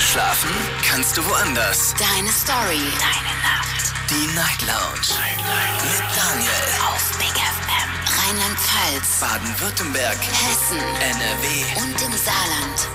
Schlafen 0.00 0.50
kannst 0.84 1.16
du 1.16 1.24
woanders. 1.24 1.94
Deine 1.98 2.30
Story. 2.30 2.80
Deine 2.98 3.34
Nacht. 3.42 3.94
Die 4.10 4.34
Night 4.34 4.60
Lounge. 4.62 5.20
Night, 5.20 5.82
Mit 5.82 6.16
Daniel. 6.16 6.50
Auf 6.88 7.18
Big 7.18 7.28
FM. 7.28 7.90
Rheinland-Pfalz. 8.18 9.20
Baden-Württemberg. 9.20 10.18
Hessen. 10.18 10.78
NRW. 10.78 11.80
Und 11.80 12.02
im 12.02 12.12
Saarland. 12.18 12.88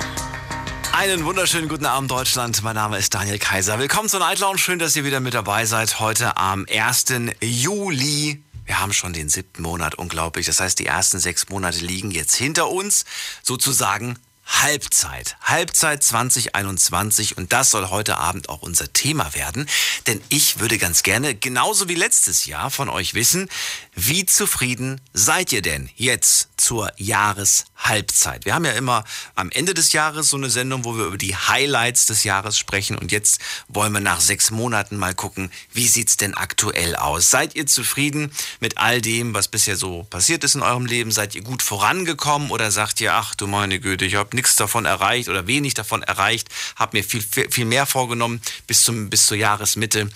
Einen 0.91 1.23
wunderschönen 1.25 1.69
guten 1.69 1.85
Abend, 1.85 2.11
Deutschland. 2.11 2.61
Mein 2.63 2.75
Name 2.75 2.97
ist 2.97 3.13
Daniel 3.13 3.39
Kaiser. 3.39 3.79
Willkommen 3.79 4.09
zur 4.09 4.19
Night 4.19 4.39
Lounge. 4.39 4.57
Schön, 4.57 4.79
dass 4.79 4.95
ihr 4.95 5.05
wieder 5.05 5.21
mit 5.21 5.33
dabei 5.33 5.65
seid. 5.65 5.99
Heute 5.99 6.35
am 6.37 6.65
1. 6.69 7.05
Juli. 7.41 8.43
Wir 8.65 8.79
haben 8.79 8.93
schon 8.93 9.13
den 9.13 9.29
siebten 9.29 9.63
Monat, 9.63 9.95
unglaublich. 9.95 10.45
Das 10.45 10.59
heißt, 10.59 10.77
die 10.77 10.85
ersten 10.85 11.19
sechs 11.19 11.49
Monate 11.49 11.79
liegen 11.79 12.11
jetzt 12.11 12.35
hinter 12.35 12.69
uns. 12.69 13.05
Sozusagen 13.41 14.19
Halbzeit. 14.49 15.37
Halbzeit 15.41 16.03
2021 16.03 17.37
und 17.37 17.53
das 17.53 17.71
soll 17.71 17.89
heute 17.89 18.17
Abend 18.17 18.49
auch 18.49 18.61
unser 18.61 18.91
Thema 18.91 19.33
werden, 19.33 19.69
denn 20.07 20.19
ich 20.29 20.59
würde 20.59 20.77
ganz 20.77 21.03
gerne, 21.03 21.35
genauso 21.35 21.87
wie 21.87 21.95
letztes 21.95 22.45
Jahr, 22.45 22.71
von 22.71 22.89
euch 22.89 23.13
wissen, 23.13 23.47
wie 23.95 24.25
zufrieden 24.25 24.99
seid 25.13 25.53
ihr 25.53 25.61
denn 25.61 25.89
jetzt 25.95 26.49
zur 26.59 26.91
Jahreshalbzeit? 26.97 28.45
Wir 28.45 28.53
haben 28.53 28.65
ja 28.65 28.73
immer 28.73 29.03
am 29.35 29.49
Ende 29.51 29.73
des 29.73 29.93
Jahres 29.93 30.29
so 30.29 30.37
eine 30.37 30.49
Sendung, 30.49 30.85
wo 30.85 30.97
wir 30.97 31.05
über 31.05 31.17
die 31.17 31.35
Highlights 31.35 32.05
des 32.05 32.23
Jahres 32.23 32.57
sprechen 32.57 32.97
und 32.97 33.11
jetzt 33.11 33.41
wollen 33.67 33.93
wir 33.93 33.99
nach 33.99 34.19
sechs 34.19 34.51
Monaten 34.51 34.97
mal 34.97 35.15
gucken, 35.15 35.51
wie 35.73 35.87
sieht's 35.87 36.17
denn 36.17 36.35
aktuell 36.35 36.95
aus? 36.95 37.29
Seid 37.29 37.55
ihr 37.55 37.65
zufrieden 37.65 38.31
mit 38.59 38.77
all 38.77 39.01
dem, 39.01 39.33
was 39.33 39.47
bisher 39.47 39.77
so 39.77 40.03
passiert 40.09 40.43
ist 40.43 40.55
in 40.55 40.61
eurem 40.61 40.85
Leben? 40.85 41.11
Seid 41.11 41.35
ihr 41.35 41.43
gut 41.43 41.63
vorangekommen 41.63 42.51
oder 42.51 42.71
sagt 42.71 43.01
ihr, 43.01 43.13
ach 43.13 43.35
du 43.35 43.47
meine 43.47 43.79
Güte, 43.79 44.05
ich 44.05 44.15
habe 44.15 44.35
nichts 44.35 44.55
davon 44.55 44.85
erreicht 44.85 45.29
oder 45.29 45.47
wenig 45.47 45.73
davon 45.73 46.03
erreicht, 46.03 46.49
habe 46.75 46.97
mir 46.97 47.03
viel, 47.03 47.23
viel 47.49 47.65
mehr 47.65 47.85
vorgenommen 47.85 48.41
bis, 48.67 48.83
zum, 48.83 49.09
bis 49.09 49.25
zur 49.25 49.37
Jahresmitte? 49.37 50.09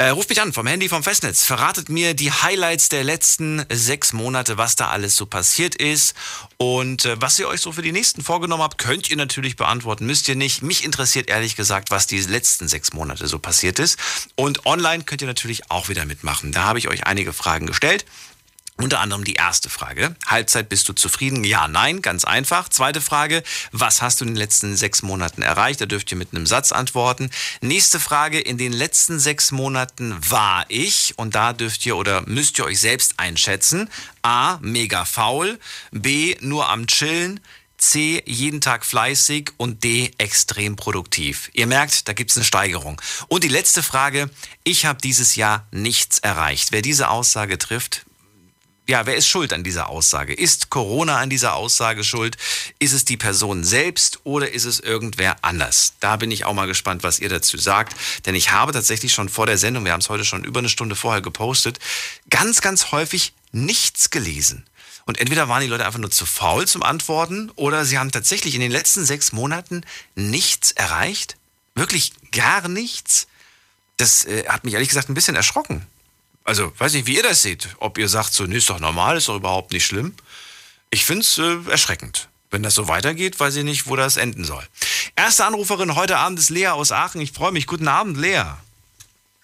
Äh, 0.00 0.08
ruft 0.08 0.30
mich 0.30 0.40
an 0.40 0.54
vom 0.54 0.66
Handy 0.66 0.88
vom 0.88 1.02
Festnetz. 1.02 1.44
Verratet 1.44 1.90
mir 1.90 2.14
die 2.14 2.32
Highlights 2.32 2.88
der 2.88 3.04
letzten 3.04 3.66
sechs 3.68 4.14
Monate, 4.14 4.56
was 4.56 4.74
da 4.74 4.88
alles 4.88 5.14
so 5.14 5.26
passiert 5.26 5.74
ist. 5.74 6.14
Und 6.56 7.04
äh, 7.04 7.20
was 7.20 7.38
ihr 7.38 7.46
euch 7.46 7.60
so 7.60 7.70
für 7.70 7.82
die 7.82 7.92
nächsten 7.92 8.22
vorgenommen 8.22 8.62
habt, 8.62 8.78
könnt 8.78 9.10
ihr 9.10 9.18
natürlich 9.18 9.56
beantworten, 9.56 10.06
müsst 10.06 10.26
ihr 10.30 10.36
nicht. 10.36 10.62
Mich 10.62 10.86
interessiert 10.86 11.28
ehrlich 11.28 11.54
gesagt, 11.54 11.90
was 11.90 12.06
die 12.06 12.18
letzten 12.18 12.66
sechs 12.66 12.94
Monate 12.94 13.26
so 13.26 13.38
passiert 13.38 13.78
ist. 13.78 13.98
Und 14.36 14.64
online 14.64 15.04
könnt 15.04 15.20
ihr 15.20 15.28
natürlich 15.28 15.70
auch 15.70 15.90
wieder 15.90 16.06
mitmachen. 16.06 16.50
Da 16.50 16.62
habe 16.62 16.78
ich 16.78 16.88
euch 16.88 17.04
einige 17.04 17.34
Fragen 17.34 17.66
gestellt. 17.66 18.06
Unter 18.82 19.00
anderem 19.00 19.24
die 19.24 19.34
erste 19.34 19.68
Frage. 19.68 20.16
Halbzeit, 20.26 20.70
bist 20.70 20.88
du 20.88 20.94
zufrieden? 20.94 21.44
Ja, 21.44 21.68
nein, 21.68 22.00
ganz 22.00 22.24
einfach. 22.24 22.68
Zweite 22.70 23.02
Frage, 23.02 23.42
was 23.72 24.00
hast 24.00 24.20
du 24.20 24.24
in 24.24 24.30
den 24.30 24.36
letzten 24.36 24.74
sechs 24.74 25.02
Monaten 25.02 25.42
erreicht? 25.42 25.82
Da 25.82 25.86
dürft 25.86 26.10
ihr 26.12 26.16
mit 26.16 26.34
einem 26.34 26.46
Satz 26.46 26.72
antworten. 26.72 27.30
Nächste 27.60 28.00
Frage, 28.00 28.40
in 28.40 28.56
den 28.56 28.72
letzten 28.72 29.18
sechs 29.18 29.52
Monaten 29.52 30.16
war 30.30 30.64
ich, 30.68 31.14
und 31.16 31.34
da 31.34 31.52
dürft 31.52 31.84
ihr 31.84 31.96
oder 31.96 32.22
müsst 32.26 32.58
ihr 32.58 32.64
euch 32.64 32.80
selbst 32.80 33.14
einschätzen. 33.18 33.90
A, 34.22 34.58
mega 34.62 35.04
faul. 35.04 35.58
B, 35.90 36.36
nur 36.40 36.70
am 36.70 36.86
Chillen. 36.86 37.40
C, 37.76 38.22
jeden 38.26 38.60
Tag 38.60 38.84
fleißig 38.84 39.52
und 39.56 39.84
D, 39.84 40.12
extrem 40.18 40.76
produktiv. 40.76 41.50
Ihr 41.54 41.66
merkt, 41.66 42.08
da 42.08 42.12
gibt 42.12 42.30
es 42.30 42.36
eine 42.36 42.44
Steigerung. 42.44 43.00
Und 43.28 43.42
die 43.42 43.48
letzte 43.48 43.82
Frage, 43.82 44.30
ich 44.64 44.84
habe 44.84 45.00
dieses 45.00 45.34
Jahr 45.34 45.66
nichts 45.70 46.18
erreicht. 46.18 46.72
Wer 46.72 46.82
diese 46.82 47.08
Aussage 47.08 47.56
trifft, 47.56 48.04
ja, 48.90 49.06
wer 49.06 49.14
ist 49.14 49.28
schuld 49.28 49.52
an 49.52 49.62
dieser 49.62 49.88
Aussage? 49.88 50.34
Ist 50.34 50.68
Corona 50.68 51.18
an 51.18 51.30
dieser 51.30 51.54
Aussage 51.54 52.02
schuld? 52.02 52.36
Ist 52.80 52.92
es 52.92 53.04
die 53.04 53.16
Person 53.16 53.62
selbst 53.62 54.18
oder 54.24 54.50
ist 54.50 54.64
es 54.64 54.80
irgendwer 54.80 55.36
anders? 55.44 55.94
Da 56.00 56.16
bin 56.16 56.32
ich 56.32 56.44
auch 56.44 56.54
mal 56.54 56.66
gespannt, 56.66 57.04
was 57.04 57.20
ihr 57.20 57.28
dazu 57.28 57.56
sagt. 57.56 57.94
Denn 58.26 58.34
ich 58.34 58.50
habe 58.50 58.72
tatsächlich 58.72 59.12
schon 59.12 59.28
vor 59.28 59.46
der 59.46 59.58
Sendung, 59.58 59.84
wir 59.84 59.92
haben 59.92 60.00
es 60.00 60.08
heute 60.08 60.24
schon 60.24 60.42
über 60.42 60.58
eine 60.58 60.68
Stunde 60.68 60.96
vorher 60.96 61.22
gepostet, 61.22 61.78
ganz, 62.30 62.62
ganz 62.62 62.90
häufig 62.90 63.32
nichts 63.52 64.10
gelesen. 64.10 64.66
Und 65.06 65.20
entweder 65.20 65.48
waren 65.48 65.62
die 65.62 65.68
Leute 65.68 65.86
einfach 65.86 66.00
nur 66.00 66.10
zu 66.10 66.26
faul 66.26 66.66
zum 66.66 66.82
Antworten 66.82 67.50
oder 67.54 67.84
sie 67.84 67.96
haben 67.96 68.10
tatsächlich 68.10 68.56
in 68.56 68.60
den 68.60 68.72
letzten 68.72 69.04
sechs 69.04 69.30
Monaten 69.30 69.82
nichts 70.16 70.72
erreicht. 70.72 71.36
Wirklich 71.76 72.12
gar 72.32 72.66
nichts. 72.66 73.28
Das 73.98 74.24
äh, 74.24 74.48
hat 74.48 74.64
mich 74.64 74.74
ehrlich 74.74 74.88
gesagt 74.88 75.08
ein 75.08 75.14
bisschen 75.14 75.36
erschrocken. 75.36 75.86
Also, 76.50 76.72
weiß 76.78 76.94
nicht, 76.94 77.06
wie 77.06 77.14
ihr 77.14 77.22
das 77.22 77.42
seht. 77.42 77.68
Ob 77.78 77.96
ihr 77.96 78.08
sagt, 78.08 78.34
so, 78.34 78.42
nee, 78.42 78.56
ist 78.56 78.68
doch 78.68 78.80
normal, 78.80 79.16
ist 79.16 79.28
doch 79.28 79.36
überhaupt 79.36 79.72
nicht 79.72 79.86
schlimm. 79.86 80.14
Ich 80.90 81.04
finde 81.04 81.20
es 81.20 81.38
äh, 81.38 81.70
erschreckend. 81.70 82.28
Wenn 82.50 82.64
das 82.64 82.74
so 82.74 82.88
weitergeht, 82.88 83.38
weiß 83.38 83.54
ich 83.54 83.62
nicht, 83.62 83.86
wo 83.86 83.94
das 83.94 84.16
enden 84.16 84.42
soll. 84.42 84.66
Erste 85.14 85.44
Anruferin 85.44 85.94
heute 85.94 86.16
Abend 86.16 86.40
ist 86.40 86.50
Lea 86.50 86.66
aus 86.66 86.90
Aachen. 86.90 87.20
Ich 87.20 87.30
freue 87.30 87.52
mich. 87.52 87.68
Guten 87.68 87.86
Abend, 87.86 88.16
Lea. 88.16 88.42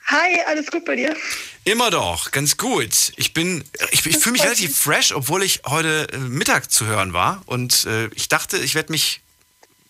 Hi, 0.06 0.40
alles 0.48 0.68
gut 0.68 0.84
bei 0.84 0.96
dir? 0.96 1.16
Immer 1.62 1.92
doch, 1.92 2.32
ganz 2.32 2.56
gut. 2.56 3.12
Ich 3.14 3.32
bin, 3.32 3.62
ich, 3.92 4.04
ich 4.04 4.18
fühle 4.18 4.32
mich 4.32 4.42
relativ 4.42 4.76
fresh, 4.76 5.12
obwohl 5.12 5.44
ich 5.44 5.60
heute 5.64 6.08
äh, 6.12 6.18
Mittag 6.18 6.72
zu 6.72 6.86
hören 6.86 7.12
war. 7.12 7.40
Und 7.46 7.84
äh, 7.84 8.08
ich 8.16 8.28
dachte, 8.28 8.56
ich 8.56 8.74
werde 8.74 8.90
mich 8.90 9.20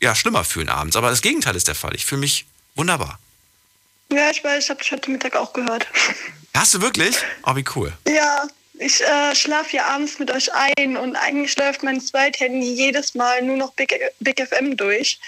ja 0.03 0.15
schlimmer 0.15 0.44
fühlen 0.44 0.69
abends. 0.69 0.97
Aber 0.97 1.09
das 1.09 1.22
Gegenteil 1.22 1.56
ist 1.56 1.66
der 1.66 1.77
Fall. 1.77 1.94
Ich 1.94 2.04
fühle 2.04 2.21
mich 2.21 2.44
wunderbar. 2.75 3.19
Ja, 4.12 4.31
ich 4.31 4.44
weiß, 4.44 4.65
ich 4.65 4.69
habe 4.69 4.83
dich 4.83 4.93
heute 4.93 5.10
Mittag 5.10 5.34
auch 5.34 5.54
gehört. 5.54 5.87
Hast 6.56 6.72
du 6.72 6.81
wirklich? 6.81 7.19
Oh, 7.44 7.55
wie 7.55 7.65
cool. 7.75 7.93
Ja, 8.09 8.49
ich 8.78 9.03
äh, 9.03 9.34
schlafe 9.34 9.77
ja 9.77 9.84
abends 9.89 10.19
mit 10.19 10.31
euch 10.31 10.50
ein 10.55 10.97
und 10.97 11.15
eigentlich 11.15 11.55
läuft 11.59 11.83
mein 11.83 12.00
Zweithandy 12.00 12.72
jedes 12.72 13.15
Mal 13.15 13.43
nur 13.43 13.59
noch 13.59 13.75
Big, 13.75 13.94
Big 14.21 14.41
FM 14.41 14.75
durch. 14.75 15.21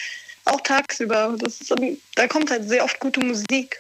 Auch 0.47 0.63
tagsüber. 0.63 1.37
Das 1.39 1.61
ist, 1.61 1.75
da 2.15 2.27
kommt 2.27 2.51
halt 2.51 2.67
sehr 2.67 2.83
oft 2.83 2.99
gute 2.99 3.21
Musik. 3.21 3.79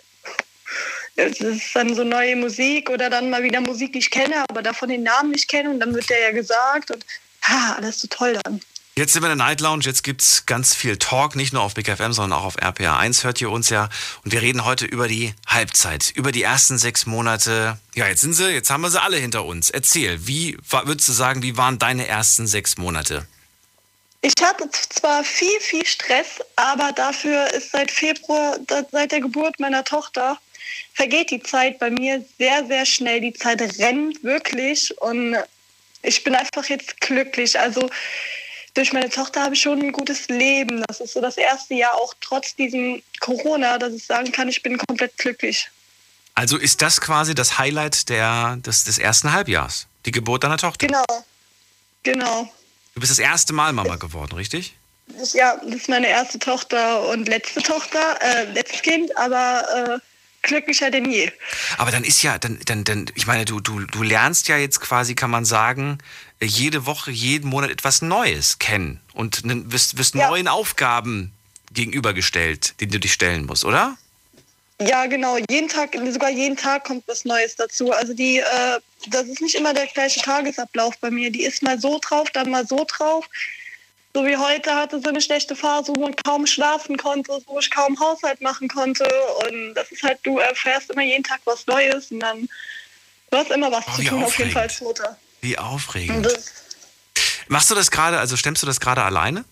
Es 1.16 1.40
ist 1.40 1.74
dann 1.74 1.94
so 1.94 2.04
neue 2.04 2.36
Musik 2.36 2.90
oder 2.90 3.08
dann 3.08 3.30
mal 3.30 3.42
wieder 3.42 3.62
Musik, 3.62 3.94
die 3.94 4.00
ich 4.00 4.10
kenne, 4.10 4.44
aber 4.50 4.60
davon 4.60 4.90
den 4.90 5.04
Namen 5.04 5.30
nicht 5.30 5.48
kenne 5.48 5.70
und 5.70 5.80
dann 5.80 5.94
wird 5.94 6.10
der 6.10 6.20
ja 6.20 6.32
gesagt 6.32 6.90
und 6.90 7.04
ha, 7.44 7.76
alles 7.78 8.02
so 8.02 8.08
toll 8.08 8.38
dann. 8.44 8.60
Jetzt 8.98 9.12
sind 9.12 9.22
wir 9.22 9.30
in 9.30 9.38
der 9.38 9.46
Night 9.46 9.60
Lounge, 9.60 9.84
jetzt 9.84 10.02
gibt's 10.02 10.44
ganz 10.44 10.74
viel 10.74 10.96
Talk, 10.96 11.36
nicht 11.36 11.52
nur 11.52 11.62
auf 11.62 11.74
Big 11.74 11.86
FM, 11.86 12.12
sondern 12.12 12.36
auch 12.36 12.44
auf 12.44 12.56
RPA1 12.56 13.22
hört 13.22 13.40
ihr 13.40 13.48
uns 13.48 13.70
ja. 13.70 13.90
Und 14.24 14.32
wir 14.32 14.42
reden 14.42 14.64
heute 14.64 14.86
über 14.86 15.06
die 15.06 15.34
Halbzeit, 15.46 16.10
über 16.16 16.32
die 16.32 16.42
ersten 16.42 16.78
sechs 16.78 17.06
Monate. 17.06 17.78
Ja, 17.94 18.08
jetzt 18.08 18.22
sind 18.22 18.32
sie, 18.32 18.50
jetzt 18.50 18.70
haben 18.70 18.80
wir 18.80 18.90
sie 18.90 19.00
alle 19.00 19.16
hinter 19.16 19.44
uns. 19.44 19.70
Erzähl, 19.70 20.26
wie 20.26 20.58
würdest 20.68 21.08
du 21.08 21.12
sagen, 21.12 21.44
wie 21.44 21.56
waren 21.56 21.78
deine 21.78 22.08
ersten 22.08 22.48
sechs 22.48 22.76
Monate? 22.76 23.24
Ich 24.20 24.34
hatte 24.42 24.68
zwar 24.72 25.22
viel, 25.22 25.60
viel 25.60 25.86
Stress, 25.86 26.40
aber 26.56 26.90
dafür 26.90 27.54
ist 27.54 27.70
seit 27.70 27.92
Februar, 27.92 28.58
seit 28.90 29.12
der 29.12 29.20
Geburt 29.20 29.60
meiner 29.60 29.84
Tochter, 29.84 30.40
vergeht 30.94 31.30
die 31.30 31.40
Zeit 31.44 31.78
bei 31.78 31.90
mir 31.90 32.24
sehr, 32.36 32.66
sehr 32.66 32.84
schnell. 32.84 33.20
Die 33.20 33.32
Zeit 33.32 33.60
rennt 33.78 34.24
wirklich 34.24 34.92
und 35.00 35.36
ich 36.02 36.24
bin 36.24 36.34
einfach 36.34 36.64
jetzt 36.64 37.00
glücklich. 37.00 37.60
Also 37.60 37.88
durch 38.78 38.92
meine 38.92 39.10
Tochter 39.10 39.42
habe 39.42 39.54
ich 39.54 39.60
schon 39.60 39.82
ein 39.82 39.90
gutes 39.90 40.28
Leben. 40.28 40.84
Das 40.86 41.00
ist 41.00 41.12
so 41.14 41.20
das 41.20 41.36
erste 41.36 41.74
Jahr, 41.74 41.94
auch 41.94 42.14
trotz 42.20 42.54
diesem 42.54 43.02
Corona, 43.18 43.76
dass 43.76 43.92
ich 43.92 44.06
sagen 44.06 44.30
kann, 44.30 44.48
ich 44.48 44.62
bin 44.62 44.78
komplett 44.78 45.18
glücklich. 45.18 45.68
Also 46.36 46.56
ist 46.56 46.80
das 46.80 47.00
quasi 47.00 47.34
das 47.34 47.58
Highlight 47.58 48.08
der, 48.08 48.56
des, 48.58 48.84
des 48.84 48.98
ersten 48.98 49.32
Halbjahrs, 49.32 49.88
die 50.06 50.12
Geburt 50.12 50.44
deiner 50.44 50.58
Tochter? 50.58 50.86
Genau, 50.86 51.04
genau. 52.04 52.48
Du 52.94 53.00
bist 53.00 53.10
das 53.10 53.18
erste 53.18 53.52
Mal 53.52 53.72
Mama 53.72 53.96
geworden, 53.96 54.36
richtig? 54.36 54.76
Ja, 55.32 55.56
das 55.56 55.74
ist 55.74 55.88
meine 55.88 56.06
erste 56.06 56.38
Tochter 56.38 57.08
und 57.08 57.28
letzte 57.28 57.62
Tochter, 57.62 58.18
äh, 58.20 58.44
letztes 58.52 58.82
Kind, 58.82 59.16
aber 59.16 59.64
äh, 59.74 59.98
glücklicher 60.42 60.90
denn 60.90 61.10
je. 61.10 61.32
Aber 61.78 61.90
dann 61.90 62.04
ist 62.04 62.22
ja, 62.22 62.38
dann, 62.38 62.58
dann, 62.64 62.84
dann, 62.84 63.06
ich 63.14 63.26
meine, 63.26 63.44
du, 63.44 63.58
du, 63.58 63.80
du 63.80 64.02
lernst 64.02 64.46
ja 64.46 64.56
jetzt 64.56 64.80
quasi, 64.80 65.14
kann 65.14 65.30
man 65.30 65.44
sagen, 65.44 65.98
jede 66.40 66.86
Woche, 66.86 67.10
jeden 67.10 67.48
Monat 67.48 67.70
etwas 67.70 68.02
Neues 68.02 68.58
kennen 68.58 69.00
und 69.14 69.42
wirst, 69.72 69.98
wirst 69.98 70.14
ja. 70.14 70.28
neuen 70.28 70.48
Aufgaben 70.48 71.32
gegenübergestellt, 71.72 72.80
denen 72.80 72.92
du 72.92 73.00
dich 73.00 73.12
stellen 73.12 73.46
musst, 73.46 73.64
oder? 73.64 73.96
Ja, 74.80 75.06
genau. 75.06 75.36
Jeden 75.50 75.68
Tag, 75.68 75.96
sogar 76.10 76.30
jeden 76.30 76.56
Tag 76.56 76.84
kommt 76.84 77.02
was 77.08 77.24
Neues 77.24 77.56
dazu. 77.56 77.90
Also 77.90 78.14
die, 78.14 78.38
äh, 78.38 78.78
das 79.08 79.26
ist 79.26 79.40
nicht 79.40 79.56
immer 79.56 79.74
der 79.74 79.86
gleiche 79.86 80.20
Tagesablauf 80.20 80.96
bei 80.98 81.10
mir. 81.10 81.30
Die 81.30 81.42
ist 81.42 81.62
mal 81.62 81.80
so 81.80 81.98
drauf, 82.00 82.30
dann 82.30 82.50
mal 82.50 82.66
so 82.66 82.86
drauf. 82.88 83.28
So 84.14 84.24
wie 84.24 84.36
heute 84.36 84.74
hatte 84.74 85.00
sie 85.00 85.08
eine 85.08 85.20
schlechte 85.20 85.56
Phase, 85.56 85.92
wo 85.94 86.00
man 86.00 86.14
kaum 86.16 86.46
schlafen 86.46 86.96
konnte, 86.96 87.40
wo 87.46 87.58
ich 87.58 87.70
kaum 87.70 87.98
Haushalt 87.98 88.40
machen 88.40 88.68
konnte. 88.68 89.04
Und 89.44 89.74
das 89.74 89.90
ist 89.90 90.02
halt, 90.02 90.20
du 90.22 90.38
erfährst 90.38 90.90
immer 90.90 91.02
jeden 91.02 91.24
Tag 91.24 91.40
was 91.44 91.66
Neues 91.66 92.12
und 92.12 92.20
dann 92.20 92.48
du 93.30 93.36
hast 93.36 93.50
immer 93.50 93.72
was 93.72 93.84
oh, 93.88 93.96
zu 93.96 94.04
tun, 94.04 94.22
aufregend. 94.22 94.24
auf 94.24 94.38
jeden 94.38 94.50
Fall 94.52 94.68
Mutter. 94.80 95.18
Wie 95.40 95.58
aufregend. 95.58 96.28
Machst 97.48 97.70
du 97.70 97.74
das 97.74 97.90
gerade, 97.90 98.18
also 98.18 98.36
stemmst 98.36 98.62
du 98.62 98.66
das 98.66 98.80
gerade 98.80 99.02
alleine? 99.02 99.44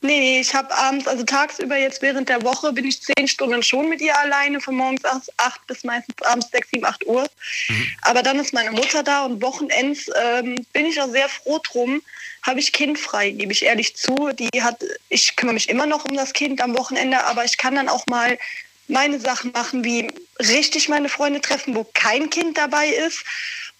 Nee, 0.00 0.40
ich 0.40 0.54
habe 0.54 0.72
abends, 0.72 1.08
also 1.08 1.24
tagsüber 1.24 1.76
jetzt 1.76 2.02
während 2.02 2.28
der 2.28 2.42
Woche 2.44 2.72
bin 2.72 2.84
ich 2.84 3.02
zehn 3.02 3.26
Stunden 3.26 3.64
schon 3.64 3.88
mit 3.88 4.00
ihr 4.00 4.16
alleine, 4.16 4.60
von 4.60 4.76
morgens 4.76 5.02
acht 5.38 5.66
bis 5.66 5.82
meistens 5.82 6.14
abends 6.22 6.48
sechs, 6.52 6.68
sieben, 6.70 6.84
acht 6.84 7.04
Uhr. 7.04 7.28
Mhm. 7.68 7.86
Aber 8.02 8.22
dann 8.22 8.38
ist 8.38 8.54
meine 8.54 8.70
Mutter 8.70 9.02
da 9.02 9.24
und 9.24 9.42
Wochenends 9.42 10.08
ähm, 10.16 10.54
bin 10.72 10.86
ich 10.86 11.00
auch 11.00 11.10
sehr 11.10 11.28
froh 11.28 11.58
drum, 11.58 12.00
habe 12.42 12.60
ich 12.60 12.72
Kind 12.72 12.96
frei, 12.96 13.30
gebe 13.30 13.50
ich 13.50 13.64
ehrlich 13.64 13.96
zu. 13.96 14.30
Die 14.32 14.62
hat, 14.62 14.84
ich 15.08 15.34
kümmere 15.34 15.54
mich 15.54 15.68
immer 15.68 15.86
noch 15.86 16.04
um 16.04 16.16
das 16.16 16.32
Kind 16.32 16.60
am 16.60 16.78
Wochenende, 16.78 17.24
aber 17.24 17.44
ich 17.44 17.58
kann 17.58 17.74
dann 17.74 17.88
auch 17.88 18.06
mal 18.06 18.38
meine 18.86 19.18
Sachen 19.18 19.50
machen, 19.50 19.82
wie 19.82 20.08
richtig 20.38 20.88
meine 20.88 21.08
Freunde 21.08 21.40
treffen, 21.40 21.74
wo 21.74 21.84
kein 21.92 22.30
Kind 22.30 22.56
dabei 22.56 22.88
ist. 22.88 23.24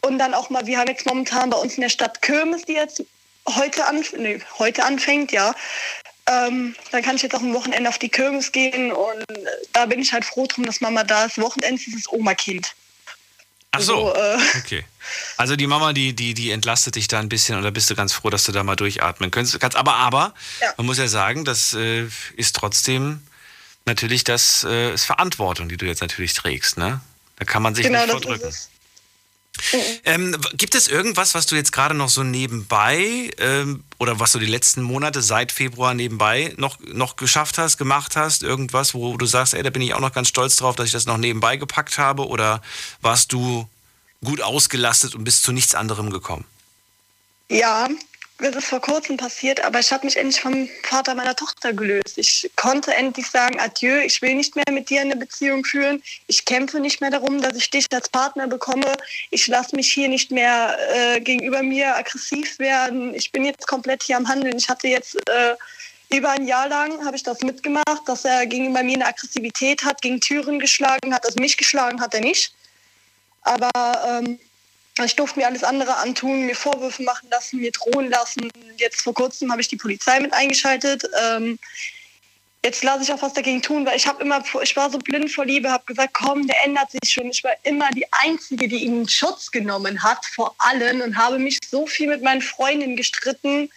Und 0.01 0.19
dann 0.19 0.35
auch 0.35 0.51
mal, 0.51 0.67
wir 0.67 0.79
haben 0.79 0.89
jetzt 0.89 1.07
momentan 1.07 1.51
bei 1.51 1.57
uns 1.57 1.75
in 1.75 1.83
der 1.83 1.89
Stadt 1.89 2.23
Kirmes, 2.23 2.65
die 2.65 2.75
jetzt 2.75 3.03
heute, 3.57 3.87
anf 3.87 4.13
nee, 4.13 4.41
heute 4.59 4.85
anfängt, 4.85 5.33
ja. 5.33 5.55
Ähm, 6.27 6.77
dann 6.93 7.03
kann 7.03 7.17
ich 7.17 7.23
jetzt 7.23 7.35
auch 7.35 7.41
am 7.41 7.55
Wochenende 7.55 7.89
auf 7.89 7.99
die 7.99 8.11
Kirmes 8.11 8.53
gehen 8.53 8.93
und 8.93 9.25
da 9.73 9.87
bin 9.87 9.99
ich 9.99 10.13
halt 10.13 10.27
froh 10.27 10.47
drum, 10.47 10.67
dass 10.67 10.81
Mama 10.81 11.03
da 11.03 11.25
ist. 11.25 11.41
Wochenends 11.41 11.87
ist 11.87 11.97
es 11.97 12.13
Oma-Kind. 12.13 12.75
Ach 13.71 13.81
so, 13.81 14.13
also, 14.13 14.43
äh, 14.43 14.59
okay. 14.59 14.85
Also 15.37 15.57
die 15.57 15.67
Mama, 15.67 15.93
die, 15.93 16.15
die, 16.15 16.35
die 16.35 16.51
entlastet 16.51 16.97
dich 16.97 17.09
da 17.09 17.19
ein 17.19 17.29
bisschen 17.29 17.59
oder 17.59 17.71
bist 17.71 17.89
du 17.89 17.95
ganz 17.95 18.13
froh, 18.13 18.29
dass 18.29 18.45
du 18.45 18.53
da 18.53 18.63
mal 18.63 18.77
durchatmen 18.77 19.31
kannst. 19.31 19.63
Aber, 19.77 19.95
aber, 19.95 20.35
ja. 20.61 20.75
man 20.77 20.87
muss 20.87 20.99
ja 20.99 21.09
sagen, 21.09 21.45
das 21.45 21.73
äh, 21.75 22.07
ist 22.37 22.57
trotzdem 22.57 23.23
natürlich 23.89 24.23
das 24.23 24.65
äh, 24.65 24.93
ist 24.93 25.05
Verantwortung, 25.05 25.69
die 25.69 25.77
du 25.77 25.87
jetzt 25.87 26.01
natürlich 26.01 26.35
trägst, 26.35 26.77
ne? 26.77 27.01
Da 27.37 27.45
kann 27.45 27.63
man 27.63 27.75
sich 27.75 27.87
genau, 27.87 28.01
nicht 28.01 28.11
vordrücken. 28.11 28.53
Ähm, 30.05 30.37
gibt 30.55 30.75
es 30.75 30.89
irgendwas, 30.89 31.35
was 31.35 31.47
du 31.47 31.57
jetzt 31.57 31.73
gerade 31.73 31.95
noch 31.95 32.09
so 32.09 32.23
nebenbei 32.23 33.31
ähm, 33.39 33.85
oder 33.99 34.21
was 34.21 34.33
du 34.33 34.39
die 34.39 34.47
letzten 34.47 34.83
Monate 34.83 35.23
seit 35.23 35.53
Februar 35.53 35.95
nebenbei 35.95 36.55
noch, 36.57 36.79
noch 36.81 37.17
geschafft 37.17 37.59
hast, 37.59 37.79
gemacht 37.79 38.17
hast? 38.17 38.43
Irgendwas, 38.43 38.95
wo 38.95 39.17
du 39.17 39.27
sagst, 39.27 39.55
ey, 39.55 39.63
da 39.63 39.71
bin 39.71 39.83
ich 39.83 39.95
auch 39.95 40.01
noch 40.01 40.13
ganz 40.13 40.29
stolz 40.29 40.57
drauf, 40.57 40.77
dass 40.77 40.87
ich 40.87 40.93
das 40.93 41.07
noch 41.07 41.19
nebenbei 41.19 41.57
gepackt 41.57 41.99
habe? 41.99 42.27
Oder 42.27 42.63
warst 43.01 43.33
du 43.33 43.69
gut 44.25 44.41
ausgelastet 44.41 45.15
und 45.15 45.25
bist 45.25 45.43
zu 45.43 45.53
nichts 45.53 45.75
anderem 45.75 46.11
gekommen? 46.11 46.45
Ja, 47.49 47.89
das 48.39 48.55
ist 48.55 48.67
vor 48.67 48.81
kurzem 48.81 49.17
passiert, 49.17 49.65
aber 49.65 49.81
ich 49.81 49.93
habe 49.93 50.07
mich 50.07 50.17
endlich 50.17 50.41
vom 50.41 50.69
Vater 50.85 51.15
meiner 51.17 51.35
Tochter 51.35 51.73
gelöst. 51.73 52.19
Ich 52.19 52.49
konnte 52.55 52.95
endlich 52.95 53.29
sagen, 53.29 53.59
adieu, 53.59 53.99
ich 53.99 54.23
will 54.23 54.37
nicht 54.37 54.55
mehr 54.55 54.71
mit 54.71 54.91
dir 54.91 55.01
eine 55.01 55.17
Beziehung 55.17 55.65
führen. 55.65 56.01
Ich 56.29 56.45
kämpfe 56.45 56.79
nicht 56.79 57.01
mehr 57.01 57.11
darum, 57.11 57.43
dass 57.43 57.57
ich 57.57 57.69
dich 57.69 57.87
als 57.93 58.09
Partner 58.09 58.47
bekomme. 58.47 58.93
Ich 59.31 59.49
lasse 59.49 59.75
mich 59.75 59.93
hier 59.93 60.09
nicht 60.09 60.31
mehr 60.31 60.79
äh, 60.95 61.21
gegenüber 61.21 61.65
mir 61.65 61.97
aggressiv 61.97 62.61
werden. 62.61 63.13
Ich 63.13 63.33
bin 63.33 63.45
jetzt 63.45 63.67
komplett 63.67 64.05
hier 64.05 64.17
am 64.17 64.29
Handeln. 64.29 64.57
Ich 64.57 64.69
hatte 64.69 64.87
jetzt 64.87 65.17
äh, 65.29 65.57
über 66.17 66.31
ein 66.31 66.47
Jahr 66.47 66.69
lang 66.69 67.05
habe 67.05 67.17
ich 67.17 67.25
das 67.25 67.41
mitgemacht, 67.41 68.03
dass 68.07 68.25
er 68.25 68.47
gegenüber 68.47 68.85
mir 68.85 68.95
eine 68.95 69.07
Aggressivität 69.07 69.85
hat, 69.85 70.01
gegen 70.01 70.21
Türen 70.21 70.61
geschlagen 70.61 71.13
hat. 71.13 71.27
Also 71.27 71.41
mich 71.41 71.57
geschlagen 71.57 72.01
hat 72.01 72.15
er 72.15 72.21
nicht. 72.21 72.55
Aber 73.43 73.71
ähm, 74.07 74.39
ich 75.07 75.17
durfte 75.17 75.39
mir 75.39 75.47
alles 75.47 75.65
andere 75.65 75.97
antun, 75.97 76.47
mir 76.47 76.55
Vorwürfe 76.55 77.03
machen 77.03 77.29
lassen, 77.31 77.61
mir 77.61 77.73
drohen 77.73 78.11
lassen. 78.11 78.51
Jetzt 78.77 79.03
vor 79.03 79.15
kurzem 79.15 79.51
habe 79.51 79.61
ich 79.61 79.69
die 79.69 79.77
Polizei 79.77 80.21
mit 80.21 80.33
eingeschaltet. 80.33 81.05
Ähm, 81.23 81.59
jetzt 82.65 82.83
lasse 82.83 83.03
ich 83.03 83.13
auch 83.13 83.23
was 83.23 83.35
dagegen 83.35 83.63
tun, 83.63 83.87
weil 83.87 83.97
ich 83.97 84.07
habe 84.07 84.23
immer, 84.23 84.43
ich 84.63 84.77
war 84.77 84.91
so 84.91 84.99
blind 84.99 85.31
vor 85.31 85.45
Liebe, 85.45 85.71
habe 85.71 85.85
gesagt, 85.85 86.15
komm, 86.15 86.47
der 86.47 86.65
ändert 86.65 86.91
sich 86.91 87.13
schon. 87.13 87.31
Ich 87.31 87.45
war 87.45 87.53
immer 87.63 87.89
die 87.91 88.07
Einzige, 88.13 88.69
die 88.69 88.85
ihn 88.85 89.09
Schutz 89.09 89.51
genommen 89.51 90.03
hat 90.03 90.25
vor 90.27 90.55
allen 90.59 91.03
und 91.03 91.17
habe 91.17 91.39
mich 91.39 91.59
so 91.69 91.87
viel 91.87 92.09
mit 92.09 92.23
meinen 92.23 92.43
Freundinnen 92.43 92.97
gestritten. 92.97 93.71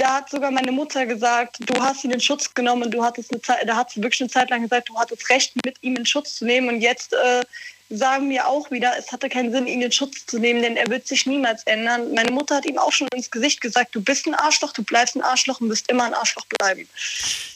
Da 0.00 0.14
hat 0.14 0.30
sogar 0.30 0.50
meine 0.50 0.72
Mutter 0.72 1.04
gesagt, 1.04 1.58
du 1.60 1.78
hast 1.78 2.04
ihn 2.04 2.10
in 2.10 2.20
Schutz 2.20 2.54
genommen 2.54 2.90
du 2.90 3.04
hattest 3.04 3.32
eine 3.32 3.42
Zeit, 3.42 3.68
da 3.68 3.76
hat 3.76 3.90
sie 3.90 4.02
wirklich 4.02 4.22
eine 4.22 4.30
Zeit 4.30 4.48
lang 4.48 4.62
gesagt, 4.62 4.88
du 4.88 4.98
hattest 4.98 5.28
Recht, 5.28 5.54
mit 5.62 5.76
ihm 5.82 5.94
in 5.94 6.06
Schutz 6.06 6.36
zu 6.36 6.46
nehmen 6.46 6.70
und 6.70 6.80
jetzt 6.80 7.12
äh, 7.12 7.42
sagen 7.90 8.28
mir 8.28 8.46
auch 8.46 8.70
wieder, 8.70 8.94
es 8.98 9.12
hatte 9.12 9.28
keinen 9.28 9.52
Sinn, 9.52 9.66
ihn 9.66 9.82
in 9.82 9.92
Schutz 9.92 10.24
zu 10.24 10.38
nehmen, 10.38 10.62
denn 10.62 10.78
er 10.78 10.88
wird 10.88 11.06
sich 11.06 11.26
niemals 11.26 11.64
ändern. 11.64 12.14
Meine 12.14 12.30
Mutter 12.30 12.56
hat 12.56 12.64
ihm 12.64 12.78
auch 12.78 12.92
schon 12.92 13.08
ins 13.08 13.30
Gesicht 13.30 13.60
gesagt, 13.60 13.94
du 13.94 14.00
bist 14.00 14.26
ein 14.26 14.34
Arschloch, 14.34 14.72
du 14.72 14.82
bleibst 14.82 15.16
ein 15.16 15.22
Arschloch 15.22 15.60
und 15.60 15.68
wirst 15.68 15.90
immer 15.90 16.04
ein 16.04 16.14
Arschloch 16.14 16.46
bleiben. 16.46 16.88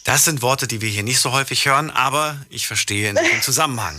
Das 0.04 0.26
sind 0.26 0.42
Worte, 0.42 0.68
die 0.68 0.82
wir 0.82 0.90
hier 0.90 1.02
nicht 1.02 1.20
so 1.20 1.32
häufig 1.32 1.64
hören, 1.64 1.90
aber 1.90 2.36
ich 2.50 2.66
verstehe 2.66 3.08
in 3.08 3.16
welchem 3.16 3.40
Zusammenhang 3.40 3.98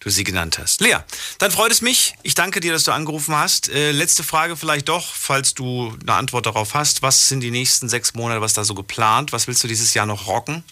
du 0.00 0.10
sie 0.10 0.24
genannt 0.24 0.58
hast. 0.58 0.80
Lea, 0.80 0.96
dann 1.38 1.50
freut 1.50 1.72
es 1.72 1.80
mich. 1.80 2.14
Ich 2.22 2.34
danke 2.34 2.60
dir, 2.60 2.72
dass 2.72 2.84
du 2.84 2.92
angerufen 2.92 3.34
hast. 3.36 3.68
Äh, 3.68 3.92
letzte 3.92 4.22
Frage 4.22 4.56
vielleicht 4.56 4.88
doch, 4.88 5.14
falls 5.14 5.54
du 5.54 5.96
eine 6.02 6.14
Antwort 6.14 6.46
darauf 6.46 6.74
hast. 6.74 7.02
Was 7.02 7.28
sind 7.28 7.40
die 7.40 7.50
nächsten 7.50 7.88
sechs 7.88 8.14
Monate, 8.14 8.40
was 8.40 8.54
da 8.54 8.64
so 8.64 8.74
geplant? 8.74 9.32
Was 9.32 9.46
willst 9.46 9.62
du 9.64 9.68
dieses 9.68 9.94
Jahr 9.94 10.06
noch 10.06 10.26
rocken? 10.26 10.64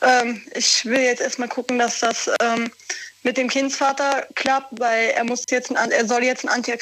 Ähm, 0.00 0.42
ich 0.54 0.84
will 0.84 1.00
jetzt 1.00 1.20
erstmal 1.20 1.48
gucken, 1.48 1.78
dass 1.78 2.00
das 2.00 2.28
ähm, 2.40 2.70
mit 3.24 3.36
dem 3.36 3.48
Kindsvater 3.48 4.26
klappt, 4.34 4.80
weil 4.80 5.10
er 5.10 5.24
muss 5.24 5.44
jetzt 5.50 5.74
ein, 5.74 5.90
er 5.90 6.06
soll 6.06 6.24
jetzt 6.24 6.46
ein 6.46 6.64
äh, 6.64 6.76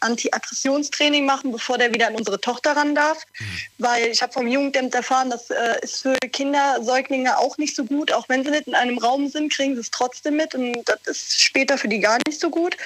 Anti-Aggressionstraining 0.00 1.24
machen, 1.24 1.52
bevor 1.52 1.78
der 1.78 1.92
wieder 1.94 2.08
an 2.08 2.14
unsere 2.14 2.40
Tochter 2.40 2.76
ran 2.76 2.94
darf. 2.94 3.24
Mhm. 3.38 3.44
Weil 3.78 4.06
ich 4.08 4.22
habe 4.22 4.32
vom 4.32 4.46
Jugendamt 4.46 4.94
erfahren, 4.94 5.30
das 5.30 5.50
äh, 5.50 5.76
ist 5.82 6.02
für 6.02 6.16
Kinder, 6.32 6.78
Säuglinge 6.82 7.38
auch 7.38 7.56
nicht 7.58 7.74
so 7.74 7.84
gut. 7.84 8.12
Auch 8.12 8.28
wenn 8.28 8.44
sie 8.44 8.50
nicht 8.50 8.66
in 8.66 8.74
einem 8.74 8.98
Raum 8.98 9.28
sind, 9.28 9.52
kriegen 9.52 9.74
sie 9.74 9.80
es 9.80 9.90
trotzdem 9.90 10.36
mit 10.36 10.54
und 10.54 10.84
das 10.86 11.00
ist 11.06 11.40
später 11.40 11.78
für 11.78 11.88
die 11.88 12.00
gar 12.00 12.18
nicht 12.26 12.38
so 12.40 12.50
gut. 12.50 12.76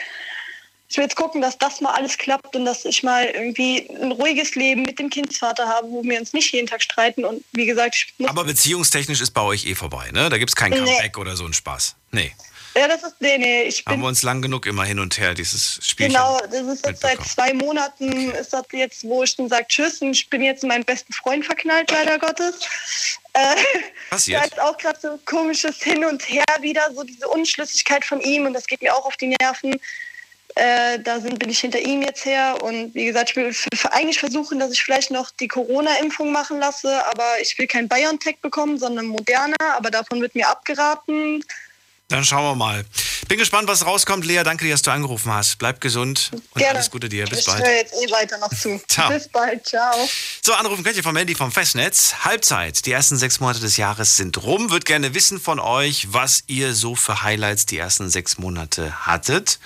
Ich 0.89 0.97
will 0.97 1.05
jetzt 1.05 1.15
gucken, 1.15 1.41
dass 1.41 1.57
das 1.57 1.81
mal 1.81 1.93
alles 1.93 2.19
klappt 2.19 2.57
und 2.57 2.65
dass 2.65 2.85
ich 2.85 3.05
mal 3.05 3.25
irgendwie 3.25 3.89
ein 3.91 4.11
ruhiges 4.11 4.57
Leben 4.57 4.83
mit 4.83 4.99
dem 4.99 5.09
Kindsvater 5.09 5.69
habe, 5.69 5.89
wo 5.89 6.03
wir 6.03 6.19
uns 6.19 6.33
nicht 6.33 6.53
jeden 6.53 6.67
Tag 6.67 6.83
streiten. 6.83 7.25
Und 7.25 7.45
wie 7.53 7.67
gesagt, 7.67 7.95
ich 7.95 8.15
muss 8.19 8.29
Aber 8.29 8.43
beziehungstechnisch 8.43 9.21
ist 9.21 9.31
bei 9.31 9.43
euch 9.43 9.67
eh 9.67 9.77
vorbei, 9.77 10.11
ne? 10.13 10.29
Da 10.29 10.39
gibt 10.39 10.51
es 10.51 10.57
kein 10.57 10.73
Comeback 10.73 11.13
nee. 11.15 11.21
oder 11.21 11.37
so 11.37 11.45
einen 11.45 11.53
Spaß. 11.53 11.95
Nee. 12.11 12.33
Ja, 12.77 12.87
das 12.87 13.03
ist, 13.03 13.17
nee, 13.21 13.37
nee, 13.37 13.63
ich. 13.65 13.85
Haben 13.87 14.01
wir 14.01 14.09
uns 14.09 14.23
lang 14.23 14.43
genug 14.43 14.67
immer 14.67 14.85
hin 14.85 15.01
und 15.01 15.19
her, 15.19 15.35
dieses 15.35 15.81
Spiel. 15.83 16.07
Genau, 16.07 16.39
das 16.39 16.63
ist 16.63 16.87
jetzt 16.87 17.03
seit 17.03 17.21
zwei 17.25 17.53
Monaten, 17.53 18.31
ist 18.31 18.53
das 18.53 18.65
jetzt, 18.73 19.05
wo 19.05 19.25
ich 19.25 19.35
dann 19.37 19.49
sage 19.49 19.67
Tschüss 19.69 20.01
und 20.01 20.13
ich 20.13 20.31
bin 20.31 20.43
jetzt 20.43 20.63
in 20.63 20.69
meinen 20.69 20.85
besten 20.85 21.13
Freund 21.13 21.45
verknallt, 21.45 21.91
leider 21.91 22.19
Gottes. 22.19 22.61
Äh, 23.33 23.57
Passiert. 24.11 24.41
Da 24.41 24.45
ist 24.45 24.61
auch 24.61 24.79
gerade 24.79 24.99
so 25.01 25.19
komisches 25.25 25.83
Hin 25.83 26.05
und 26.05 26.23
Her 26.29 26.45
wieder, 26.61 26.93
so 26.95 27.03
diese 27.03 27.27
Unschlüssigkeit 27.29 28.05
von 28.05 28.21
ihm 28.21 28.47
und 28.47 28.55
das 28.55 28.67
geht 28.67 28.83
mir 28.83 28.95
auch 28.95 29.05
auf 29.05 29.17
die 29.17 29.35
Nerven. 29.41 29.81
Äh, 30.57 30.99
da 31.01 31.21
sind, 31.21 31.39
bin 31.39 31.49
ich 31.49 31.61
hinter 31.61 31.79
ihm 31.79 32.03
jetzt 32.03 32.25
her 32.25 32.57
und 32.63 32.93
wie 32.95 33.05
gesagt, 33.05 33.31
ich 33.31 33.37
will 33.37 33.55
eigentlich 33.93 34.19
versuchen, 34.19 34.59
dass 34.59 34.73
ich 34.73 34.83
vielleicht 34.83 35.13
noch 35.13 35.31
die 35.31 35.47
Corona-Impfung 35.47 36.33
machen 36.33 36.59
lasse, 36.59 37.07
aber 37.07 37.41
ich 37.41 37.57
will 37.57 37.69
kein 37.69 37.89
BioNTech 37.89 38.39
bekommen, 38.41 38.77
sondern 38.79 39.07
Moderna, 39.07 39.55
aber 39.77 39.91
davon 39.91 40.21
wird 40.21 40.35
mir 40.35 40.49
abgeraten. 40.49 41.45
Dann 42.11 42.25
schauen 42.25 42.45
wir 42.45 42.55
mal. 42.57 42.85
Bin 43.29 43.39
gespannt, 43.39 43.69
was 43.69 43.87
rauskommt. 43.87 44.27
Lea, 44.27 44.43
danke 44.43 44.65
dir, 44.65 44.73
dass 44.73 44.83
du 44.83 44.91
angerufen 44.91 45.33
hast. 45.33 45.59
Bleib 45.59 45.81
gesund 45.81 46.33
und 46.33 46.43
Gerne. 46.57 46.75
alles 46.75 46.91
Gute 46.91 47.09
dir. 47.09 47.25
Bis 47.27 47.41
ich 47.41 47.47
bald. 47.47 47.61
Ich 47.61 47.67
höre 47.67 47.77
jetzt 47.77 47.95
eh 47.95 48.11
weiter 48.11 48.39
noch 48.39 48.53
zu. 48.53 48.81
Ciao. 48.89 49.11
Bis 49.11 49.29
bald. 49.29 49.65
Ciao. 49.65 49.95
So, 50.43 50.53
anrufen 50.55 50.83
könnt 50.83 50.97
ihr 50.97 51.05
vom 51.05 51.17
Handy 51.17 51.37
vom 51.37 51.53
Festnetz. 51.53 52.15
Halbzeit. 52.25 52.85
Die 52.85 52.91
ersten 52.91 53.17
sechs 53.17 53.39
Monate 53.39 53.61
des 53.61 53.77
Jahres 53.77 54.17
sind 54.17 54.43
rum. 54.43 54.73
Würde 54.73 54.85
gerne 54.85 55.15
wissen 55.15 55.41
von 55.41 55.61
euch, 55.61 56.09
was 56.11 56.43
ihr 56.49 56.75
so 56.75 56.97
für 56.97 57.23
Highlights 57.23 57.67
die 57.67 57.79
ersten 57.79 58.11
sechs 58.11 58.39
Monate 58.39 59.07
hattet. 59.07 59.61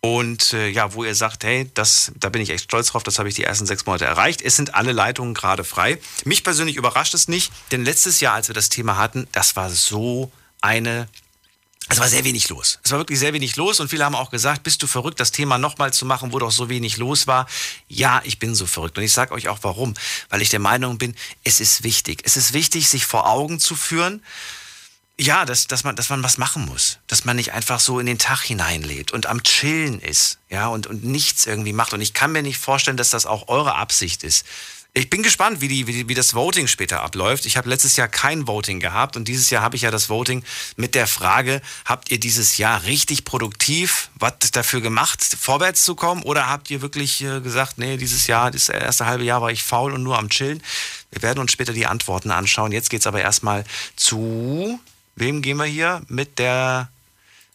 Und 0.00 0.54
äh, 0.54 0.68
ja, 0.68 0.94
wo 0.94 1.04
ihr 1.04 1.14
sagt, 1.14 1.44
hey, 1.44 1.70
das, 1.74 2.10
da 2.16 2.30
bin 2.30 2.40
ich 2.42 2.50
echt 2.50 2.64
stolz 2.64 2.88
drauf, 2.88 3.02
das 3.04 3.18
habe 3.18 3.28
ich 3.28 3.34
die 3.34 3.44
ersten 3.44 3.66
sechs 3.66 3.86
Monate 3.86 4.06
erreicht. 4.06 4.40
Es 4.42 4.56
sind 4.56 4.74
alle 4.74 4.92
Leitungen 4.92 5.34
gerade 5.34 5.62
frei. 5.62 5.98
Mich 6.24 6.42
persönlich 6.42 6.76
überrascht 6.76 7.12
es 7.14 7.28
nicht, 7.28 7.52
denn 7.70 7.84
letztes 7.84 8.20
Jahr, 8.20 8.34
als 8.34 8.48
wir 8.48 8.54
das 8.54 8.70
Thema 8.70 8.96
hatten, 8.96 9.28
das 9.32 9.56
war 9.56 9.68
so 9.70 10.32
eine 10.62 11.06
es 11.88 11.98
war 11.98 12.08
sehr 12.08 12.24
wenig 12.24 12.48
los. 12.48 12.78
Es 12.84 12.92
war 12.92 12.98
wirklich 12.98 13.18
sehr 13.18 13.32
wenig 13.32 13.56
los 13.56 13.80
und 13.80 13.88
viele 13.88 14.04
haben 14.04 14.14
auch 14.14 14.30
gesagt, 14.30 14.62
bist 14.62 14.82
du 14.82 14.86
verrückt, 14.86 15.18
das 15.18 15.32
Thema 15.32 15.58
nochmal 15.58 15.92
zu 15.92 16.06
machen, 16.06 16.32
wo 16.32 16.38
doch 16.38 16.52
so 16.52 16.68
wenig 16.68 16.98
los 16.98 17.26
war? 17.26 17.46
Ja, 17.88 18.20
ich 18.24 18.38
bin 18.38 18.54
so 18.54 18.66
verrückt 18.66 18.96
und 18.98 19.04
ich 19.04 19.12
sage 19.12 19.32
euch 19.32 19.48
auch 19.48 19.58
warum. 19.62 19.94
Weil 20.28 20.42
ich 20.42 20.50
der 20.50 20.60
Meinung 20.60 20.98
bin, 20.98 21.16
es 21.42 21.58
ist 21.58 21.82
wichtig. 21.82 22.22
Es 22.24 22.36
ist 22.36 22.52
wichtig, 22.52 22.88
sich 22.88 23.06
vor 23.06 23.28
Augen 23.28 23.58
zu 23.58 23.74
führen, 23.74 24.22
ja, 25.18 25.44
dass, 25.44 25.66
dass, 25.66 25.84
man, 25.84 25.96
dass 25.96 26.08
man 26.08 26.22
was 26.22 26.38
machen 26.38 26.64
muss. 26.64 26.98
Dass 27.06 27.24
man 27.24 27.36
nicht 27.36 27.52
einfach 27.52 27.80
so 27.80 27.98
in 27.98 28.06
den 28.06 28.18
Tag 28.18 28.40
hineinlebt 28.42 29.10
und 29.10 29.26
am 29.26 29.42
Chillen 29.42 30.00
ist, 30.00 30.38
ja, 30.48 30.68
und, 30.68 30.86
und 30.86 31.04
nichts 31.04 31.44
irgendwie 31.44 31.72
macht. 31.72 31.92
Und 31.92 32.00
ich 32.00 32.14
kann 32.14 32.32
mir 32.32 32.42
nicht 32.42 32.58
vorstellen, 32.58 32.96
dass 32.96 33.10
das 33.10 33.26
auch 33.26 33.48
eure 33.48 33.74
Absicht 33.74 34.22
ist. 34.22 34.46
Ich 34.92 35.08
bin 35.08 35.22
gespannt, 35.22 35.60
wie, 35.60 35.68
die, 35.68 35.86
wie, 35.86 36.08
wie 36.08 36.14
das 36.14 36.34
Voting 36.34 36.66
später 36.66 37.02
abläuft. 37.02 37.46
Ich 37.46 37.56
habe 37.56 37.68
letztes 37.68 37.94
Jahr 37.94 38.08
kein 38.08 38.48
Voting 38.48 38.80
gehabt 38.80 39.16
und 39.16 39.28
dieses 39.28 39.48
Jahr 39.48 39.62
habe 39.62 39.76
ich 39.76 39.82
ja 39.82 39.92
das 39.92 40.08
Voting 40.08 40.42
mit 40.76 40.96
der 40.96 41.06
Frage, 41.06 41.62
habt 41.84 42.10
ihr 42.10 42.18
dieses 42.18 42.58
Jahr 42.58 42.82
richtig 42.84 43.24
produktiv 43.24 44.10
was 44.18 44.34
dafür 44.50 44.80
gemacht, 44.80 45.22
vorwärts 45.22 45.84
zu 45.84 45.94
kommen 45.94 46.24
oder 46.24 46.48
habt 46.48 46.70
ihr 46.70 46.82
wirklich 46.82 47.22
äh, 47.22 47.40
gesagt, 47.40 47.78
nee, 47.78 47.98
dieses 47.98 48.26
Jahr, 48.26 48.50
das 48.50 48.68
erste 48.68 49.06
halbe 49.06 49.22
Jahr 49.22 49.40
war 49.40 49.52
ich 49.52 49.62
faul 49.62 49.92
und 49.92 50.02
nur 50.02 50.18
am 50.18 50.28
Chillen? 50.28 50.60
Wir 51.12 51.22
werden 51.22 51.38
uns 51.38 51.52
später 51.52 51.72
die 51.72 51.86
Antworten 51.86 52.32
anschauen. 52.32 52.72
Jetzt 52.72 52.90
geht 52.90 53.00
es 53.00 53.06
aber 53.06 53.20
erstmal 53.20 53.64
zu, 53.94 54.80
wem 55.14 55.40
gehen 55.40 55.56
wir 55.58 55.66
hier? 55.66 56.02
Mit 56.08 56.40
der 56.40 56.90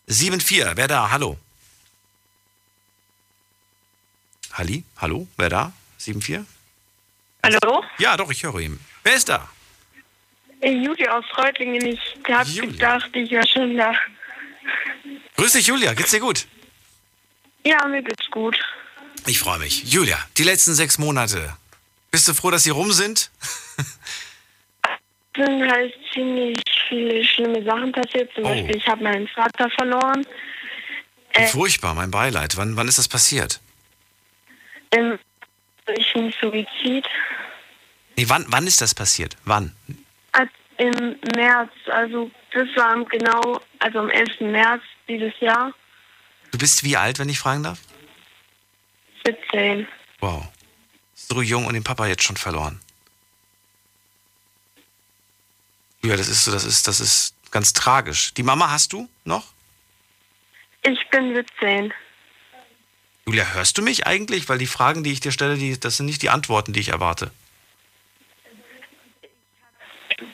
7-4. 0.08 0.72
Wer 0.76 0.88
da? 0.88 1.12
Hallo? 1.12 1.38
Halli? 4.54 4.86
Hallo? 4.96 5.28
Wer 5.36 5.50
da? 5.50 5.74
7-4? 6.00 6.46
Hallo? 7.46 7.84
Ja, 8.00 8.18
doch, 8.18 8.32
ich 8.32 8.44
höre 8.44 8.60
ihn. 8.60 8.80
Wer 9.04 9.16
ist 9.16 9.30
da? 9.30 9.48
Äh, 10.62 10.72
Julia 10.72 11.18
aus 11.18 11.26
Reutlingen. 11.38 11.86
Ich 11.86 12.00
hab 12.28 12.48
Julia. 12.48 12.72
gedacht, 12.72 13.10
ich 13.16 13.30
wäre 13.32 13.48
schon 13.48 13.78
da. 13.78 13.94
Grüß 15.38 15.52
dich, 15.54 15.68
Julia. 15.68 15.94
Geht's 15.94 16.12
dir 16.12 16.20
gut? 16.20 16.48
Ja, 17.64 17.86
mir 17.88 18.02
geht's 18.02 18.30
gut. 18.32 18.58
Ich 19.28 19.40
freue 19.40 19.60
mich. 19.60 19.84
Julia, 19.92 20.18
die 20.38 20.44
letzten 20.44 20.74
sechs 20.74 20.98
Monate. 20.98 21.56
Bist 22.12 22.28
du 22.28 22.34
froh, 22.34 22.52
dass 22.52 22.64
sie 22.64 22.70
rum 22.70 22.92
sind? 22.92 23.30
Es 23.78 23.86
sind 25.46 25.72
halt 25.72 25.94
ziemlich 26.14 26.58
viele 26.88 27.24
schlimme 27.24 27.64
Sachen 27.64 27.92
passiert. 27.92 28.32
Zum 28.34 28.46
Oh. 28.46 28.50
Beispiel, 28.50 28.78
ich 28.78 28.88
habe 28.88 29.04
meinen 29.04 29.28
Vater 29.28 29.70
verloren. 29.72 30.26
Äh. 31.34 31.48
Furchtbar, 31.48 31.94
mein 31.94 32.12
Beileid. 32.12 32.56
Wann, 32.58 32.76
wann 32.78 32.88
ist 32.88 32.98
das 32.98 33.08
passiert? 33.08 33.60
Ähm, 34.92 35.20
durch 35.86 36.16
einen 36.16 36.34
Suizid. 36.42 37.06
Nee, 38.18 38.26
wann, 38.28 38.46
wann 38.50 38.68
ist 38.68 38.82
das 38.82 38.94
passiert? 38.94 39.36
Wann? 39.46 39.76
Im 40.78 41.16
März, 41.38 41.72
also 41.86 42.30
das 42.52 42.68
war 42.76 43.02
genau, 43.06 43.62
also 43.80 44.00
am 44.00 44.10
11. 44.10 44.42
März 44.42 44.82
dieses 45.08 45.32
Jahr, 45.40 45.74
Du 46.56 46.58
bist 46.58 46.86
wie 46.86 46.96
alt, 46.96 47.20
wenn 47.20 47.28
ich 47.28 47.40
fragen 47.40 47.64
darf? 47.64 47.80
17. 49.26 49.86
Wow. 50.22 50.48
So 51.14 51.42
jung 51.42 51.66
und 51.66 51.74
den 51.74 51.84
Papa 51.84 52.08
jetzt 52.08 52.24
schon 52.24 52.38
verloren. 52.38 52.80
Ja, 56.02 56.16
das 56.16 56.30
ist 56.30 56.46
so, 56.46 56.52
das 56.54 56.64
ist, 56.64 56.88
das 56.88 57.02
ist 57.02 57.36
ganz 57.52 57.74
tragisch. 57.74 58.34
Die 58.36 58.44
Mama 58.44 58.70
hast 58.70 58.94
du 58.94 59.10
noch? 59.26 59.48
Ich 60.84 61.10
bin 61.10 61.34
17. 61.36 61.94
Julia, 63.28 63.46
hörst 63.54 63.78
du 63.78 63.82
mich 63.82 64.06
eigentlich? 64.06 64.48
Weil 64.50 64.58
die 64.58 64.68
Fragen, 64.68 65.04
die 65.04 65.12
ich 65.12 65.20
dir 65.20 65.32
stelle, 65.32 65.58
die, 65.58 65.80
das 65.80 65.98
sind 65.98 66.06
nicht 66.06 66.22
die 66.22 66.30
Antworten, 66.30 66.74
die 66.74 66.80
ich 66.80 66.90
erwarte. 66.90 67.32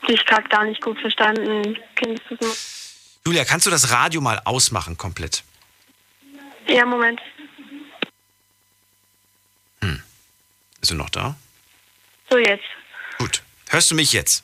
Dich 0.07 0.25
gerade 0.25 0.47
gar 0.49 0.65
nicht 0.65 0.81
gut 0.81 0.99
verstanden. 0.99 1.77
Julia, 3.25 3.45
kannst 3.45 3.65
du 3.65 3.69
das 3.69 3.91
Radio 3.91 4.21
mal 4.21 4.41
ausmachen 4.45 4.97
komplett? 4.97 5.43
Ja, 6.67 6.85
Moment. 6.85 7.19
Bist 10.81 10.91
du 10.91 10.95
noch 10.95 11.09
da? 11.09 11.35
So 12.29 12.37
jetzt. 12.39 12.65
Gut. 13.19 13.43
Hörst 13.69 13.91
du 13.91 13.95
mich 13.95 14.11
jetzt? 14.13 14.43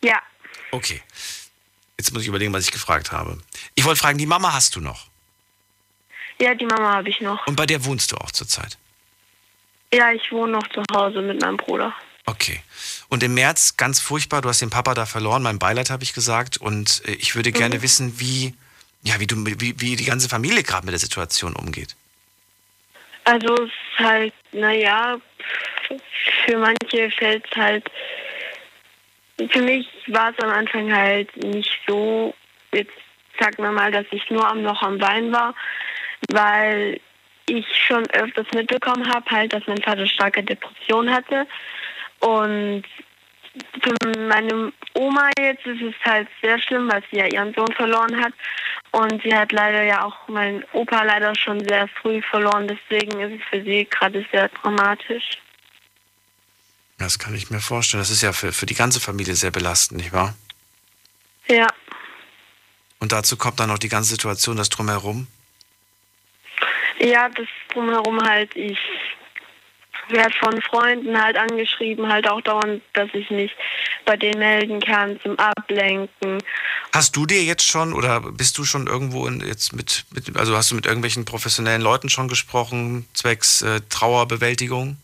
Ja. 0.00 0.22
Okay. 0.70 1.02
Jetzt 1.98 2.12
muss 2.12 2.22
ich 2.22 2.28
überlegen, 2.28 2.52
was 2.52 2.64
ich 2.64 2.70
gefragt 2.70 3.10
habe. 3.10 3.38
Ich 3.74 3.84
wollte 3.84 4.00
fragen, 4.00 4.18
die 4.18 4.26
Mama 4.26 4.52
hast 4.52 4.76
du 4.76 4.80
noch? 4.80 5.08
Ja, 6.40 6.54
die 6.54 6.66
Mama 6.66 6.94
habe 6.94 7.08
ich 7.08 7.20
noch. 7.20 7.46
Und 7.46 7.56
bei 7.56 7.66
der 7.66 7.84
wohnst 7.84 8.12
du 8.12 8.16
auch 8.16 8.30
zurzeit? 8.30 8.78
Ja, 9.92 10.12
ich 10.12 10.32
wohne 10.32 10.52
noch 10.52 10.68
zu 10.68 10.82
Hause 10.94 11.20
mit 11.20 11.40
meinem 11.40 11.56
Bruder. 11.56 11.94
Okay. 12.24 12.62
Und 13.08 13.22
im 13.22 13.34
März, 13.34 13.76
ganz 13.76 14.00
furchtbar, 14.00 14.42
du 14.42 14.48
hast 14.48 14.62
den 14.62 14.70
Papa 14.70 14.94
da 14.94 15.06
verloren, 15.06 15.42
mein 15.42 15.58
Beileid 15.58 15.90
habe 15.90 16.04
ich 16.04 16.14
gesagt. 16.14 16.56
Und 16.56 17.02
äh, 17.06 17.12
ich 17.12 17.34
würde 17.34 17.52
gerne 17.52 17.82
wissen, 17.82 18.18
wie, 18.20 18.54
ja, 19.02 19.18
wie, 19.20 19.26
du, 19.26 19.36
wie, 19.44 19.80
wie 19.80 19.96
die 19.96 20.04
ganze 20.04 20.28
Familie 20.28 20.62
gerade 20.62 20.86
mit 20.86 20.92
der 20.92 21.00
Situation 21.00 21.54
umgeht. 21.54 21.96
Also 23.24 23.54
es 23.54 23.70
ist 23.70 23.98
halt, 23.98 24.34
naja, 24.52 25.18
für 26.46 26.56
manche 26.58 27.10
fällt 27.10 27.44
es 27.50 27.56
halt, 27.56 27.90
für 29.50 29.62
mich 29.62 29.86
war 30.08 30.30
es 30.30 30.38
am 30.42 30.50
Anfang 30.50 30.92
halt 30.92 31.36
nicht 31.36 31.70
so, 31.86 32.34
jetzt 32.72 32.92
sagen 33.38 33.62
wir 33.62 33.72
mal, 33.72 33.90
dass 33.90 34.06
ich 34.10 34.28
nur 34.30 34.46
am 34.46 34.62
noch 34.62 34.82
am 34.82 34.98
Bein 34.98 35.32
war, 35.32 35.54
weil 36.30 37.00
ich 37.46 37.66
schon 37.86 38.08
öfters 38.10 38.46
mitbekommen 38.54 39.12
habe, 39.12 39.28
halt, 39.30 39.52
dass 39.52 39.66
mein 39.66 39.82
Vater 39.82 40.06
starke 40.06 40.42
Depression 40.42 41.10
hatte. 41.10 41.46
Und 42.20 42.84
für 43.82 44.10
meine 44.28 44.72
Oma 44.94 45.30
jetzt 45.38 45.66
ist 45.66 45.82
es 45.82 45.94
halt 46.04 46.28
sehr 46.40 46.58
schlimm, 46.60 46.90
weil 46.90 47.02
sie 47.10 47.18
ja 47.18 47.26
ihren 47.26 47.52
Sohn 47.54 47.72
verloren 47.72 48.22
hat. 48.22 48.32
Und 48.92 49.22
sie 49.22 49.34
hat 49.34 49.52
leider 49.52 49.82
ja 49.82 50.04
auch 50.04 50.28
meinen 50.28 50.64
Opa 50.72 51.02
leider 51.02 51.34
schon 51.34 51.66
sehr 51.66 51.88
früh 51.88 52.22
verloren. 52.22 52.68
Deswegen 52.68 53.20
ist 53.20 53.40
es 53.40 53.48
für 53.48 53.62
sie 53.62 53.86
gerade 53.90 54.24
sehr 54.30 54.48
dramatisch. 54.48 55.30
Das 56.98 57.18
kann 57.18 57.34
ich 57.34 57.50
mir 57.50 57.60
vorstellen. 57.60 58.02
Das 58.02 58.10
ist 58.10 58.22
ja 58.22 58.32
für, 58.32 58.52
für 58.52 58.66
die 58.66 58.74
ganze 58.74 59.00
Familie 59.00 59.34
sehr 59.34 59.50
belastend, 59.50 60.00
nicht 60.00 60.12
wahr? 60.12 60.34
Ja, 61.48 61.66
Und 63.00 63.10
dazu 63.10 63.36
kommt 63.36 63.58
dann 63.58 63.68
noch 63.68 63.78
die 63.78 63.88
ganze 63.88 64.10
Situation, 64.10 64.56
das 64.56 64.68
drumherum. 64.68 65.26
Ja, 67.02 67.28
das 67.28 67.46
drumherum 67.72 68.20
halt, 68.22 68.54
ich 68.54 68.78
werde 70.08 70.34
von 70.38 70.60
Freunden 70.62 71.20
halt 71.20 71.36
angeschrieben, 71.36 72.12
halt 72.12 72.28
auch 72.28 72.40
dauernd, 72.40 72.82
dass 72.92 73.08
ich 73.12 73.30
mich 73.30 73.52
bei 74.04 74.16
denen 74.16 74.38
melden 74.38 74.80
kann 74.80 75.18
zum 75.20 75.38
Ablenken. 75.38 76.38
Hast 76.92 77.16
du 77.16 77.24
dir 77.24 77.42
jetzt 77.42 77.66
schon 77.66 77.92
oder 77.92 78.20
bist 78.20 78.58
du 78.58 78.64
schon 78.64 78.86
irgendwo 78.86 79.26
in, 79.26 79.40
jetzt 79.40 79.72
mit, 79.72 80.04
mit, 80.12 80.36
also 80.36 80.56
hast 80.56 80.70
du 80.70 80.74
mit 80.74 80.86
irgendwelchen 80.86 81.24
professionellen 81.24 81.82
Leuten 81.82 82.08
schon 82.08 82.28
gesprochen, 82.28 83.06
zwecks 83.14 83.62
äh, 83.62 83.80
Trauerbewältigung? 83.88 84.96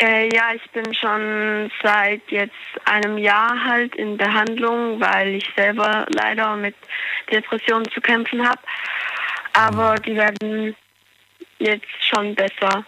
Äh, 0.00 0.32
ja, 0.32 0.52
ich 0.54 0.70
bin 0.70 0.94
schon 0.94 1.70
seit 1.82 2.22
jetzt 2.28 2.52
einem 2.84 3.18
Jahr 3.18 3.64
halt 3.64 3.96
in 3.96 4.16
Behandlung, 4.16 5.00
weil 5.00 5.36
ich 5.36 5.50
selber 5.56 6.06
leider 6.10 6.54
mit 6.56 6.76
Depressionen 7.32 7.90
zu 7.90 8.00
kämpfen 8.00 8.46
habe. 8.46 8.60
Aber 9.58 9.96
die 9.96 10.14
werden 10.14 10.76
jetzt 11.58 11.86
schon 12.08 12.34
besser. 12.34 12.84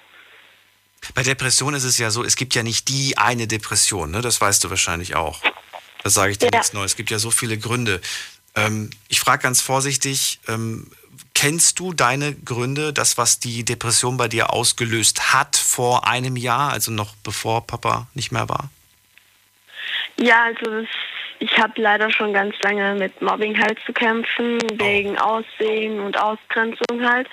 Bei 1.15 1.23
Depression 1.23 1.75
ist 1.75 1.85
es 1.85 1.99
ja 1.99 2.11
so, 2.11 2.23
es 2.25 2.37
gibt 2.37 2.55
ja 2.55 2.63
nicht 2.63 2.89
die 2.89 3.17
eine 3.19 3.47
Depression, 3.47 4.11
ne? 4.11 4.21
das 4.21 4.41
weißt 4.41 4.63
du 4.63 4.71
wahrscheinlich 4.71 5.17
auch. 5.17 5.41
Das 6.03 6.15
sage 6.15 6.33
ich 6.33 6.39
dir 6.39 6.47
Ja. 6.53 6.59
nichts 6.59 6.73
Neues. 6.73 6.93
Es 6.93 6.97
gibt 6.97 7.11
ja 7.11 7.19
so 7.19 7.31
viele 7.31 7.59
Gründe. 7.59 8.01
Ähm, 8.55 8.91
ich 9.09 9.21
frage 9.21 9.43
ganz 9.43 9.61
vorsichtig, 9.61 10.41
ähm, 10.49 10.91
kennst 11.35 11.79
du 11.79 11.93
deine 11.95 12.35
Gründe, 12.35 12.93
das, 12.93 13.17
was 13.19 13.39
die 13.41 13.65
Depression 13.65 14.17
bei 14.17 14.29
dir 14.29 14.53
ausgelöst 14.53 15.33
hat 15.33 15.57
vor 15.57 16.07
einem 16.07 16.37
Jahr, 16.37 16.71
also 16.71 16.91
noch 16.91 17.15
bevor 17.25 17.67
Papa 17.67 18.09
nicht 18.15 18.31
mehr 18.31 18.49
war? 18.49 18.71
Ja, 20.17 20.45
also 20.45 20.83
das, 20.83 20.89
ich 21.41 21.59
habe 21.59 21.81
leider 21.81 22.11
schon 22.11 22.33
ganz 22.33 22.55
lange 22.63 22.95
mit 22.95 23.21
Mobbing 23.21 23.59
halt 23.59 23.79
zu 23.85 23.93
kämpfen, 23.93 24.59
wegen 24.75 25.19
Aussehen 25.19 25.99
und 25.99 26.17
Ausgrenzung 26.17 27.03
halt. 27.03 27.29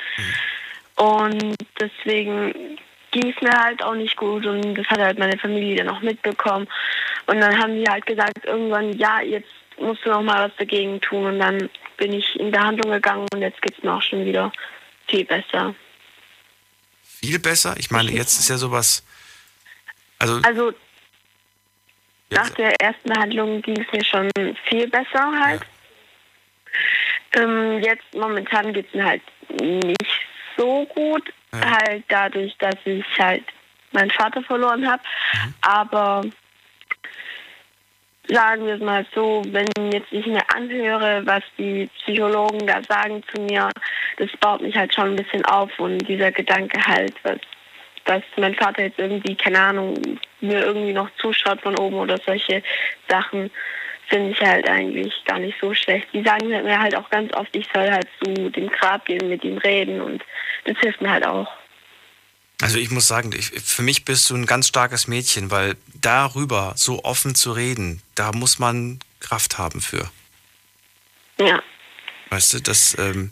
Und 0.96 1.56
deswegen 1.80 2.80
ging 3.12 3.34
es 3.36 3.42
mir 3.42 3.52
halt 3.52 3.84
auch 3.84 3.96
nicht 3.96 4.16
gut 4.16 4.46
und 4.46 4.76
das 4.76 4.88
hat 4.88 5.00
halt 5.00 5.20
meine 5.20 5.38
Familie 5.38 5.76
dann 5.76 5.90
auch 5.90 6.02
mitbekommen. 6.02 6.68
Und 7.28 7.40
dann 7.40 7.58
haben 7.58 7.76
die 7.76 7.90
halt 7.90 8.06
gesagt, 8.06 8.46
irgendwann, 8.46 8.94
ja, 8.94 9.22
jetzt 9.22 9.50
musst 9.78 10.06
du 10.06 10.10
noch 10.10 10.24
mal 10.24 10.48
was 10.48 10.58
dagegen 10.58 11.02
tun. 11.02 11.26
Und 11.26 11.40
dann 11.40 11.70
bin 11.98 12.14
ich 12.14 12.40
in 12.40 12.52
Behandlung 12.52 12.92
gegangen 12.92 13.28
und 13.34 13.42
jetzt 13.42 13.62
geht's 13.62 13.84
mir 13.84 13.94
auch 13.94 14.02
schon 14.02 14.26
wieder 14.26 14.52
viel 15.08 15.26
besser. 15.26 15.76
Viel 17.04 17.40
besser? 17.40 17.76
Ich 17.78 17.92
meine, 17.92 18.12
jetzt 18.12 18.40
ist 18.40 18.50
ja 18.50 18.58
sowas. 18.58 19.04
Also, 20.20 20.40
Also 20.44 20.74
nach 22.30 22.46
jetzt, 22.46 22.58
der 22.58 22.74
ersten 22.82 23.10
Behandlung 23.10 23.62
ging 23.62 23.80
es 23.80 23.92
mir 23.92 24.04
schon 24.04 24.30
viel 24.70 24.88
besser 24.88 25.32
halt. 25.40 25.62
Ähm, 27.34 27.82
jetzt 27.82 28.14
momentan 28.14 28.74
geht 28.74 28.88
es 28.88 28.94
mir 28.94 29.06
halt 29.06 29.22
nicht 29.62 29.98
so 30.58 30.86
gut, 30.86 31.32
Ja. 31.54 31.72
halt 31.80 32.04
dadurch, 32.08 32.56
dass 32.58 32.76
ich 32.86 33.06
halt 33.18 33.44
meinen 33.92 34.12
Vater 34.12 34.42
verloren 34.44 34.90
habe. 34.90 35.02
Aber 35.62 36.24
sagen 38.28 38.66
wir 38.66 38.76
es 38.76 38.82
mal 38.82 39.06
so, 39.16 39.44
wenn 39.48 39.68
jetzt 39.92 40.12
ich 40.12 40.26
mir 40.26 40.44
anhöre, 40.54 41.26
was 41.26 41.44
die 41.58 41.90
Psychologen 42.00 42.68
da 42.68 42.82
sagen 42.84 43.24
zu 43.34 43.42
mir, 43.42 43.70
das 44.18 44.30
baut 44.40 44.62
mich 44.62 44.76
halt 44.76 44.94
schon 44.94 45.12
ein 45.12 45.16
bisschen 45.16 45.46
auf 45.46 45.72
und 45.80 46.00
dieser 46.00 46.32
Gedanke 46.32 46.86
halt, 46.86 47.14
was, 47.24 47.40
dass 48.08 48.24
mein 48.38 48.56
Vater 48.56 48.84
jetzt 48.84 49.00
irgendwie, 49.00 49.36
keine 49.36 49.60
Ahnung, 49.60 50.20
mir 50.42 50.66
irgendwie 50.66 50.94
noch 50.94 51.10
zuschaut 51.18 51.62
von 51.62 51.78
oben 51.78 51.98
oder 51.98 52.18
solche 52.26 52.64
Sachen, 53.08 53.52
finde 54.08 54.32
ich 54.32 54.42
halt 54.42 54.68
eigentlich 54.68 55.14
gar 55.26 55.40
nicht 55.40 55.58
so 55.60 55.74
schlecht. 55.74 56.08
Die 56.14 56.24
sagen 56.24 56.48
mir 56.48 56.80
halt 56.80 56.96
auch 56.96 57.10
ganz 57.10 57.34
oft, 57.34 57.54
ich 57.56 57.68
soll 57.74 57.92
halt 57.92 58.08
zu 58.24 58.50
dem 58.50 58.70
Grab 58.70 59.06
gehen, 59.06 59.28
mit 59.30 59.44
ihm 59.44 59.58
reden 59.58 60.02
und 60.02 60.24
das 60.66 60.78
hilft 60.80 61.02
mir 61.02 61.12
halt 61.12 61.26
auch. 61.26 61.48
also 62.62 62.78
ich 62.78 62.90
muss 62.90 63.08
sagen, 63.08 63.32
ich, 63.38 63.48
für 63.50 63.82
mich 63.82 64.06
bist 64.06 64.30
du 64.30 64.36
ein 64.36 64.46
ganz 64.46 64.68
starkes 64.68 65.08
Mädchen, 65.08 65.52
weil 65.52 65.76
darüber 65.94 66.74
so 66.78 67.04
offen 67.04 67.36
zu 67.36 67.52
reden, 67.52 68.02
da 68.16 68.32
muss 68.32 68.60
man 68.60 69.00
Kraft 69.20 69.58
haben 69.58 69.82
für. 69.82 70.10
Ja. 71.40 71.62
Weißt 72.30 72.54
du, 72.54 72.62
das, 72.62 72.98
ähm, 72.98 73.32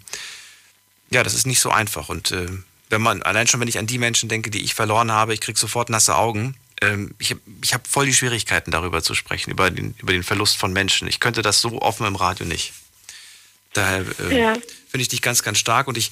ja, 1.09 1.23
das 1.23 1.33
ist 1.33 1.47
nicht 1.47 1.59
so 1.59 1.69
einfach. 1.69 2.09
Und 2.09 2.31
äh, 2.31 2.47
wenn 2.89 3.01
man, 3.01 3.23
allein 3.23 3.47
schon 3.47 3.59
wenn 3.59 3.67
ich 3.67 3.79
an 3.79 3.87
die 3.87 3.97
Menschen 3.97 4.29
denke, 4.29 4.49
die 4.49 4.63
ich 4.63 4.73
verloren 4.75 5.11
habe, 5.11 5.33
ich 5.33 5.41
krieg 5.41 5.57
sofort 5.57 5.89
nasse 5.89 6.15
Augen. 6.15 6.55
Ähm, 6.81 7.15
ich 7.19 7.31
habe 7.31 7.41
ich 7.63 7.73
hab 7.73 7.87
voll 7.87 8.05
die 8.05 8.13
Schwierigkeiten, 8.13 8.71
darüber 8.71 9.01
zu 9.01 9.15
sprechen, 9.15 9.51
über 9.51 9.71
den, 9.71 9.95
über 9.99 10.11
den 10.13 10.23
Verlust 10.23 10.57
von 10.57 10.73
Menschen. 10.73 11.07
Ich 11.07 11.19
könnte 11.19 11.41
das 11.41 11.61
so 11.61 11.81
offen 11.81 12.05
im 12.05 12.15
Radio 12.15 12.45
nicht. 12.45 12.73
Daher 13.73 14.05
äh, 14.19 14.39
Ja. 14.41 14.53
finde 14.53 15.01
ich 15.01 15.09
dich 15.09 15.21
ganz, 15.21 15.43
ganz 15.43 15.57
stark 15.57 15.87
und 15.87 15.97
ich 15.97 16.11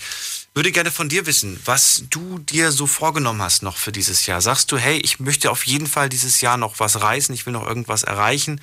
würde 0.54 0.72
gerne 0.72 0.92
von 0.92 1.10
dir 1.10 1.26
wissen, 1.26 1.60
was 1.66 2.04
du 2.10 2.40
dir 2.40 2.72
so 2.72 2.86
vorgenommen 2.88 3.42
hast 3.42 3.64
noch 3.64 3.78
für 3.78 3.92
dieses 3.92 4.26
Jahr. 4.26 4.42
Sagst 4.42 4.72
du, 4.72 4.78
hey, 4.78 4.98
ich 5.00 5.20
möchte 5.20 5.50
auf 5.50 5.66
jeden 5.66 5.88
Fall 5.88 6.10
dieses 6.10 6.42
Jahr 6.42 6.58
noch 6.58 6.80
was 6.80 7.02
reißen, 7.02 7.34
ich 7.34 7.46
will 7.46 7.54
noch 7.54 7.66
irgendwas 7.66 8.04
erreichen? 8.04 8.62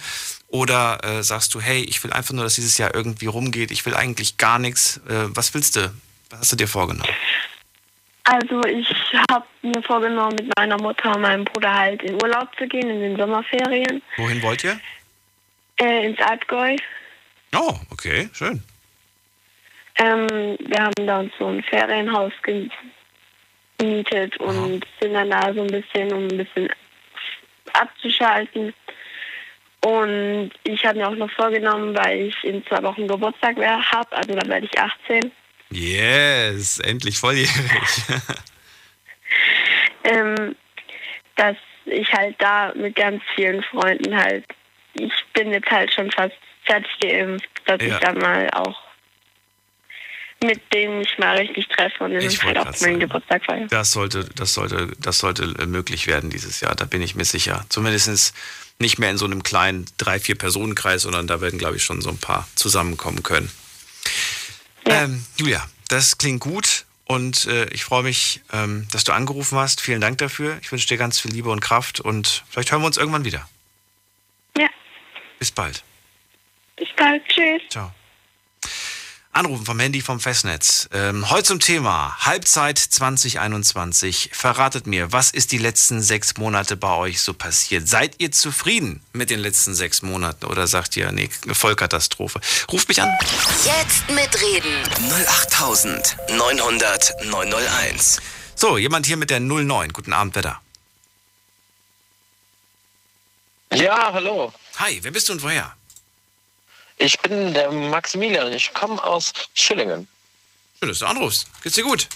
Oder 0.48 1.02
äh, 1.04 1.22
sagst 1.22 1.54
du, 1.54 1.60
hey, 1.60 1.82
ich 1.82 2.02
will 2.04 2.12
einfach 2.12 2.34
nur, 2.34 2.44
dass 2.44 2.54
dieses 2.54 2.76
Jahr 2.78 2.94
irgendwie 2.94 3.26
rumgeht, 3.26 3.70
ich 3.70 3.84
will 3.86 3.94
eigentlich 3.94 4.36
gar 4.36 4.58
nichts. 4.58 5.00
Äh, 5.08 5.26
was 5.34 5.54
willst 5.54 5.76
du? 5.76 5.92
Was 6.28 6.40
hast 6.40 6.52
du 6.52 6.56
dir 6.56 6.68
vorgenommen? 6.68 7.08
Also 8.24 8.62
ich 8.64 8.88
habe 9.30 9.46
mir 9.62 9.82
vorgenommen, 9.82 10.36
mit 10.36 10.52
meiner 10.56 10.76
Mutter 10.80 11.14
und 11.16 11.22
meinem 11.22 11.44
Bruder 11.44 11.74
halt 11.74 12.02
in 12.02 12.14
Urlaub 12.22 12.48
zu 12.56 12.66
gehen, 12.68 12.88
in 12.88 13.00
den 13.00 13.16
Sommerferien, 13.16 14.02
Wohin 14.16 14.42
wollt 14.42 14.62
ihr? 14.64 14.78
äh, 15.80 16.06
ins 16.06 16.20
Allgäu. 16.20 16.76
Oh, 17.56 17.74
okay, 17.90 18.28
schön. 18.32 18.62
Ähm, 19.96 20.56
wir 20.60 20.78
haben 20.84 21.06
da 21.06 21.20
uns 21.20 21.32
so 21.38 21.46
ein 21.48 21.62
Ferienhaus 21.64 22.32
gemietet 23.78 24.36
und 24.38 24.86
sind 25.00 25.14
dann 25.14 25.30
da 25.30 25.52
so 25.52 25.62
ein 25.62 25.66
bisschen, 25.66 26.12
um 26.12 26.24
ein 26.28 26.36
bisschen 26.36 26.68
abzuschalten. 27.72 28.72
Und 29.84 30.50
ich 30.64 30.84
habe 30.84 30.98
mir 30.98 31.08
auch 31.08 31.14
noch 31.16 31.30
vorgenommen, 31.30 31.96
weil 31.96 32.26
ich 32.28 32.44
in 32.44 32.64
zwei 32.66 32.82
Wochen 32.82 33.08
Geburtstag 33.08 33.56
habe, 33.56 34.12
also 34.16 34.34
da 34.34 34.46
werde 34.46 34.66
ich 34.70 34.78
18, 34.78 35.32
Yes, 35.70 36.78
endlich 36.78 37.18
volljährig. 37.18 37.50
ähm, 40.04 40.56
dass 41.36 41.56
ich 41.86 42.12
halt 42.12 42.36
da 42.38 42.72
mit 42.74 42.96
ganz 42.96 43.22
vielen 43.34 43.62
Freunden 43.62 44.14
halt, 44.16 44.44
ich 44.94 45.12
bin 45.32 45.52
jetzt 45.52 45.70
halt 45.70 45.92
schon 45.92 46.10
fast 46.10 46.34
fertig 46.64 46.90
geimpft, 47.00 47.48
dass 47.66 47.80
Ja. 47.80 47.94
ich 47.94 48.00
dann 48.00 48.18
mal 48.18 48.48
auch 48.50 48.78
mit 50.42 50.60
denen 50.72 51.00
mich 51.00 51.18
mal 51.18 51.36
richtig 51.36 51.68
treffe 51.68 52.02
und 52.04 52.14
dann 52.14 52.22
Ich 52.22 52.42
halt 52.42 52.56
auch 52.56 52.64
meinen 52.64 52.74
sagen. 52.74 53.00
Geburtstag 53.00 53.44
feiern. 53.44 53.68
Das 53.68 53.92
sollte, 53.92 54.26
das 54.34 54.54
sollte, 54.54 54.90
das 54.98 55.18
sollte 55.18 55.42
äh, 55.58 55.66
möglich 55.66 56.06
werden 56.06 56.30
dieses 56.30 56.62
Jahr, 56.62 56.74
da 56.74 56.86
bin 56.86 57.02
ich 57.02 57.14
mir 57.14 57.26
sicher. 57.26 57.66
Zumindest 57.68 58.34
nicht 58.78 58.98
mehr 58.98 59.10
in 59.10 59.18
so 59.18 59.26
einem 59.26 59.42
kleinen 59.42 59.84
drei, 59.98 60.18
vier 60.18 60.36
Personenkreis, 60.36 61.02
sondern 61.02 61.26
da 61.26 61.42
werden, 61.42 61.58
glaube 61.58 61.76
ich, 61.76 61.84
schon 61.84 62.00
so 62.00 62.08
ein 62.08 62.16
paar 62.16 62.48
zusammenkommen 62.54 63.22
können. 63.22 63.50
Ja. 64.86 65.02
Ähm, 65.04 65.24
Julia, 65.36 65.66
das 65.88 66.18
klingt 66.18 66.40
gut 66.40 66.86
und 67.04 67.46
äh, 67.46 67.66
ich 67.70 67.84
freue 67.84 68.02
mich, 68.02 68.40
ähm, 68.52 68.86
dass 68.92 69.04
du 69.04 69.12
angerufen 69.12 69.58
hast. 69.58 69.80
Vielen 69.80 70.00
Dank 70.00 70.18
dafür. 70.18 70.58
Ich 70.62 70.70
wünsche 70.72 70.86
dir 70.88 70.96
ganz 70.96 71.20
viel 71.20 71.32
Liebe 71.32 71.50
und 71.50 71.60
Kraft 71.60 72.00
und 72.00 72.44
vielleicht 72.48 72.72
hören 72.72 72.82
wir 72.82 72.86
uns 72.86 72.96
irgendwann 72.96 73.24
wieder. 73.24 73.48
Ja, 74.56 74.68
Bis 75.38 75.50
bald. 75.50 75.82
bis 76.76 76.88
bald. 76.96 77.22
Tschüss. 77.28 77.62
Ciao. 77.68 77.92
Anrufen 79.32 79.64
vom 79.64 79.78
Handy 79.78 80.00
vom 80.00 80.18
Festnetz. 80.18 80.88
Ähm, 80.92 81.30
heute 81.30 81.44
zum 81.44 81.60
Thema 81.60 82.16
Halbzeit 82.26 82.78
2021. 82.78 84.30
Verratet 84.32 84.88
mir, 84.88 85.12
was 85.12 85.30
ist 85.30 85.52
die 85.52 85.58
letzten 85.58 86.02
sechs 86.02 86.36
Monate 86.36 86.76
bei 86.76 86.92
euch 86.96 87.20
so 87.20 87.32
passiert? 87.32 87.86
Seid 87.86 88.16
ihr 88.18 88.32
zufrieden 88.32 89.00
mit 89.12 89.30
den 89.30 89.38
letzten 89.38 89.72
sechs 89.72 90.02
Monaten 90.02 90.46
oder 90.46 90.66
sagt 90.66 90.96
ihr, 90.96 91.12
nee, 91.12 91.30
eine 91.44 91.54
Vollkatastrophe? 91.54 92.40
Ruft 92.72 92.88
mich 92.88 93.00
an. 93.00 93.08
Jetzt 93.64 94.10
mitreden. 94.10 94.82
08900 95.38 97.24
901. 97.26 98.20
So, 98.56 98.78
jemand 98.78 99.06
hier 99.06 99.16
mit 99.16 99.30
der 99.30 99.38
09. 99.38 99.92
Guten 99.92 100.12
Abend, 100.12 100.34
wer 100.34 100.42
da? 100.42 100.60
Ja, 103.72 104.12
hallo. 104.12 104.52
Hi, 104.78 104.98
wer 105.02 105.12
bist 105.12 105.28
du 105.28 105.34
und 105.34 105.42
woher? 105.44 105.72
Ich 107.00 107.18
bin 107.20 107.54
der 107.54 107.72
Maximilian. 107.72 108.52
Ich 108.52 108.74
komme 108.74 109.02
aus 109.02 109.32
Schillingen. 109.54 110.06
Schön, 110.78 110.88
dass 110.90 110.98
du 110.98 111.06
anrufst. 111.06 111.46
Geht's 111.62 111.74
dir 111.74 111.84
gut? 111.84 112.06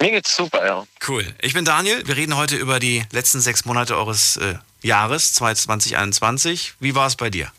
Mir 0.00 0.10
geht's 0.10 0.34
super, 0.34 0.66
ja. 0.66 0.84
Cool. 1.06 1.24
Ich 1.40 1.54
bin 1.54 1.64
Daniel. 1.64 2.04
Wir 2.06 2.16
reden 2.16 2.36
heute 2.36 2.56
über 2.56 2.80
die 2.80 3.04
letzten 3.12 3.40
sechs 3.40 3.64
Monate 3.64 3.96
eures 3.96 4.36
äh, 4.36 4.56
Jahres 4.82 5.32
2021. 5.34 6.74
Wie 6.80 6.96
war 6.96 7.06
es 7.06 7.14
bei 7.14 7.30
dir? 7.30 7.52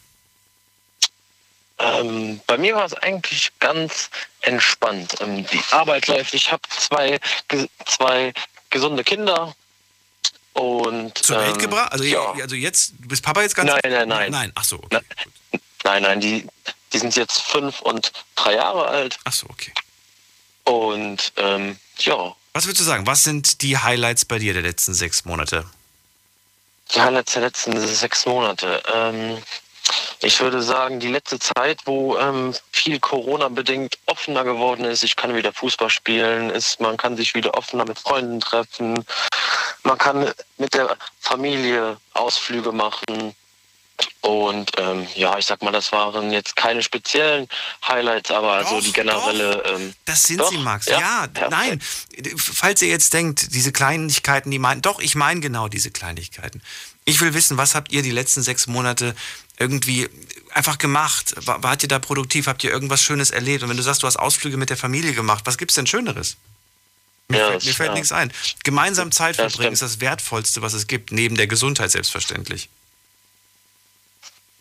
Ähm, 1.77 2.41
bei 2.47 2.57
mir 2.57 2.75
war 2.75 2.85
es 2.85 2.93
eigentlich 2.95 3.53
ganz 3.59 4.09
entspannt. 4.41 5.15
Ähm, 5.21 5.45
die 5.45 5.61
Arbeit 5.71 6.07
läuft. 6.07 6.33
Ich 6.33 6.51
habe 6.51 6.63
zwei, 6.67 7.17
zwei 7.85 8.33
gesunde 8.69 9.05
Kinder. 9.05 9.55
Und, 10.51 11.17
Zur 11.17 11.37
ähm, 11.37 11.47
Welt 11.47 11.59
gebracht? 11.59 11.93
Also, 11.93 12.03
ja. 12.03 12.33
also 12.33 12.55
jetzt, 12.55 12.91
du 12.99 13.07
bist 13.07 13.23
Papa 13.23 13.41
jetzt 13.41 13.55
ganz? 13.55 13.69
Nein, 13.69 13.79
nein, 13.85 14.09
nein. 14.09 14.31
Nein, 14.31 14.51
ach 14.55 14.65
so, 14.65 14.75
okay. 14.75 14.99
gut. 15.51 15.61
Nein, 15.83 16.03
nein, 16.03 16.19
die, 16.19 16.47
die 16.93 16.97
sind 16.97 17.15
jetzt 17.15 17.41
fünf 17.41 17.81
und 17.81 18.11
drei 18.35 18.55
Jahre 18.55 18.87
alt. 18.87 19.17
Ach 19.23 19.33
so, 19.33 19.47
okay. 19.49 19.73
Und 20.65 21.33
ähm, 21.37 21.77
ja, 21.99 22.35
Was 22.53 22.65
würdest 22.65 22.81
du 22.81 22.85
sagen? 22.85 23.07
Was 23.07 23.23
sind 23.23 23.61
die 23.61 23.77
Highlights 23.77 24.25
bei 24.25 24.39
dir 24.39 24.53
der 24.53 24.61
letzten 24.61 24.93
sechs 24.93 25.25
Monate? 25.25 25.65
die 26.93 27.01
Highlights 27.01 27.33
der 27.33 27.43
letzten 27.43 27.79
sechs 27.79 28.25
Monate. 28.25 28.81
Ähm, 28.93 29.37
ich 30.21 30.39
würde 30.41 30.61
sagen, 30.61 30.99
die 30.99 31.07
letzte 31.07 31.39
Zeit, 31.39 31.81
wo 31.85 32.17
ähm, 32.17 32.53
viel 32.71 32.99
Corona-bedingt 32.99 33.97
offener 34.05 34.43
geworden 34.43 34.85
ist, 34.85 35.03
ich 35.03 35.15
kann 35.15 35.35
wieder 35.35 35.53
Fußball 35.53 35.89
spielen, 35.89 36.49
ist, 36.49 36.79
man 36.79 36.97
kann 36.97 37.15
sich 37.15 37.33
wieder 37.35 37.53
offener 37.55 37.85
mit 37.85 37.97
Freunden 37.97 38.39
treffen, 38.39 39.05
man 39.83 39.97
kann 39.97 40.31
mit 40.57 40.73
der 40.73 40.97
Familie 41.19 41.97
Ausflüge 42.13 42.71
machen. 42.71 43.33
Und 44.21 44.71
ähm, 44.77 45.07
ja, 45.15 45.37
ich 45.37 45.45
sag 45.45 45.61
mal, 45.61 45.71
das 45.71 45.91
waren 45.91 46.31
jetzt 46.31 46.55
keine 46.55 46.83
speziellen 46.83 47.47
Highlights, 47.87 48.31
aber 48.31 48.63
so 48.65 48.75
Doch, 48.77 48.83
die 48.83 48.91
generelle. 48.93 49.63
Ähm, 49.65 49.93
Das 50.05 50.23
sind 50.23 50.39
Doch, 50.39 50.49
sie, 50.51 50.57
Max. 50.57 50.85
ja, 50.87 50.99
Ja, 50.99 51.27
perfekt. 51.27 51.51
nein. 51.51 51.81
Falls 52.37 52.81
ihr 52.81 52.89
jetzt 52.89 53.13
denkt, 53.13 53.53
diese 53.53 53.71
Kleinigkeiten, 53.71 54.51
die 54.51 54.59
meinen, 54.59 54.81
doch, 54.81 54.99
ich 54.99 55.15
meine 55.15 55.39
genau 55.39 55.67
diese 55.67 55.91
Kleinigkeiten. 55.91 56.61
Ich 57.05 57.19
will 57.21 57.33
wissen, 57.33 57.57
was 57.57 57.75
habt 57.75 57.91
ihr 57.91 58.01
die 58.03 58.11
letzten 58.11 58.41
sechs 58.43 58.67
Monate 58.67 59.15
irgendwie 59.57 60.07
einfach 60.53 60.77
gemacht? 60.77 61.33
War, 61.47 61.63
wart 61.63 61.81
ihr 61.83 61.89
da 61.89 61.99
produktiv? 61.99 62.47
Habt 62.47 62.63
ihr 62.63 62.71
irgendwas 62.71 63.01
Schönes 63.01 63.31
erlebt? 63.31 63.63
Und 63.63 63.69
wenn 63.69 63.77
du 63.77 63.83
sagst, 63.83 64.03
du 64.03 64.07
hast 64.07 64.17
Ausflüge 64.17 64.57
mit 64.57 64.69
der 64.69 64.77
Familie 64.77 65.13
gemacht, 65.13 65.45
was 65.47 65.57
gibt's 65.57 65.75
denn 65.75 65.87
Schöneres? 65.87 66.37
Mir 67.29 67.39
Ja, 67.39 67.47
fällt, 67.49 67.65
mir 67.65 67.73
fällt 67.73 67.89
ja. 67.89 67.93
nichts 67.95 68.11
ein. 68.11 68.31
Gemeinsam 68.63 69.11
Zeit 69.11 69.35
verbringen 69.37 69.73
ist 69.73 69.81
das 69.81 69.99
Wertvollste, 69.99 70.61
was 70.61 70.73
es 70.73 70.87
gibt, 70.87 71.11
neben 71.11 71.35
der 71.35 71.47
Gesundheit 71.47 71.91
selbstverständlich. 71.91 72.69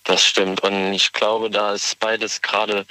Das 0.09 0.25
stimmt. 0.25 0.63
Und 0.63 0.95
ich 0.95 1.13
glaube, 1.13 1.51
da 1.51 1.75
ist 1.75 1.99
beides 2.01 2.41
gerade 2.41 2.87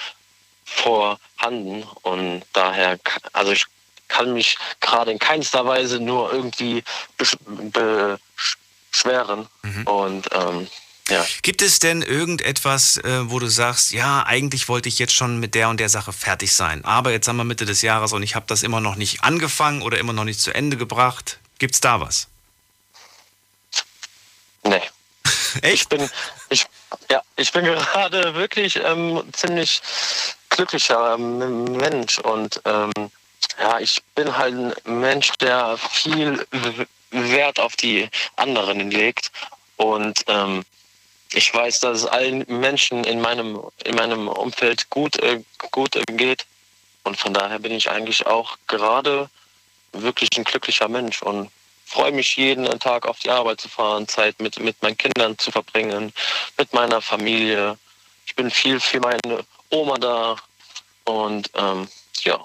vorhanden. 0.63 1.83
Und 2.03 2.43
daher, 2.53 2.99
also 3.33 3.51
ich 3.51 3.65
kann 4.07 4.33
mich 4.33 4.57
gerade 4.79 5.11
in 5.11 5.17
keinster 5.19 5.65
Weise 5.65 5.99
nur 5.99 6.31
irgendwie 6.31 6.83
besch- 7.17 8.21
beschweren. 8.91 9.47
Und 9.85 10.29
ähm, 10.31 10.67
ja. 11.09 11.25
Gibt 11.41 11.63
es 11.63 11.79
denn 11.79 12.03
irgendetwas, 12.03 12.97
äh, 12.97 13.31
wo 13.31 13.39
du 13.39 13.47
sagst, 13.47 13.93
ja, 13.93 14.23
eigentlich 14.27 14.69
wollte 14.69 14.89
ich 14.89 14.99
jetzt 14.99 15.13
schon 15.13 15.39
mit 15.39 15.55
der 15.55 15.69
und 15.69 15.79
der 15.79 15.89
Sache 15.89 16.13
fertig 16.13 16.53
sein, 16.53 16.85
aber 16.85 17.11
jetzt 17.11 17.27
haben 17.27 17.37
wir 17.37 17.45
Mitte 17.45 17.65
des 17.65 17.81
Jahres 17.81 18.11
und 18.11 18.23
ich 18.23 18.35
habe 18.35 18.45
das 18.47 18.61
immer 18.61 18.81
noch 18.81 18.95
nicht 18.95 19.23
angefangen 19.23 19.81
oder 19.81 19.99
immer 19.99 20.11
noch 20.11 20.25
nicht 20.25 20.41
zu 20.41 20.53
Ende 20.53 20.75
gebracht? 20.75 21.39
Gibt's 21.59 21.79
da 21.79 22.01
was? 22.01 22.27
Nee. 24.63 24.81
Echt? 25.61 25.83
Ich 25.83 25.87
bin, 25.87 26.09
ich, 26.49 26.65
ja, 27.09 27.21
ich 27.35 27.51
bin 27.51 27.65
gerade 27.65 28.35
wirklich 28.35 28.77
ähm, 28.83 29.23
ziemlich 29.33 29.81
glücklicher 30.49 31.15
ähm, 31.15 31.63
Mensch 31.63 32.19
und 32.19 32.61
ähm, 32.65 32.91
ja, 33.59 33.79
ich 33.79 34.01
bin 34.15 34.37
halt 34.37 34.53
ein 34.85 34.99
Mensch, 34.99 35.31
der 35.39 35.77
viel 35.77 36.45
Wert 37.11 37.59
auf 37.59 37.75
die 37.75 38.09
anderen 38.35 38.91
legt 38.91 39.31
und 39.77 40.23
ähm, 40.27 40.63
ich 41.33 41.53
weiß, 41.53 41.81
dass 41.81 41.99
es 41.99 42.05
allen 42.05 42.45
Menschen 42.47 43.03
in 43.03 43.19
meinem 43.19 43.61
in 43.83 43.95
meinem 43.95 44.27
Umfeld 44.27 44.89
gut 44.89 45.17
äh, 45.19 45.41
gut 45.71 45.95
äh, 45.95 46.03
geht 46.13 46.45
und 47.03 47.17
von 47.17 47.33
daher 47.33 47.59
bin 47.59 47.71
ich 47.71 47.89
eigentlich 47.89 48.25
auch 48.25 48.57
gerade 48.67 49.29
wirklich 49.91 50.29
ein 50.37 50.43
glücklicher 50.43 50.87
Mensch 50.87 51.21
und 51.21 51.49
freue 51.87 52.11
mich 52.11 52.35
jeden 52.35 52.65
Tag 52.79 53.07
auf 53.07 53.19
die 53.19 53.29
Arbeit 53.29 53.61
zu 53.61 53.69
fahren, 53.69 54.07
Zeit 54.07 54.39
mit, 54.41 54.59
mit 54.59 54.81
meinen 54.83 54.97
Kindern 54.97 55.37
zu 55.37 55.51
verbringen, 55.51 56.11
mit 56.57 56.73
meiner 56.73 57.01
Familie. 57.01 57.77
Ich 58.25 58.35
bin 58.35 58.51
viel 58.51 58.79
für 58.79 58.99
meine 58.99 59.45
Oma 59.69 59.97
da 59.97 60.35
und 61.05 61.49
ähm, 61.55 61.87
ja, 62.23 62.37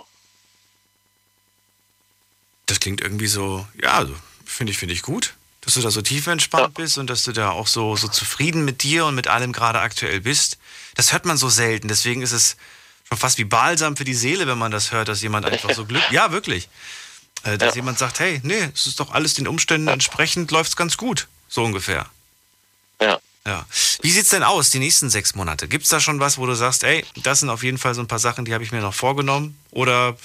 Das 2.66 2.78
klingt 2.78 3.00
irgendwie 3.00 3.26
so, 3.26 3.66
ja, 3.82 3.94
also, 3.94 4.14
finde 4.44 4.70
ich, 4.70 4.78
finde 4.78 4.94
ich 4.94 5.02
gut, 5.02 5.34
dass 5.60 5.74
du 5.74 5.80
da 5.80 5.90
so 5.90 6.02
tief 6.02 6.26
entspannt 6.28 6.74
bist 6.74 6.96
und 6.98 7.10
dass 7.10 7.24
du 7.24 7.32
da 7.32 7.50
auch 7.50 7.66
so, 7.66 7.96
so 7.96 8.08
zufrieden 8.08 8.64
mit 8.64 8.84
dir 8.84 9.06
und 9.06 9.16
mit 9.16 9.26
allem 9.26 9.52
gerade 9.52 9.80
aktuell 9.80 10.20
bist. 10.20 10.58
Das 10.94 11.12
hört 11.12 11.24
man 11.24 11.36
so 11.36 11.48
selten, 11.48 11.88
deswegen 11.88 12.22
ist 12.22 12.32
es 12.32 12.56
schon 13.08 13.18
fast 13.18 13.38
wie 13.38 13.44
Balsam 13.44 13.96
für 13.96 14.04
die 14.04 14.14
Seele, 14.14 14.46
wenn 14.46 14.58
man 14.58 14.70
das 14.70 14.92
hört, 14.92 15.08
dass 15.08 15.20
jemand 15.20 15.46
einfach 15.46 15.74
so 15.74 15.84
glücklich, 15.84 16.10
ja, 16.12 16.30
wirklich, 16.30 16.68
äh, 17.44 17.58
dass 17.58 17.70
Ja. 17.70 17.76
jemand 17.76 17.98
sagt, 17.98 18.20
hey, 18.20 18.40
nee, 18.44 18.68
es 18.74 18.86
ist 18.86 19.00
doch 19.00 19.12
alles 19.12 19.34
den 19.34 19.48
Umständen 19.48 19.88
entsprechend, 19.88 20.50
läuft's 20.50 20.76
ganz 20.76 20.96
gut, 20.96 21.28
so 21.48 21.64
ungefähr. 21.64 22.06
ja, 23.00 23.18
Ja. 23.44 23.66
Wie 24.02 24.10
sieht's 24.10 24.28
denn 24.30 24.42
aus, 24.44 24.70
die 24.70 24.78
nächsten 24.78 25.10
sechs 25.10 25.34
Monate? 25.34 25.66
Gibt's 25.66 25.88
da 25.88 25.98
schon 26.00 26.20
was, 26.20 26.38
wo 26.38 26.46
du 26.46 26.54
sagst, 26.54 26.84
ey, 26.84 27.04
das 27.24 27.40
sind 27.40 27.50
auf 27.50 27.62
jeden 27.64 27.78
Fall 27.78 27.94
so 27.94 28.00
ein 28.00 28.06
paar 28.08 28.20
Sachen, 28.20 28.44
die 28.44 28.54
habe 28.54 28.62
ich 28.64 28.70
mir 28.72 28.80
noch 28.80 28.94
vorgenommen? 28.94 29.58
Oder 29.72 30.16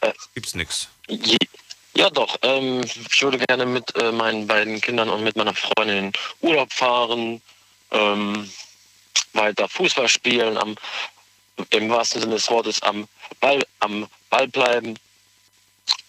Äh, 0.00 0.12
gibt's 0.34 0.54
nichts? 0.54 0.88
Ja, 1.94 2.08
doch. 2.08 2.38
Ähm, 2.42 2.80
ich 2.82 3.22
würde 3.22 3.36
gerne 3.38 3.66
mit 3.66 3.94
äh, 3.96 4.10
meinen 4.12 4.46
beiden 4.46 4.80
Kindern 4.80 5.10
und 5.10 5.22
mit 5.22 5.36
meiner 5.36 5.54
Freundin 5.54 6.06
in 6.06 6.12
Urlaub 6.40 6.72
fahren, 6.72 7.42
ähm, 7.90 8.50
weiter 9.34 9.68
Fußball 9.68 10.08
spielen, 10.08 10.56
am, 10.56 10.74
im 11.70 11.90
wahrsten 11.90 12.22
Sinne 12.22 12.34
des 12.36 12.48
Wortes 12.50 12.80
am 12.82 13.06
Ball, 13.40 13.62
am 13.80 14.06
Ball 14.30 14.48
bleiben 14.48 14.98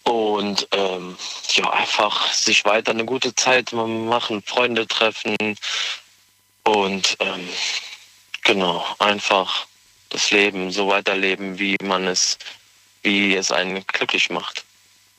und 0.03 0.67
ähm, 0.71 1.17
ja, 1.49 1.69
einfach 1.71 2.31
sich 2.33 2.65
weiter 2.65 2.91
eine 2.91 3.05
gute 3.05 3.35
Zeit 3.35 3.73
machen, 3.73 4.43
Freunde 4.43 4.87
treffen 4.87 5.35
und 6.63 7.17
ähm, 7.19 7.49
genau, 8.43 8.85
einfach 8.99 9.65
das 10.09 10.31
Leben 10.31 10.71
so 10.71 10.87
weiterleben, 10.87 11.59
wie 11.59 11.77
man 11.81 12.07
es, 12.07 12.37
wie 13.01 13.35
es 13.35 13.51
einen 13.51 13.85
glücklich 13.87 14.29
macht 14.29 14.63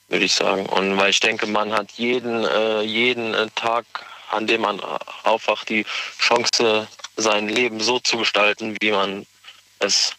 würde 0.08 0.24
ich 0.24 0.34
sagen. 0.34 0.66
Und 0.66 0.96
weil 0.96 1.10
ich 1.10 1.20
denke, 1.20 1.46
man 1.46 1.72
hat 1.72 1.90
jeden, 1.92 2.44
äh, 2.44 2.82
jeden 2.82 3.34
äh, 3.34 3.48
Tag, 3.54 3.84
an 4.30 4.46
dem 4.46 4.62
man 4.62 4.80
aufwacht, 5.22 5.68
die 5.68 5.84
Chance, 6.18 6.88
sein 7.16 7.48
Leben 7.48 7.80
so 7.80 8.00
zu 8.00 8.18
gestalten, 8.18 8.76
wie 8.80 8.90
man 8.90 9.26
es 9.78 10.12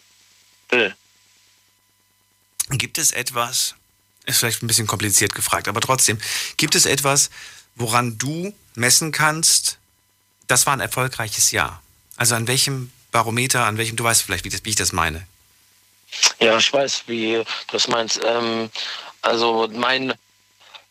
will. 0.69 0.95
Gibt 2.69 2.97
es 2.97 3.11
etwas, 3.11 3.75
ist 4.25 4.39
vielleicht 4.39 4.63
ein 4.63 4.67
bisschen 4.67 4.87
kompliziert 4.87 5.35
gefragt, 5.35 5.67
aber 5.67 5.81
trotzdem, 5.81 6.19
gibt 6.57 6.75
es 6.75 6.85
etwas, 6.85 7.29
woran 7.75 8.17
du 8.17 8.53
messen 8.75 9.11
kannst, 9.11 9.77
das 10.47 10.65
war 10.65 10.73
ein 10.73 10.79
erfolgreiches 10.79 11.51
Jahr? 11.51 11.81
Also 12.17 12.35
an 12.35 12.47
welchem 12.47 12.91
Barometer, 13.11 13.65
an 13.65 13.77
welchem, 13.77 13.95
du 13.95 14.03
weißt 14.03 14.21
vielleicht, 14.23 14.45
wie, 14.45 14.49
das, 14.49 14.63
wie 14.63 14.69
ich 14.69 14.75
das 14.75 14.91
meine. 14.91 15.25
Ja, 16.39 16.57
ich 16.57 16.71
weiß, 16.71 17.03
wie 17.07 17.33
du 17.33 17.45
das 17.71 17.87
meinst. 17.87 18.19
Ähm, 18.23 18.69
also 19.21 19.67
mein 19.71 20.13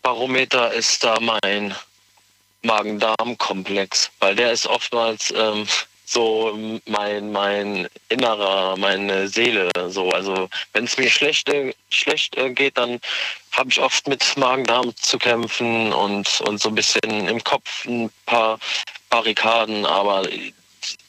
Barometer 0.02 0.72
ist 0.72 1.02
da 1.04 1.18
mein 1.20 1.74
Magen-Darm-Komplex, 2.62 4.10
weil 4.20 4.34
der 4.36 4.52
ist 4.52 4.66
oftmals 4.66 5.32
ähm, 5.36 5.66
so 6.14 6.56
mein, 6.86 7.32
mein 7.32 7.88
innerer, 8.08 8.76
meine 8.76 9.28
Seele. 9.28 9.70
So. 9.88 10.10
Also 10.10 10.48
wenn 10.72 10.84
es 10.84 10.96
mir 10.96 11.10
schlecht, 11.10 11.48
äh, 11.48 11.74
schlecht 11.90 12.36
äh, 12.36 12.50
geht, 12.50 12.78
dann 12.78 13.00
habe 13.52 13.70
ich 13.70 13.80
oft 13.80 14.06
mit 14.08 14.24
Magen-Darm 14.36 14.94
zu 14.96 15.18
kämpfen 15.18 15.92
und, 15.92 16.40
und 16.42 16.60
so 16.60 16.68
ein 16.68 16.74
bisschen 16.74 17.28
im 17.28 17.42
Kopf 17.42 17.84
ein 17.84 18.10
paar 18.26 18.58
Barrikaden, 19.10 19.84
aber 19.86 20.26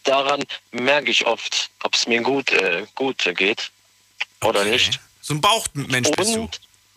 daran 0.03 0.43
merke 0.71 1.11
ich 1.11 1.25
oft, 1.25 1.69
ob 1.83 1.93
es 1.95 2.07
mir 2.07 2.21
gut, 2.21 2.51
äh, 2.51 2.85
gut 2.95 3.23
geht 3.35 3.71
oder 4.43 4.61
Okay. 4.61 4.71
nicht. 4.71 4.99
So 5.21 5.33
ein 5.33 5.41
Bauchmensch 5.41 6.11
bist 6.11 6.35
du. 6.35 6.49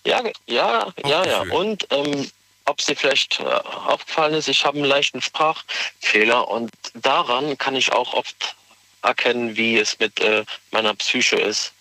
Ja, 0.05 0.23
ja, 0.47 0.93
ja, 1.05 1.25
ja. 1.25 1.41
Und 1.51 1.87
ähm, 1.91 2.31
ob 2.69 2.79
dir 2.79 2.97
vielleicht 2.97 3.41
äh, 3.41 3.45
aufgefallen 3.45 4.35
ist, 4.35 4.49
ich 4.49 4.65
habe 4.65 4.77
einen 4.79 4.87
leichten 4.87 5.21
Sprachfehler 5.23 6.49
und 6.49 6.71
daran 6.95 7.57
kann 7.59 7.75
ich 7.75 7.93
auch 7.93 8.15
oft 8.15 8.57
erkennen, 9.03 9.57
wie 9.57 9.79
es 9.79 9.99
mit 9.99 10.21
äh, 10.21 10.45
meiner 10.71 10.95
Psyche 10.95 11.37
ist. 11.37 11.73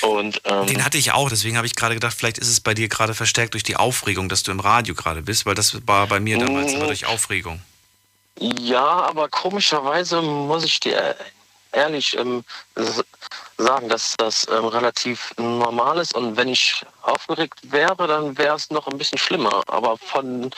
Und 0.00 0.40
ähm, 0.44 0.66
Den 0.66 0.84
hatte 0.84 0.96
ich 0.96 1.12
auch, 1.12 1.28
deswegen 1.28 1.56
habe 1.56 1.66
ich 1.66 1.74
gerade 1.74 1.94
gedacht, 1.94 2.14
vielleicht 2.16 2.38
ist 2.38 2.48
es 2.48 2.60
bei 2.60 2.72
dir 2.72 2.88
gerade 2.88 3.14
verstärkt 3.14 3.52
durch 3.54 3.64
die 3.64 3.76
Aufregung, 3.76 4.28
dass 4.28 4.42
du 4.42 4.50
im 4.50 4.60
Radio 4.60 4.94
gerade 4.94 5.22
bist, 5.22 5.44
weil 5.44 5.54
das 5.54 5.86
war 5.86 6.06
bei 6.06 6.20
mir 6.20 6.38
damals 6.38 6.72
Mm. 6.72 6.76
immer 6.76 6.86
durch 6.86 7.04
Aufregung. 7.04 7.60
Ja, 8.40 8.86
aber 8.86 9.28
komischerweise 9.28 10.22
muss 10.22 10.64
ich 10.64 10.80
dir 10.80 11.16
ehrlich 11.78 12.16
ähm, 12.18 12.44
sagen, 13.56 13.88
dass 13.88 14.14
das 14.16 14.46
ähm, 14.50 14.66
relativ 14.66 15.32
normal 15.36 15.98
ist. 15.98 16.14
Und 16.14 16.36
wenn 16.36 16.48
ich 16.48 16.84
aufgeregt 17.02 17.58
wäre, 17.62 18.06
dann 18.06 18.36
wäre 18.36 18.56
es 18.56 18.70
noch 18.70 18.86
ein 18.86 18.98
bisschen 18.98 19.18
schlimmer. 19.18 19.62
Aber 19.66 19.96
von, 19.98 20.50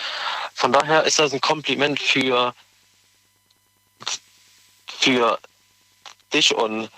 von 0.54 0.72
daher 0.72 1.04
ist 1.04 1.18
das 1.18 1.33
ein 1.33 1.40
Kompliment 1.40 2.00
für, 2.00 2.54
für 4.87 5.38
dich 6.33 6.54
und 6.54 6.90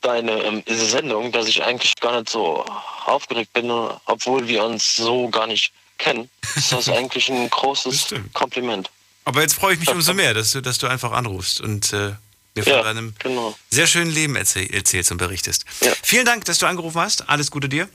deine 0.00 0.32
ähm, 0.42 0.62
Sendung, 0.66 1.32
dass 1.32 1.46
ich 1.46 1.62
eigentlich 1.62 1.94
gar 1.96 2.18
nicht 2.18 2.28
so 2.30 2.64
aufgeregt 3.06 3.52
bin, 3.52 3.70
obwohl 4.06 4.46
wir 4.46 4.64
uns 4.64 4.96
so 4.96 5.28
gar 5.28 5.46
nicht 5.46 5.72
kennen. 5.98 6.28
Ist 6.56 6.72
das 6.72 6.88
eigentlich 6.98 7.28
ein 7.30 7.48
großes. 7.48 8.14
Kompliment. 8.32 8.90
Aber 9.24 9.40
jetzt 9.40 9.54
freue 9.54 9.74
ich 9.74 9.80
mich 9.80 9.88
umso 9.98 10.12
mehr, 10.14 10.34
dass 10.34 10.52
du, 10.52 10.60
dass 10.60 10.78
du 10.78 10.86
einfach 10.86 11.12
anrufst 11.12 11.60
und 11.60 11.92
äh, 11.92 12.12
mir 12.54 12.62
von 12.64 12.72
Ja, 12.72 12.82
deinem 12.82 13.14
genau. 13.18 13.56
sehr 13.70 13.86
schönen 13.86 14.10
Leben 14.10 14.36
erzähl, 14.36 14.72
erzählst 14.72 15.10
und 15.10 15.18
berichtest. 15.18 15.64
Ja. 15.80 15.92
Vielen 16.02 16.26
Dank, 16.26 16.44
dass 16.44 16.58
du 16.58 16.66
angerufen 16.66 17.00
hast. 17.00 17.28
Alles 17.28 17.50
Gute 17.50 17.68
dir. 17.68 17.88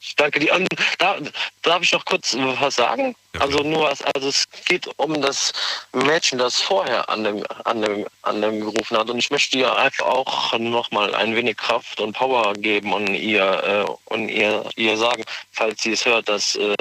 Ich 0.00 0.14
danke 0.14 0.38
dir. 0.38 0.54
Und 0.54 0.68
Da, 0.98 1.18
darf 1.62 1.82
ich 1.82 1.92
noch 1.92 2.04
kurz 2.04 2.34
was 2.38 2.76
sagen? 2.76 3.16
Ja, 3.34 3.40
also 3.40 3.58
nur 3.64 3.82
was, 3.90 4.00
also 4.02 4.28
es 4.28 4.44
geht 4.64 4.88
um 4.96 5.20
das 5.20 5.52
Mädchen, 5.92 6.38
das 6.38 6.60
vorher 6.60 7.08
an 7.08 7.24
dem, 7.24 7.44
an 7.64 7.82
dem, 7.82 8.06
an 8.22 8.40
dem 8.40 8.60
gerufen 8.60 8.96
hat. 8.96 9.10
Und 9.10 9.18
ich 9.18 9.30
möchte 9.30 9.58
ihr 9.58 9.74
einfach 9.76 10.06
auch 10.06 10.56
nochmal 10.58 11.14
ein 11.16 11.34
wenig 11.34 11.56
Kraft 11.56 12.00
und 12.00 12.12
Power 12.12 12.52
geben 12.54 12.92
und 12.92 13.08
ihr, 13.12 13.42
äh, 13.88 14.12
und 14.14 14.28
ihr, 14.28 14.64
ihr 14.76 14.96
sagen, 14.96 15.24
falls 15.52 15.82
sie 15.82 15.92
es 15.92 16.04
hört, 16.06 16.28
dass 16.28 16.54
äh, 16.54 16.76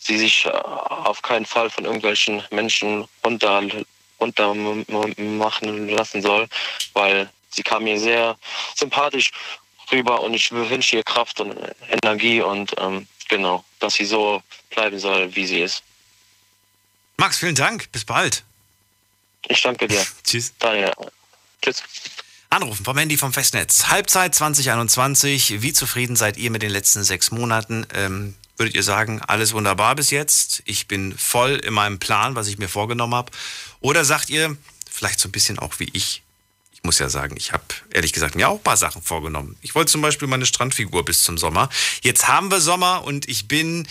sie 0.00 0.18
sich 0.18 0.44
äh, 0.44 0.50
auf 0.50 1.22
keinen 1.22 1.46
Fall 1.46 1.70
von 1.70 1.84
irgendwelchen 1.84 2.42
Menschen 2.50 3.06
runter, 3.24 3.62
runter 4.20 4.54
machen 4.54 5.88
lassen 5.88 6.22
soll, 6.22 6.48
weil 6.92 7.30
sie 7.50 7.62
kam 7.62 7.84
mir 7.84 7.98
sehr 7.98 8.36
sympathisch 8.74 9.30
rüber 9.92 10.20
und 10.22 10.34
ich 10.34 10.50
wünsche 10.52 10.96
ihr 10.96 11.02
Kraft 11.02 11.40
und 11.40 11.56
Energie 11.88 12.40
und 12.40 12.74
ähm, 12.78 13.06
genau, 13.28 13.64
dass 13.78 13.94
sie 13.94 14.04
so 14.04 14.42
bleiben 14.70 14.98
soll, 14.98 15.34
wie 15.34 15.46
sie 15.46 15.60
ist. 15.60 15.82
Max, 17.16 17.38
vielen 17.38 17.54
Dank. 17.54 17.90
Bis 17.92 18.04
bald. 18.04 18.44
Ich 19.48 19.62
danke 19.62 19.88
dir. 19.88 20.04
Tschüss. 20.24 20.52
Daniel. 20.58 20.92
Tschüss. 21.62 21.82
Anrufen 22.50 22.84
vom 22.84 22.96
Handy 22.96 23.16
vom 23.16 23.32
Festnetz. 23.32 23.86
Halbzeit 23.86 24.34
2021. 24.34 25.62
Wie 25.62 25.72
zufrieden 25.72 26.16
seid 26.16 26.36
ihr 26.36 26.50
mit 26.50 26.62
den 26.62 26.70
letzten 26.70 27.02
sechs 27.04 27.30
Monaten? 27.30 27.86
Ähm, 27.94 28.34
würdet 28.56 28.74
ihr 28.74 28.82
sagen, 28.82 29.20
alles 29.20 29.52
wunderbar 29.52 29.94
bis 29.94 30.10
jetzt? 30.10 30.62
Ich 30.64 30.88
bin 30.88 31.16
voll 31.16 31.56
in 31.56 31.74
meinem 31.74 31.98
Plan, 31.98 32.34
was 32.34 32.48
ich 32.48 32.58
mir 32.58 32.68
vorgenommen 32.68 33.14
habe. 33.14 33.32
Oder 33.86 34.04
sagt 34.04 34.30
ihr, 34.30 34.56
vielleicht 34.90 35.20
so 35.20 35.28
ein 35.28 35.32
bisschen 35.32 35.60
auch 35.60 35.78
wie 35.78 35.88
ich, 35.92 36.24
ich 36.72 36.82
muss 36.82 36.98
ja 36.98 37.08
sagen, 37.08 37.36
ich 37.38 37.52
habe 37.52 37.62
ehrlich 37.92 38.12
gesagt 38.12 38.34
mir 38.34 38.48
auch 38.48 38.56
ein 38.56 38.62
paar 38.64 38.76
Sachen 38.76 39.00
vorgenommen. 39.00 39.56
Ich 39.62 39.76
wollte 39.76 39.92
zum 39.92 40.02
Beispiel 40.02 40.26
meine 40.26 40.44
Strandfigur 40.44 41.04
bis 41.04 41.22
zum 41.22 41.38
Sommer. 41.38 41.68
Jetzt 42.02 42.26
haben 42.26 42.50
wir 42.50 42.60
Sommer 42.60 43.04
und 43.04 43.28
ich 43.28 43.46
bin, 43.46 43.86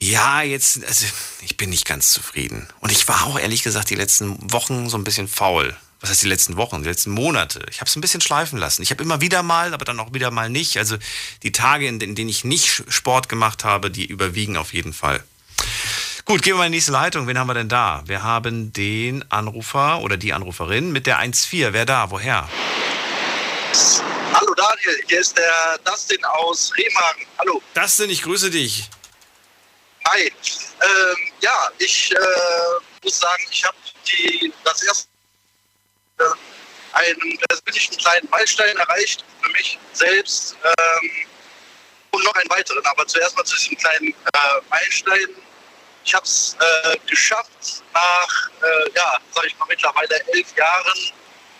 ja, 0.00 0.40
jetzt, 0.40 0.82
also 0.82 1.04
ich 1.42 1.58
bin 1.58 1.68
nicht 1.68 1.84
ganz 1.84 2.10
zufrieden. 2.10 2.66
Und 2.80 2.90
ich 2.90 3.06
war 3.06 3.26
auch 3.26 3.38
ehrlich 3.38 3.62
gesagt 3.62 3.90
die 3.90 3.96
letzten 3.96 4.50
Wochen 4.50 4.88
so 4.88 4.96
ein 4.96 5.04
bisschen 5.04 5.28
faul. 5.28 5.76
Was 6.00 6.08
heißt 6.08 6.22
die 6.22 6.28
letzten 6.28 6.56
Wochen, 6.56 6.82
die 6.82 6.88
letzten 6.88 7.10
Monate? 7.10 7.66
Ich 7.70 7.80
habe 7.80 7.90
es 7.90 7.96
ein 7.96 8.00
bisschen 8.00 8.22
schleifen 8.22 8.58
lassen. 8.58 8.80
Ich 8.80 8.90
habe 8.90 9.02
immer 9.02 9.20
wieder 9.20 9.42
mal, 9.42 9.74
aber 9.74 9.84
dann 9.84 10.00
auch 10.00 10.14
wieder 10.14 10.30
mal 10.30 10.48
nicht. 10.48 10.78
Also 10.78 10.96
die 11.42 11.52
Tage, 11.52 11.86
in 11.86 11.98
denen 11.98 12.30
ich 12.30 12.44
nicht 12.44 12.84
Sport 12.88 13.28
gemacht 13.28 13.62
habe, 13.62 13.90
die 13.90 14.06
überwiegen 14.06 14.56
auf 14.56 14.72
jeden 14.72 14.94
Fall. 14.94 15.22
Gut, 16.26 16.42
gehen 16.42 16.54
wir 16.54 16.58
mal 16.58 16.66
in 16.66 16.72
die 16.72 16.78
nächste 16.78 16.90
Leitung. 16.90 17.28
Wen 17.28 17.38
haben 17.38 17.46
wir 17.46 17.54
denn 17.54 17.68
da? 17.68 18.02
Wir 18.06 18.24
haben 18.24 18.72
den 18.72 19.24
Anrufer 19.30 20.00
oder 20.00 20.16
die 20.16 20.32
Anruferin 20.32 20.90
mit 20.90 21.06
der 21.06 21.20
1.4. 21.20 21.72
Wer 21.72 21.86
da? 21.86 22.10
Woher? 22.10 22.48
Hallo 24.32 24.54
Daniel, 24.54 25.04
hier 25.06 25.20
ist 25.20 25.38
der 25.38 25.78
Dustin 25.84 26.24
aus 26.24 26.72
Remagen. 26.76 27.26
Hallo. 27.38 27.62
Dustin, 27.74 28.10
ich 28.10 28.22
grüße 28.22 28.50
dich. 28.50 28.90
Hi. 30.08 30.24
Ähm, 30.24 31.16
ja, 31.42 31.70
ich 31.78 32.10
äh, 32.10 32.18
muss 33.04 33.20
sagen, 33.20 33.44
ich 33.48 33.64
habe 33.64 33.76
das 34.64 34.82
erste 34.82 35.08
äh, 36.18 36.24
einen 36.94 37.38
persönlichen 37.48 37.96
kleinen 37.98 38.28
Meilenstein 38.30 38.76
erreicht 38.76 39.24
für 39.42 39.52
mich 39.52 39.78
selbst 39.92 40.56
ähm, 40.64 41.10
und 42.10 42.24
noch 42.24 42.34
einen 42.34 42.50
weiteren. 42.50 42.84
Aber 42.84 43.06
zuerst 43.06 43.36
mal 43.36 43.44
zu 43.44 43.54
diesem 43.54 43.78
kleinen 43.78 44.08
äh, 44.08 44.60
Meilenstein. 44.70 45.45
Ich 46.06 46.14
habe 46.14 46.24
es 46.24 46.56
äh, 46.60 46.96
geschafft, 47.08 47.82
nach, 47.92 48.50
äh, 48.62 48.90
ja, 48.94 49.18
sage 49.34 49.48
ich 49.48 49.58
mal, 49.58 49.66
mittlerweile 49.68 50.20
elf 50.32 50.56
Jahren 50.56 50.98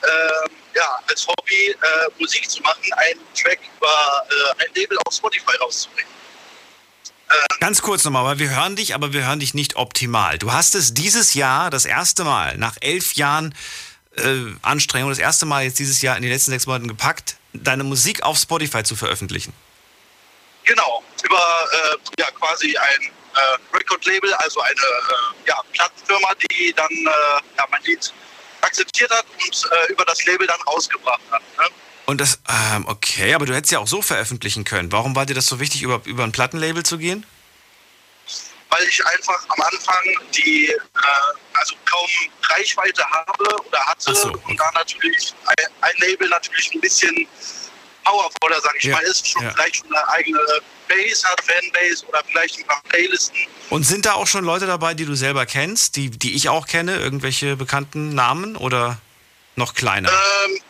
ähm, 0.04 0.50
ja, 0.72 0.98
als 1.08 1.26
Hobby 1.26 1.70
äh, 1.70 1.76
Musik 2.20 2.48
zu 2.48 2.62
machen, 2.62 2.84
einen 2.96 3.20
Track 3.34 3.58
über 3.76 4.26
äh, 4.30 4.62
ein 4.62 4.74
Label 4.74 4.96
auf 5.04 5.14
Spotify 5.14 5.56
rauszubringen. 5.56 6.12
Ganz 7.58 7.82
kurz 7.82 8.04
nochmal, 8.04 8.24
weil 8.24 8.38
wir 8.38 8.50
hören 8.50 8.76
dich, 8.76 8.94
aber 8.94 9.12
wir 9.12 9.26
hören 9.26 9.40
dich 9.40 9.52
nicht 9.52 9.74
optimal. 9.74 10.38
Du 10.38 10.52
hast 10.52 10.76
es 10.76 10.94
dieses 10.94 11.34
Jahr 11.34 11.70
das 11.70 11.84
erste 11.84 12.22
Mal, 12.22 12.56
nach 12.56 12.76
elf 12.80 13.14
Jahren 13.14 13.52
äh, 14.16 14.36
Anstrengung, 14.62 15.10
das 15.10 15.18
erste 15.18 15.44
Mal 15.44 15.64
jetzt 15.64 15.80
dieses 15.80 16.02
Jahr 16.02 16.16
in 16.16 16.22
den 16.22 16.30
letzten 16.30 16.52
sechs 16.52 16.66
Monaten 16.66 16.86
gepackt, 16.86 17.36
deine 17.52 17.82
Musik 17.82 18.22
auf 18.22 18.38
Spotify 18.38 18.84
zu 18.84 18.94
veröffentlichen. 18.94 19.52
Genau, 20.62 21.02
über 21.24 21.36
äh, 21.36 22.20
ja, 22.20 22.30
quasi 22.30 22.76
ein 22.76 23.10
äh, 23.36 23.76
Record-Label, 23.76 24.32
also 24.34 24.60
eine 24.60 24.74
äh, 24.74 25.48
ja, 25.48 25.62
Plattenfirma, 25.72 26.34
die 26.34 26.72
dann 26.74 26.90
äh, 26.90 27.58
ja, 27.58 27.66
mein 27.70 27.82
Lied 27.82 28.12
akzeptiert 28.62 29.10
hat 29.10 29.26
und 29.38 29.70
äh, 29.70 29.92
über 29.92 30.04
das 30.04 30.24
Label 30.24 30.46
dann 30.46 30.60
rausgebracht 30.62 31.20
hat. 31.30 31.42
Ne? 31.58 31.64
Und 32.06 32.20
das, 32.20 32.38
ähm, 32.48 32.86
okay, 32.86 33.34
aber 33.34 33.46
du 33.46 33.54
hättest 33.54 33.72
ja 33.72 33.80
auch 33.80 33.88
so 33.88 34.00
veröffentlichen 34.00 34.64
können. 34.64 34.92
Warum 34.92 35.16
war 35.16 35.26
dir 35.26 35.34
das 35.34 35.46
so 35.46 35.58
wichtig, 35.58 35.82
über, 35.82 36.00
über 36.04 36.24
ein 36.24 36.32
Plattenlabel 36.32 36.84
zu 36.84 36.98
gehen? 36.98 37.26
Weil 38.70 38.84
ich 38.84 39.04
einfach 39.06 39.44
am 39.48 39.60
Anfang 39.60 40.04
die, 40.32 40.68
äh, 40.68 40.78
also 41.54 41.74
kaum 41.84 42.08
Reichweite 42.50 43.04
habe 43.10 43.44
oder 43.66 43.86
hatte 43.86 44.14
so, 44.14 44.28
okay. 44.28 44.40
und 44.46 44.60
da 44.60 44.70
natürlich 44.74 45.34
ein, 45.46 45.66
ein 45.82 45.94
Label 45.98 46.28
natürlich 46.28 46.74
ein 46.74 46.80
bisschen 46.80 47.28
powervoller, 48.06 48.60
sage 48.60 48.78
ich 48.78 48.84
Ja, 48.84 48.92
mal, 48.96 49.02
ist, 49.02 49.28
schon 49.28 49.42
ja. 49.42 49.50
vielleicht 49.52 49.76
schon 49.76 49.94
eine 49.94 50.08
eigene 50.08 50.38
Base 50.88 51.26
hat, 51.28 51.40
Fanbase 51.42 52.06
oder 52.06 52.22
vielleicht 52.28 52.58
ein 52.58 52.66
paar 52.66 52.82
Playlisten. 52.88 53.36
Und 53.70 53.84
sind 53.84 54.06
da 54.06 54.12
auch 54.14 54.26
schon 54.26 54.44
Leute 54.44 54.66
dabei, 54.66 54.94
die 54.94 55.04
du 55.04 55.14
selber 55.14 55.44
kennst, 55.46 55.96
die, 55.96 56.10
die 56.10 56.34
ich 56.36 56.48
auch 56.48 56.66
kenne, 56.66 56.96
irgendwelche 56.98 57.56
bekannten 57.56 58.14
Namen 58.14 58.56
oder 58.56 58.98
noch 59.56 59.74
kleiner? 59.74 60.08
Ähm, 60.10 60.60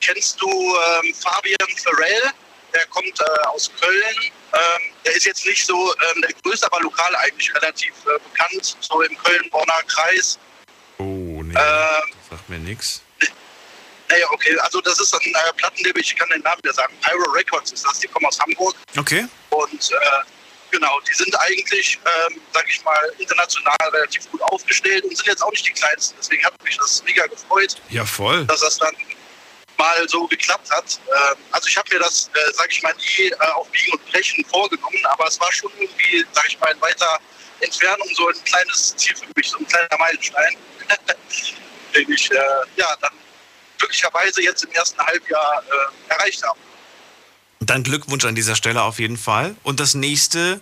kennst 0.00 0.40
du 0.40 0.48
ähm, 0.48 1.14
Fabian 1.14 1.68
Farrell? 1.84 2.30
Der 2.74 2.86
kommt 2.86 3.20
äh, 3.20 3.46
aus 3.48 3.70
Köln. 3.78 4.32
Ähm, 4.54 4.82
der 5.04 5.12
ist 5.14 5.26
jetzt 5.26 5.44
nicht 5.44 5.66
so 5.66 5.92
ähm, 6.14 6.22
der 6.22 6.32
größte, 6.42 6.66
aber 6.66 6.80
lokal 6.80 7.14
eigentlich 7.16 7.54
relativ 7.54 7.92
äh, 8.06 8.18
bekannt, 8.30 8.76
so 8.80 9.02
im 9.02 9.16
Köln-Bonner 9.18 9.82
Kreis. 9.88 10.38
oh, 10.98 11.42
nee, 11.42 11.54
Ähm, 11.54 11.54
das 11.54 12.28
sagt 12.30 12.48
mir 12.48 12.58
nichts. 12.58 13.02
Naja, 14.12 14.26
okay, 14.30 14.56
also 14.58 14.80
das 14.80 15.00
ist 15.00 15.14
ein 15.14 15.20
äh, 15.26 15.52
Plattenlabel, 15.56 16.02
ich 16.02 16.14
kann 16.16 16.28
den 16.28 16.42
Namen 16.42 16.60
ja 16.64 16.72
sagen. 16.72 16.94
Pyro 17.00 17.30
Records 17.30 17.72
ist 17.72 17.84
das, 17.84 17.98
die 18.00 18.08
kommen 18.08 18.26
aus 18.26 18.38
Hamburg. 18.38 18.74
Okay. 18.96 19.26
Und 19.50 19.90
äh, 19.90 19.96
genau, 20.70 21.00
die 21.08 21.14
sind 21.14 21.34
eigentlich, 21.40 21.98
ähm, 22.04 22.40
sag 22.52 22.68
ich 22.68 22.82
mal, 22.84 23.12
international 23.18 23.88
relativ 23.92 24.30
gut 24.30 24.42
aufgestellt 24.42 25.04
und 25.04 25.16
sind 25.16 25.26
jetzt 25.26 25.42
auch 25.42 25.50
nicht 25.50 25.66
die 25.66 25.72
kleinsten. 25.72 26.16
Deswegen 26.20 26.44
hat 26.44 26.62
mich 26.62 26.76
das 26.76 27.02
mega 27.04 27.26
gefreut. 27.26 27.76
Ja, 27.88 28.04
voll. 28.04 28.44
dass 28.46 28.60
das 28.60 28.78
dann 28.78 28.94
mal 29.78 30.08
so 30.08 30.26
geklappt 30.26 30.70
hat. 30.70 31.00
Ähm, 31.08 31.36
also 31.50 31.68
ich 31.68 31.76
habe 31.76 31.88
mir 31.92 32.00
das, 32.00 32.30
äh, 32.34 32.52
sage 32.52 32.68
ich 32.70 32.82
mal, 32.82 32.94
nie 32.94 33.28
äh, 33.28 33.36
auf 33.54 33.68
Biegen 33.70 33.92
und 33.92 34.12
Brechen 34.12 34.44
vorgenommen, 34.44 35.06
aber 35.06 35.26
es 35.26 35.40
war 35.40 35.50
schon 35.52 35.72
irgendwie, 35.78 36.24
sage 36.32 36.48
ich 36.48 36.60
mal, 36.60 36.72
in 36.72 36.80
weiter 36.80 37.18
Entfernung 37.60 38.08
so 38.14 38.28
ein 38.28 38.44
kleines 38.44 38.94
Ziel 38.96 39.16
für 39.16 39.26
mich, 39.36 39.48
so 39.48 39.58
ein 39.58 39.66
kleiner 39.66 39.98
Meilenstein, 39.98 40.56
den 41.94 42.12
ich 42.12 42.30
äh, 42.30 42.36
ja 42.76 42.94
dann 43.00 43.12
glücklicherweise 43.82 44.42
jetzt 44.42 44.64
im 44.64 44.70
ersten 44.72 44.98
Halbjahr 45.00 45.62
äh, 45.62 46.12
erreicht 46.12 46.42
habe. 46.42 46.58
Dann 47.60 47.82
Glückwunsch 47.82 48.24
an 48.24 48.34
dieser 48.34 48.56
Stelle 48.56 48.82
auf 48.82 48.98
jeden 48.98 49.16
Fall. 49.16 49.56
Und 49.62 49.80
das 49.80 49.94
nächste 49.94 50.60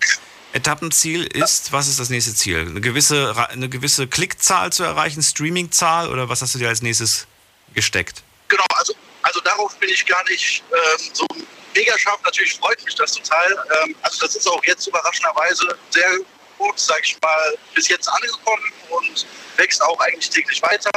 Etappenziel 0.53 1.25
ist, 1.27 1.73
was 1.73 1.89
ist 1.89 2.01
das 2.01 2.11
nächste 2.11 2.35
Ziel? 2.35 2.61
Eine 2.61 2.81
gewisse, 2.81 3.35
eine 3.51 3.69
gewisse 3.69 4.07
Klickzahl 4.07 4.73
zu 4.73 4.83
erreichen, 4.83 5.23
Streamingzahl 5.23 6.11
oder 6.11 6.29
was 6.29 6.43
hast 6.43 6.55
du 6.55 6.59
dir 6.59 6.69
als 6.69 6.83
nächstes 6.83 7.27
gesteckt? 7.75 8.23
Genau, 8.49 8.65
also, 8.75 8.95
also 9.23 9.41
darauf 9.41 9.77
bin 9.77 9.89
ich 9.89 10.05
gar 10.05 10.23
nicht 10.25 10.63
ähm, 10.73 11.11
so 11.13 11.27
mega 11.75 11.97
scharf. 11.99 12.21
Natürlich 12.25 12.55
freut 12.55 12.85
mich 12.85 12.95
das 12.97 13.13
total. 13.13 13.53
Ähm, 13.85 13.95
also 14.03 14.21
das 14.21 14.37
ist 14.37 14.47
auch 14.49 14.63
jetzt 14.65 14.87
überraschenderweise 14.87 15.79
sehr 15.91 16.11
gut, 16.61 16.79
sag 16.79 17.01
ich 17.03 17.17
mal, 17.23 17.59
bis 17.75 17.89
jetzt 17.89 18.07
angekommen 18.09 18.73
und 18.91 19.27
wächst 19.57 19.83
auch 19.83 19.99
eigentlich 20.01 20.31
täglich 20.31 20.63
weiter. 20.63 20.91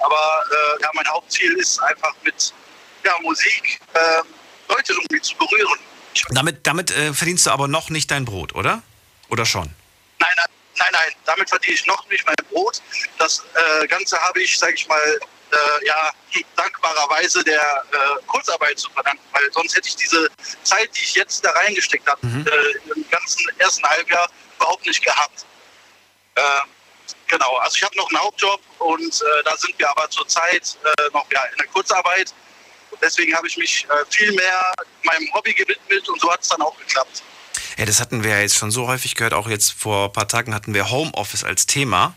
Aber 0.00 0.44
äh, 0.50 0.82
ja, 0.82 0.90
mein 0.94 1.08
Hauptziel 1.08 1.52
ist 1.58 1.82
einfach 1.82 2.14
mit 2.22 2.52
ja, 3.04 3.12
Musik 3.22 3.80
ähm, 3.94 4.26
Leute 4.68 4.92
irgendwie 4.92 5.20
zu 5.22 5.34
berühren. 5.36 5.78
Damit, 6.30 6.66
damit 6.66 6.90
äh, 6.90 7.12
verdienst 7.12 7.46
du 7.46 7.50
aber 7.50 7.68
noch 7.68 7.90
nicht 7.90 8.10
dein 8.10 8.24
Brot, 8.24 8.54
oder? 8.54 8.82
Oder 9.28 9.44
schon? 9.44 9.70
nein, 10.18 10.30
nein, 10.36 10.46
nein, 10.78 10.88
nein, 10.92 11.12
damit 11.24 11.48
verdiene 11.48 11.74
ich 11.74 11.86
noch 11.86 12.06
nicht 12.08 12.24
mein 12.26 12.36
Brot. 12.50 12.80
Das 13.18 13.42
äh, 13.54 13.86
Ganze 13.86 14.18
habe 14.20 14.40
ich, 14.42 14.58
sag 14.58 14.74
ich 14.74 14.86
mal, 14.88 15.20
äh, 15.52 15.86
ja, 15.86 16.12
dankbarerweise 16.56 17.42
der 17.44 17.60
äh, 17.60 18.22
Kurzarbeit 18.26 18.78
zu 18.78 18.90
verdanken, 18.90 19.22
weil 19.32 19.52
sonst 19.52 19.76
hätte 19.76 19.88
ich 19.88 19.96
diese 19.96 20.28
Zeit, 20.64 20.90
die 20.96 21.02
ich 21.02 21.14
jetzt 21.14 21.44
da 21.44 21.50
reingesteckt 21.50 22.06
habe, 22.08 22.20
äh, 22.26 22.92
im 22.94 23.08
ganzen 23.10 23.46
ersten 23.58 23.84
Halbjahr 23.84 24.28
überhaupt 24.56 24.86
nicht 24.86 25.04
gehabt. 25.04 25.44
Äh, 26.34 26.40
genau, 27.28 27.56
also 27.56 27.76
ich 27.76 27.82
habe 27.82 27.96
noch 27.96 28.08
einen 28.08 28.18
Hauptjob 28.18 28.60
und 28.78 29.22
äh, 29.22 29.42
da 29.44 29.56
sind 29.56 29.78
wir 29.78 29.88
aber 29.90 30.08
zurzeit 30.10 30.76
äh, 30.84 31.02
noch 31.12 31.26
ja, 31.32 31.42
in 31.52 31.56
der 31.58 31.66
Kurzarbeit. 31.68 32.32
Und 32.90 33.02
deswegen 33.02 33.34
habe 33.36 33.46
ich 33.46 33.56
mich 33.56 33.84
äh, 33.90 34.04
viel 34.10 34.32
mehr 34.32 34.72
meinem 35.02 35.32
Hobby 35.34 35.52
gewidmet 35.54 36.08
und 36.08 36.20
so 36.20 36.30
hat 36.32 36.42
es 36.42 36.48
dann 36.48 36.62
auch 36.62 36.76
geklappt. 36.78 37.22
Ja, 37.76 37.84
das 37.84 38.00
hatten 38.00 38.22
wir 38.24 38.30
ja 38.30 38.40
jetzt 38.40 38.56
schon 38.56 38.70
so 38.70 38.86
häufig 38.86 39.14
gehört. 39.16 39.34
Auch 39.34 39.48
jetzt 39.48 39.72
vor 39.72 40.06
ein 40.06 40.12
paar 40.12 40.28
Tagen 40.28 40.54
hatten 40.54 40.72
wir 40.72 40.90
Homeoffice 40.90 41.44
als 41.44 41.66
Thema. 41.66 42.14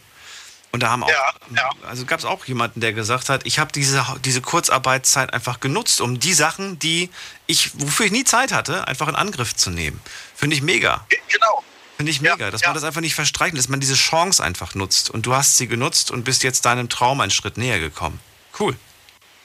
Und 0.72 0.84
da 0.84 0.92
haben 0.92 1.04
auch, 1.04 1.10
Ja, 1.10 1.34
ja. 1.56 1.70
also 1.88 2.06
gab 2.06 2.20
es 2.20 2.26
auch 2.26 2.46
jemanden, 2.46 2.80
der 2.80 2.94
gesagt 2.94 3.28
hat, 3.30 3.46
ich 3.46 3.58
habe 3.58 3.72
diese, 3.72 4.06
diese 4.24 4.40
Kurzarbeitszeit 4.42 5.34
einfach 5.34 5.60
genutzt, 5.60 6.00
um 6.00 6.20
die 6.20 6.34
Sachen, 6.34 6.78
die 6.78 7.10
ich, 7.48 7.72
wofür 7.74 8.06
ich 8.06 8.12
nie 8.12 8.24
Zeit 8.24 8.52
hatte, 8.54 8.88
einfach 8.88 9.08
in 9.08 9.16
Angriff 9.16 9.56
zu 9.56 9.72
nehmen. 9.72 10.00
Finde 10.36 10.56
ich 10.56 10.62
mega. 10.62 11.06
Ge- 11.10 11.20
Genau. 11.28 11.64
Finde 12.00 12.14
ich 12.14 12.22
Ja, 12.22 12.38
mega, 12.38 12.50
dass 12.50 12.62
ja. 12.62 12.70
man 12.70 12.76
das 12.76 12.86
einfach 12.86 13.02
nicht 13.02 13.14
verstreichen, 13.14 13.58
dass 13.58 13.68
man 13.68 13.82
diese 13.82 13.96
Chance 13.96 14.42
einfach 14.42 14.74
nutzt. 14.74 15.10
Und 15.10 15.26
du 15.26 15.36
hast 15.36 15.58
sie 15.58 15.68
genutzt 15.68 16.12
und 16.12 16.24
bist 16.24 16.44
jetzt 16.44 16.64
deinem 16.64 16.88
Traum 16.88 17.20
einen 17.20 17.30
Schritt 17.30 17.58
näher 17.58 17.78
gekommen. 17.78 18.22
Cool. 18.58 18.74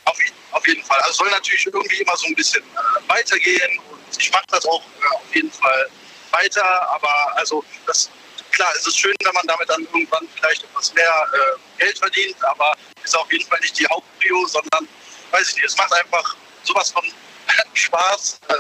Auf, 0.05 0.17
auf 0.53 0.69
jeden 0.69 0.85
Fall. 0.85 1.01
Also 1.01 1.11
es 1.11 1.17
soll 1.17 1.31
natürlich 1.31 1.67
irgendwie 1.67 1.97
immer 1.97 2.17
so 2.17 2.27
ein 2.27 2.35
bisschen 2.37 2.63
äh, 2.63 3.09
weitergehen 3.09 3.81
und 3.91 3.99
ich 4.17 4.31
mache 4.31 4.45
das 4.51 4.65
auch 4.67 4.81
äh, 4.81 5.15
auf 5.17 5.35
jeden 5.35 5.51
Fall 5.51 5.91
weiter. 6.31 6.89
Aber 6.91 7.37
also 7.37 7.65
das 7.89 8.09
klar, 8.53 8.71
es 8.77 8.87
ist 8.87 9.01
schön, 9.01 9.17
wenn 9.25 9.35
man 9.35 9.47
damit 9.49 9.69
dann 9.69 9.83
irgendwann 9.83 10.29
vielleicht 10.37 10.63
etwas 10.63 10.95
mehr 10.95 11.27
äh, 11.33 11.81
Geld 11.83 11.99
verdient, 11.99 12.37
aber 12.45 12.77
ist 13.03 13.19
auf 13.19 13.33
jeden 13.33 13.49
Fall 13.49 13.59
nicht 13.63 13.77
die 13.81 13.87
Hauptprio, 13.89 14.47
sondern 14.47 14.87
weiß 15.33 15.49
ich 15.49 15.57
nicht, 15.57 15.65
es 15.65 15.77
macht 15.77 15.93
einfach 15.93 16.37
sowas 16.63 16.93
von 16.93 17.03
Spaß. 17.75 18.39
Äh, 18.47 18.55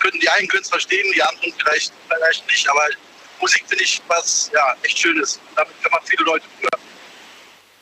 können 0.00 0.18
die 0.18 0.28
einen 0.28 0.48
können 0.48 0.64
es 0.64 0.70
verstehen, 0.70 1.06
die 1.14 1.22
anderen 1.22 1.52
vielleicht 1.56 1.92
vielleicht 2.08 2.44
nicht, 2.48 2.68
aber 2.68 2.88
Musik 3.40 3.64
finde 3.68 3.84
ich 3.84 4.00
was 4.08 4.50
ja 4.52 4.74
echt 4.82 4.98
Schönes. 4.98 5.40
Damit 5.54 5.72
kann 5.82 5.92
man 5.92 6.00
viele 6.04 6.24
Leute 6.24 6.44
hören. 6.60 6.82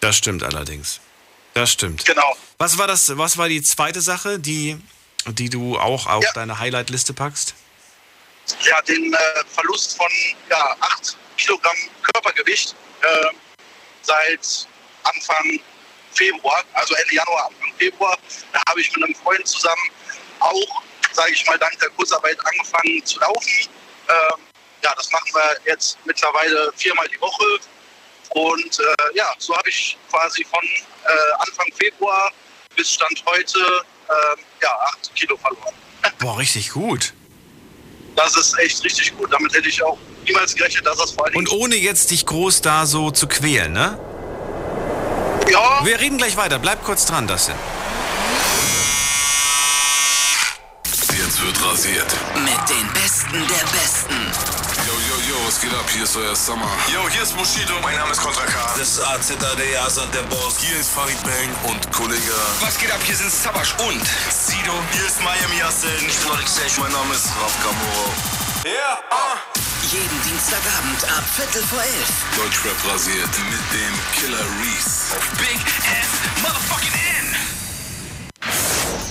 Das 0.01 0.16
stimmt 0.16 0.42
allerdings. 0.42 1.01
Das 1.55 1.73
stimmt. 1.73 2.05
Genau. 2.05 2.37
Was 2.59 2.77
war 2.79 2.87
das, 2.87 3.16
was 3.16 3.38
war 3.38 3.49
die 3.49 3.62
zweite 3.62 4.01
Sache, 4.01 4.38
die, 4.38 4.79
die 5.27 5.49
du 5.49 5.79
auch 5.79 6.07
auf 6.07 6.23
Ja. 6.25 6.33
deine 6.35 6.59
Highlight-Liste 6.59 7.12
packst? 7.14 7.55
ja, 8.62 8.81
den 8.83 9.12
äh, 9.12 9.19
Verlust 9.53 9.97
von 9.97 10.07
ja, 10.49 10.77
8 10.79 11.16
Kilogramm 11.37 11.75
Körpergewicht 12.03 12.77
äh, 13.03 13.27
seit 14.03 14.69
Anfang 15.03 15.59
Februar, 16.14 16.62
also 16.75 16.95
Ende 16.95 17.14
Januar, 17.16 17.47
Anfang 17.47 17.73
Februar. 17.77 18.16
Da 18.53 18.62
habe 18.69 18.81
ich 18.81 18.95
mit 18.95 19.05
einem 19.05 19.14
Freund 19.16 19.47
zusammen 19.49 19.90
auch, 20.38 20.83
sage 21.12 21.33
ich 21.33 21.45
mal, 21.47 21.59
dank 21.59 21.77
der 21.81 21.88
Kurzarbeit 21.90 22.38
angefangen 22.47 23.05
zu 23.05 23.19
laufen. 23.19 23.69
Ähm, 24.09 24.40
ja, 24.87 24.94
das 24.96 25.11
machen 25.11 25.31
wir 25.33 25.72
jetzt 25.72 25.99
mittlerweile 26.05 26.72
viermal 26.77 27.09
die 27.09 27.20
Woche. 27.20 27.44
Und 28.31 28.79
äh, 28.79 29.16
ja, 29.16 29.27
so 29.38 29.57
habe 29.57 29.68
ich 29.68 29.96
quasi 30.11 30.44
von 30.44 30.64
äh, 30.64 31.09
Anfang 31.38 31.66
Februar 31.79 32.31
bis 32.77 32.92
Stand 32.92 33.22
heute 33.27 33.59
ähm, 33.59 34.44
ja, 34.62 34.70
8 34.99 35.14
Kilo 35.14 35.37
verloren. 35.37 35.75
Boah, 36.18 36.38
richtig 36.38 36.70
gut. 36.70 37.12
Das 38.14 38.37
ist 38.37 38.59
echt 38.59 38.83
richtig 38.85 39.16
gut. 39.16 39.33
Damit 39.33 39.53
hätte 39.55 39.68
ich 39.68 39.83
auch 39.83 39.99
niemals 40.25 40.55
gerechnet, 40.55 40.87
dass 40.87 40.99
das 40.99 41.12
vor 41.12 41.27
allem. 41.27 41.37
Und 41.37 41.51
ohne 41.51 41.77
jetzt 41.77 42.11
dich 42.11 42.25
groß 42.25 42.62
da 42.62 42.87
so 42.87 43.11
zu 43.11 43.27
quälen, 43.27 43.72
ne? 43.72 43.99
ja, 45.51 45.85
Wir 45.85 45.99
reden 46.01 46.18
gleich 46.18 46.37
weiter. 46.37 46.59
Bleib 46.59 46.85
kurz 46.85 47.07
dran, 47.07 47.27
das 47.27 47.46
sind. 47.46 47.59
Jetzt 51.27 51.42
wird 51.42 51.64
rasiert. 51.64 52.07
Mit 52.35 52.70
den 52.70 52.92
Besten 52.92 53.46
der 53.49 53.66
Besten. 53.79 54.06
Was 55.47 55.61
geht 55.61 55.73
ab? 55.75 55.89
Hier 55.93 56.03
ist 56.03 56.17
euer 56.17 56.35
Summer. 56.35 56.69
Yo, 56.93 57.09
hier 57.09 57.23
ist 57.23 57.37
Bushido. 57.37 57.75
Mein 57.81 57.95
Name 57.95 58.11
ist 58.11 58.21
Contra 58.21 58.45
K. 58.47 58.75
Das 58.77 58.89
ist 58.89 59.01
AZAD, 59.01 59.63
Asad 59.87 60.13
der 60.13 60.23
Boss. 60.23 60.59
Hier 60.59 60.77
ist 60.77 60.91
Farid 60.91 61.23
Bang 61.23 61.71
und 61.71 61.93
Kollege. 61.93 62.35
Was 62.61 62.77
geht 62.77 62.91
ab? 62.91 62.99
Hier 63.05 63.15
sind 63.15 63.31
Sabash 63.31 63.73
und 63.79 64.03
Sido. 64.29 64.75
Hier 64.91 65.07
ist 65.07 65.23
Miami 65.23 65.59
Yassin. 65.61 66.03
Ich 66.05 66.19
bin 66.19 66.33
Alexej, 66.33 66.67
mein 66.81 66.91
Name 66.91 67.15
ist 67.15 67.29
Raf 67.41 67.55
Kamoro. 67.63 68.11
Ja, 68.65 68.99
ah. 69.11 69.39
Jeden 69.87 70.21
Dienstagabend 70.27 71.05
ab 71.17 71.23
Viertel 71.37 71.63
vor 71.63 71.81
elf. 71.81 72.11
Deutschrap 72.37 72.93
rasiert 72.93 73.31
mit 73.47 73.63
dem 73.71 73.95
Killer 74.19 74.45
Reese. 74.59 75.15
Auf 75.15 75.31
Big 75.39 75.63
Ass 75.87 76.43
Motherfucking 76.43 76.91
N. 77.23 77.37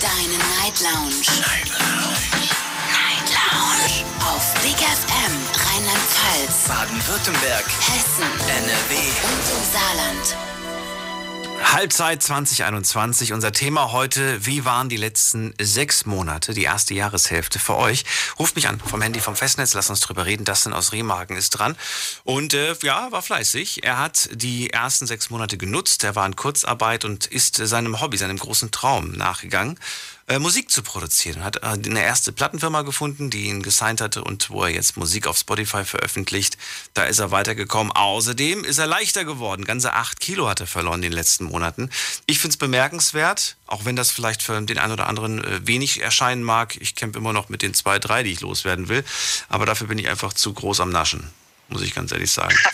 Deine 0.04 0.36
Night 0.60 0.76
Lounge. 0.84 1.16
Night 1.40 1.72
Lounge. 1.80 2.52
Night 2.92 3.28
Lounge. 3.32 4.04
Auf 4.20 4.52
Big 4.60 4.76
FM 4.76 5.16
Rheinland-Pfalz, 6.26 6.68
Baden-Württemberg. 6.68 7.64
Hessen 7.66 8.24
NRW. 8.48 8.96
und 8.96 9.44
im 9.54 9.72
Saarland. 9.72 10.36
Halbzeit 11.72 12.22
2021. 12.22 13.32
Unser 13.32 13.52
Thema 13.52 13.92
heute, 13.92 14.44
wie 14.44 14.64
waren 14.64 14.88
die 14.88 14.96
letzten 14.96 15.54
sechs 15.60 16.04
Monate, 16.04 16.52
die 16.52 16.64
erste 16.64 16.94
Jahreshälfte 16.94 17.58
für 17.58 17.76
euch? 17.76 18.04
Ruft 18.38 18.56
mich 18.56 18.68
an 18.68 18.80
vom 18.80 19.02
Handy 19.02 19.20
vom 19.20 19.36
Festnetz, 19.36 19.74
lasst 19.74 19.90
uns 19.90 20.00
drüber 20.00 20.26
reden. 20.26 20.44
Das 20.44 20.64
sind 20.64 20.72
aus 20.72 20.92
Remagen 20.92 21.36
ist 21.36 21.50
dran. 21.50 21.76
Und 22.24 22.54
äh, 22.54 22.74
ja, 22.82 23.10
war 23.12 23.22
fleißig. 23.22 23.84
Er 23.84 23.98
hat 23.98 24.28
die 24.32 24.70
ersten 24.70 25.06
sechs 25.06 25.30
Monate 25.30 25.56
genutzt. 25.56 26.02
Er 26.04 26.16
war 26.16 26.26
in 26.26 26.36
Kurzarbeit 26.36 27.04
und 27.04 27.26
ist 27.26 27.56
seinem 27.56 28.00
Hobby, 28.00 28.16
seinem 28.16 28.38
großen 28.38 28.70
Traum 28.70 29.12
nachgegangen 29.12 29.78
äh, 30.28 30.38
Musik 30.38 30.70
zu 30.70 30.82
produzieren. 30.82 31.44
Hat 31.44 31.56
äh, 31.56 31.66
eine 31.66 32.02
erste 32.02 32.32
Plattenfirma 32.32 32.82
gefunden, 32.82 33.30
die 33.30 33.44
ihn 33.44 33.62
gesigned 33.62 34.00
hatte 34.00 34.24
und 34.24 34.50
wo 34.50 34.64
er 34.64 34.70
jetzt 34.70 34.96
Musik 34.96 35.26
auf 35.26 35.38
Spotify 35.38 35.84
veröffentlicht. 35.84 36.58
Da 36.94 37.04
ist 37.04 37.18
er 37.18 37.30
weitergekommen. 37.30 37.92
Außerdem 37.92 38.64
ist 38.64 38.78
er 38.78 38.86
leichter 38.86 39.24
geworden. 39.24 39.64
Ganze 39.64 39.92
acht 39.92 40.20
Kilo 40.20 40.48
hat 40.48 40.60
er 40.60 40.66
verloren 40.66 40.96
in 40.96 41.10
den 41.10 41.12
letzten 41.12 41.44
Monaten. 41.44 41.90
Ich 42.26 42.38
finde 42.38 42.54
es 42.54 42.56
bemerkenswert, 42.56 43.56
auch 43.66 43.84
wenn 43.84 43.96
das 43.96 44.10
vielleicht 44.10 44.42
für 44.42 44.60
den 44.60 44.78
einen 44.78 44.92
oder 44.92 45.08
anderen 45.08 45.44
äh, 45.44 45.66
wenig 45.66 46.02
erscheinen 46.02 46.42
mag. 46.42 46.76
Ich 46.80 46.94
kämpfe 46.94 47.18
immer 47.18 47.32
noch 47.32 47.48
mit 47.48 47.62
den 47.62 47.74
zwei, 47.74 47.98
drei, 47.98 48.22
die 48.22 48.32
ich 48.32 48.40
loswerden 48.40 48.88
will. 48.88 49.04
Aber 49.48 49.66
dafür 49.66 49.86
bin 49.86 49.98
ich 49.98 50.08
einfach 50.08 50.32
zu 50.32 50.52
groß 50.52 50.80
am 50.80 50.90
Naschen, 50.90 51.30
muss 51.68 51.82
ich 51.82 51.94
ganz 51.94 52.12
ehrlich 52.12 52.30
sagen. 52.30 52.56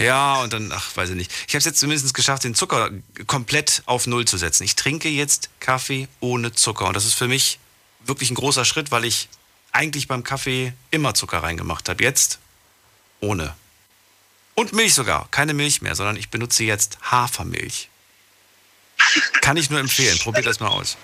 Ja, 0.00 0.40
und 0.40 0.54
dann, 0.54 0.72
ach, 0.72 0.96
weiß 0.96 1.10
ich 1.10 1.16
nicht. 1.16 1.30
Ich 1.46 1.54
habe 1.54 1.58
es 1.58 1.66
jetzt 1.66 1.78
zumindest 1.78 2.14
geschafft, 2.14 2.44
den 2.44 2.54
Zucker 2.54 2.90
komplett 3.26 3.82
auf 3.84 4.06
Null 4.06 4.24
zu 4.24 4.38
setzen. 4.38 4.64
Ich 4.64 4.74
trinke 4.74 5.10
jetzt 5.10 5.50
Kaffee 5.60 6.08
ohne 6.20 6.52
Zucker. 6.52 6.86
Und 6.86 6.94
das 6.94 7.04
ist 7.04 7.12
für 7.12 7.28
mich 7.28 7.58
wirklich 8.06 8.30
ein 8.30 8.34
großer 8.34 8.64
Schritt, 8.64 8.90
weil 8.90 9.04
ich 9.04 9.28
eigentlich 9.72 10.08
beim 10.08 10.24
Kaffee 10.24 10.72
immer 10.90 11.12
Zucker 11.12 11.42
reingemacht 11.42 11.86
habe. 11.90 12.02
Jetzt 12.02 12.38
ohne. 13.20 13.54
Und 14.54 14.72
Milch 14.72 14.94
sogar. 14.94 15.28
Keine 15.30 15.52
Milch 15.52 15.82
mehr, 15.82 15.94
sondern 15.94 16.16
ich 16.16 16.30
benutze 16.30 16.64
jetzt 16.64 16.98
Hafermilch. 17.02 17.90
Kann 19.42 19.58
ich 19.58 19.68
nur 19.68 19.80
empfehlen. 19.80 20.18
Probiert 20.18 20.46
das 20.46 20.60
mal 20.60 20.68
aus. 20.68 20.96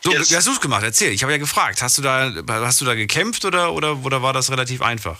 So, 0.00 0.12
yes. 0.12 0.30
wie 0.30 0.36
hast 0.36 0.46
du 0.46 0.52
es 0.52 0.60
gemacht? 0.60 0.84
Erzähl. 0.84 1.10
Ich 1.10 1.24
habe 1.24 1.32
ja 1.32 1.38
gefragt. 1.38 1.82
Hast 1.82 1.98
du 1.98 2.02
da, 2.02 2.32
hast 2.48 2.80
du 2.80 2.84
da 2.84 2.94
gekämpft 2.94 3.44
oder, 3.44 3.72
oder, 3.72 4.04
oder 4.04 4.22
war 4.22 4.32
das 4.32 4.52
relativ 4.52 4.80
einfach? 4.80 5.18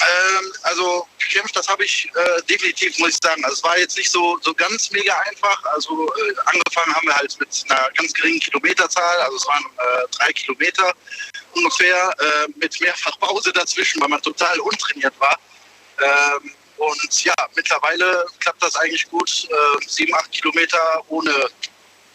Ähm, 0.00 0.52
also 0.62 1.06
gekämpft, 1.18 1.54
das 1.56 1.68
habe 1.68 1.84
ich 1.84 2.10
äh, 2.14 2.42
definitiv, 2.42 2.98
muss 2.98 3.10
ich 3.10 3.18
sagen. 3.22 3.44
Also 3.44 3.56
es 3.56 3.64
war 3.64 3.78
jetzt 3.78 3.96
nicht 3.96 4.10
so, 4.10 4.38
so 4.42 4.54
ganz 4.54 4.90
mega 4.90 5.16
einfach. 5.28 5.62
Also 5.64 6.08
äh, 6.14 6.34
angefangen 6.46 6.94
haben 6.94 7.06
wir 7.06 7.16
halt 7.16 7.38
mit 7.38 7.64
einer 7.68 7.90
ganz 7.90 8.12
geringen 8.14 8.40
Kilometerzahl, 8.40 9.20
also 9.20 9.36
es 9.36 9.46
waren 9.46 9.64
äh, 9.64 10.08
drei 10.10 10.32
Kilometer 10.32 10.92
ungefähr, 11.54 12.14
äh, 12.18 12.48
mit 12.56 12.80
mehrfach 12.80 13.18
Pause 13.20 13.52
dazwischen, 13.52 14.00
weil 14.00 14.08
man 14.08 14.22
total 14.22 14.58
untrainiert 14.60 15.14
war. 15.20 15.38
Ähm, 16.00 16.52
und 16.78 17.24
ja, 17.24 17.34
mittlerweile 17.54 18.26
klappt 18.40 18.62
das 18.62 18.74
eigentlich 18.76 19.08
gut. 19.08 19.46
Äh, 19.50 19.86
sieben, 19.86 20.14
acht 20.14 20.32
Kilometer 20.32 21.02
ohne 21.08 21.48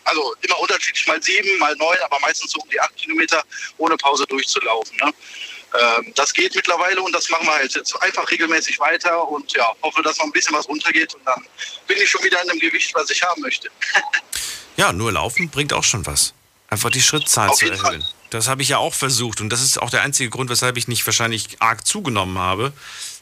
also 0.08 0.34
immer 0.42 0.60
unterschiedlich, 0.60 1.06
mal 1.08 1.22
sieben, 1.22 1.58
mal 1.60 1.76
neun, 1.76 1.98
aber 2.04 2.18
meistens 2.22 2.52
so 2.52 2.62
um 2.62 2.70
die 2.70 2.80
acht 2.80 2.96
Kilometer 2.96 3.44
ohne 3.78 3.98
Pause 3.98 4.26
durchzulaufen. 4.28 4.96
Ne? 4.98 5.14
Ähm, 5.74 6.14
das 6.16 6.34
geht 6.34 6.56
mittlerweile 6.56 7.02
und 7.02 7.14
das 7.14 7.30
machen 7.30 7.46
wir 7.46 7.54
halt 7.54 7.76
jetzt 7.76 7.94
einfach 8.02 8.30
regelmäßig 8.32 8.80
weiter 8.80 9.28
und 9.28 9.52
ja, 9.54 9.68
hoffe, 9.82 10.02
dass 10.02 10.18
noch 10.18 10.26
ein 10.26 10.32
bisschen 10.32 10.56
was 10.56 10.68
runtergeht 10.68 11.14
und 11.14 11.26
dann 11.26 11.46
bin 11.88 11.98
ich 11.98 12.10
schon 12.10 12.24
wieder 12.24 12.42
in 12.42 12.48
dem 12.48 12.60
Gewicht, 12.60 12.94
was 12.96 13.10
ich 13.10 13.22
haben 13.22 13.42
möchte. 13.42 13.70
ja, 14.78 14.94
nur 14.94 15.12
laufen 15.12 15.50
bringt 15.50 15.74
auch 15.74 15.84
schon 15.84 16.06
was. 16.06 16.34
Einfach 16.70 16.90
die 16.90 17.02
Schrittzahl 17.02 17.50
Auf 17.50 17.58
zu 17.58 17.66
erhöhen. 17.66 17.80
Fall. 17.80 18.10
Das 18.30 18.48
habe 18.48 18.62
ich 18.62 18.70
ja 18.70 18.78
auch 18.78 18.94
versucht 18.94 19.42
und 19.42 19.50
das 19.50 19.62
ist 19.62 19.82
auch 19.82 19.90
der 19.90 20.04
einzige 20.04 20.30
Grund, 20.30 20.50
weshalb 20.50 20.78
ich 20.78 20.88
nicht 20.88 21.06
wahrscheinlich 21.06 21.62
arg 21.62 21.86
zugenommen 21.86 22.38
habe. 22.38 22.72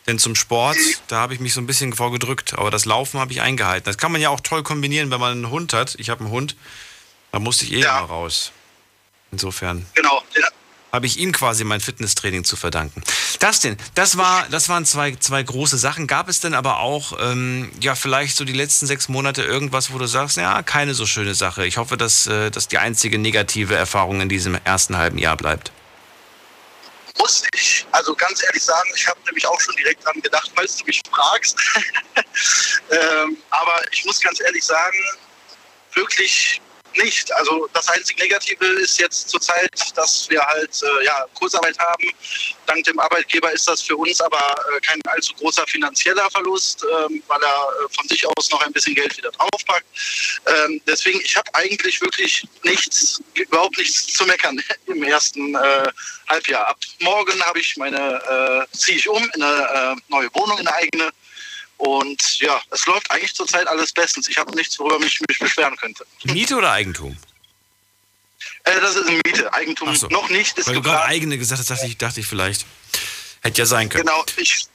Denn 0.08 0.20
zum 0.20 0.36
Sport, 0.36 0.78
da 1.08 1.18
habe 1.18 1.34
ich 1.34 1.40
mich 1.40 1.56
so 1.56 1.62
ein 1.62 1.66
bisschen 1.66 1.94
vorgedrückt, 1.94 2.54
aber 2.54 2.70
das 2.70 2.86
Laufen 2.86 3.20
habe 3.20 3.32
ich 3.34 3.42
eingehalten. 3.42 3.86
Das 3.86 3.98
kann 3.98 4.12
man 4.12 4.22
ja 4.22 4.30
auch 4.30 4.40
toll 4.40 4.62
kombinieren, 4.62 5.10
wenn 5.10 5.20
man 5.20 5.32
einen 5.32 5.50
Hund 5.50 5.74
hat. 5.74 5.96
Ich 5.98 6.12
habe 6.12 6.22
einen 6.22 6.30
Hund, 6.30 6.56
da 7.32 7.40
musste 7.40 7.66
ich 7.66 7.74
eh 7.74 7.80
ja. 7.80 8.02
mal 8.02 8.06
raus. 8.06 8.52
Insofern. 9.32 9.88
Genau, 9.96 10.24
ja 10.36 10.48
habe 10.96 11.06
ich 11.06 11.18
ihm 11.18 11.32
quasi 11.32 11.64
mein 11.64 11.82
Fitnesstraining 11.82 12.44
zu 12.44 12.56
verdanken. 12.56 13.04
Das 13.40 13.60
denn, 13.60 13.78
das 13.94 14.18
war, 14.18 14.48
das 14.50 14.70
waren 14.70 14.86
zwei, 14.86 15.16
zwei 15.16 15.44
große 15.44 15.78
Sachen. 15.78 16.08
Gab 16.08 16.30
es 16.30 16.40
denn 16.40 16.54
aber 16.54 16.80
auch, 16.80 17.20
ähm, 17.20 17.72
ja, 17.82 17.96
vielleicht 17.96 18.38
so 18.38 18.46
die 18.46 18.54
letzten 18.54 18.88
sechs 18.88 19.10
Monate 19.10 19.44
irgendwas, 19.44 19.94
wo 19.94 19.98
du 19.98 20.08
sagst, 20.08 20.38
ja, 20.38 20.64
keine 20.64 20.94
so 20.94 21.06
schöne 21.06 21.36
Sache. 21.36 21.66
Ich 21.66 21.78
hoffe, 21.78 21.98
dass 21.98 22.28
äh, 22.28 22.50
das 22.50 22.68
die 22.68 22.78
einzige 22.78 23.20
negative 23.20 23.76
Erfahrung 23.76 24.22
in 24.22 24.30
diesem 24.30 24.58
ersten 24.64 24.98
halben 24.98 25.18
Jahr 25.18 25.38
bleibt. 25.38 25.72
Muss 27.18 27.44
ich, 27.54 27.86
also 27.92 28.14
ganz 28.16 28.44
ehrlich 28.44 28.64
sagen, 28.64 28.90
ich 28.96 29.08
habe 29.08 29.20
nämlich 29.26 29.46
auch 29.48 29.60
schon 29.62 29.76
direkt 29.76 30.06
dran 30.06 30.20
gedacht, 30.22 30.52
falls 30.56 30.78
du 30.78 30.86
mich 30.86 31.02
fragst. 31.10 31.58
ähm, 32.92 33.38
aber 33.50 33.82
ich 33.92 34.04
muss 34.06 34.20
ganz 34.20 34.42
ehrlich 34.42 34.64
sagen, 34.64 34.98
wirklich 35.94 36.62
nicht. 36.98 37.32
Also 37.34 37.68
das 37.74 37.88
einzige 37.90 38.22
Negative 38.22 38.66
ist 38.82 39.00
jetzt 39.00 39.30
zurzeit, 39.30 39.72
dass 39.96 40.30
wir 40.30 40.42
halt 40.42 40.82
äh, 40.84 41.06
ja, 41.06 41.26
Kursarbeit 41.34 41.78
haben. 41.80 42.12
Dank 42.66 42.84
dem 42.86 43.00
Arbeitgeber 43.00 43.52
ist 43.52 43.68
das 43.68 43.82
für 43.82 43.96
uns 43.96 44.20
aber 44.22 44.56
äh, 44.76 44.80
kein 44.82 45.00
allzu 45.08 45.34
großer 45.36 45.66
finanzieller 45.68 46.30
Verlust, 46.32 46.84
ähm, 46.84 47.22
weil 47.28 47.42
er 47.42 47.48
äh, 47.48 47.94
von 47.94 48.08
sich 48.08 48.26
aus 48.26 48.50
noch 48.50 48.62
ein 48.62 48.74
bisschen 48.74 48.96
Geld 48.96 49.18
wieder 49.18 49.32
draufpackt. 49.32 49.86
Ähm, 50.46 50.82
deswegen, 50.88 51.20
ich 51.22 51.36
habe 51.36 51.54
eigentlich 51.54 52.02
wirklich 52.02 52.48
nichts, 52.64 53.22
überhaupt 53.34 53.78
nichts 53.78 54.14
zu 54.14 54.26
meckern 54.26 54.62
im 54.88 55.04
ersten 55.04 55.56
äh, 55.56 55.92
Halbjahr. 56.28 56.68
Ab 56.68 56.80
morgen 57.00 57.42
habe 57.46 57.60
ich 57.60 57.78
meine, 57.78 57.98
äh, 57.98 58.78
ziehe 58.78 58.98
ich 58.98 59.08
um 59.08 59.24
in 59.36 59.42
eine 59.42 59.96
äh, 59.98 60.02
neue 60.10 60.34
Wohnung, 60.34 60.58
in 60.58 60.68
eine 60.68 60.76
eigene. 60.78 61.12
Und 61.78 62.40
ja, 62.40 62.62
es 62.72 62.86
läuft 62.86 63.12
eigentlich 63.12 63.34
zurzeit 63.34 63.68
alles 63.68 63.92
bestens. 63.92 64.28
Ich 64.28 64.38
habe 64.38 64.56
nichts, 64.56 64.80
worüber 64.80 65.06
ich 65.06 65.20
mich 65.28 65.40
beschweren 65.40 65.76
könnte. 65.76 66.06
Miete 66.24 66.56
oder 66.56 66.72
Eigentum? 66.72 67.18
Äh, 68.64 68.80
das 68.80 68.96
ist 68.96 69.08
eine 69.08 69.18
Miete. 69.26 69.54
Eigentum 69.54 69.96
so. 69.96 70.08
noch 70.08 70.30
nicht. 70.30 70.58
Ist 70.58 70.68
Weil 70.68 70.76
du 70.76 70.82
gerade 70.82 71.06
eigene 71.06 71.38
gesagt 71.38 71.60
hast, 71.60 71.70
dachte 71.70 71.86
ich, 71.86 71.98
dachte 71.98 72.20
ich 72.20 72.28
vielleicht. 72.28 72.66
Hätte 73.42 73.60
ja 73.60 73.66
sein 73.66 73.90
können. 73.90 74.06
Genau, 74.06 74.26
ich, 74.38 74.68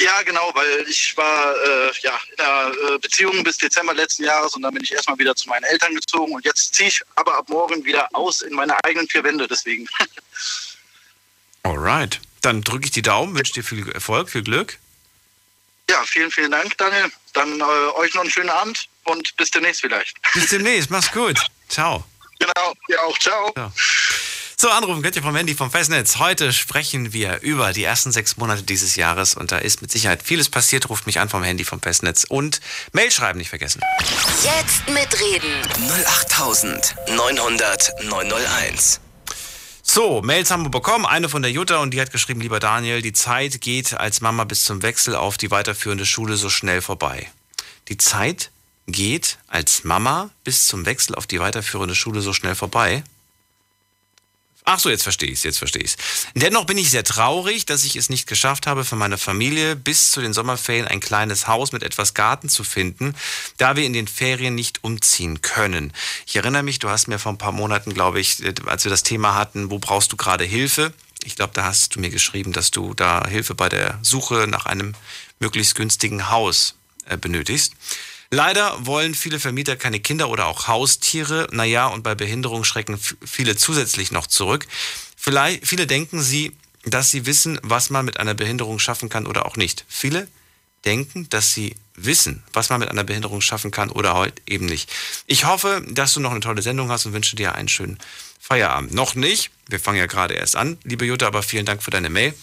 ja, 0.00 0.22
genau, 0.22 0.50
weil 0.54 0.86
ich 0.88 1.16
war 1.16 1.54
äh, 1.54 1.92
ja, 2.00 2.18
in 2.36 2.44
einer 2.44 2.94
äh, 2.94 2.98
Beziehung 2.98 3.44
bis 3.44 3.58
Dezember 3.58 3.94
letzten 3.94 4.24
Jahres 4.24 4.54
und 4.54 4.62
dann 4.62 4.74
bin 4.74 4.82
ich 4.82 4.92
erstmal 4.92 5.18
wieder 5.18 5.36
zu 5.36 5.48
meinen 5.48 5.64
Eltern 5.64 5.94
gezogen 5.94 6.32
und 6.32 6.44
jetzt 6.44 6.74
ziehe 6.74 6.88
ich 6.88 7.02
aber 7.14 7.36
ab 7.36 7.48
morgen 7.48 7.84
wieder 7.84 8.08
aus 8.12 8.42
in 8.42 8.54
meine 8.54 8.82
eigenen 8.84 9.08
vier 9.08 9.22
Wände, 9.22 9.46
deswegen. 9.46 9.86
Alright, 11.62 12.20
dann 12.40 12.62
drücke 12.62 12.86
ich 12.86 12.90
die 12.90 13.02
Daumen, 13.02 13.36
wünsche 13.36 13.52
dir 13.52 13.64
viel 13.64 13.88
Erfolg, 13.92 14.30
viel 14.30 14.42
Glück. 14.42 14.78
Ja, 15.90 16.02
vielen, 16.04 16.30
vielen 16.30 16.50
Dank, 16.50 16.76
Daniel. 16.78 17.10
Dann 17.32 17.60
äh, 17.60 17.62
euch 17.62 18.14
noch 18.14 18.22
einen 18.22 18.30
schönen 18.30 18.50
Abend 18.50 18.88
und 19.04 19.36
bis 19.36 19.50
demnächst 19.50 19.80
vielleicht. 19.80 20.16
Bis 20.32 20.48
demnächst, 20.48 20.90
mach's 20.90 21.10
gut. 21.12 21.38
Ciao. 21.68 22.04
Genau, 22.38 22.74
ja 22.88 23.00
auch, 23.02 23.18
ciao. 23.18 23.52
ciao. 23.52 23.72
So, 24.56 24.70
anrufen 24.70 25.02
könnt 25.02 25.16
ihr 25.16 25.22
vom 25.22 25.36
Handy 25.36 25.54
vom 25.54 25.70
Festnetz. 25.70 26.18
Heute 26.18 26.52
sprechen 26.52 27.12
wir 27.12 27.40
über 27.42 27.72
die 27.72 27.84
ersten 27.84 28.12
sechs 28.12 28.36
Monate 28.36 28.62
dieses 28.62 28.96
Jahres 28.96 29.34
und 29.34 29.52
da 29.52 29.58
ist 29.58 29.82
mit 29.82 29.90
Sicherheit 29.90 30.22
vieles 30.22 30.48
passiert. 30.48 30.88
Ruft 30.88 31.06
mich 31.06 31.20
an 31.20 31.28
vom 31.28 31.42
Handy 31.42 31.64
vom 31.64 31.82
Festnetz 31.82 32.24
und 32.24 32.60
Mail 32.92 33.10
schreiben 33.10 33.38
nicht 33.38 33.50
vergessen. 33.50 33.82
Jetzt 34.42 34.88
mitreden. 34.88 35.60
08900 36.06 37.92
901. 38.04 39.00
So, 39.94 40.22
Mails 40.22 40.50
haben 40.50 40.64
wir 40.64 40.70
bekommen. 40.70 41.06
Eine 41.06 41.28
von 41.28 41.40
der 41.40 41.52
Jutta 41.52 41.76
und 41.76 41.94
die 41.94 42.00
hat 42.00 42.10
geschrieben, 42.10 42.40
lieber 42.40 42.58
Daniel, 42.58 43.00
die 43.00 43.12
Zeit 43.12 43.60
geht 43.60 43.94
als 43.94 44.20
Mama 44.20 44.42
bis 44.42 44.64
zum 44.64 44.82
Wechsel 44.82 45.14
auf 45.14 45.36
die 45.36 45.52
weiterführende 45.52 46.04
Schule 46.04 46.34
so 46.34 46.50
schnell 46.50 46.82
vorbei. 46.82 47.28
Die 47.86 47.96
Zeit 47.96 48.50
geht 48.88 49.38
als 49.46 49.84
Mama 49.84 50.30
bis 50.42 50.66
zum 50.66 50.84
Wechsel 50.84 51.14
auf 51.14 51.28
die 51.28 51.38
weiterführende 51.38 51.94
Schule 51.94 52.22
so 52.22 52.32
schnell 52.32 52.56
vorbei. 52.56 53.04
Ach 54.66 54.78
so, 54.78 54.88
jetzt 54.88 55.02
verstehe 55.02 55.30
ich 55.30 55.44
jetzt 55.44 55.58
verstehe 55.58 55.82
ich. 55.82 55.96
Dennoch 56.34 56.64
bin 56.64 56.78
ich 56.78 56.88
sehr 56.88 57.04
traurig, 57.04 57.66
dass 57.66 57.84
ich 57.84 57.96
es 57.96 58.08
nicht 58.08 58.26
geschafft 58.26 58.66
habe, 58.66 58.84
für 58.84 58.96
meine 58.96 59.18
Familie 59.18 59.76
bis 59.76 60.10
zu 60.10 60.22
den 60.22 60.32
Sommerferien 60.32 60.88
ein 60.88 61.00
kleines 61.00 61.46
Haus 61.46 61.72
mit 61.72 61.82
etwas 61.82 62.14
Garten 62.14 62.48
zu 62.48 62.64
finden, 62.64 63.14
da 63.58 63.76
wir 63.76 63.84
in 63.84 63.92
den 63.92 64.08
Ferien 64.08 64.54
nicht 64.54 64.82
umziehen 64.82 65.42
können. 65.42 65.92
Ich 66.26 66.36
erinnere 66.36 66.62
mich, 66.62 66.78
du 66.78 66.88
hast 66.88 67.08
mir 67.08 67.18
vor 67.18 67.32
ein 67.32 67.38
paar 67.38 67.52
Monaten, 67.52 67.92
glaube 67.92 68.20
ich, 68.20 68.38
als 68.64 68.84
wir 68.84 68.90
das 68.90 69.02
Thema 69.02 69.34
hatten, 69.34 69.70
wo 69.70 69.78
brauchst 69.78 70.10
du 70.12 70.16
gerade 70.16 70.44
Hilfe? 70.44 70.94
Ich 71.24 71.36
glaube, 71.36 71.52
da 71.52 71.64
hast 71.64 71.94
du 71.94 72.00
mir 72.00 72.10
geschrieben, 72.10 72.54
dass 72.54 72.70
du 72.70 72.94
da 72.94 73.26
Hilfe 73.28 73.54
bei 73.54 73.68
der 73.68 73.98
Suche 74.00 74.46
nach 74.48 74.64
einem 74.64 74.94
möglichst 75.40 75.74
günstigen 75.74 76.30
Haus 76.30 76.74
äh, 77.04 77.18
benötigst. 77.18 77.74
Leider 78.34 78.84
wollen 78.84 79.14
viele 79.14 79.38
Vermieter 79.38 79.76
keine 79.76 80.00
Kinder 80.00 80.28
oder 80.28 80.46
auch 80.46 80.66
Haustiere. 80.66 81.46
Naja, 81.52 81.86
und 81.86 82.02
bei 82.02 82.16
Behinderung 82.16 82.64
schrecken 82.64 82.98
viele 83.24 83.54
zusätzlich 83.54 84.10
noch 84.10 84.26
zurück. 84.26 84.66
Vielleicht, 85.16 85.64
viele 85.64 85.86
denken 85.86 86.20
sie, 86.20 86.50
dass 86.84 87.12
sie 87.12 87.26
wissen, 87.26 87.60
was 87.62 87.90
man 87.90 88.04
mit 88.04 88.18
einer 88.18 88.34
Behinderung 88.34 88.80
schaffen 88.80 89.08
kann 89.08 89.28
oder 89.28 89.46
auch 89.46 89.56
nicht. 89.56 89.84
Viele 89.86 90.26
denken, 90.84 91.28
dass 91.30 91.54
sie 91.54 91.76
wissen, 91.94 92.42
was 92.52 92.70
man 92.70 92.80
mit 92.80 92.90
einer 92.90 93.04
Behinderung 93.04 93.40
schaffen 93.40 93.70
kann 93.70 93.88
oder 93.88 94.14
halt 94.14 94.42
eben 94.46 94.66
nicht. 94.66 94.90
Ich 95.28 95.44
hoffe, 95.44 95.86
dass 95.88 96.14
du 96.14 96.18
noch 96.18 96.32
eine 96.32 96.40
tolle 96.40 96.60
Sendung 96.60 96.90
hast 96.90 97.06
und 97.06 97.12
wünsche 97.12 97.36
dir 97.36 97.54
einen 97.54 97.68
schönen 97.68 98.00
Feierabend. 98.40 98.92
Noch 98.92 99.14
nicht, 99.14 99.52
wir 99.68 99.78
fangen 99.78 99.98
ja 99.98 100.06
gerade 100.06 100.34
erst 100.34 100.56
an, 100.56 100.76
liebe 100.82 101.04
Jutta, 101.04 101.28
aber 101.28 101.44
vielen 101.44 101.66
Dank 101.66 101.84
für 101.84 101.92
deine 101.92 102.10
Mail. 102.10 102.34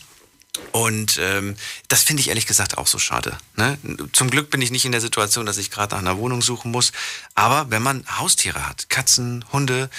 Und 0.72 1.18
ähm, 1.22 1.56
das 1.88 2.04
finde 2.04 2.22
ich 2.22 2.30
ehrlich 2.30 2.46
gesagt 2.46 2.78
auch 2.78 2.88
so 2.88 3.00
schade. 3.00 3.38
Ne? 3.56 3.78
Zum 4.12 4.30
Glück 4.30 4.50
bin 4.50 4.62
ich 4.62 4.72
nicht 4.72 4.86
in 4.86 4.92
der 4.92 5.02
Situation, 5.02 5.46
dass 5.46 5.58
ich 5.58 5.72
gerade 5.72 5.96
nach 5.96 6.02
einer 6.02 6.18
Wohnung 6.18 6.42
suchen 6.42 6.72
muss. 6.72 6.92
Aber 7.36 7.70
wenn 7.70 7.82
man 7.82 8.06
Haustiere 8.18 8.68
hat, 8.68 8.90
Katzen, 8.90 9.46
Hunde, 9.54 9.90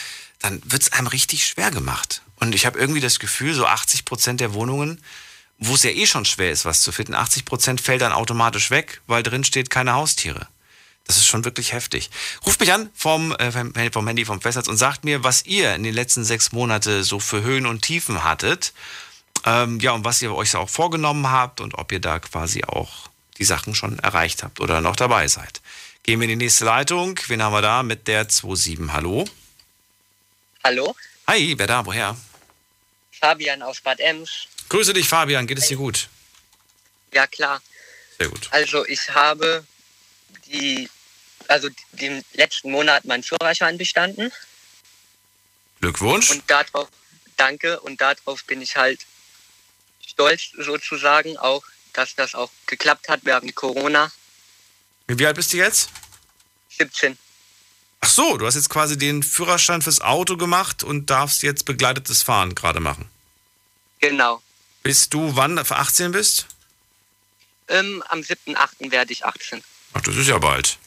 dann 0.41 0.61
wird 0.65 0.83
es 0.83 0.93
einem 0.93 1.07
richtig 1.07 1.47
schwer 1.47 1.71
gemacht. 1.71 2.23
Und 2.37 2.55
ich 2.55 2.67
habe 2.67 2.79
irgendwie 2.79 3.01
das 3.01 3.19
Gefühl, 3.19 3.55
so 3.55 3.67
80 3.67 4.05
Prozent 4.05 4.41
der 4.41 4.53
Wohnungen, 4.53 5.01
wo 5.59 5.75
es 5.75 5.85
ja 5.85 5.91
eh 5.91 6.07
schon 6.07 6.25
schwer 6.25 6.51
ist, 6.51 6.65
was 6.65 6.83
zu 6.83 6.93
finden, 6.93 7.15
80 7.15 7.45
Prozent 7.45 7.81
fällt 7.81 8.03
dann 8.03 8.13
automatisch 8.13 8.71
weg, 8.71 9.01
weil 9.07 9.23
drin 9.23 9.45
steht 9.45 9.71
keine 9.71 9.93
Haustiere. 9.95 10.49
Das 11.07 11.17
ist 11.17 11.27
schon 11.27 11.45
wirklich 11.45 11.73
heftig. 11.73 12.11
Ruft 12.47 12.61
mich 12.61 12.73
an 12.73 12.91
vom, 12.95 13.33
äh, 13.37 13.91
vom 13.91 14.07
Handy 14.07 14.25
vom 14.25 14.41
Festnetz 14.41 14.69
und 14.69 14.77
sagt 14.77 15.05
mir, 15.05 15.25
was 15.25 15.47
ihr 15.47 15.75
in 15.75 15.83
den 15.83 15.95
letzten 15.95 16.25
sechs 16.25 16.53
Monaten 16.53 17.03
so 17.03 17.21
für 17.21 17.43
Höhen 17.43 17.67
und 17.67 17.83
Tiefen 17.83 18.23
hattet. 18.23 18.73
Ähm, 19.45 19.81
ja, 19.81 19.93
und 19.93 20.05
was 20.05 20.23
ihr 20.23 20.35
euch 20.35 20.55
auch 20.55 20.69
vorgenommen 20.69 21.31
habt 21.31 21.61
und 21.61 21.75
ob 21.75 21.93
ihr 21.93 22.01
da 22.01 22.19
quasi 22.19 22.65
auch 22.65 23.09
die 23.39 23.45
Sachen 23.45 23.75
schon 23.75 23.99
erreicht 23.99 24.43
habt 24.43 24.61
oder 24.61 24.81
noch 24.81 24.97
dabei 24.97 25.27
seid. 25.29 25.61
Gehen 26.03 26.21
wir 26.21 26.25
in 26.25 26.39
die 26.39 26.45
nächste 26.45 26.65
Leitung. 26.65 27.19
Wen 27.27 27.43
haben 27.43 27.53
wir 27.53 27.63
da 27.63 27.83
mit 27.83 28.09
der 28.09 28.29
27? 28.29 28.93
Hallo? 28.93 29.25
Hallo? 30.65 30.95
Hi, 31.27 31.55
wer 31.57 31.67
da? 31.67 31.85
Woher? 31.87 32.17
Fabian 33.11 33.63
aus 33.63 33.81
Bad 33.81 34.01
Ems. 34.01 34.49
Grüße 34.69 34.93
dich, 34.93 35.09
Fabian. 35.09 35.47
Geht 35.47 35.59
es 35.59 35.69
dir 35.69 35.77
gut? 35.77 36.09
Ja, 37.13 37.27
klar. 37.27 37.61
Sehr 38.19 38.29
gut. 38.29 38.49
Also 38.51 38.87
ich 38.87 39.11
habe 39.11 39.65
die, 40.47 40.89
also 41.49 41.69
den 41.93 42.25
letzten 42.33 42.71
Monat 42.71 43.05
meinen 43.05 43.23
Führerschein 43.23 43.79
bestanden. 43.79 44.33
Glückwunsch. 45.81 46.31
Und 46.31 46.43
darauf, 46.49 46.89
danke, 47.37 47.81
und 47.81 48.01
darauf 48.01 48.45
bin 48.45 48.63
ich 48.63 48.77
halt 48.77 49.01
stolz 50.13 50.51
sozusagen 50.59 51.37
auch, 51.39 51.63
dass 51.93 52.15
das 52.15 52.35
auch 52.35 52.51
geklappt 52.67 53.09
hat 53.09 53.21
während 53.25 53.55
Corona. 53.55 54.11
Wie 55.09 55.27
alt 55.27 55.37
bist 55.37 55.53
du 55.53 55.59
jetzt? 55.59 55.91
17. 56.79 57.19
Ach 58.01 58.09
so, 58.09 58.37
du 58.37 58.47
hast 58.47 58.57
jetzt 58.57 58.71
quasi 58.71 58.99
den 58.99 59.23
Führerschein 59.23 59.83
fürs 59.83 60.01
Auto 60.01 60.37
gemacht 60.37 60.83
und 60.83 61.11
darfst 61.11 61.43
jetzt 61.43 61.65
begleitetes 61.65 62.23
Fahren 62.23 62.55
gerade 62.55 62.81
machen. 62.81 63.09
Genau. 64.01 64.43
Bis 64.83 65.09
du 65.09 65.37
wann 65.37 65.65
für 65.65 65.77
18 65.77 66.13
bist? 66.13 66.47
Ähm, 67.69 68.03
am 68.09 68.21
7.8. 68.21 68.91
werde 68.91 69.13
ich 69.13 69.25
18. 69.25 69.63
Ach, 69.93 70.01
das 70.01 70.17
ist 70.17 70.29
ja 70.29 70.39
bald. 70.39 70.79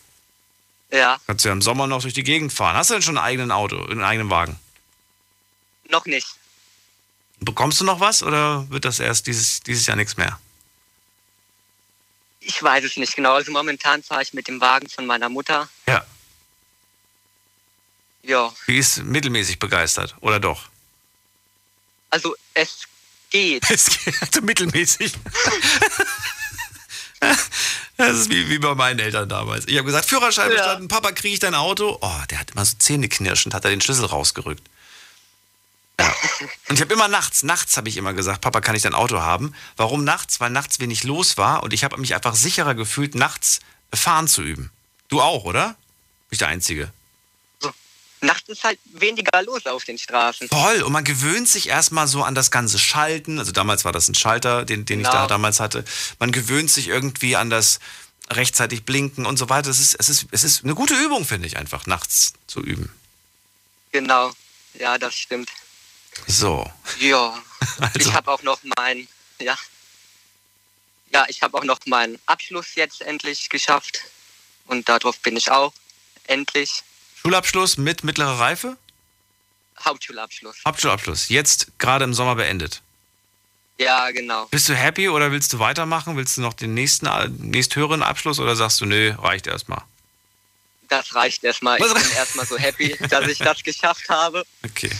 Ja. 0.92 1.20
Kannst 1.26 1.46
ja 1.46 1.52
im 1.52 1.62
Sommer 1.62 1.88
noch 1.88 2.02
durch 2.02 2.14
die 2.14 2.24
Gegend 2.24 2.52
fahren. 2.52 2.76
Hast 2.76 2.90
du 2.90 2.96
denn 2.96 3.02
schon 3.02 3.18
ein 3.18 3.24
eigenes 3.24 3.52
Auto, 3.52 3.84
einen 3.86 4.04
eigenen 4.04 4.30
Wagen? 4.30 4.60
Noch 5.90 6.06
nicht. 6.06 6.28
Bekommst 7.46 7.80
du 7.80 7.86
noch 7.86 8.00
was 8.00 8.24
oder 8.24 8.70
wird 8.72 8.86
das 8.86 9.00
erst 9.00 9.28
dieses, 9.28 9.60
dieses 9.62 9.86
Jahr 9.86 9.96
nichts 9.96 10.18
mehr? 10.18 10.40
Ich 12.40 12.62
weiß 12.62 12.84
es 12.84 12.98
nicht 12.98 13.16
genau. 13.16 13.34
Also 13.34 13.52
momentan 13.52 14.02
fahre 14.04 14.24
ich 14.24 14.34
mit 14.34 14.48
dem 14.48 14.60
Wagen 14.62 14.90
von 14.90 15.06
meiner 15.06 15.30
Mutter. 15.30 15.70
Ja. 15.88 16.06
Ja. 18.24 18.52
Die 18.68 18.78
ist 18.78 19.04
mittelmäßig 19.04 19.60
begeistert, 19.60 20.16
oder 20.22 20.40
doch? 20.40 20.70
Also 22.10 22.36
es 22.56 22.84
geht. 23.30 23.64
Es 23.70 23.86
geht 24.04 24.16
also 24.22 24.42
mittelmäßig. 24.42 25.14
Das 27.98 28.18
ist 28.18 28.30
wie, 28.30 28.50
wie 28.50 28.60
bei 28.60 28.76
meinen 28.76 29.00
Eltern 29.00 29.28
damals. 29.30 29.66
Ich 29.68 29.78
habe 29.78 29.86
gesagt, 29.86 30.06
Führerschein 30.08 30.52
Ja. 30.52 30.58
bestanden, 30.58 30.88
Papa, 30.90 31.12
kriege 31.14 31.34
ich 31.34 31.40
dein 31.40 31.56
Auto? 31.56 31.98
Oh, 32.02 32.22
der 32.30 32.40
hat 32.40 32.52
immer 32.52 32.66
so 32.66 32.76
zähneknirschend, 32.78 33.54
hat 33.56 33.64
er 33.64 33.72
den 33.72 33.80
Schlüssel 33.82 34.06
rausgerückt. 34.06 34.62
Ja. 36.00 36.14
Und 36.68 36.76
ich 36.76 36.82
habe 36.82 36.94
immer 36.94 37.08
nachts, 37.08 37.44
nachts 37.44 37.78
habe 37.78 37.88
ich 37.90 37.98
immer 37.98 38.14
gesagt, 38.14 38.42
Papa, 38.42 38.60
kann 38.62 38.76
ich 38.76 38.82
dein 38.84 38.94
Auto 38.96 39.20
haben? 39.22 39.54
Warum 39.78 40.04
nachts? 40.04 40.40
Weil 40.40 40.50
nachts 40.50 40.80
wenig 40.80 41.04
los 41.04 41.38
war 41.38 41.64
und 41.64 41.74
ich 41.74 41.84
habe 41.84 41.98
mich 41.98 42.14
einfach 42.16 42.36
sicherer 42.36 42.76
gefühlt, 42.76 43.16
nachts 43.16 43.60
fahren 43.94 44.28
zu 44.28 44.42
üben. 44.42 44.72
Du 45.08 45.22
auch, 45.22 45.46
oder? 45.46 45.68
Bin 45.68 45.76
ich 46.32 46.40
der 46.40 46.50
Einzige? 46.50 46.92
Nachts 48.22 48.50
ist 48.50 48.64
halt 48.64 48.80
weniger 48.86 49.44
los 49.44 49.66
auf 49.68 49.84
den 49.84 49.98
Straßen. 50.00 50.48
Voll. 50.48 50.82
Und 50.82 50.92
man 50.92 51.04
gewöhnt 51.04 51.48
sich 51.48 51.70
erstmal 51.70 52.08
so 52.08 52.24
an 52.24 52.34
das 52.34 52.50
ganze 52.50 52.80
Schalten. 52.80 53.38
Also 53.38 53.52
damals 53.52 53.86
war 53.86 53.92
das 53.92 54.08
ein 54.08 54.16
Schalter, 54.16 54.66
den, 54.66 54.86
den 54.86 55.02
ich 55.02 55.06
Genau. 55.08 55.22
da 55.22 55.28
damals 55.28 55.60
hatte. 55.60 55.86
Man 56.18 56.32
gewöhnt 56.32 56.72
sich 56.72 56.88
irgendwie 56.88 57.36
an 57.36 57.50
das 57.52 57.80
rechtzeitig 58.32 58.84
blinken 58.84 59.26
und 59.28 59.38
so 59.38 59.50
weiter. 59.50 59.70
Es 59.70 59.80
ist, 59.80 59.96
es 60.00 60.10
ist, 60.10 60.26
es 60.32 60.44
ist 60.44 60.64
eine 60.64 60.74
gute 60.74 60.96
Übung, 60.96 61.24
finde 61.26 61.48
ich, 61.48 61.58
einfach 61.58 61.86
nachts 61.86 62.34
zu 62.48 62.62
üben. 62.62 62.92
Genau. 63.92 64.32
Ja, 64.80 64.98
das 64.98 65.14
stimmt. 65.14 65.52
So. 66.28 66.70
Ja. 67.00 67.42
Also. 67.80 68.00
Ich 68.00 68.14
habe 68.14 68.32
auch 68.32 68.44
noch 68.44 68.60
mein, 68.78 69.08
ja. 69.40 69.58
Ja, 71.12 71.26
ich 71.28 71.42
habe 71.42 71.58
auch 71.58 71.64
noch 71.64 71.80
meinen 71.88 72.20
Abschluss 72.28 72.76
jetzt 72.76 73.02
endlich 73.02 73.50
geschafft. 73.50 74.02
Und 74.68 74.88
darauf 74.88 75.18
bin 75.20 75.36
ich 75.36 75.50
auch 75.50 75.74
endlich. 76.28 76.84
Schulabschluss 77.16 77.78
mit 77.78 78.04
mittlerer 78.04 78.40
Reife? 78.40 78.78
Hauptschulabschluss. 79.84 80.58
Hauptschulabschluss. 80.66 81.30
Jetzt 81.30 81.78
gerade 81.80 82.06
im 82.06 82.14
Sommer 82.14 82.36
beendet. 82.36 82.82
Ja, 83.78 84.12
genau. 84.12 84.46
Bist 84.46 84.70
du 84.70 84.76
happy 84.76 85.10
oder 85.10 85.32
willst 85.32 85.52
du 85.54 85.60
weitermachen? 85.60 86.16
Willst 86.16 86.38
du 86.38 86.42
noch 86.42 86.54
den 86.54 86.74
nächsten, 86.74 87.08
äh, 87.08 87.28
nächsthöheren 87.28 88.04
Abschluss 88.04 88.40
oder 88.40 88.56
sagst 88.56 88.80
du, 88.80 88.86
nö, 88.86 89.14
reicht 89.18 89.48
erstmal? 89.48 89.82
Das 90.88 91.14
reicht 91.14 91.44
erstmal. 91.44 91.80
Ich 91.80 91.94
bin 91.94 92.12
erstmal 92.16 92.46
so 92.46 92.58
happy, 92.58 92.96
dass 93.10 93.28
ich 93.28 93.40
das 93.40 93.64
geschafft 93.64 94.08
habe. 94.08 94.46
Okay. 94.64 94.92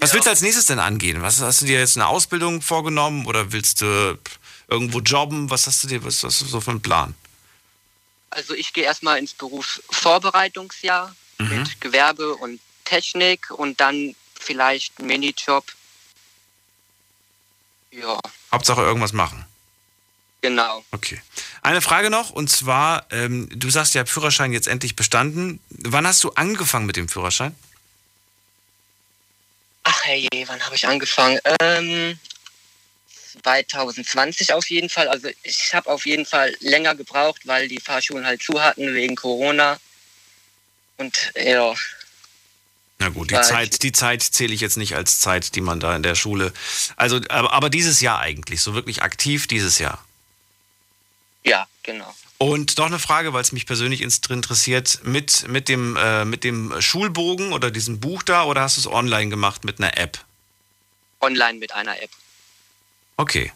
Was 0.00 0.12
willst 0.14 0.26
du 0.26 0.30
als 0.30 0.42
nächstes 0.42 0.66
denn 0.66 0.78
angehen? 0.78 1.22
Was 1.22 1.40
hast 1.40 1.60
du 1.60 1.66
dir 1.66 1.78
jetzt 1.80 1.96
eine 1.96 2.06
Ausbildung 2.06 2.62
vorgenommen 2.62 3.26
oder 3.26 3.52
willst 3.52 3.80
du 3.80 4.18
irgendwo 4.68 5.00
jobben? 5.00 5.50
Was 5.50 5.66
hast 5.66 5.82
du 5.84 5.88
dir, 5.88 6.04
was 6.04 6.22
hast 6.22 6.40
du 6.40 6.44
so 6.46 6.60
für 6.60 6.70
einen 6.70 6.82
Plan? 6.82 7.14
Also 8.30 8.54
ich 8.54 8.72
gehe 8.72 8.84
erstmal 8.84 9.18
ins 9.18 9.34
Berufsvorbereitungsjahr 9.34 11.14
Mhm. 11.40 11.48
mit 11.58 11.80
Gewerbe 11.80 12.34
und 12.34 12.60
Technik 12.84 13.50
und 13.52 13.80
dann 13.80 14.16
vielleicht 14.40 14.98
einen 14.98 15.06
Minijob. 15.08 15.64
Ja, 17.92 18.18
Hauptsache 18.52 18.82
irgendwas 18.82 19.12
machen. 19.12 19.44
genau. 20.40 20.84
Okay. 20.90 21.20
Eine 21.62 21.80
Frage 21.80 22.10
noch, 22.10 22.30
und 22.30 22.48
zwar, 22.50 23.06
ähm, 23.10 23.48
du 23.50 23.70
sagst 23.70 23.94
ja, 23.94 24.04
Führerschein 24.04 24.52
jetzt 24.52 24.66
endlich 24.68 24.96
bestanden. 24.96 25.60
Wann 25.70 26.06
hast 26.06 26.22
du 26.24 26.30
angefangen 26.30 26.86
mit 26.86 26.96
dem 26.96 27.08
Führerschein? 27.08 27.54
Hey, 30.08 30.26
wann 30.46 30.64
habe 30.64 30.74
ich 30.74 30.86
angefangen? 30.86 31.38
Ähm, 31.60 32.18
2020 33.42 34.54
auf 34.54 34.70
jeden 34.70 34.88
Fall. 34.88 35.06
Also 35.06 35.28
ich 35.42 35.74
habe 35.74 35.90
auf 35.90 36.06
jeden 36.06 36.24
Fall 36.24 36.56
länger 36.60 36.94
gebraucht, 36.94 37.42
weil 37.46 37.68
die 37.68 37.78
Fahrschulen 37.78 38.24
halt 38.24 38.42
zu 38.42 38.62
hatten 38.62 38.94
wegen 38.94 39.16
Corona. 39.16 39.78
Und 40.96 41.30
ja, 41.36 41.74
Na 42.98 43.10
gut, 43.10 43.30
die 43.30 43.40
Zeit, 43.42 43.82
die 43.82 43.92
Zeit 43.92 44.22
zähle 44.22 44.54
ich 44.54 44.62
jetzt 44.62 44.78
nicht 44.78 44.96
als 44.96 45.20
Zeit, 45.20 45.54
die 45.54 45.60
man 45.60 45.78
da 45.78 45.94
in 45.94 46.02
der 46.02 46.14
Schule. 46.14 46.54
Also, 46.96 47.20
aber, 47.28 47.52
aber 47.52 47.68
dieses 47.68 48.00
Jahr 48.00 48.18
eigentlich, 48.18 48.62
so 48.62 48.72
wirklich 48.72 49.02
aktiv 49.02 49.46
dieses 49.46 49.78
Jahr. 49.78 50.02
ja, 51.44 51.68
genau. 51.82 52.14
Und 52.38 52.78
noch 52.78 52.86
eine 52.86 53.00
Frage, 53.00 53.32
weil 53.32 53.42
es 53.42 53.50
mich 53.50 53.66
persönlich 53.66 54.00
interessiert, 54.00 55.00
mit, 55.02 55.48
mit, 55.48 55.68
dem, 55.68 55.96
äh, 55.96 56.24
mit 56.24 56.44
dem 56.44 56.80
Schulbogen 56.80 57.52
oder 57.52 57.72
diesem 57.72 57.98
Buch 57.98 58.22
da 58.22 58.44
oder 58.44 58.62
hast 58.62 58.76
du 58.76 58.80
es 58.80 58.86
online 58.86 59.28
gemacht 59.28 59.64
mit 59.64 59.80
einer 59.80 59.98
App? 59.98 60.24
Online 61.20 61.58
mit 61.58 61.74
einer 61.74 62.00
App. 62.00 62.10
Okay. 63.16 63.52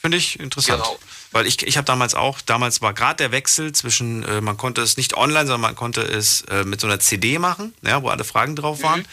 Finde 0.00 0.16
ich 0.18 0.38
interessant. 0.38 0.82
Genau. 0.82 0.98
Weil 1.32 1.46
ich, 1.46 1.62
ich 1.66 1.76
habe 1.76 1.84
damals 1.84 2.14
auch, 2.14 2.40
damals 2.40 2.80
war 2.80 2.94
gerade 2.94 3.16
der 3.16 3.32
Wechsel 3.32 3.72
zwischen, 3.72 4.22
äh, 4.22 4.40
man 4.40 4.56
konnte 4.56 4.82
es 4.82 4.96
nicht 4.96 5.14
online, 5.14 5.46
sondern 5.46 5.60
man 5.60 5.76
konnte 5.76 6.02
es 6.02 6.42
äh, 6.42 6.64
mit 6.64 6.80
so 6.80 6.86
einer 6.86 7.00
CD 7.00 7.38
machen, 7.40 7.74
ja, 7.82 8.02
wo 8.02 8.08
alle 8.08 8.24
Fragen 8.24 8.54
drauf 8.54 8.82
waren. 8.82 9.04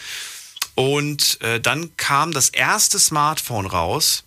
Und 0.76 1.40
äh, 1.42 1.60
dann 1.60 1.96
kam 1.96 2.32
das 2.32 2.48
erste 2.48 3.00
Smartphone 3.00 3.66
raus. 3.66 4.22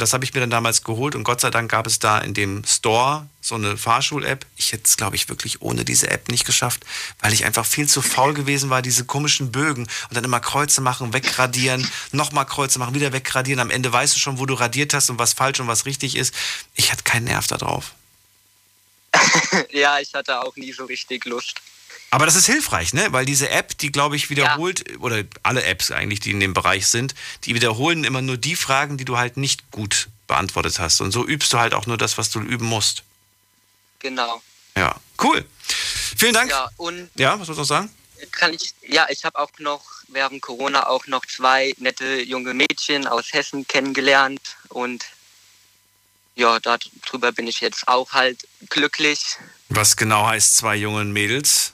Das 0.00 0.12
habe 0.12 0.24
ich 0.24 0.34
mir 0.34 0.40
dann 0.40 0.50
damals 0.50 0.82
geholt 0.82 1.14
und 1.14 1.24
Gott 1.24 1.40
sei 1.40 1.50
Dank 1.50 1.70
gab 1.70 1.86
es 1.86 1.98
da 1.98 2.18
in 2.18 2.34
dem 2.34 2.64
Store 2.64 3.28
so 3.40 3.54
eine 3.54 3.76
Fahrschul-App. 3.76 4.46
Ich 4.56 4.72
hätte 4.72 4.84
es, 4.86 4.96
glaube 4.96 5.16
ich, 5.16 5.28
wirklich 5.28 5.62
ohne 5.62 5.84
diese 5.84 6.10
App 6.10 6.28
nicht 6.28 6.44
geschafft, 6.44 6.84
weil 7.20 7.32
ich 7.32 7.44
einfach 7.44 7.66
viel 7.66 7.88
zu 7.88 8.02
faul 8.02 8.34
gewesen 8.34 8.70
war, 8.70 8.82
diese 8.82 9.04
komischen 9.04 9.52
Bögen 9.52 9.84
und 10.08 10.16
dann 10.16 10.24
immer 10.24 10.40
Kreuze 10.40 10.80
machen, 10.80 11.12
wegradieren, 11.12 11.86
nochmal 12.12 12.46
Kreuze 12.46 12.78
machen, 12.78 12.94
wieder 12.94 13.12
wegradieren. 13.12 13.60
Am 13.60 13.70
Ende 13.70 13.92
weißt 13.92 14.14
du 14.14 14.18
schon, 14.18 14.38
wo 14.38 14.46
du 14.46 14.54
radiert 14.54 14.94
hast 14.94 15.10
und 15.10 15.18
was 15.18 15.34
falsch 15.34 15.60
und 15.60 15.68
was 15.68 15.86
richtig 15.86 16.16
ist. 16.16 16.34
Ich 16.74 16.92
hatte 16.92 17.04
keinen 17.04 17.24
Nerv 17.24 17.46
da 17.46 17.56
drauf. 17.56 17.92
ja, 19.70 19.98
ich 19.98 20.14
hatte 20.14 20.40
auch 20.40 20.56
nie 20.56 20.72
so 20.72 20.84
richtig 20.84 21.24
Lust. 21.24 21.60
Aber 22.10 22.26
das 22.26 22.34
ist 22.34 22.46
hilfreich, 22.46 22.92
ne? 22.92 23.06
Weil 23.12 23.24
diese 23.24 23.50
App, 23.50 23.78
die 23.78 23.92
glaube 23.92 24.16
ich 24.16 24.30
wiederholt, 24.30 24.98
oder 25.00 25.22
alle 25.42 25.62
Apps 25.64 25.90
eigentlich, 25.92 26.20
die 26.20 26.32
in 26.32 26.40
dem 26.40 26.54
Bereich 26.54 26.88
sind, 26.88 27.14
die 27.44 27.54
wiederholen 27.54 28.04
immer 28.04 28.20
nur 28.20 28.36
die 28.36 28.56
Fragen, 28.56 28.98
die 28.98 29.04
du 29.04 29.16
halt 29.16 29.36
nicht 29.36 29.70
gut 29.70 30.08
beantwortet 30.26 30.78
hast. 30.80 31.00
Und 31.00 31.12
so 31.12 31.24
übst 31.26 31.52
du 31.52 31.58
halt 31.58 31.72
auch 31.72 31.86
nur 31.86 31.98
das, 31.98 32.18
was 32.18 32.30
du 32.30 32.40
üben 32.40 32.66
musst. 32.66 33.04
Genau. 34.00 34.42
Ja, 34.76 34.96
cool. 35.22 35.44
Vielen 36.16 36.34
Dank. 36.34 36.50
Ja, 36.50 36.68
und 36.76 37.10
Ja, 37.16 37.38
was 37.38 37.46
sollst 37.46 37.58
du 37.58 37.62
noch 37.62 37.68
sagen? 37.68 37.90
kann 38.32 38.52
ich, 38.54 38.74
ja, 38.86 39.06
ich 39.08 39.24
habe 39.24 39.38
auch 39.38 39.50
noch 39.58 39.84
während 40.08 40.42
Corona 40.42 40.86
auch 40.86 41.06
noch 41.06 41.24
zwei 41.26 41.74
nette 41.78 42.20
junge 42.20 42.54
Mädchen 42.54 43.06
aus 43.06 43.32
Hessen 43.32 43.66
kennengelernt 43.66 44.40
und 44.68 45.04
ja, 46.36 46.58
darüber 46.60 47.32
bin 47.32 47.46
ich 47.46 47.60
jetzt 47.60 47.88
auch 47.88 48.12
halt 48.12 48.46
glücklich. 48.68 49.36
Was 49.68 49.96
genau 49.96 50.26
heißt 50.26 50.56
zwei 50.56 50.76
jungen 50.76 51.12
Mädels? 51.12 51.72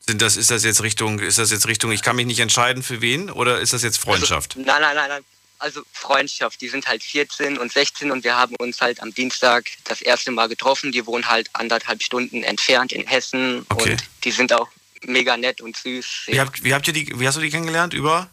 Sind 0.00 0.22
das, 0.22 0.36
ist 0.36 0.50
das 0.50 0.64
jetzt 0.64 0.82
Richtung, 0.82 1.18
ist 1.20 1.38
das 1.38 1.50
jetzt 1.50 1.66
Richtung, 1.66 1.92
ich 1.92 2.02
kann 2.02 2.16
mich 2.16 2.26
nicht 2.26 2.40
entscheiden 2.40 2.82
für 2.82 3.00
wen 3.00 3.30
oder 3.30 3.60
ist 3.60 3.72
das 3.72 3.82
jetzt 3.82 3.98
Freundschaft? 3.98 4.56
Also, 4.56 4.66
nein, 4.66 4.80
nein, 4.80 4.96
nein, 4.96 5.08
nein. 5.08 5.24
Also 5.58 5.82
Freundschaft, 5.92 6.60
die 6.60 6.68
sind 6.68 6.86
halt 6.86 7.02
14 7.02 7.56
und 7.56 7.72
16 7.72 8.10
und 8.10 8.24
wir 8.24 8.36
haben 8.36 8.54
uns 8.56 8.80
halt 8.80 9.00
am 9.00 9.14
Dienstag 9.14 9.70
das 9.84 10.02
erste 10.02 10.30
Mal 10.30 10.48
getroffen. 10.48 10.92
Die 10.92 11.06
wohnen 11.06 11.28
halt 11.28 11.48
anderthalb 11.54 12.02
Stunden 12.02 12.42
entfernt 12.42 12.92
in 12.92 13.06
Hessen 13.06 13.64
Okay. 13.70 13.92
und 13.92 14.04
die 14.24 14.32
sind 14.32 14.52
auch 14.52 14.68
mega 15.04 15.36
nett 15.36 15.60
und 15.62 15.76
süß. 15.76 16.24
Wie 16.26 16.40
habt, 16.40 16.62
wie 16.62 16.74
habt 16.74 16.86
ihr 16.88 16.92
die, 16.92 17.18
wie 17.18 17.26
hast 17.26 17.36
du 17.36 17.40
die 17.40 17.50
kennengelernt? 17.50 17.94
Über 17.94 18.28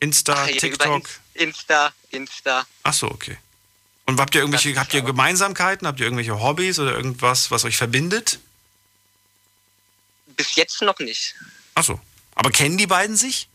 Insta, 0.00 0.34
Ach, 0.34 0.48
TikTok? 0.48 1.08
Insta, 1.34 1.92
Insta. 2.10 2.66
Ach 2.82 2.92
so, 2.92 3.08
okay. 3.08 3.38
Und 4.06 4.18
habt 4.20 4.34
ihr 4.34 4.40
irgendwelche, 4.40 4.74
habt 4.76 4.92
ihr 4.94 5.02
Gemeinsamkeiten? 5.02 5.86
Habt 5.86 6.00
ihr 6.00 6.06
irgendwelche 6.06 6.40
Hobbys 6.40 6.80
oder 6.80 6.92
irgendwas, 6.92 7.52
was 7.52 7.64
euch 7.64 7.76
verbindet? 7.76 8.40
Bis 10.36 10.54
jetzt 10.56 10.82
noch 10.82 10.98
nicht. 10.98 11.34
Ach 11.74 11.84
so. 11.84 12.00
Aber 12.34 12.50
kennen 12.50 12.78
die 12.78 12.86
beiden 12.86 13.16
sich? 13.16 13.48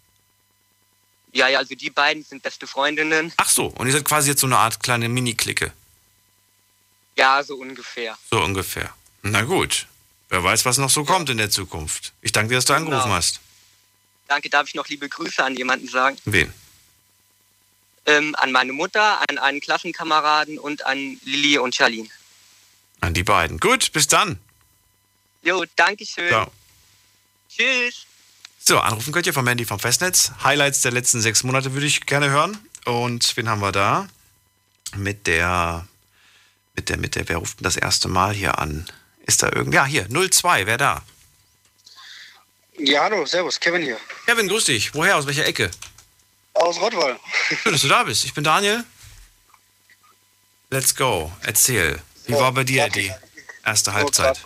Ja, 1.33 1.47
ja, 1.47 1.59
also 1.59 1.75
die 1.75 1.89
beiden 1.89 2.23
sind 2.23 2.41
beste 2.43 2.67
Freundinnen. 2.67 3.31
Ach 3.37 3.49
so. 3.49 3.67
Und 3.67 3.87
ihr 3.87 3.93
seid 3.93 4.05
quasi 4.05 4.29
jetzt 4.29 4.41
so 4.41 4.47
eine 4.47 4.57
Art 4.57 4.81
kleine 4.81 5.09
Mini-Clique. 5.09 5.71
Ja, 7.15 7.43
so 7.43 7.55
ungefähr. 7.55 8.17
So 8.31 8.41
ungefähr. 8.41 8.93
Na 9.23 9.41
gut. 9.43 9.87
Wer 10.29 10.43
weiß, 10.43 10.65
was 10.65 10.77
noch 10.77 10.89
so 10.89 11.03
kommt 11.03 11.29
in 11.29 11.37
der 11.37 11.49
Zukunft. 11.49 12.13
Ich 12.21 12.31
danke 12.31 12.49
dir, 12.49 12.55
dass 12.55 12.65
du 12.65 12.73
angerufen 12.73 13.03
Genau. 13.03 13.15
hast. 13.15 13.39
Danke, 14.27 14.49
darf 14.49 14.67
ich 14.67 14.75
noch 14.75 14.87
liebe 14.87 15.07
Grüße 15.07 15.43
an 15.43 15.55
jemanden 15.55 15.87
sagen? 15.87 16.17
Wen? 16.25 16.53
Ähm, 18.05 18.35
an 18.35 18.51
meine 18.51 18.73
Mutter, 18.73 19.21
an 19.29 19.37
einen 19.37 19.59
Klassenkameraden 19.61 20.59
und 20.59 20.85
an 20.85 21.19
Lilly 21.23 21.57
und 21.57 21.75
Charlene. 21.75 22.09
An 22.99 23.13
die 23.13 23.23
beiden. 23.23 23.59
Gut, 23.59 23.91
bis 23.93 24.07
dann. 24.07 24.39
Jo, 25.43 25.63
danke 25.75 26.05
schön. 26.05 26.29
Ciao. 26.29 26.51
Tschüss. 27.57 28.05
So, 28.59 28.79
anrufen 28.79 29.13
könnt 29.13 29.25
ihr 29.25 29.33
vom 29.33 29.47
Handy 29.47 29.65
vom 29.65 29.79
Festnetz. 29.79 30.31
Highlights 30.43 30.81
der 30.81 30.91
letzten 30.91 31.21
sechs 31.21 31.43
Monate 31.43 31.73
würde 31.73 31.87
ich 31.87 32.05
gerne 32.05 32.29
hören. 32.29 32.57
Und 32.85 33.35
wen 33.35 33.49
haben 33.49 33.61
wir 33.61 33.71
da? 33.71 34.07
Mit 34.95 35.25
der, 35.25 35.87
mit 36.75 36.89
der, 36.89 36.97
mit 36.97 37.15
der, 37.15 37.27
wer 37.29 37.37
ruft 37.37 37.59
denn 37.59 37.63
das 37.63 37.77
erste 37.77 38.07
Mal 38.07 38.33
hier 38.33 38.59
an? 38.59 38.85
Ist 39.25 39.41
da 39.41 39.51
irgend, 39.51 39.73
ja, 39.73 39.85
hier, 39.85 40.07
02, 40.09 40.65
wer 40.67 40.77
da? 40.77 41.03
Ja, 42.77 43.03
hallo, 43.03 43.25
servus, 43.25 43.59
Kevin 43.59 43.81
hier. 43.81 43.97
Kevin, 44.25 44.47
grüß 44.47 44.65
dich. 44.65 44.93
Woher, 44.93 45.17
aus 45.17 45.25
welcher 45.25 45.45
Ecke? 45.45 45.71
Aus 46.53 46.79
Rottweil. 46.79 47.17
Schön, 47.63 47.71
dass 47.71 47.81
du 47.81 47.87
da 47.87 48.03
bist. 48.03 48.23
Ich 48.25 48.33
bin 48.33 48.43
Daniel. 48.43 48.83
Let's 50.69 50.95
go. 50.95 51.31
Erzähl. 51.41 52.01
Wie 52.25 52.33
war 52.33 52.51
bei 52.51 52.63
dir 52.63 52.89
die 52.89 53.11
erste 53.65 53.93
Halbzeit? 53.93 54.45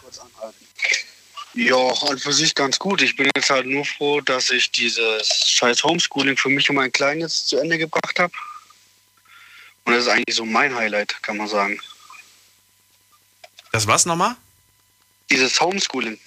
Ja, 1.53 1.75
an 1.75 2.17
für 2.17 2.31
sich 2.31 2.55
ganz 2.55 2.79
gut. 2.79 3.01
Ich 3.01 3.15
bin 3.15 3.29
jetzt 3.35 3.49
halt 3.49 3.65
nur 3.65 3.83
froh, 3.83 4.21
dass 4.21 4.49
ich 4.49 4.71
dieses 4.71 5.27
scheiß 5.49 5.83
Homeschooling 5.83 6.37
für 6.37 6.49
mich 6.49 6.69
und 6.69 6.77
meinen 6.77 6.91
Kleinen 6.91 7.21
jetzt 7.21 7.49
zu 7.49 7.57
Ende 7.57 7.77
gebracht 7.77 8.19
habe. 8.19 8.33
Und 9.83 9.93
das 9.93 10.03
ist 10.03 10.09
eigentlich 10.09 10.35
so 10.35 10.45
mein 10.45 10.73
Highlight, 10.73 11.21
kann 11.21 11.37
man 11.37 11.47
sagen. 11.47 11.79
Das 13.71 13.87
was 13.87 14.05
nochmal? 14.05 14.35
Dieses 15.29 15.59
Homeschooling. 15.59 16.19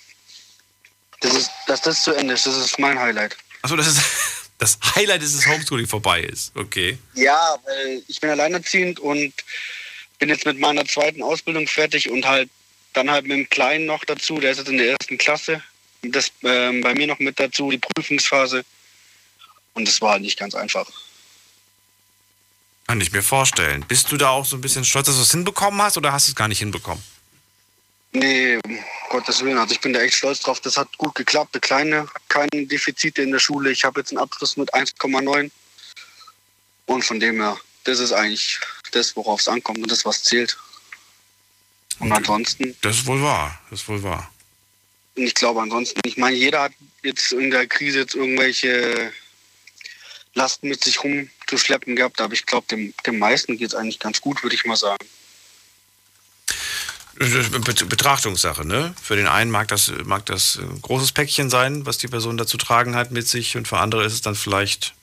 Das 1.20 1.35
ist, 1.35 1.51
dass 1.66 1.81
das 1.81 2.03
zu 2.03 2.12
Ende 2.12 2.35
ist, 2.35 2.47
das 2.47 2.57
ist 2.57 2.79
mein 2.79 2.99
Highlight. 2.99 3.37
Achso, 3.62 3.77
das 3.77 3.87
ist 3.87 4.01
das 4.59 4.79
Highlight 4.95 5.22
ist, 5.22 5.37
dass 5.37 5.47
Homeschooling 5.47 5.87
vorbei 5.87 6.20
ist. 6.20 6.55
Okay. 6.55 6.99
Ja, 7.14 7.57
weil 7.64 8.03
ich 8.09 8.20
bin 8.20 8.31
alleinerziehend 8.31 9.01
und 9.01 9.33
bin 10.18 10.29
jetzt 10.29 10.45
mit 10.45 10.59
meiner 10.59 10.85
zweiten 10.85 11.22
Ausbildung 11.22 11.66
fertig 11.66 12.11
und 12.11 12.27
halt 12.27 12.51
dann 12.95 13.11
halt 13.11 13.27
mit 13.27 13.37
dem 13.37 13.51
Kleinen 13.51 13.87
noch 13.87 14.05
dazu, 14.05 14.39
der 14.39 14.53
ist 14.53 14.59
jetzt 14.59 14.69
in 14.69 14.79
der 14.79 14.91
ersten 14.91 15.19
Klasse. 15.19 15.63
Das 16.03 16.31
ähm, 16.43 16.81
bei 16.81 16.95
mir 16.95 17.07
noch 17.07 17.19
mit 17.19 17.39
dazu, 17.39 17.71
die 17.71 17.79
Prüfungsphase. 17.79 18.65
Und 19.75 19.89
das 19.89 20.01
war 20.01 20.13
halt 20.13 20.23
nicht 20.23 20.39
ganz 20.39 20.55
einfach. 20.55 20.87
Kann 22.87 23.01
ich 23.01 23.13
mir 23.13 23.23
vorstellen. 23.23 23.85
Bist 23.89 24.13
du 24.13 24.17
da 24.17 24.29
auch 24.29 24.45
so 24.45 24.57
ein 24.57 24.61
bisschen 24.61 24.85
stolz, 24.85 25.07
dass 25.07 25.17
du 25.17 25.23
es 25.23 25.31
hinbekommen 25.31 25.81
hast 25.83 25.97
oder 25.97 26.13
hast 26.13 26.29
du 26.29 26.33
es 26.33 26.37
gar 26.37 26.49
nicht 26.49 26.59
hinbekommen? 26.59 27.03
Nee, 28.13 28.59
um 28.65 28.79
Gottes 29.11 29.43
Willen. 29.43 29.59
Also 29.59 29.75
ich 29.75 29.81
bin 29.81 29.93
da 29.93 30.01
echt 30.01 30.15
stolz 30.15 30.41
drauf. 30.41 30.61
Das 30.61 30.77
hat 30.77 30.97
gut 30.99 31.15
geklappt. 31.15 31.55
Der 31.55 31.61
Kleine 31.61 32.03
hat 32.03 32.29
keine 32.29 32.67
Defizite 32.67 33.23
in 33.23 33.33
der 33.33 33.41
Schule. 33.41 33.73
Ich 33.73 33.85
habe 33.85 34.01
jetzt 34.01 34.13
einen 34.13 34.19
Abschluss 34.19 34.57
mit 34.57 34.73
1,9. 34.73 35.51
Und 36.87 37.05
von 37.05 37.19
dem 37.19 37.41
her, 37.41 37.57
das 37.85 37.99
ist 37.99 38.13
eigentlich 38.13 38.61
das, 38.93 39.17
worauf 39.17 39.41
es 39.41 39.49
ankommt 39.49 39.79
und 39.79 39.91
das, 39.91 40.05
was 40.05 40.23
zählt. 40.23 40.57
Und 42.01 42.13
ansonsten, 42.13 42.77
Das 42.83 42.97
ist 42.97 43.07
wohl 43.07 43.23
wahr. 43.23 43.61
Das 43.71 43.81
ist 43.81 43.89
wohl 43.89 44.03
wahr. 44.03 44.31
und 45.17 45.23
ich 45.23 45.35
glaube 45.35 45.61
ansonsten, 45.63 46.01
ich 46.05 46.17
meine, 46.17 46.37
jeder 46.37 46.63
hat 46.63 46.73
jetzt 47.03 47.33
in 47.33 47.51
der 47.51 47.67
Krise 47.67 48.01
jetzt 48.01 48.15
irgendwelche 48.15 49.13
Lasten 50.35 50.69
mit 50.69 50.83
sich 50.83 51.03
rumzuschleppen 51.05 51.95
gehabt, 51.95 52.21
aber 52.21 52.35
ich 52.35 52.45
glaube, 52.47 52.67
dem, 52.69 52.93
dem 53.07 53.19
meisten 53.19 53.57
geht 53.57 53.69
es 53.69 53.75
eigentlich 53.75 54.01
ganz 54.01 54.21
gut, 54.21 54.43
würde 54.43 54.57
ich 54.57 54.65
mal 54.65 54.77
sagen. 54.77 55.07
Das 57.17 57.49
Betrachtungssache, 57.87 58.67
ne? 58.67 58.93
Für 59.01 59.15
den 59.15 59.29
einen 59.29 59.53
mag 59.53 59.69
das, 59.69 59.93
mag 60.03 60.27
das 60.27 60.57
ein 60.57 60.83
großes 60.83 61.13
Päckchen 61.13 61.49
sein, 61.49 61.87
was 61.87 61.99
die 61.99 62.09
Person 62.09 62.37
da 62.37 62.45
zu 62.45 62.57
tragen 62.57 62.97
hat 62.97 63.13
mit 63.13 63.29
sich, 63.29 63.57
und 63.57 63.69
für 63.69 63.79
andere 63.79 64.05
ist 64.05 64.15
es 64.15 64.21
dann 64.21 64.35
vielleicht, 64.35 64.95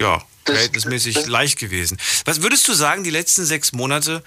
ja, 0.00 0.24
verhältnismäßig 0.46 1.26
leicht 1.26 1.58
gewesen. 1.58 1.98
Was 2.24 2.40
würdest 2.40 2.66
du 2.66 2.72
sagen, 2.72 3.04
die 3.04 3.10
letzten 3.10 3.44
sechs 3.44 3.72
Monate 3.72 4.24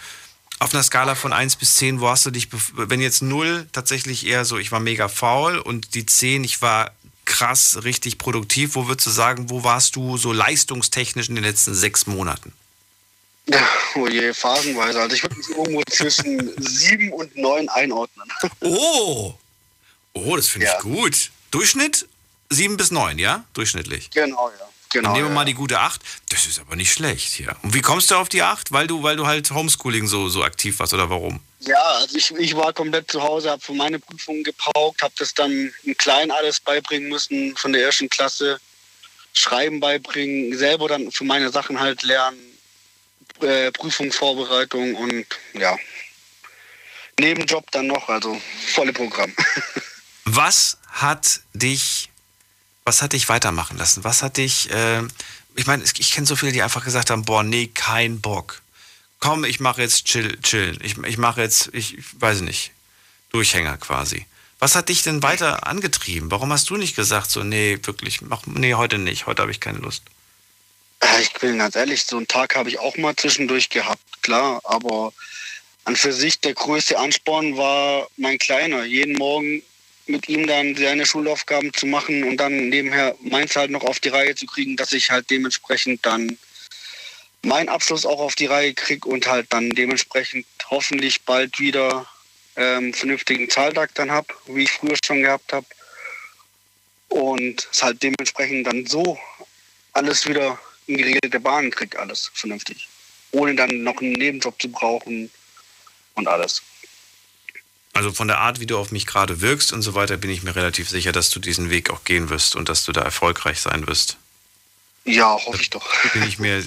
auf 0.60 0.74
einer 0.74 0.84
Skala 0.84 1.16
von 1.16 1.34
1 1.34 1.58
bis 1.58 1.76
10, 1.76 2.00
wo 2.00 2.10
hast 2.10 2.26
du 2.26 2.32
dich, 2.32 2.50
wenn 2.76 3.02
jetzt 3.02 3.22
0 3.22 3.68
tatsächlich 3.72 4.26
eher 4.26 4.46
so, 4.46 4.58
ich 4.58 4.72
war 4.72 4.80
mega 4.80 5.08
faul 5.08 5.58
und 5.58 5.96
die 5.96 6.06
10, 6.06 6.44
ich 6.44 6.62
war 6.62 6.92
krass, 7.26 7.80
richtig 7.84 8.18
produktiv, 8.18 8.76
wo 8.76 8.88
würdest 8.88 9.08
du 9.08 9.12
sagen, 9.12 9.50
wo 9.50 9.64
warst 9.64 9.96
du 9.96 10.18
so 10.18 10.32
leistungstechnisch 10.32 11.30
in 11.30 11.36
den 11.36 11.44
letzten 11.44 11.74
sechs 11.74 12.08
Monaten? 12.08 12.54
Ja, 13.48 13.68
oh 13.96 14.08
je, 14.08 14.34
phasenweise. 14.34 15.02
Also 15.02 15.16
ich 15.16 15.24
würde 15.24 15.36
mich 15.36 15.50
irgendwo 15.50 15.84
zwischen 15.90 16.54
sieben 16.64 17.12
und 17.14 17.36
neun 17.36 17.70
einordnen. 17.70 18.28
Oh! 18.62 19.36
Oh, 20.14 20.36
das 20.36 20.48
finde 20.48 20.68
ich 20.68 20.82
gut. 20.82 21.32
Durchschnitt 21.52 22.08
7 22.50 22.78
bis 22.78 22.90
9, 22.92 23.20
ja? 23.20 23.44
Durchschnittlich. 23.54 24.10
Genau, 24.12 24.50
ja. 24.50 24.70
Genau, 24.96 25.12
nehmen 25.12 25.26
wir 25.26 25.30
ja. 25.30 25.36
mal 25.36 25.44
die 25.44 25.54
gute 25.54 25.78
8. 25.78 26.02
Das 26.30 26.46
ist 26.46 26.58
aber 26.58 26.78
nicht 26.78 26.94
schlecht 26.94 27.34
hier. 27.34 27.54
Und 27.64 27.74
wie 27.74 27.82
kommst 27.82 28.12
du 28.12 28.16
auf 28.16 28.30
die 28.30 28.42
8? 28.42 28.72
Weil 28.72 28.88
du, 28.88 29.04
weil 29.04 29.18
du 29.18 29.28
halt 29.28 29.52
Homeschooling 29.52 30.08
so, 30.08 30.30
so 30.30 30.42
aktiv 30.42 30.80
warst 30.80 30.94
oder 30.94 31.10
warum? 31.10 31.42
Ja, 31.60 31.84
also 32.00 32.18
ich, 32.18 32.32
ich 32.32 32.56
war 32.56 32.72
komplett 32.72 33.12
zu 33.12 33.22
Hause, 33.22 33.50
habe 33.50 33.62
für 33.62 33.74
meine 33.74 34.00
Prüfungen 34.00 34.46
gepaukt, 34.46 35.02
habe 35.02 35.14
das 35.18 35.34
dann 35.34 35.74
im 35.84 35.98
Kleinen 35.98 36.32
alles 36.32 36.62
beibringen 36.62 37.10
müssen, 37.10 37.58
von 37.58 37.74
der 37.74 37.84
ersten 37.84 38.10
Klasse. 38.10 38.58
Schreiben 39.34 39.82
beibringen, 39.82 40.58
selber 40.58 40.88
dann 40.88 41.12
für 41.12 41.26
meine 41.26 41.50
Sachen 41.50 41.78
halt 41.78 42.04
lernen, 42.04 42.40
äh, 43.42 43.70
Prüfungsvorbereitung 43.72 44.96
und 44.96 45.26
ja, 45.52 45.78
Nebenjob 47.20 47.70
dann 47.72 47.88
noch, 47.88 48.08
also 48.08 48.42
volle 48.74 48.94
Programm. 48.94 49.34
Was 50.24 50.78
hat 50.88 51.42
dich, 51.54 52.10
was 52.86 53.02
hat 53.02 53.14
dich 53.14 53.28
weitermachen 53.28 53.78
lassen? 53.78 54.04
Was 54.04 54.22
hat 54.22 54.38
dich, 54.38 54.70
äh, 54.70 55.02
ich 55.56 55.66
meine, 55.66 55.84
ich 55.84 56.12
kenne 56.12 56.28
so 56.28 56.36
viele, 56.36 56.52
die 56.52 56.62
einfach 56.62 56.86
gesagt 56.86 57.10
haben, 57.10 57.26
boah, 57.26 57.44
nee, 57.44 57.68
kein 57.68 58.22
Bock. 58.22 58.62
Komm, 59.20 59.44
ich 59.44 59.60
mache 59.60 59.82
jetzt 59.82 60.06
chill, 60.06 60.40
chillen. 60.42 60.78
Ich, 60.84 60.98
ich 61.00 61.18
mache 61.18 61.42
jetzt, 61.42 61.70
ich, 61.74 61.98
ich 61.98 62.22
weiß 62.22 62.42
nicht, 62.42 62.72
Durchhänger 63.32 63.78
quasi. 63.78 64.28
Was 64.60 64.76
hat 64.76 64.90
dich 64.90 65.02
denn 65.02 65.24
weiter 65.24 65.68
angetrieben? 65.68 66.32
Warum 66.32 66.54
hast 66.54 66.70
du 66.70 66.78
nicht 66.78 66.96
gesagt, 66.96 67.32
so, 67.32 67.44
nee, 67.44 67.80
wirklich, 67.84 68.22
mach, 68.22 68.46
nee, 68.46 68.76
heute 68.76 69.00
nicht, 69.00 69.26
heute 69.26 69.42
habe 69.42 69.52
ich 69.52 69.60
keine 69.60 69.80
Lust? 69.80 70.04
Ich 71.22 71.34
bin 71.34 71.58
ganz 71.58 71.76
ehrlich, 71.76 72.06
so 72.06 72.18
einen 72.18 72.28
Tag 72.28 72.56
habe 72.56 72.70
ich 72.70 72.80
auch 72.80 72.96
mal 72.98 73.16
zwischendurch 73.16 73.70
gehabt, 73.70 74.02
klar, 74.22 74.62
aber 74.64 75.12
an 75.84 75.96
für 75.96 76.14
sich 76.14 76.40
der 76.40 76.54
größte 76.54 76.98
Ansporn 76.98 77.58
war 77.58 78.08
mein 78.18 78.38
Kleiner. 78.38 78.86
Jeden 78.86 79.16
Morgen 79.18 79.62
mit 80.08 80.30
ihm 80.30 80.46
dann 80.46 80.76
seine 80.76 81.06
Schulaufgaben 81.06 81.74
zu 81.74 81.86
machen 81.88 82.24
und 82.24 82.38
dann 82.38 82.70
nebenher 82.70 83.16
meins 83.22 83.56
halt 83.56 83.72
noch 83.72 83.84
auf 83.84 84.00
die 84.00 84.10
Reihe 84.10 84.36
zu 84.36 84.46
kriegen, 84.46 84.76
dass 84.78 84.94
ich 84.94 85.10
halt 85.10 85.30
dementsprechend 85.30 86.06
dann 86.06 86.38
meinen 87.42 87.70
Abschluss 87.70 88.06
auch 88.06 88.20
auf 88.20 88.36
die 88.36 88.48
Reihe 88.48 88.74
kriege 88.74 89.08
und 89.08 89.28
halt 89.28 89.48
dann 89.52 89.70
dementsprechend 89.72 90.46
hoffentlich 90.70 91.24
bald 91.24 91.60
wieder 91.60 92.08
ähm, 92.56 92.94
vernünftigen 92.94 93.50
Zahltag 93.50 93.94
dann 93.96 94.12
habe, 94.12 94.28
wie 94.48 94.64
ich 94.64 94.72
früher 94.72 94.98
schon 95.04 95.22
gehabt 95.22 95.54
habe. 95.54 95.66
Und 97.10 97.68
es 97.72 97.84
halt 97.84 98.02
dementsprechend 98.02 98.68
dann 98.68 98.86
so 98.86 99.18
alles 99.94 100.28
wieder 100.28 100.60
in 100.88 100.98
geregelte 100.98 101.40
Bahnen 101.40 101.72
kriege, 101.72 101.98
alles 102.00 102.32
vernünftig. 102.34 102.88
Ohne 103.32 103.56
dann 103.56 103.84
noch 103.84 104.02
einen 104.02 104.14
Nebenjob 104.14 104.60
zu 104.62 104.70
brauchen 104.70 105.30
und 106.16 106.28
alles. 106.28 106.62
Also 107.96 108.12
von 108.12 108.28
der 108.28 108.40
Art, 108.40 108.60
wie 108.60 108.66
du 108.66 108.78
auf 108.78 108.92
mich 108.92 109.06
gerade 109.06 109.40
wirkst 109.40 109.72
und 109.72 109.82
so 109.82 109.96
weiter, 109.96 110.18
bin 110.18 110.30
ich 110.30 110.44
mir 110.44 110.54
relativ 110.54 110.90
sicher, 110.90 111.14
dass 111.14 111.30
du 111.30 111.40
diesen 111.40 111.70
Weg 111.70 111.90
auch 111.90 112.04
gehen 112.04 112.30
wirst 112.30 112.58
und 112.58 112.68
dass 112.68 112.84
du 112.84 112.92
da 112.92 113.02
erfolgreich 113.02 113.62
sein 113.62 113.88
wirst. 113.88 114.18
Ja, 115.06 115.34
hoffe 115.34 115.62
ich 115.62 115.70
doch. 115.70 115.88
Bin 116.12 116.24
ich 116.24 116.38
mir. 116.38 116.62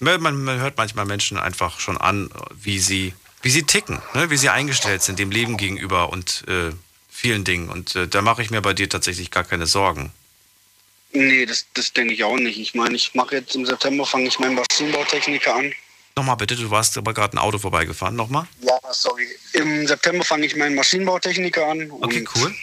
Man, 0.00 0.20
man 0.42 0.58
hört 0.58 0.78
manchmal 0.78 1.04
Menschen 1.04 1.38
einfach 1.38 1.78
schon 1.78 1.98
an, 1.98 2.30
wie 2.50 2.80
sie, 2.80 3.14
wie 3.42 3.50
sie 3.50 3.62
ticken, 3.62 4.02
ne? 4.14 4.30
wie 4.30 4.36
sie 4.36 4.48
eingestellt 4.48 5.02
sind 5.02 5.20
dem 5.20 5.30
Leben 5.30 5.56
gegenüber 5.56 6.08
und 6.10 6.42
äh, 6.48 6.72
vielen 7.08 7.44
Dingen. 7.44 7.68
Und 7.68 7.94
äh, 7.94 8.08
da 8.08 8.20
mache 8.20 8.42
ich 8.42 8.50
mir 8.50 8.60
bei 8.60 8.72
dir 8.72 8.88
tatsächlich 8.88 9.30
gar 9.30 9.44
keine 9.44 9.68
Sorgen. 9.68 10.12
Nee, 11.12 11.46
das, 11.46 11.66
das 11.74 11.92
denke 11.92 12.12
ich 12.12 12.24
auch 12.24 12.38
nicht. 12.38 12.58
Ich 12.58 12.74
meine, 12.74 12.96
ich 12.96 13.14
mache 13.14 13.36
jetzt 13.36 13.54
im 13.54 13.64
September, 13.66 14.04
fange 14.04 14.26
ich 14.26 14.40
meinen 14.40 14.56
Maschinenbautechniker 14.56 15.54
an. 15.54 15.72
Nochmal 16.14 16.36
bitte, 16.36 16.56
du 16.56 16.70
warst 16.70 16.98
aber 16.98 17.14
gerade 17.14 17.36
ein 17.36 17.38
Auto 17.38 17.58
vorbeigefahren. 17.58 18.16
Nochmal? 18.16 18.46
Ja, 18.60 18.78
sorry. 18.90 19.26
Im 19.54 19.86
September 19.86 20.24
fange 20.24 20.46
ich 20.46 20.56
meinen 20.56 20.74
Maschinenbautechniker 20.74 21.66
an. 21.66 21.90
Okay, 21.90 22.24
cool. 22.34 22.54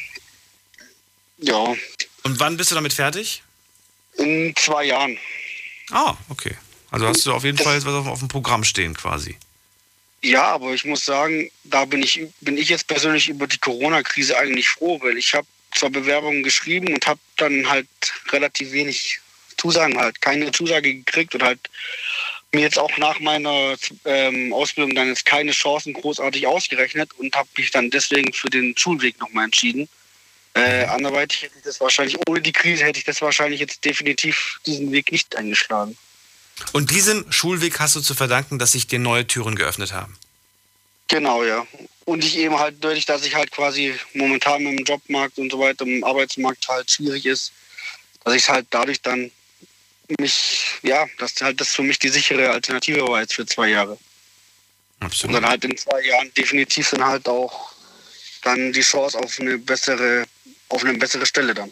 Ja. 1.40 1.76
Und 2.24 2.40
wann 2.40 2.58
bist 2.58 2.72
du 2.72 2.76
damit 2.76 2.94
fertig? 2.94 3.42
In 4.18 4.54
zwei 4.56 4.86
Jahren. 4.86 5.18
Ah, 5.92 6.16
okay. 6.30 6.56
Also 6.92 7.08
hast 7.08 7.26
du 7.26 7.34
auf 7.34 7.44
jeden 7.44 7.58
das 7.58 7.66
Fall 7.66 7.84
was 7.86 7.94
auf, 7.94 8.08
auf 8.08 8.20
dem 8.20 8.28
Programm 8.28 8.64
stehen 8.64 8.94
quasi. 8.94 9.38
Ja, 10.22 10.48
aber 10.48 10.74
ich 10.74 10.86
muss 10.86 11.06
sagen, 11.06 11.50
da 11.64 11.86
bin 11.86 12.04
ich, 12.04 12.28
bin 12.42 12.58
ich 12.58 12.70
jetzt 12.70 12.88
persönlich 12.88 13.30
über 13.30 13.48
die 13.48 13.58
Corona-Krise 13.58 14.38
eigentlich 14.38 14.68
froh, 14.68 15.00
weil 15.02 15.18
ich 15.18 15.34
habe 15.34 15.48
zwar 15.76 15.90
Bewerbungen 15.90 16.44
geschrieben 16.44 16.94
und 16.94 17.08
habe 17.08 17.20
dann 17.38 17.70
halt 17.70 17.88
relativ 18.32 18.72
wenig 18.72 19.22
Zusagen 19.60 19.98
halt, 20.00 20.22
keine 20.22 20.52
Zusage 20.52 20.94
gekriegt 20.94 21.36
und 21.36 21.44
halt 21.44 21.60
mir 22.52 22.62
jetzt 22.62 22.80
auch 22.80 22.98
nach 22.98 23.20
meiner 23.20 23.76
ähm, 24.06 24.54
Ausbildung 24.54 24.96
dann 24.96 25.08
jetzt 25.08 25.26
keine 25.26 25.52
Chancen 25.52 25.94
großartig 25.94 26.48
ausgerechnet 26.48 27.12
und 27.18 27.36
habe 27.36 27.50
mich 27.58 27.72
dann 27.72 27.90
deswegen 27.92 28.34
für 28.34 28.50
den 28.50 28.76
Schulweg 28.76 29.20
nochmal 29.20 29.46
entschieden. 29.46 29.88
Äh, 30.56 30.86
anderweitig 30.86 31.44
hätte 31.44 31.56
ich 31.58 31.64
das 31.64 31.80
wahrscheinlich, 31.80 32.18
ohne 32.28 32.42
die 32.42 32.52
Krise 32.52 32.84
hätte 32.84 32.98
ich 32.98 33.06
das 33.06 33.22
wahrscheinlich 33.22 33.60
jetzt 33.60 33.86
definitiv 33.86 34.60
diesen 34.66 34.92
Weg 34.92 35.12
nicht 35.12 35.36
eingeschlagen. 35.36 35.96
Und 36.74 36.92
diesem 36.92 37.32
Schulweg 37.32 37.80
hast 37.80 37.96
du 37.96 38.02
zu 38.02 38.16
verdanken, 38.16 38.58
dass 38.58 38.72
sich 38.72 38.88
dir 38.88 39.00
neue 39.00 39.28
Türen 39.28 39.56
geöffnet 39.56 39.94
haben? 39.94 40.18
Genau, 41.08 41.44
ja. 41.44 41.66
Und 42.06 42.24
ich 42.24 42.38
eben 42.38 42.58
halt 42.58 42.78
dadurch, 42.82 43.06
dass 43.06 43.26
ich 43.26 43.36
halt 43.36 43.52
quasi 43.52 43.94
momentan 44.14 44.66
im 44.66 44.78
Jobmarkt 44.84 45.38
und 45.38 45.52
so 45.52 45.60
weiter, 45.60 45.86
im 45.86 46.04
Arbeitsmarkt 46.04 46.68
halt 46.68 46.90
schwierig 46.90 47.26
ist, 47.26 47.52
dass 48.24 48.34
ich 48.34 48.50
halt 48.50 48.68
dadurch 48.72 49.02
dann 49.02 49.32
mich, 50.20 50.80
ja, 50.82 51.06
dass 51.18 51.36
halt 51.42 51.60
das 51.62 51.70
für 51.70 51.84
mich 51.84 52.00
die 52.00 52.10
sichere 52.10 52.50
Alternative 52.50 53.08
war 53.08 53.22
jetzt 53.22 53.34
für 53.34 53.46
zwei 53.46 53.70
Jahre. 53.70 53.98
Absolut. 55.00 55.36
Und 55.36 55.42
dann 55.42 55.50
halt 55.50 55.64
in 55.64 55.78
zwei 55.78 56.02
Jahren 56.02 56.34
definitiv 56.34 56.90
dann 56.90 57.06
halt 57.06 57.28
auch 57.28 57.74
dann 58.42 58.74
die 58.74 58.82
Chance 58.82 59.18
auf 59.18 59.40
eine 59.40 59.58
bessere, 59.58 60.26
auf 60.70 60.84
eine 60.84 60.98
bessere 60.98 61.26
Stelle 61.26 61.54
dann. 61.54 61.72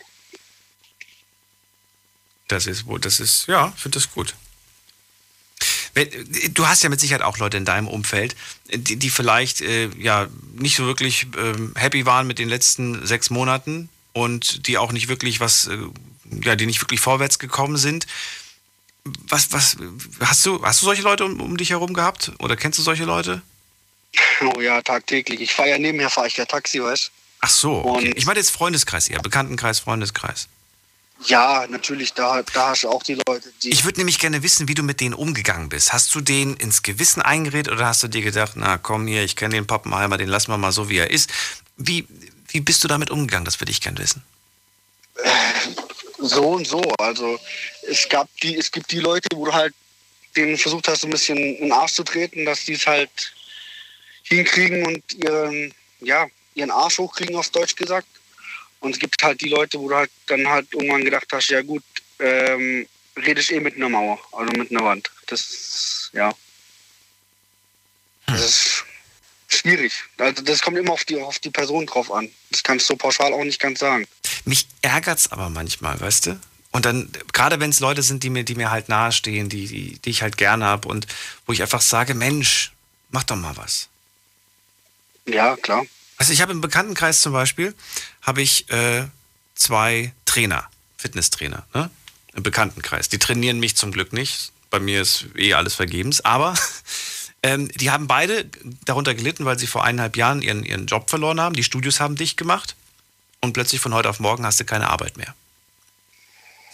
Das 2.47 2.67
ist 2.67 2.85
wohl, 2.85 2.99
das 2.99 3.19
ist, 3.19 3.47
ja, 3.47 3.73
finde 3.77 3.99
das 3.99 4.11
gut. 4.11 4.35
Du 6.53 6.67
hast 6.67 6.83
ja 6.83 6.89
mit 6.89 6.99
Sicherheit 6.99 7.23
auch 7.23 7.39
Leute 7.39 7.57
in 7.57 7.65
deinem 7.65 7.87
Umfeld, 7.87 8.35
die, 8.71 8.97
die 8.97 9.09
vielleicht 9.09 9.61
äh, 9.61 9.89
ja 9.97 10.27
nicht 10.53 10.75
so 10.75 10.85
wirklich 10.85 11.25
äh, 11.35 11.79
happy 11.79 12.05
waren 12.05 12.27
mit 12.27 12.37
den 12.37 12.47
letzten 12.47 13.05
sechs 13.05 13.31
Monaten 13.31 13.89
und 14.13 14.67
die 14.67 14.77
auch 14.77 14.91
nicht 14.91 15.07
wirklich 15.07 15.39
was, 15.39 15.67
äh, 15.67 15.77
ja, 16.43 16.55
die 16.55 16.65
nicht 16.65 16.81
wirklich 16.81 16.99
vorwärts 16.99 17.39
gekommen 17.39 17.77
sind. 17.77 18.07
Was, 19.29 19.53
was, 19.53 19.77
hast 20.19 20.45
du, 20.45 20.61
hast 20.63 20.81
du 20.81 20.85
solche 20.85 21.01
Leute 21.01 21.25
um, 21.25 21.39
um 21.39 21.57
dich 21.57 21.69
herum 21.69 21.93
gehabt? 21.93 22.31
Oder 22.39 22.55
kennst 22.55 22.77
du 22.79 22.83
solche 22.83 23.05
Leute? 23.05 23.41
Oh 24.41 24.61
ja, 24.61 24.81
tagtäglich. 24.81 25.41
Ich 25.41 25.53
fahre 25.53 25.69
ja 25.69 25.77
nebenher, 25.79 26.09
fahre 26.09 26.27
ich 26.27 26.37
ja 26.37 26.45
Taxi, 26.45 26.81
weißt 26.81 27.11
Ach 27.39 27.49
so, 27.49 27.85
okay. 27.85 28.13
ich 28.15 28.25
meine 28.25 28.39
jetzt 28.39 28.51
Freundeskreis 28.51 29.09
eher, 29.09 29.19
Bekanntenkreis, 29.19 29.79
Freundeskreis. 29.79 30.47
Ja, 31.25 31.65
natürlich, 31.67 32.13
da, 32.13 32.43
da 32.53 32.69
hast 32.69 32.83
du 32.83 32.89
auch 32.89 33.01
die 33.01 33.15
Leute, 33.27 33.51
die. 33.63 33.69
Ich 33.69 33.85
würde 33.85 33.99
nämlich 33.99 34.19
gerne 34.19 34.43
wissen, 34.43 34.67
wie 34.67 34.75
du 34.75 34.83
mit 34.83 35.01
denen 35.01 35.15
umgegangen 35.15 35.69
bist. 35.69 35.91
Hast 35.91 36.13
du 36.13 36.21
denen 36.21 36.55
ins 36.57 36.83
Gewissen 36.83 37.21
eingeredet 37.21 37.73
oder 37.73 37.87
hast 37.87 38.03
du 38.03 38.07
dir 38.07 38.21
gedacht, 38.21 38.53
na 38.55 38.77
komm 38.77 39.07
hier, 39.07 39.23
ich 39.23 39.35
kenne 39.35 39.55
den 39.55 39.65
Pappenheimer, 39.65 40.17
den 40.17 40.29
lassen 40.29 40.51
wir 40.51 40.57
mal 40.57 40.71
so, 40.71 40.89
wie 40.89 40.97
er 40.97 41.09
ist? 41.09 41.31
Wie, 41.75 42.07
wie 42.49 42.61
bist 42.61 42.83
du 42.83 42.87
damit 42.87 43.09
umgegangen? 43.09 43.45
Das 43.45 43.59
würde 43.59 43.71
ich 43.71 43.81
gerne 43.81 43.97
wissen. 43.97 44.23
So 46.19 46.49
und 46.49 46.67
so. 46.67 46.81
Also 46.97 47.39
es 47.87 48.07
gab 48.09 48.29
die, 48.41 48.57
es 48.57 48.71
gibt 48.71 48.91
die 48.91 48.99
Leute, 48.99 49.29
wo 49.35 49.45
du 49.45 49.53
halt 49.53 49.73
denen 50.35 50.57
versucht 50.57 50.87
hast, 50.87 51.01
so 51.01 51.07
ein 51.07 51.11
bisschen 51.11 51.37
in 51.37 51.63
den 51.63 51.71
Arsch 51.71 51.93
zu 51.93 52.03
treten, 52.03 52.45
dass 52.45 52.65
die 52.65 52.73
es 52.73 52.85
halt 52.85 53.09
hinkriegen 54.23 54.85
und 54.85 55.03
ihren, 55.13 55.73
ja, 56.01 56.27
ihren 56.53 56.71
Arsch 56.71 56.97
hochkriegen, 56.97 57.35
auf 57.35 57.49
Deutsch 57.49 57.75
gesagt. 57.75 58.07
Und 58.79 58.91
es 58.91 58.99
gibt 58.99 59.21
halt 59.23 59.41
die 59.41 59.49
Leute, 59.49 59.79
wo 59.79 59.89
du 59.89 59.95
halt 59.95 60.11
dann 60.27 60.47
halt 60.47 60.71
irgendwann 60.73 61.03
gedacht 61.03 61.27
hast, 61.31 61.49
ja 61.49 61.61
gut, 61.61 61.83
ähm, 62.19 62.87
rede 63.15 63.41
ich 63.41 63.51
eh 63.51 63.59
mit 63.59 63.75
einer 63.75 63.89
Mauer, 63.89 64.19
also 64.31 64.51
mit 64.53 64.71
einer 64.71 64.83
Wand. 64.83 65.09
Das 65.27 65.41
ist, 65.41 66.11
ja. 66.13 66.31
Das 68.27 68.41
ist 68.41 68.85
schwierig. 69.57 69.93
Also 70.17 70.41
das 70.43 70.61
kommt 70.61 70.77
immer 70.77 70.93
auf 70.93 71.05
die, 71.05 71.19
auf 71.19 71.39
die 71.39 71.49
Person 71.49 71.85
drauf 71.85 72.11
an. 72.11 72.29
Das 72.51 72.63
kannst 72.63 72.89
du 72.89 72.93
so 72.93 72.97
pauschal 72.97 73.33
auch 73.33 73.43
nicht 73.43 73.59
ganz 73.59 73.79
sagen. 73.79 74.07
Mich 74.45 74.67
ärgert 74.81 75.19
es 75.19 75.31
aber 75.31 75.49
manchmal, 75.49 75.99
weißt 75.99 76.27
du? 76.27 76.39
Und 76.71 76.85
dann, 76.85 77.09
gerade 77.33 77.59
wenn 77.59 77.69
es 77.69 77.79
Leute 77.79 78.03
sind, 78.03 78.23
die 78.23 78.29
mir, 78.29 78.43
die 78.43 78.55
mir 78.55 78.71
halt 78.71 78.89
nahestehen, 78.89 79.49
die, 79.49 79.67
die, 79.67 79.99
die 79.99 80.09
ich 80.09 80.21
halt 80.21 80.37
gerne 80.37 80.65
habe 80.65 80.87
und 80.87 81.07
wo 81.45 81.53
ich 81.53 81.61
einfach 81.61 81.81
sage, 81.81 82.13
Mensch, 82.13 82.71
mach 83.09 83.23
doch 83.23 83.35
mal 83.35 83.55
was. 83.57 83.89
Ja, 85.25 85.55
klar. 85.57 85.85
Also 86.17 86.33
ich 86.33 86.41
habe 86.41 86.51
im 86.51 86.61
Bekanntenkreis 86.61 87.21
zum 87.21 87.33
Beispiel, 87.33 87.73
habe 88.21 88.41
ich 88.41 88.69
äh, 88.69 89.05
zwei 89.55 90.13
Trainer, 90.25 90.69
Fitnesstrainer, 90.97 91.65
ne? 91.73 91.89
im 92.33 92.43
Bekanntenkreis. 92.43 93.09
Die 93.09 93.19
trainieren 93.19 93.59
mich 93.59 93.75
zum 93.75 93.91
Glück 93.91 94.13
nicht. 94.13 94.51
Bei 94.69 94.79
mir 94.79 95.01
ist 95.01 95.25
eh 95.35 95.53
alles 95.53 95.75
vergebens. 95.75 96.21
Aber 96.21 96.53
ähm, 97.47 97.69
die 97.69 97.89
haben 97.91 98.07
beide 98.07 98.45
darunter 98.83 99.15
gelitten, 99.15 99.45
weil 99.45 99.57
sie 99.57 99.67
vor 99.67 99.83
eineinhalb 99.83 100.17
Jahren 100.17 100.41
ihren, 100.41 100.63
ihren 100.63 100.85
Job 100.85 101.09
verloren 101.09 101.39
haben. 101.39 101.55
Die 101.55 101.63
Studios 101.63 102.01
haben 102.01 102.17
dicht 102.17 102.35
gemacht. 102.35 102.75
Und 103.39 103.53
plötzlich 103.53 103.79
von 103.79 103.93
heute 103.93 104.09
auf 104.09 104.19
morgen 104.19 104.45
hast 104.45 104.59
du 104.59 104.65
keine 104.65 104.89
Arbeit 104.89 105.15
mehr. 105.15 105.33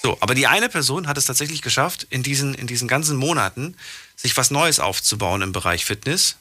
So, 0.01 0.17
aber 0.19 0.33
die 0.33 0.47
eine 0.47 0.69
Person 0.69 1.07
hat 1.07 1.17
es 1.17 1.25
tatsächlich 1.25 1.61
geschafft, 1.61 2.07
in 2.09 2.23
diesen, 2.23 2.55
in 2.55 2.67
diesen 2.67 2.87
ganzen 2.87 3.17
Monaten 3.17 3.75
sich 4.15 4.35
was 4.35 4.49
Neues 4.49 4.79
aufzubauen 4.79 5.41
im 5.41 5.51
Bereich 5.51 5.85
Fitness 5.85 6.37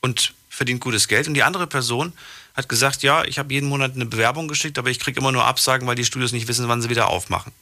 und 0.00 0.34
verdient 0.48 0.80
gutes 0.80 1.06
Geld. 1.06 1.28
Und 1.28 1.34
die 1.34 1.42
andere 1.42 1.66
Person 1.66 2.12
hat 2.54 2.68
gesagt, 2.68 3.02
ja, 3.02 3.24
ich 3.24 3.38
habe 3.38 3.52
jeden 3.54 3.68
Monat 3.68 3.94
eine 3.94 4.06
Bewerbung 4.06 4.48
geschickt, 4.48 4.78
aber 4.78 4.90
ich 4.90 4.98
kriege 4.98 5.20
immer 5.20 5.32
nur 5.32 5.44
Absagen, 5.44 5.86
weil 5.86 5.94
die 5.94 6.04
Studios 6.04 6.32
nicht 6.32 6.48
wissen, 6.48 6.68
wann 6.68 6.82
sie 6.82 6.90
wieder 6.90 7.08
aufmachen. 7.08 7.52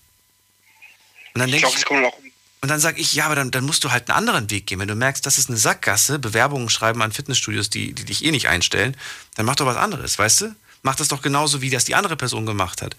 Und 1.35 1.41
dann 1.41 1.51
denke 1.51 1.69
ich, 1.69 1.85
glaub, 1.85 2.15
ich 2.25 2.28
und 2.61 2.69
dann 2.69 2.81
sage 2.81 3.01
ich, 3.01 3.15
ja, 3.15 3.27
aber 3.27 3.37
dann, 3.37 3.51
dann, 3.51 3.65
musst 3.65 3.85
du 3.85 3.91
halt 3.91 4.09
einen 4.09 4.19
anderen 4.19 4.51
Weg 4.51 4.67
gehen. 4.67 4.81
Wenn 4.81 4.89
du 4.89 4.97
merkst, 4.97 5.25
das 5.25 5.39
ist 5.39 5.49
eine 5.49 5.59
Sackgasse, 5.59 6.19
Bewerbungen 6.19 6.69
schreiben 6.69 7.03
an 7.03 7.13
Fitnessstudios, 7.13 7.71
die, 7.71 7.93
die 7.93 8.05
dich 8.05 8.25
eh 8.25 8.33
nicht 8.33 8.49
einstellen, 8.49 8.97
dann 9.37 9.47
mach 9.47 9.57
doch 9.57 9.67
was 9.67 9.77
anderes, 9.77 10.19
weißt 10.19 10.41
du? 10.43 10.57
Mach 10.83 10.97
das 10.97 11.09
doch 11.09 11.23
genauso, 11.23 11.61
wie 11.61 11.71
das 11.71 11.85
die 11.85 11.95
andere 11.95 12.17
Person 12.17 12.47
gemacht 12.47 12.83
hat. 12.83 12.97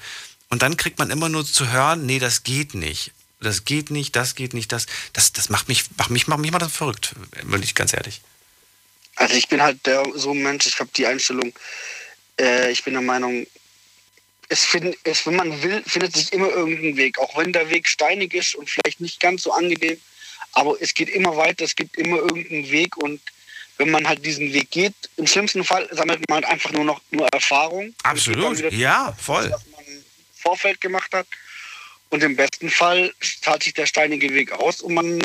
Und 0.49 0.61
dann 0.61 0.77
kriegt 0.77 0.97
man 0.97 1.11
immer 1.11 1.29
nur 1.29 1.45
zu 1.45 1.71
hören, 1.71 2.05
nee, 2.05 2.19
das 2.19 2.43
geht 2.43 2.73
nicht. 2.73 3.11
Das 3.41 3.65
geht 3.65 3.89
nicht, 3.89 4.15
das 4.15 4.35
geht 4.35 4.53
nicht, 4.53 4.71
das. 4.71 4.85
Das, 5.13 5.31
das 5.31 5.49
macht 5.49 5.67
mich, 5.69 5.85
macht 5.97 6.09
mich, 6.09 6.27
macht 6.27 6.39
mich 6.39 6.51
mal 6.51 6.59
verrückt, 6.67 7.15
bin 7.43 7.63
ich 7.63 7.75
ganz 7.75 7.93
ehrlich. 7.93 8.21
Also 9.15 9.35
ich 9.35 9.47
bin 9.47 9.61
halt 9.61 9.85
der 9.85 10.05
so 10.15 10.31
ein 10.31 10.41
Mensch, 10.41 10.65
ich 10.65 10.79
habe 10.79 10.89
die 10.95 11.05
Einstellung, 11.05 11.53
äh, 12.39 12.71
ich 12.71 12.83
bin 12.83 12.93
der 12.93 13.01
Meinung, 13.01 13.45
es, 14.49 14.65
find, 14.65 14.97
es, 15.03 15.25
wenn 15.25 15.35
man 15.35 15.63
will, 15.63 15.83
findet 15.85 16.15
sich 16.15 16.33
immer 16.33 16.49
irgendein 16.49 16.97
Weg. 16.97 17.19
Auch 17.19 17.37
wenn 17.37 17.53
der 17.53 17.69
Weg 17.69 17.87
steinig 17.87 18.33
ist 18.33 18.55
und 18.55 18.69
vielleicht 18.69 18.99
nicht 18.99 19.19
ganz 19.19 19.43
so 19.43 19.51
angenehm, 19.51 19.99
aber 20.53 20.75
es 20.81 20.93
geht 20.93 21.09
immer 21.09 21.37
weiter, 21.37 21.63
es 21.63 21.75
gibt 21.75 21.97
immer 21.97 22.17
irgendeinen 22.17 22.69
Weg 22.71 22.97
und 22.97 23.21
wenn 23.77 23.91
man 23.91 24.07
halt 24.07 24.25
diesen 24.25 24.51
Weg 24.51 24.71
geht, 24.71 24.93
im 25.15 25.25
schlimmsten 25.25 25.63
Fall 25.63 25.87
sammelt 25.91 26.27
man 26.27 26.43
halt 26.43 26.45
einfach 26.45 26.71
nur 26.71 26.83
noch 26.83 27.01
nur 27.11 27.27
Erfahrung. 27.29 27.93
Absolut, 28.03 28.71
ja, 28.73 29.15
voll. 29.21 29.49
Was 29.51 29.65
man 29.67 29.85
im 29.85 30.03
Vorfeld 30.35 30.81
gemacht 30.81 31.13
hat. 31.13 31.27
Und 32.09 32.23
im 32.23 32.35
besten 32.35 32.69
Fall 32.69 33.13
zahlt 33.41 33.63
sich 33.63 33.73
der 33.75 33.85
steinige 33.85 34.33
Weg 34.33 34.51
aus 34.51 34.81
und 34.81 34.95
man 34.95 35.21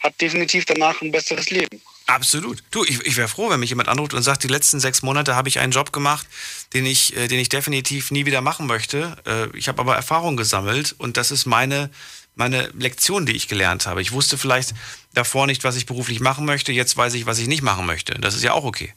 hat 0.00 0.20
definitiv 0.20 0.66
danach 0.66 1.00
ein 1.00 1.10
besseres 1.10 1.50
Leben. 1.50 1.80
Absolut. 2.06 2.62
Du, 2.70 2.84
ich, 2.84 3.04
ich 3.04 3.16
wäre 3.16 3.26
froh, 3.26 3.50
wenn 3.50 3.58
mich 3.58 3.70
jemand 3.70 3.88
anruft 3.88 4.14
und 4.14 4.22
sagt, 4.22 4.44
die 4.44 4.48
letzten 4.48 4.78
sechs 4.78 5.02
Monate 5.02 5.34
habe 5.34 5.48
ich 5.48 5.58
einen 5.58 5.72
Job 5.72 5.92
gemacht, 5.92 6.26
den 6.72 6.86
ich, 6.86 7.16
äh, 7.16 7.26
den 7.26 7.40
ich 7.40 7.48
definitiv 7.48 8.12
nie 8.12 8.26
wieder 8.26 8.40
machen 8.40 8.66
möchte. 8.66 9.16
Äh, 9.26 9.56
ich 9.56 9.66
habe 9.66 9.80
aber 9.80 9.96
Erfahrung 9.96 10.36
gesammelt 10.36 10.94
und 10.98 11.16
das 11.16 11.32
ist 11.32 11.46
meine, 11.46 11.90
meine 12.36 12.68
Lektion, 12.78 13.26
die 13.26 13.32
ich 13.32 13.48
gelernt 13.48 13.86
habe. 13.86 14.02
Ich 14.02 14.12
wusste 14.12 14.38
vielleicht 14.38 14.72
davor 15.14 15.48
nicht, 15.48 15.64
was 15.64 15.74
ich 15.74 15.86
beruflich 15.86 16.20
machen 16.20 16.44
möchte, 16.44 16.70
jetzt 16.70 16.96
weiß 16.96 17.14
ich, 17.14 17.26
was 17.26 17.40
ich 17.40 17.48
nicht 17.48 17.62
machen 17.62 17.86
möchte. 17.86 18.14
Das 18.14 18.36
ist 18.36 18.44
ja 18.44 18.52
auch 18.52 18.64
okay. 18.64 18.94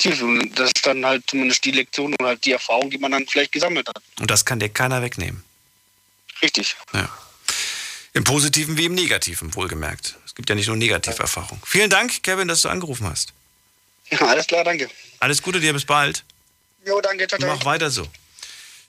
Das 0.00 0.72
ist 0.74 0.84
dann 0.84 1.06
halt 1.06 1.22
zumindest 1.28 1.64
die 1.64 1.70
Lektion 1.70 2.14
und 2.18 2.26
halt 2.26 2.44
die 2.44 2.52
Erfahrung, 2.52 2.90
die 2.90 2.98
man 2.98 3.12
dann 3.12 3.26
vielleicht 3.28 3.52
gesammelt 3.52 3.88
hat. 3.88 4.02
Und 4.18 4.28
das 4.28 4.44
kann 4.44 4.58
dir 4.58 4.68
keiner 4.68 5.02
wegnehmen. 5.02 5.44
Richtig. 6.42 6.74
Ja. 6.92 7.08
Im 8.12 8.24
Positiven 8.24 8.76
wie 8.76 8.86
im 8.86 8.94
Negativen, 8.94 9.54
wohlgemerkt. 9.54 10.16
Es 10.34 10.36
gibt 10.36 10.48
ja 10.48 10.56
nicht 10.56 10.66
nur 10.66 10.76
Negativerfahrungen. 10.76 11.62
Vielen 11.64 11.88
Dank, 11.90 12.24
Kevin, 12.24 12.48
dass 12.48 12.62
du 12.62 12.68
angerufen 12.68 13.06
hast. 13.06 13.32
Ja, 14.10 14.18
alles 14.26 14.48
klar, 14.48 14.64
danke. 14.64 14.90
Alles 15.20 15.40
Gute 15.40 15.60
dir, 15.60 15.72
bis 15.72 15.84
bald. 15.84 16.24
Jo, 16.84 17.00
danke, 17.00 17.28
ciao. 17.28 17.38
Mach 17.40 17.64
weiter 17.64 17.88
so. 17.88 18.04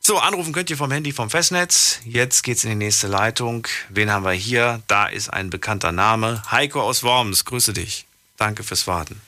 So, 0.02 0.18
anrufen 0.18 0.54
könnt 0.54 0.72
ihr 0.72 0.78
vom 0.78 0.90
Handy 0.90 1.12
vom 1.12 1.30
Festnetz. 1.30 2.00
Jetzt 2.04 2.42
geht's 2.42 2.64
in 2.64 2.72
die 2.72 2.76
nächste 2.76 3.06
Leitung. 3.06 3.68
Wen 3.90 4.10
haben 4.10 4.26
wir 4.26 4.32
hier? 4.32 4.82
Da 4.88 5.06
ist 5.06 5.30
ein 5.30 5.52
bekannter 5.52 5.92
Name. 5.92 6.42
Heiko 6.50 6.82
aus 6.82 7.04
Worms, 7.04 7.46
grüße 7.46 7.74
dich. 7.74 8.08
Danke 8.38 8.64
fürs 8.64 8.88
Warten. 8.88 9.22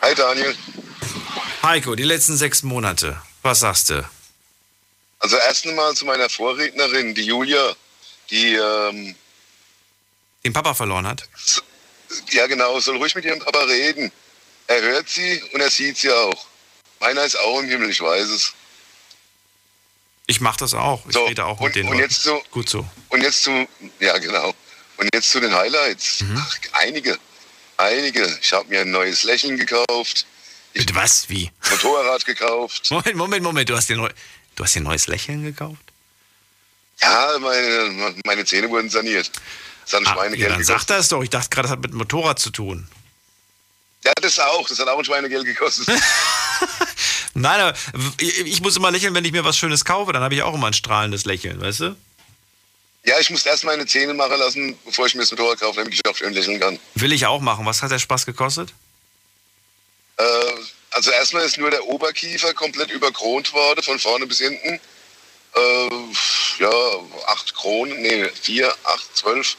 Hi 0.00 0.16
Daniel. 0.16 0.56
Heiko, 1.62 1.94
die 1.94 2.02
letzten 2.02 2.36
sechs 2.36 2.64
Monate. 2.64 3.22
Was 3.42 3.60
sagst 3.60 3.90
du? 3.90 4.04
Also 5.20 5.36
erst 5.36 5.64
einmal 5.64 5.94
zu 5.94 6.06
meiner 6.06 6.28
Vorrednerin, 6.28 7.14
die 7.14 7.22
Julia, 7.24 7.76
die 8.30 8.54
ähm, 8.56 9.14
den 10.44 10.52
Papa 10.52 10.74
verloren 10.74 11.06
hat. 11.06 11.28
Ja 12.30 12.46
genau, 12.46 12.78
soll 12.80 12.96
ruhig 12.96 13.14
mit 13.14 13.24
ihrem 13.24 13.38
Papa 13.38 13.60
reden. 13.64 14.12
Er 14.66 14.80
hört 14.80 15.08
sie 15.08 15.42
und 15.52 15.60
er 15.60 15.70
sieht 15.70 15.98
sie 15.98 16.10
auch. 16.10 16.46
Meiner 17.00 17.24
ist 17.24 17.38
auch 17.38 17.60
im 17.60 17.68
Himmel, 17.68 17.90
ich 17.90 18.00
weiß 18.00 18.28
es. 18.28 18.52
Ich 20.26 20.40
mache 20.40 20.58
das 20.58 20.74
auch. 20.74 21.04
Ich 21.06 21.14
so, 21.14 21.24
rede 21.24 21.44
auch 21.44 21.58
und, 21.58 21.66
mit 21.66 21.76
denen. 21.76 21.88
Und 21.88 21.98
jetzt 21.98 22.22
zu, 22.22 22.40
Gut 22.50 22.68
so. 22.68 22.86
Und 23.08 23.22
jetzt 23.22 23.42
zu, 23.42 23.66
ja 24.00 24.16
genau. 24.18 24.54
Und 24.96 25.08
jetzt 25.12 25.30
zu 25.30 25.40
den 25.40 25.52
Highlights. 25.52 26.20
Mhm. 26.20 26.36
Ach, 26.38 26.56
einige, 26.72 27.18
einige. 27.76 28.38
Ich 28.40 28.52
habe 28.52 28.68
mir 28.68 28.82
ein 28.82 28.90
neues 28.90 29.24
Lächeln 29.24 29.56
gekauft. 29.56 30.26
Ich 30.74 30.86
Mit 30.86 30.94
was? 30.94 31.28
Wie? 31.28 31.50
Motorrad 31.70 32.24
gekauft. 32.24 32.90
Moment, 32.90 33.16
Moment, 33.16 33.42
Moment. 33.42 33.68
Du 33.68 33.76
hast 33.76 33.88
dir, 33.88 33.96
neu, 33.96 34.08
du 34.54 34.64
hast 34.64 34.74
dir 34.74 34.80
ein 34.80 34.84
neues 34.84 35.06
Lächeln 35.06 35.42
gekauft? 35.42 35.82
Ja, 37.00 37.36
meine, 37.40 38.14
meine 38.24 38.44
Zähne 38.44 38.70
wurden 38.70 38.88
saniert. 38.88 39.30
Das 39.84 39.94
hat 39.94 40.00
ein 40.00 40.06
ah, 40.06 40.14
Schweinegeld 40.14 40.40
ja, 40.40 40.48
dann 40.48 40.58
gekostet. 40.58 40.88
sag 40.88 40.96
das 40.96 41.08
doch. 41.08 41.22
Ich 41.22 41.30
dachte 41.30 41.48
gerade, 41.50 41.62
das 41.62 41.72
hat 41.72 41.80
mit 41.80 41.90
dem 41.92 41.98
Motorrad 41.98 42.38
zu 42.38 42.50
tun. 42.50 42.88
Ja, 44.04 44.12
das 44.20 44.38
auch. 44.38 44.68
Das 44.68 44.78
hat 44.78 44.88
auch 44.88 44.98
ein 44.98 45.04
Schweinegeld 45.04 45.44
gekostet. 45.44 45.88
Nein, 47.34 47.60
aber 47.60 47.76
ich 48.18 48.60
muss 48.60 48.76
immer 48.76 48.90
lächeln, 48.90 49.14
wenn 49.14 49.24
ich 49.24 49.32
mir 49.32 49.44
was 49.44 49.56
Schönes 49.56 49.84
kaufe. 49.84 50.12
Dann 50.12 50.22
habe 50.22 50.34
ich 50.34 50.42
auch 50.42 50.54
immer 50.54 50.66
ein 50.66 50.72
strahlendes 50.72 51.24
Lächeln, 51.24 51.60
weißt 51.60 51.80
du? 51.80 51.96
Ja, 53.04 53.18
ich 53.18 53.30
muss 53.30 53.44
erst 53.46 53.64
meine 53.64 53.86
Zähne 53.86 54.14
machen 54.14 54.38
lassen, 54.38 54.78
bevor 54.84 55.06
ich 55.06 55.14
mir 55.14 55.22
das 55.22 55.30
Motorrad 55.32 55.58
kaufe, 55.58 55.80
damit 55.80 55.94
ich 55.94 56.00
auch 56.08 56.16
schön 56.16 56.32
lächeln 56.32 56.60
kann. 56.60 56.78
Will 56.94 57.12
ich 57.12 57.26
auch 57.26 57.40
machen. 57.40 57.66
Was 57.66 57.82
hat 57.82 57.90
der 57.90 57.98
Spaß 57.98 58.26
gekostet? 58.26 58.72
Äh, 60.18 60.24
also 60.90 61.10
erstmal 61.10 61.44
ist 61.44 61.58
nur 61.58 61.70
der 61.70 61.84
Oberkiefer 61.86 62.54
komplett 62.54 62.90
überkront 62.90 63.52
worden, 63.52 63.82
von 63.82 63.98
vorne 63.98 64.26
bis 64.26 64.38
hinten. 64.38 64.78
Äh, 65.54 65.90
ja, 66.58 66.70
acht 67.26 67.54
Kronen, 67.54 68.00
nee, 68.02 68.28
vier, 68.40 68.72
acht, 68.84 69.16
zwölf, 69.16 69.56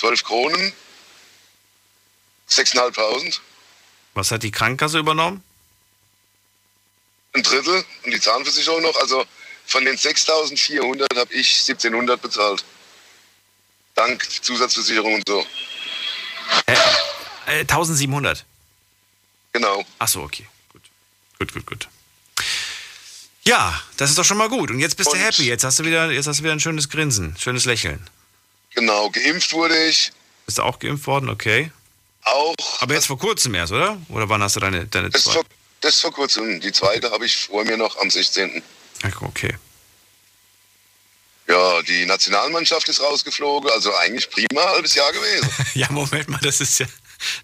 zwölf 0.00 0.24
Kronen. 0.24 0.72
Sechseinhalbtausend. 2.46 3.40
Was 4.14 4.30
hat 4.30 4.42
die 4.42 4.50
Krankenkasse 4.50 4.98
übernommen? 4.98 5.44
Ein 7.32 7.42
Drittel 7.42 7.84
und 8.04 8.10
die 8.10 8.20
Zahnversicherung 8.20 8.82
noch. 8.82 8.96
Also 8.96 9.24
von 9.66 9.84
den 9.84 9.96
6.400 9.96 11.16
habe 11.16 11.32
ich 11.32 11.48
1.700 11.48 12.16
bezahlt. 12.16 12.64
Dank 13.94 14.26
Zusatzversicherung 14.42 15.14
und 15.14 15.28
so. 15.28 15.46
Äh, 16.66 16.72
äh, 17.46 17.60
1700? 17.60 18.44
Genau. 19.52 19.84
Ach 19.98 20.08
so, 20.08 20.22
okay. 20.22 20.46
Gut. 20.72 20.82
Gut, 21.38 21.52
gut, 21.52 21.66
gut. 21.66 21.88
Ja, 23.44 23.80
das 23.96 24.10
ist 24.10 24.18
doch 24.18 24.24
schon 24.24 24.38
mal 24.38 24.48
gut. 24.48 24.70
Und 24.70 24.80
jetzt 24.80 24.96
bist 24.96 25.10
und 25.10 25.18
du 25.18 25.24
happy. 25.24 25.44
Jetzt 25.44 25.64
hast 25.64 25.78
du 25.78 25.84
wieder, 25.84 26.10
jetzt 26.10 26.26
hast 26.26 26.40
du 26.40 26.44
wieder 26.44 26.52
ein 26.52 26.60
schönes 26.60 26.88
Grinsen, 26.88 27.36
schönes 27.38 27.64
Lächeln. 27.64 28.08
Genau, 28.74 29.10
geimpft 29.10 29.52
wurde 29.52 29.86
ich. 29.86 30.12
Bist 30.46 30.58
du 30.58 30.62
auch 30.62 30.78
geimpft 30.78 31.06
worden? 31.06 31.28
Okay. 31.28 31.70
Auch. 32.22 32.54
Aber 32.80 32.94
jetzt 32.94 33.06
vor 33.06 33.18
kurzem 33.18 33.54
erst, 33.54 33.72
oder? 33.72 34.00
Oder 34.08 34.28
wann 34.28 34.42
hast 34.42 34.56
du 34.56 34.60
deine, 34.60 34.86
deine 34.86 35.10
das, 35.10 35.24
zwei? 35.24 35.32
vor, 35.32 35.44
das 35.80 36.00
vor 36.00 36.12
kurzem. 36.12 36.60
Die 36.60 36.72
zweite 36.72 37.10
habe 37.10 37.26
ich 37.26 37.36
vor 37.36 37.64
mir 37.64 37.76
noch 37.76 37.96
am 37.98 38.10
16. 38.10 38.62
Ach, 39.02 39.22
okay. 39.22 39.56
Ja, 41.48 41.82
die 41.82 42.06
Nationalmannschaft 42.06 42.88
ist 42.88 43.00
rausgeflogen, 43.00 43.70
also 43.70 43.92
eigentlich 43.96 44.30
prima 44.30 44.62
halbes 44.66 44.94
Jahr 44.94 45.12
gewesen. 45.12 45.50
ja, 45.74 45.90
Moment 45.90 46.28
mal, 46.28 46.38
das 46.42 46.60
ist 46.60 46.78
ja, 46.78 46.86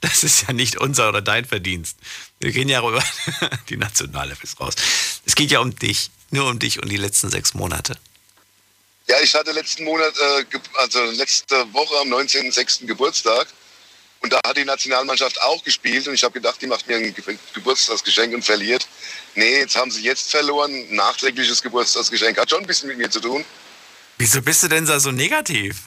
das 0.01 0.23
ist 0.23 0.47
ja 0.47 0.53
nicht 0.53 0.77
unser 0.77 1.09
oder 1.09 1.23
dein 1.23 1.45
Verdienst. 1.45 1.99
Wir 2.39 2.53
gehen 2.53 2.69
ja 2.69 2.81
rüber. 2.81 3.03
Die 3.69 3.77
Nationale 3.77 4.37
ist 4.41 4.61
raus. 4.61 4.75
Es 5.25 5.35
geht 5.35 5.51
ja 5.51 5.59
um 5.59 5.75
dich. 5.75 6.11
Nur 6.31 6.49
um 6.49 6.59
dich 6.59 6.83
und 6.83 6.89
die 6.89 6.97
letzten 6.97 7.31
sechs 7.31 7.55
Monate. 7.55 7.97
Ja, 9.09 9.17
ich 9.23 9.35
hatte 9.35 9.53
letzten 9.53 9.85
Monat, 9.85 10.15
äh, 10.19 10.45
also 10.75 11.05
letzte 11.13 11.73
Woche 11.73 11.97
am 12.01 12.13
19.06. 12.13 12.87
Geburtstag. 12.87 13.47
Und 14.21 14.33
da 14.33 14.41
hat 14.45 14.57
die 14.57 14.65
Nationalmannschaft 14.65 15.41
auch 15.43 15.63
gespielt. 15.63 16.09
Und 16.09 16.15
ich 16.15 16.25
habe 16.25 16.33
gedacht, 16.35 16.61
die 16.61 16.67
macht 16.67 16.89
mir 16.89 16.97
ein 16.97 17.15
Geburtstagsgeschenk 17.55 18.35
und 18.35 18.45
verliert. 18.45 18.89
Nee, 19.35 19.59
jetzt 19.59 19.77
haben 19.77 19.91
sie 19.91 20.03
jetzt 20.03 20.31
verloren. 20.31 20.95
Nachträgliches 20.95 21.63
Geburtstagsgeschenk. 21.63 22.39
Hat 22.39 22.51
schon 22.51 22.61
ein 22.61 22.67
bisschen 22.67 22.89
mit 22.89 22.99
mir 22.99 23.11
zu 23.11 23.21
tun. 23.21 23.45
Wieso 24.19 24.41
bist 24.43 24.63
du 24.63 24.69
denn 24.69 24.87
da 24.87 24.99
so 24.99 25.13
negativ? 25.13 25.83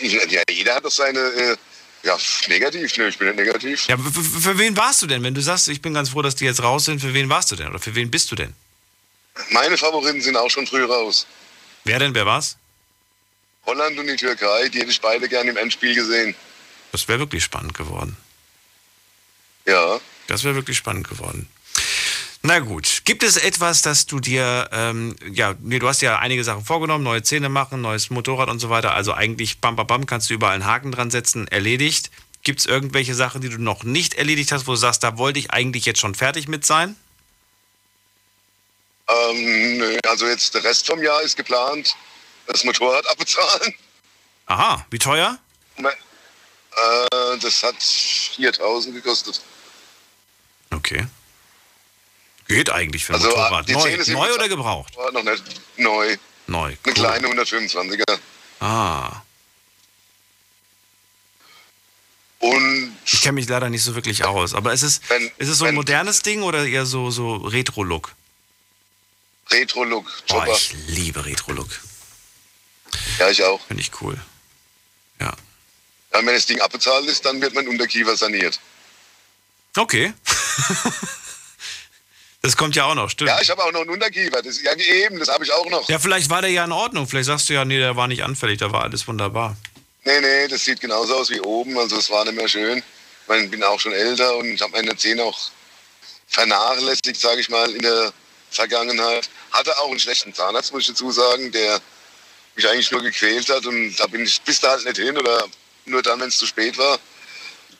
Ja, 0.00 0.42
jeder 0.50 0.74
hat 0.74 0.84
doch 0.84 0.90
seine. 0.90 1.20
Äh, 1.20 1.56
ja, 2.02 2.18
negativ. 2.48 2.96
Ne, 2.96 3.08
ich 3.08 3.18
bin 3.18 3.28
nicht 3.28 3.38
negativ. 3.38 3.86
Ja, 3.86 3.96
für 3.96 4.58
wen 4.58 4.76
warst 4.76 5.02
du 5.02 5.06
denn? 5.06 5.22
Wenn 5.22 5.34
du 5.34 5.40
sagst, 5.40 5.68
ich 5.68 5.80
bin 5.80 5.94
ganz 5.94 6.10
froh, 6.10 6.22
dass 6.22 6.34
die 6.34 6.44
jetzt 6.44 6.62
raus 6.62 6.86
sind, 6.86 7.00
für 7.00 7.14
wen 7.14 7.28
warst 7.28 7.52
du 7.52 7.56
denn? 7.56 7.68
Oder 7.68 7.78
für 7.78 7.94
wen 7.94 8.10
bist 8.10 8.30
du 8.30 8.34
denn? 8.34 8.54
Meine 9.50 9.76
Favoriten 9.76 10.20
sind 10.20 10.36
auch 10.36 10.50
schon 10.50 10.66
früh 10.66 10.84
raus. 10.84 11.26
Wer 11.84 11.98
denn? 11.98 12.14
Wer 12.14 12.26
war's? 12.26 12.56
Holland 13.66 13.98
und 13.98 14.06
die 14.06 14.16
Türkei, 14.16 14.68
die 14.68 14.80
hätte 14.80 14.90
ich 14.90 15.00
beide 15.00 15.28
gerne 15.28 15.50
im 15.50 15.56
Endspiel 15.56 15.94
gesehen. 15.94 16.34
Das 16.92 17.08
wäre 17.08 17.18
wirklich 17.18 17.42
spannend 17.42 17.74
geworden. 17.74 18.16
Ja. 19.66 20.00
Das 20.26 20.44
wäre 20.44 20.54
wirklich 20.54 20.76
spannend 20.76 21.08
geworden. 21.08 21.48
Na 22.42 22.58
gut, 22.58 23.02
gibt 23.06 23.22
es 23.22 23.38
etwas, 23.38 23.80
das 23.80 24.04
du 24.04 24.20
dir, 24.20 24.68
ähm, 24.70 25.16
ja, 25.32 25.54
nee, 25.60 25.78
du 25.78 25.88
hast 25.88 26.02
ja 26.02 26.18
einige 26.18 26.44
Sachen 26.44 26.62
vorgenommen, 26.62 27.02
neue 27.02 27.22
Zähne 27.22 27.48
machen, 27.48 27.80
neues 27.80 28.10
Motorrad 28.10 28.50
und 28.50 28.58
so 28.58 28.68
weiter. 28.68 28.92
Also 28.92 29.14
eigentlich, 29.14 29.60
bam, 29.60 29.76
bam, 29.76 29.86
bam, 29.86 30.06
kannst 30.06 30.28
du 30.28 30.34
überall 30.34 30.52
einen 30.52 30.66
Haken 30.66 30.92
dran 30.92 31.10
setzen, 31.10 31.48
erledigt. 31.48 32.10
Gibt 32.42 32.60
es 32.60 32.66
irgendwelche 32.66 33.14
Sachen, 33.14 33.40
die 33.40 33.48
du 33.48 33.56
noch 33.56 33.82
nicht 33.82 34.12
erledigt 34.12 34.52
hast, 34.52 34.66
wo 34.66 34.72
du 34.72 34.76
sagst, 34.76 35.02
da 35.02 35.16
wollte 35.16 35.38
ich 35.38 35.52
eigentlich 35.52 35.86
jetzt 35.86 36.00
schon 36.00 36.14
fertig 36.14 36.46
mit 36.46 36.66
sein? 36.66 36.96
Ähm, 39.08 39.98
also 40.08 40.26
jetzt 40.26 40.54
der 40.54 40.64
Rest 40.64 40.86
vom 40.86 41.02
Jahr 41.02 41.20
ist 41.22 41.36
geplant, 41.36 41.94
das 42.46 42.64
Motorrad 42.64 43.06
abbezahlen. 43.10 43.74
Aha, 44.46 44.84
wie 44.90 44.98
teuer? 44.98 45.38
Äh, 45.78 47.38
das 47.40 47.62
hat 47.62 47.76
4000 47.82 48.94
gekostet. 48.94 49.40
Okay. 50.70 51.06
Geht 52.48 52.70
eigentlich 52.70 53.04
für 53.04 53.12
ein 53.14 53.16
also, 53.22 53.28
Motorrad. 53.28 53.68
die 53.68 53.72
Neu, 53.72 53.96
neu 54.08 54.34
oder 54.34 54.48
gebraucht? 54.48 54.94
Noch 55.12 55.22
nicht 55.22 55.44
neu. 55.76 56.16
Neu. 56.46 56.66
Eine 56.66 56.76
cool. 56.86 56.92
kleine 56.92 57.28
125er. 57.28 58.18
Ah. 58.60 59.22
Und 62.40 62.96
Ich 63.06 63.22
kenne 63.22 63.32
mich 63.34 63.48
leider 63.48 63.70
nicht 63.70 63.82
so 63.82 63.94
wirklich 63.94 64.24
aus. 64.24 64.54
Aber 64.54 64.72
ist 64.74 64.82
es, 64.82 65.00
Wenn- 65.08 65.30
ist 65.38 65.48
es 65.48 65.58
so 65.58 65.64
ein 65.64 65.74
modernes 65.74 66.20
Ding 66.20 66.42
oder 66.42 66.66
eher 66.66 66.84
so, 66.84 67.10
so 67.10 67.36
Retro-Look? 67.36 68.14
Retro-Look. 69.50 70.06
Oh, 70.32 70.42
ich 70.52 70.74
liebe 70.88 71.24
Retro-Look. 71.24 71.68
Ja, 73.18 73.30
ich 73.30 73.42
auch. 73.42 73.60
Finde 73.66 73.82
ich 73.82 73.90
cool. 74.00 74.16
Ja. 75.20 75.32
Ja, 76.12 76.18
wenn 76.18 76.26
das 76.26 76.46
Ding 76.46 76.60
abbezahlt 76.60 77.06
ist, 77.06 77.24
dann 77.24 77.40
wird 77.40 77.54
mein 77.54 77.68
Unterkiefer 77.68 78.16
saniert. 78.16 78.60
Okay. 79.76 80.12
das 82.42 82.56
kommt 82.56 82.76
ja 82.76 82.84
auch 82.84 82.94
noch, 82.94 83.10
stimmt. 83.10 83.30
Ja, 83.30 83.40
ich 83.40 83.50
habe 83.50 83.64
auch 83.64 83.72
noch 83.72 83.80
einen 83.80 83.90
Unterkiefer. 83.90 84.40
Das, 84.42 84.62
ja, 84.62 84.72
eben, 84.76 85.18
das 85.18 85.28
habe 85.28 85.44
ich 85.44 85.52
auch 85.52 85.68
noch. 85.68 85.88
Ja, 85.88 85.98
vielleicht 85.98 86.30
war 86.30 86.40
der 86.40 86.50
ja 86.50 86.64
in 86.64 86.72
Ordnung. 86.72 87.08
Vielleicht 87.08 87.26
sagst 87.26 87.48
du 87.48 87.54
ja, 87.54 87.64
nee, 87.64 87.78
der 87.78 87.96
war 87.96 88.06
nicht 88.06 88.22
anfällig, 88.22 88.58
da 88.58 88.70
war 88.70 88.84
alles 88.84 89.08
wunderbar. 89.08 89.56
Nee, 90.04 90.20
nee, 90.20 90.48
das 90.48 90.64
sieht 90.64 90.80
genauso 90.80 91.16
aus 91.16 91.30
wie 91.30 91.40
oben. 91.40 91.76
Also 91.78 91.96
es 91.98 92.10
war 92.10 92.24
nicht 92.24 92.36
mehr 92.36 92.48
schön. 92.48 92.82
Ich 93.42 93.50
bin 93.50 93.62
auch 93.64 93.80
schon 93.80 93.92
älter 93.92 94.36
und 94.36 94.52
ich 94.52 94.60
habe 94.60 94.72
meine 94.72 94.96
Zähne 94.96 95.24
auch 95.24 95.38
vernachlässigt, 96.28 97.18
sage 97.18 97.40
ich 97.40 97.48
mal, 97.48 97.70
in 97.70 97.82
der 97.82 98.12
Vergangenheit. 98.54 99.28
Hatte 99.52 99.76
auch 99.78 99.90
einen 99.90 100.00
schlechten 100.00 100.34
Zahnarzt, 100.34 100.72
muss 100.72 100.82
ich 100.82 100.88
dazu 100.88 101.10
sagen, 101.10 101.52
der 101.52 101.80
mich 102.56 102.68
eigentlich 102.68 102.90
nur 102.90 103.02
gequält 103.02 103.48
hat 103.48 103.66
und 103.66 103.96
da 103.96 104.06
bin 104.06 104.22
ich 104.22 104.40
bis 104.42 104.60
da 104.60 104.70
halt 104.70 104.84
nicht 104.84 104.96
hin 104.96 105.16
oder 105.18 105.46
nur 105.86 106.02
dann, 106.02 106.20
wenn 106.20 106.28
es 106.28 106.38
zu 106.38 106.46
spät 106.46 106.78
war. 106.78 106.98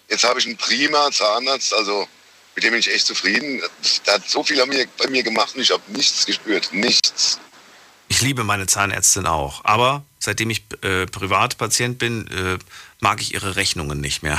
Jetzt 0.08 0.24
habe 0.24 0.38
ich 0.38 0.46
einen 0.46 0.56
prima 0.56 1.10
Zahnarzt, 1.10 1.72
also 1.72 2.06
mit 2.54 2.64
dem 2.64 2.72
bin 2.72 2.80
ich 2.80 2.92
echt 2.92 3.06
zufrieden. 3.06 3.62
Der 4.06 4.14
hat 4.14 4.28
so 4.28 4.44
viel 4.44 4.58
bei 4.98 5.08
mir 5.08 5.22
gemacht 5.22 5.54
und 5.54 5.62
ich 5.62 5.70
habe 5.70 5.82
nichts 5.88 6.26
gespürt. 6.26 6.72
Nichts. 6.72 7.38
Ich 8.08 8.20
liebe 8.20 8.44
meine 8.44 8.66
Zahnärztin 8.66 9.26
auch. 9.26 9.64
Aber 9.64 10.04
seitdem 10.18 10.50
ich 10.50 10.62
äh, 10.82 11.06
Privatpatient 11.06 11.98
bin, 11.98 12.28
äh, 12.28 12.58
mag 13.04 13.20
ich 13.20 13.34
ihre 13.34 13.54
Rechnungen 13.56 14.00
nicht 14.00 14.22
mehr. 14.22 14.38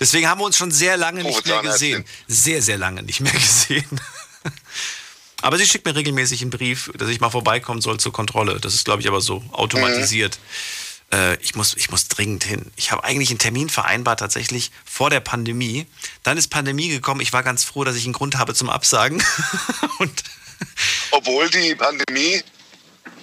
deswegen, 0.00 0.26
haben 0.26 0.40
wir 0.40 0.46
uns 0.46 0.56
schon 0.56 0.70
sehr 0.70 0.96
lange 0.96 1.22
nicht 1.22 1.46
mehr 1.46 1.60
gesehen. 1.60 2.02
Sehr, 2.28 2.62
sehr 2.62 2.78
lange 2.78 3.02
nicht 3.02 3.20
mehr 3.20 3.32
gesehen. 3.46 4.00
Aber 5.42 5.58
sie 5.58 5.66
schickt 5.66 5.84
mir 5.84 5.94
regelmäßig 5.94 6.40
einen 6.40 6.48
Brief, 6.50 6.90
dass 6.96 7.10
ich 7.10 7.20
mal 7.20 7.28
vorbeikommen 7.28 7.82
soll 7.82 8.00
zur 8.00 8.14
Kontrolle. 8.14 8.58
Das 8.58 8.74
ist, 8.74 8.86
glaube 8.86 9.02
ich, 9.02 9.08
aber 9.08 9.20
so 9.20 9.44
automatisiert. 9.52 10.38
Äh, 11.12 11.36
ich, 11.42 11.54
muss, 11.56 11.76
ich 11.76 11.90
muss 11.90 12.08
dringend 12.08 12.44
hin. 12.44 12.72
Ich 12.76 12.90
habe 12.90 13.04
eigentlich 13.04 13.28
einen 13.28 13.38
Termin 13.38 13.68
vereinbart, 13.68 14.20
tatsächlich 14.20 14.70
vor 14.86 15.10
der 15.10 15.20
Pandemie. 15.20 15.86
Dann 16.22 16.38
ist 16.38 16.48
Pandemie 16.48 16.88
gekommen. 16.88 17.20
Ich 17.20 17.34
war 17.34 17.42
ganz 17.42 17.64
froh, 17.64 17.84
dass 17.84 17.96
ich 17.96 18.04
einen 18.04 18.14
Grund 18.14 18.38
habe 18.38 18.54
zum 18.54 18.70
Absagen. 18.70 19.22
Obwohl 21.10 21.50
die 21.50 21.74
Pandemie 21.74 22.42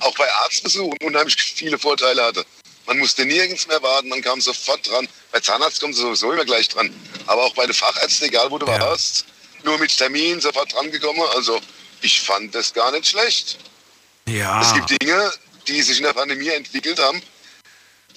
auch 0.02 0.14
bei 0.16 0.32
Arztbesuchen 0.44 1.00
unheimlich 1.02 1.36
viele 1.36 1.80
Vorteile 1.80 2.24
hatte. 2.24 2.46
Man 2.88 2.98
musste 3.00 3.26
nirgends 3.26 3.68
mehr 3.68 3.82
warten, 3.84 4.08
man 4.10 4.22
kam 4.22 4.40
sofort 4.42 4.88
dran. 4.90 5.08
Bei 5.32 5.40
Zahnarzt 5.42 5.80
kommt 5.82 5.96
sowieso 5.96 6.32
immer 6.32 6.46
gleich 6.46 6.70
dran. 6.70 6.90
Aber 7.26 7.44
auch 7.44 7.54
bei 7.54 7.66
den 7.66 7.74
Fachärzten, 7.74 8.28
egal 8.28 8.50
wo 8.50 8.58
du 8.58 8.66
Ja. 8.66 8.80
warst, 8.80 9.26
nur 9.64 9.78
mit 9.78 9.96
Termin 9.96 10.40
sofort 10.40 10.72
dran 10.74 10.90
gekommen. 10.92 11.22
Also 11.36 11.60
ich 12.02 12.22
fand 12.22 12.56
das 12.56 12.74
gar 12.74 12.92
nicht 12.92 13.08
schlecht. 13.08 13.58
ja, 14.26 14.62
Es 14.62 14.74
gibt 14.74 15.02
Dinge, 15.02 15.32
die 15.68 15.82
sich 15.82 15.98
in 15.98 16.04
der 16.04 16.14
Pandemie 16.14 16.48
entwickelt 16.50 17.00
haben, 17.00 17.22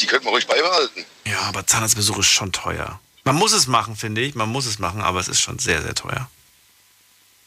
die 0.00 0.06
könnte 0.06 0.24
man 0.24 0.34
ruhig 0.34 0.46
beibehalten. 0.46 1.04
ja, 1.26 1.40
aber 1.42 1.66
Zahnarztbesuch 1.66 2.18
ist 2.18 2.28
schon 2.28 2.52
teuer. 2.52 3.00
Man 3.24 3.34
muss 3.36 3.52
es 3.52 3.66
machen, 3.66 3.96
finde 3.96 4.20
ich. 4.22 4.34
Man 4.34 4.48
muss 4.48 4.66
es 4.66 4.78
machen, 4.78 5.02
aber 5.02 5.20
es 5.20 5.28
ist 5.28 5.40
schon 5.40 5.58
sehr, 5.58 5.82
sehr 5.82 5.94
teuer. 5.94 6.30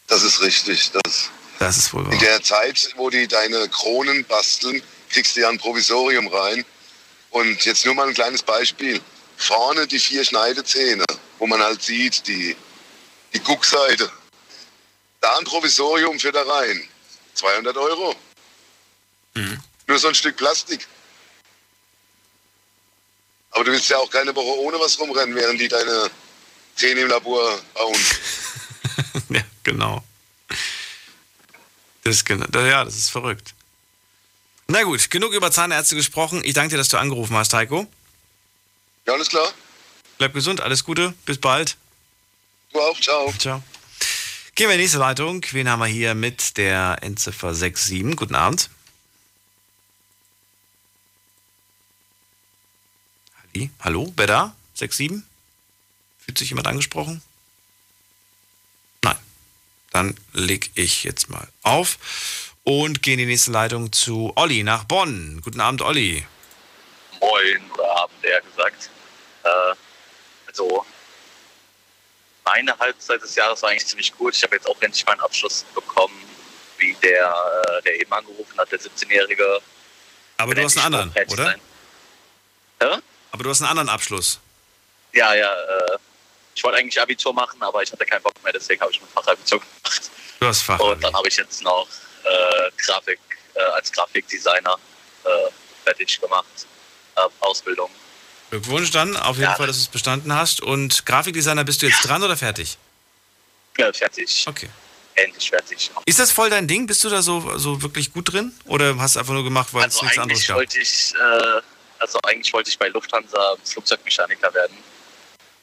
Das 0.07 0.23
ist 0.23 0.41
richtig. 0.41 0.91
Das 0.91 1.29
Das 1.59 1.77
ist 1.77 1.93
wohl 1.93 2.05
wahr. 2.05 2.13
in 2.13 2.19
der 2.19 2.43
Zeit, 2.43 2.93
wo 2.97 3.09
die 3.09 3.27
deine 3.27 3.67
Kronen 3.69 4.23
basteln, 4.25 4.83
kriegst 5.09 5.35
du 5.35 5.41
ja 5.41 5.49
ein 5.49 5.57
Provisorium 5.57 6.27
rein. 6.27 6.65
Und 7.33 7.65
jetzt 7.65 7.83
nur 7.85 7.95
mal 7.95 8.07
ein 8.07 8.13
kleines 8.13 8.43
Beispiel. 8.43 9.01
Vorne 9.37 9.87
die 9.87 9.99
vier 9.99 10.23
Schneidezähne, 10.23 11.03
wo 11.39 11.47
man 11.47 11.59
halt 11.61 11.81
sieht, 11.81 12.27
die, 12.27 12.55
die 13.33 13.39
Guckseite. 13.39 14.11
Da 15.19 15.37
ein 15.39 15.43
Provisorium 15.43 16.19
für 16.19 16.31
da 16.31 16.43
rein. 16.43 16.87
200 17.33 17.75
Euro. 17.75 18.15
Nur 19.87 19.97
so 19.97 20.09
ein 20.09 20.13
Stück 20.15 20.37
Plastik. 20.37 20.87
Aber 23.49 23.63
du 23.63 23.71
willst 23.71 23.89
ja 23.89 23.97
auch 23.97 24.11
keine 24.11 24.35
Woche 24.35 24.59
ohne 24.59 24.79
was 24.79 24.99
rumrennen, 24.99 25.35
während 25.35 25.59
die 25.59 25.67
deine 25.67 26.11
Zähne 26.75 27.01
im 27.01 27.07
Labor 27.07 27.59
bauen. 27.73 27.99
ja, 29.29 29.41
genau. 29.63 30.03
Das 32.03 32.15
ist, 32.15 32.25
genau- 32.25 32.45
ja, 32.59 32.85
das 32.85 32.95
ist 32.95 33.09
verrückt. 33.09 33.55
Na 34.73 34.81
gut, 34.81 35.11
genug 35.11 35.33
über 35.33 35.51
Zahnärzte 35.51 35.95
gesprochen. 35.95 36.41
Ich 36.43 36.55
danke 36.55 36.71
dir, 36.71 36.77
dass 36.77 36.89
du 36.89 36.97
angerufen 36.97 37.35
hast, 37.35 37.53
Heiko. 37.53 37.85
Ja, 39.05 39.13
alles 39.13 39.29
klar. 39.29 39.53
Bleib 40.17 40.33
gesund, 40.33 40.61
alles 40.61 40.83
Gute, 40.83 41.13
bis 41.27 41.37
bald. 41.37 41.77
Du 42.71 42.81
auch, 42.81 42.99
ciao. 42.99 43.31
Ciao. 43.37 43.61
Gehen 44.55 44.69
wir 44.69 44.73
in 44.73 44.79
die 44.79 44.85
nächste 44.85 44.97
Leitung. 44.97 45.45
Wen 45.51 45.69
haben 45.69 45.77
wir 45.77 45.85
hier 45.85 46.15
mit 46.15 46.57
der 46.57 46.97
Endziffer 47.01 47.53
67? 47.53 48.17
Guten 48.17 48.33
Abend. 48.33 48.71
Halli? 53.53 53.69
Hallo, 53.79 54.11
wer 54.17 54.25
da? 54.25 54.55
67? 54.73 55.21
Fühlt 56.17 56.39
sich 56.39 56.49
jemand 56.49 56.65
angesprochen? 56.65 57.21
Nein. 59.03 59.17
Dann 59.91 60.17
leg 60.31 60.71
ich 60.73 61.03
jetzt 61.03 61.29
mal 61.29 61.47
auf 61.61 61.99
und 62.63 63.01
gehe 63.01 63.13
in 63.13 63.19
die 63.19 63.25
nächste 63.25 63.51
Leitung 63.51 63.91
zu 63.91 64.31
Olli 64.35 64.63
nach 64.63 64.85
Bonn. 64.85 65.41
Guten 65.43 65.59
Abend, 65.59 65.81
Olli. 65.81 66.25
Moin 67.19 67.71
oder 67.73 67.97
Abend 67.97 68.23
eher 68.23 68.41
gesagt. 68.41 68.89
Äh, 69.43 69.75
also 70.47 70.85
meine 72.45 72.77
Halbzeit 72.77 73.21
des 73.21 73.35
Jahres 73.35 73.61
war 73.61 73.69
eigentlich 73.69 73.87
ziemlich 73.87 74.13
gut. 74.15 74.35
Ich 74.35 74.43
habe 74.43 74.55
jetzt 74.55 74.67
auch 74.67 74.81
endlich 74.81 75.05
meinen 75.05 75.21
Abschluss 75.21 75.65
bekommen, 75.73 76.17
wie 76.77 76.95
der, 77.01 77.33
äh, 77.67 77.81
der 77.83 77.99
eben 77.99 78.11
angerufen 78.11 78.57
hat, 78.57 78.71
der 78.71 78.79
17-Jährige. 78.79 79.59
Aber 80.37 80.55
du 80.55 80.63
hast 80.63 80.77
einen 80.77 80.93
anderen, 80.93 81.27
oder? 81.29 81.55
Hä? 82.81 82.97
Aber 83.31 83.43
du 83.43 83.49
hast 83.49 83.61
einen 83.61 83.69
anderen 83.69 83.89
Abschluss. 83.89 84.39
Ja, 85.13 85.33
ja. 85.33 85.51
Äh, 85.51 85.97
ich 86.55 86.63
wollte 86.63 86.77
eigentlich 86.77 86.99
Abitur 87.01 87.33
machen, 87.33 87.61
aber 87.61 87.81
ich 87.81 87.91
hatte 87.91 88.05
keinen 88.05 88.21
Bock 88.21 88.41
mehr, 88.43 88.53
deswegen 88.53 88.81
habe 88.81 88.91
ich 88.91 89.01
mein 89.01 89.09
Fachabitur 89.09 89.59
gemacht. 89.59 90.11
Du 90.39 90.47
hast 90.47 90.61
Fach. 90.61 90.79
Und 90.79 91.03
dann 91.03 91.13
habe 91.13 91.27
ich 91.27 91.37
jetzt 91.37 91.63
noch 91.63 91.87
äh, 92.23 92.71
Grafik 92.85 93.19
äh, 93.55 93.59
als 93.75 93.91
Grafikdesigner 93.91 94.77
äh, 95.25 95.29
fertig 95.85 96.19
gemacht. 96.19 96.45
Äh, 97.15 97.21
Ausbildung. 97.41 97.89
Glückwunsch 98.49 98.91
dann, 98.91 99.15
auf 99.17 99.37
jeden 99.37 99.49
Ja. 99.49 99.55
Fall, 99.55 99.67
dass 99.67 99.77
du 99.77 99.81
es 99.83 99.87
bestanden 99.87 100.33
hast. 100.33 100.61
Und 100.61 101.05
Grafikdesigner, 101.05 101.63
bist 101.63 101.81
du 101.81 101.87
jetzt 101.87 102.01
dran 102.07 102.23
oder 102.23 102.37
fertig? 102.37 102.77
Ja, 103.77 103.91
fertig. 103.91 104.45
Okay. 104.47 104.69
Endlich 105.15 105.49
fertig. 105.49 105.91
Ist 106.05 106.19
das 106.19 106.31
voll 106.31 106.49
dein 106.49 106.67
Ding? 106.67 106.87
Bist 106.87 107.03
du 107.03 107.09
da 107.09 107.21
so, 107.21 107.57
so 107.57 107.81
wirklich 107.81 108.11
gut 108.13 108.31
drin? 108.33 108.51
Oder 108.65 108.97
hast 108.97 109.15
du 109.15 109.19
einfach 109.19 109.33
nur 109.33 109.43
gemacht, 109.43 109.69
weil 109.73 109.87
es 109.87 109.95
Also 109.95 110.05
nichts 110.05 110.17
anderes 110.19 110.37
eigentlich 110.39 110.47
gab? 110.47 110.57
wollte 110.57 110.79
ich, 110.79 111.13
äh, 111.15 111.61
also 111.99 112.19
eigentlich 112.25 112.51
wollte 112.53 112.69
ich 112.69 112.79
bei 112.79 112.87
Lufthansa 112.89 113.55
Flugzeugmechaniker 113.63 114.51
werden. 114.53 114.75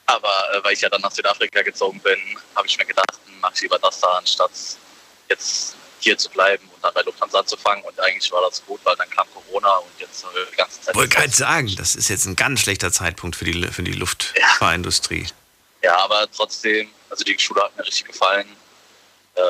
Aber 0.06 0.32
äh, 0.54 0.64
weil 0.64 0.72
ich 0.74 0.80
ja 0.80 0.88
dann 0.88 1.00
nach 1.00 1.11
Südafrika 1.12 1.62
gezogen 1.62 2.00
bin, 2.00 2.18
habe 2.54 2.66
ich 2.66 2.76
mir 2.78 2.84
gedacht, 2.86 3.18
mache 3.40 3.52
ich 3.56 3.61
lieber 3.62 3.78
das 3.78 4.00
da, 4.00 4.08
anstatt 4.18 4.50
jetzt 5.28 5.76
hier 6.01 6.18
zu 6.18 6.30
bleiben 6.30 6.68
und 6.74 6.82
dann 6.82 6.92
bei 6.94 7.03
Lufthansa 7.03 7.40
anzufangen. 7.40 7.84
Und 7.84 7.98
eigentlich 8.01 8.30
war 8.32 8.42
das 8.42 8.64
gut, 8.64 8.80
weil 8.84 8.96
dann 8.96 9.09
kam 9.11 9.26
Corona 9.32 9.76
und 9.76 9.90
jetzt 9.98 10.24
haben 10.24 10.34
wir 10.34 10.46
die 10.46 10.57
ganze 10.57 10.80
Zeit. 10.80 10.94
Wollte 10.94 11.14
gerade 11.14 11.30
sagen, 11.30 11.74
das 11.76 11.94
ist 11.94 12.09
jetzt 12.09 12.26
ein 12.26 12.36
ganz 12.36 12.61
schlechter 12.61 12.90
Zeitpunkt 12.92 13.36
für 13.36 13.44
die, 13.44 13.66
für 13.68 13.82
die 13.82 13.92
Luftfahrindustrie. 13.92 15.26
Ja, 15.82 15.98
aber 15.98 16.30
trotzdem, 16.30 16.90
also 17.09 17.24
die 17.24 17.38
Schule 17.38 17.62
hat 17.62 17.76
mir 17.76 17.86
richtig 17.86 18.05
gefallen. 18.05 18.48
Äh, 19.34 19.42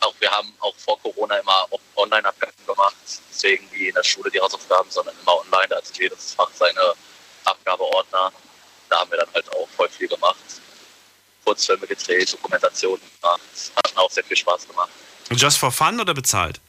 auch 0.00 0.14
wir 0.20 0.30
haben 0.30 0.52
auch 0.60 0.74
vor 0.76 1.00
Corona 1.00 1.38
immer 1.38 1.66
Online-Abgaben 1.96 2.66
gemacht, 2.66 2.94
deswegen 3.30 3.68
wie 3.72 3.88
in 3.88 3.94
der 3.94 4.04
Schule 4.04 4.30
die 4.30 4.40
Hausaufgaben, 4.40 4.90
sondern 4.90 5.14
immer 5.22 5.38
online. 5.38 5.68
Da 5.68 5.76
hatte 5.76 5.92
jedes 5.94 6.34
Fach 6.34 6.50
seine 6.54 6.94
Abgabeordner. 7.44 8.32
Da 8.88 9.00
haben 9.00 9.10
wir 9.10 9.18
dann 9.18 9.32
halt 9.34 9.50
auch 9.52 9.68
voll 9.76 9.88
viel 9.88 10.08
gemacht. 10.08 10.36
Kurzfilme 11.44 11.86
gedreht, 11.86 12.32
Dokumentationen 12.32 13.00
gemacht. 13.20 13.40
Hat 13.76 13.96
auch 13.96 14.10
sehr 14.10 14.24
viel 14.24 14.36
Spaß 14.36 14.68
gemacht. 14.68 14.90
Just 15.30 15.58
for 15.58 15.70
fun 15.70 16.00
oder 16.00 16.14
bezahlt? 16.14 16.60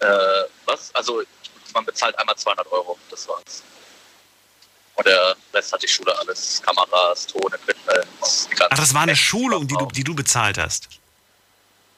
Äh, 0.00 0.06
was? 0.66 0.94
Also 0.94 1.22
man 1.74 1.84
bezahlt 1.84 2.18
einmal 2.18 2.36
200 2.36 2.70
Euro, 2.72 2.98
das 3.10 3.28
war's. 3.28 3.62
Und 4.94 5.06
der 5.06 5.36
Rest 5.54 5.72
hat 5.72 5.82
die 5.82 5.88
Schule 5.88 6.16
alles. 6.18 6.60
Kameras, 6.62 7.26
Ton, 7.26 7.52
Equipment. 7.52 8.06
Ach, 8.20 8.76
das 8.76 8.92
war 8.92 9.02
eine. 9.02 9.16
Schulung, 9.16 9.66
die 9.66 9.74
du, 9.74 9.86
die 9.86 10.04
du 10.04 10.14
bezahlt 10.14 10.58
hast. 10.58 10.88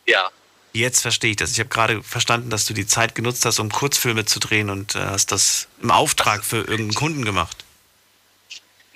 Ja, 0.06 0.30
Jetzt 0.74 1.02
verstehe 1.02 1.30
ich 1.30 1.36
das. 1.36 1.52
Ich 1.52 1.60
habe 1.60 1.68
gerade 1.68 2.02
verstanden, 2.02 2.50
dass 2.50 2.66
du 2.66 2.74
die 2.74 2.84
Zeit 2.84 3.14
genutzt 3.14 3.44
hast, 3.44 3.60
um 3.60 3.70
Kurzfilme 3.70 4.24
zu 4.24 4.40
drehen 4.40 4.70
und 4.70 4.96
äh, 4.96 4.98
hast 4.98 5.30
das 5.30 5.68
im 5.80 5.92
Auftrag 5.92 6.44
für 6.44 6.56
irgendeinen 6.56 6.94
Kunden 6.94 7.24
gemacht. 7.24 7.64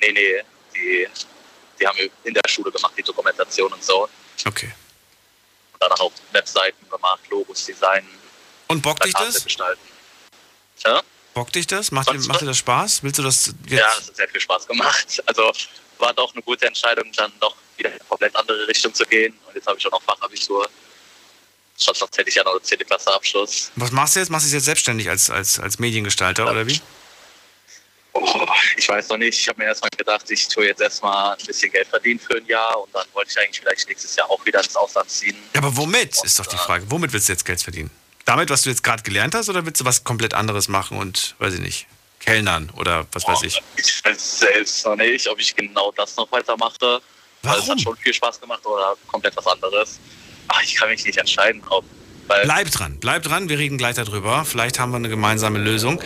Nee, 0.01 0.11
nee, 0.11 0.43
die, 0.75 1.07
die 1.79 1.87
haben 1.87 1.97
in 2.25 2.35
der 2.35 2.43
Schule 2.49 2.73
gemacht, 2.73 2.95
die 2.99 3.03
Dokumentation 3.05 3.73
und 3.73 3.85
so. 3.85 4.09
Okay. 4.45 4.73
Danach 5.81 6.01
auch 6.01 6.13
Webseiten 6.33 6.89
gemacht, 6.89 7.21
Logos 7.31 7.65
designen. 7.65 8.09
Und 8.69 8.83
bockt 8.83 9.05
dich 9.05 9.15
das? 9.15 9.45
Gestalten. 9.45 9.81
Ja? 10.85 11.03
Bockt 11.35 11.55
dich 11.55 11.67
das? 11.67 11.91
Macht 11.91 12.11
dir, 12.11 12.19
macht 12.21 12.41
dir 12.41 12.47
das 12.47 12.59
Spaß? 12.59 13.03
Willst 13.03 13.19
du 13.19 13.23
das 13.23 13.55
jetzt? 13.67 13.71
ja, 13.71 13.87
das 13.97 14.09
hat 14.09 14.17
sehr 14.17 14.29
viel 14.29 14.41
Spaß 14.41 14.67
gemacht. 14.67 15.23
Also 15.27 15.53
war 15.99 16.15
doch 16.15 16.33
eine 16.33 16.43
gute 16.43 16.67
Entscheidung, 16.67 17.11
dann 17.17 17.33
doch 17.41 17.57
wieder 17.77 17.91
in 17.91 17.97
eine 17.97 18.05
komplett 18.09 18.35
andere 18.37 18.67
Richtung 18.69 18.95
zu 18.95 19.05
gehen. 19.05 19.37
Und 19.47 19.55
jetzt 19.55 19.67
habe 19.67 19.79
ich 19.79 19.87
auch 19.87 19.91
noch 19.91 20.03
Fachabitur. 20.03 20.69
Statt 21.77 21.97
hätte 22.17 22.29
ich 22.29 22.35
ja 22.35 22.45
noch 22.45 22.53
eine 22.53 22.63
10. 22.63 22.79
Klasse 22.81 23.13
Abschluss. 23.13 23.71
Was 23.77 23.93
machst 23.93 24.17
du 24.17 24.21
jetzt? 24.21 24.31
Machst 24.31 24.47
du 24.47 24.49
dich 24.49 24.55
jetzt 24.55 24.65
selbstständig 24.65 25.09
als, 25.09 25.31
als, 25.31 25.61
als 25.61 25.79
Mediengestalter 25.79 26.51
oder 26.51 26.67
wie? 26.67 26.81
Oh, 28.21 28.47
ich 28.77 28.89
weiß 28.89 29.09
noch 29.09 29.17
nicht. 29.17 29.39
Ich 29.39 29.49
habe 29.49 29.61
mir 29.61 29.69
erstmal 29.69 29.91
gedacht, 29.97 30.31
ich 30.31 30.49
tue 30.49 30.67
jetzt 30.67 30.81
erstmal 30.81 31.37
ein 31.37 31.47
bisschen 31.47 31.71
Geld 31.71 31.87
verdienen 31.89 32.19
für 32.19 32.37
ein 32.37 32.47
Jahr 32.47 32.81
und 32.81 32.95
dann 32.95 33.07
wollte 33.13 33.31
ich 33.31 33.39
eigentlich 33.39 33.61
vielleicht 33.61 33.89
nächstes 33.89 34.17
Jahr 34.17 34.29
auch 34.31 34.45
wieder 34.45 34.63
ins 34.63 34.75
Ausland 34.77 35.11
ziehen. 35.11 35.37
Ja, 35.55 35.61
aber 35.61 35.77
womit, 35.77 36.23
ist 36.25 36.39
doch 36.39 36.47
die 36.47 36.57
Frage. 36.57 36.85
Womit 36.89 37.13
willst 37.13 37.29
du 37.29 37.33
jetzt 37.33 37.45
Geld 37.45 37.63
verdienen? 37.63 37.91
Damit, 38.25 38.51
was 38.51 38.63
du 38.63 38.71
jetzt 38.71 38.83
gerade 38.83 39.03
gelernt 39.03 39.35
hast, 39.35 39.49
oder 39.49 39.65
willst 39.65 39.81
du 39.81 39.85
was 39.85 40.05
komplett 40.05 40.35
anderes 40.35 40.69
machen 40.69 40.99
und, 40.99 41.35
weiß 41.39 41.55
ich 41.55 41.61
nicht, 41.61 41.87
Kellnern 42.21 42.71
oder 42.77 43.07
was 43.13 43.27
weiß 43.27 43.43
ich? 43.45 43.63
Ich 43.77 44.05
weiß 44.05 44.41
selbst 44.41 44.85
noch 44.85 44.97
nicht, 44.97 45.27
ob 45.29 45.39
ich 45.39 45.55
genau 45.55 45.93
das 45.93 46.17
noch 46.17 46.31
weitermache. 46.33 47.01
Weil 47.43 47.59
es 47.59 47.69
hat 47.69 47.81
schon 47.81 47.97
viel 47.97 48.13
Spaß 48.13 48.41
gemacht 48.41 48.67
oder 48.67 48.97
komplett 49.07 49.37
was 49.37 49.47
anderes. 49.47 50.01
Ach, 50.49 50.63
ich 50.63 50.75
kann 50.75 50.89
mich 50.89 51.05
nicht 51.05 51.19
entscheiden, 51.19 51.63
ob. 51.71 51.85
Weil 52.29 52.45
Bleib 52.45 52.71
dran, 52.71 52.99
bleib 53.01 53.23
dran, 53.23 53.49
wir 53.49 53.59
reden 53.59 53.79
gleich 53.79 53.97
darüber. 53.97 54.45
Vielleicht 54.45 54.79
haben 54.79 54.93
wir 54.93 54.97
eine 54.97 55.09
gemeinsame 55.09 55.59
Lösung. 55.59 56.01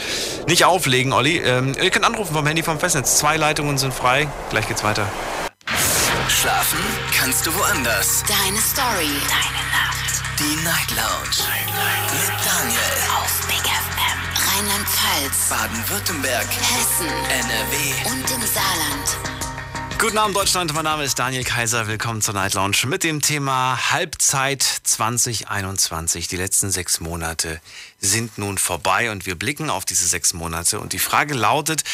Nicht 0.46 0.64
auflegen, 0.64 1.12
Olli. 1.12 1.38
Ähm, 1.38 1.74
ihr 1.80 1.90
könnt 1.90 2.04
anrufen 2.04 2.34
vom 2.34 2.46
Handy 2.46 2.62
vom 2.62 2.78
Festnetz. 2.78 3.18
Zwei 3.18 3.36
Leitungen 3.36 3.76
sind 3.76 3.92
frei. 3.92 4.28
Gleich 4.50 4.68
geht's 4.68 4.84
weiter. 4.84 5.06
Schlafen 6.28 6.78
kannst 7.16 7.46
du 7.46 7.54
woanders. 7.54 8.22
Deine 8.26 8.58
Story. 8.58 9.10
Deine 9.28 9.62
Nacht. 9.70 10.22
Die 10.38 10.64
Night 10.64 10.90
Lounge. 10.96 11.42
Mit 12.12 12.32
Daniel. 12.46 12.96
Auf 13.18 13.46
Big 13.46 13.62
FM. 13.62 14.18
Rheinland-Pfalz. 14.48 15.48
Baden-Württemberg. 15.50 16.46
Hessen. 16.46 17.06
NRW. 17.06 18.10
Und 18.10 18.30
im 18.30 18.46
Saarland. 18.46 19.21
Guten 20.02 20.18
Abend, 20.18 20.36
Deutschland. 20.36 20.74
Mein 20.74 20.82
Name 20.82 21.04
ist 21.04 21.20
Daniel 21.20 21.44
Kaiser. 21.44 21.86
Willkommen 21.86 22.22
zur 22.22 22.34
Night 22.34 22.54
Lounge 22.54 22.76
mit 22.86 23.04
dem 23.04 23.22
Thema 23.22 23.92
Halbzeit 23.92 24.60
2021. 24.60 26.26
Die 26.26 26.36
letzten 26.36 26.72
sechs 26.72 26.98
Monate 26.98 27.60
sind 28.00 28.36
nun 28.36 28.58
vorbei 28.58 29.12
und 29.12 29.26
wir 29.26 29.36
blicken 29.36 29.70
auf 29.70 29.84
diese 29.84 30.04
sechs 30.04 30.34
Monate. 30.34 30.80
Und 30.80 30.92
die 30.92 30.98
Frage 30.98 31.34
lautet, 31.34 31.84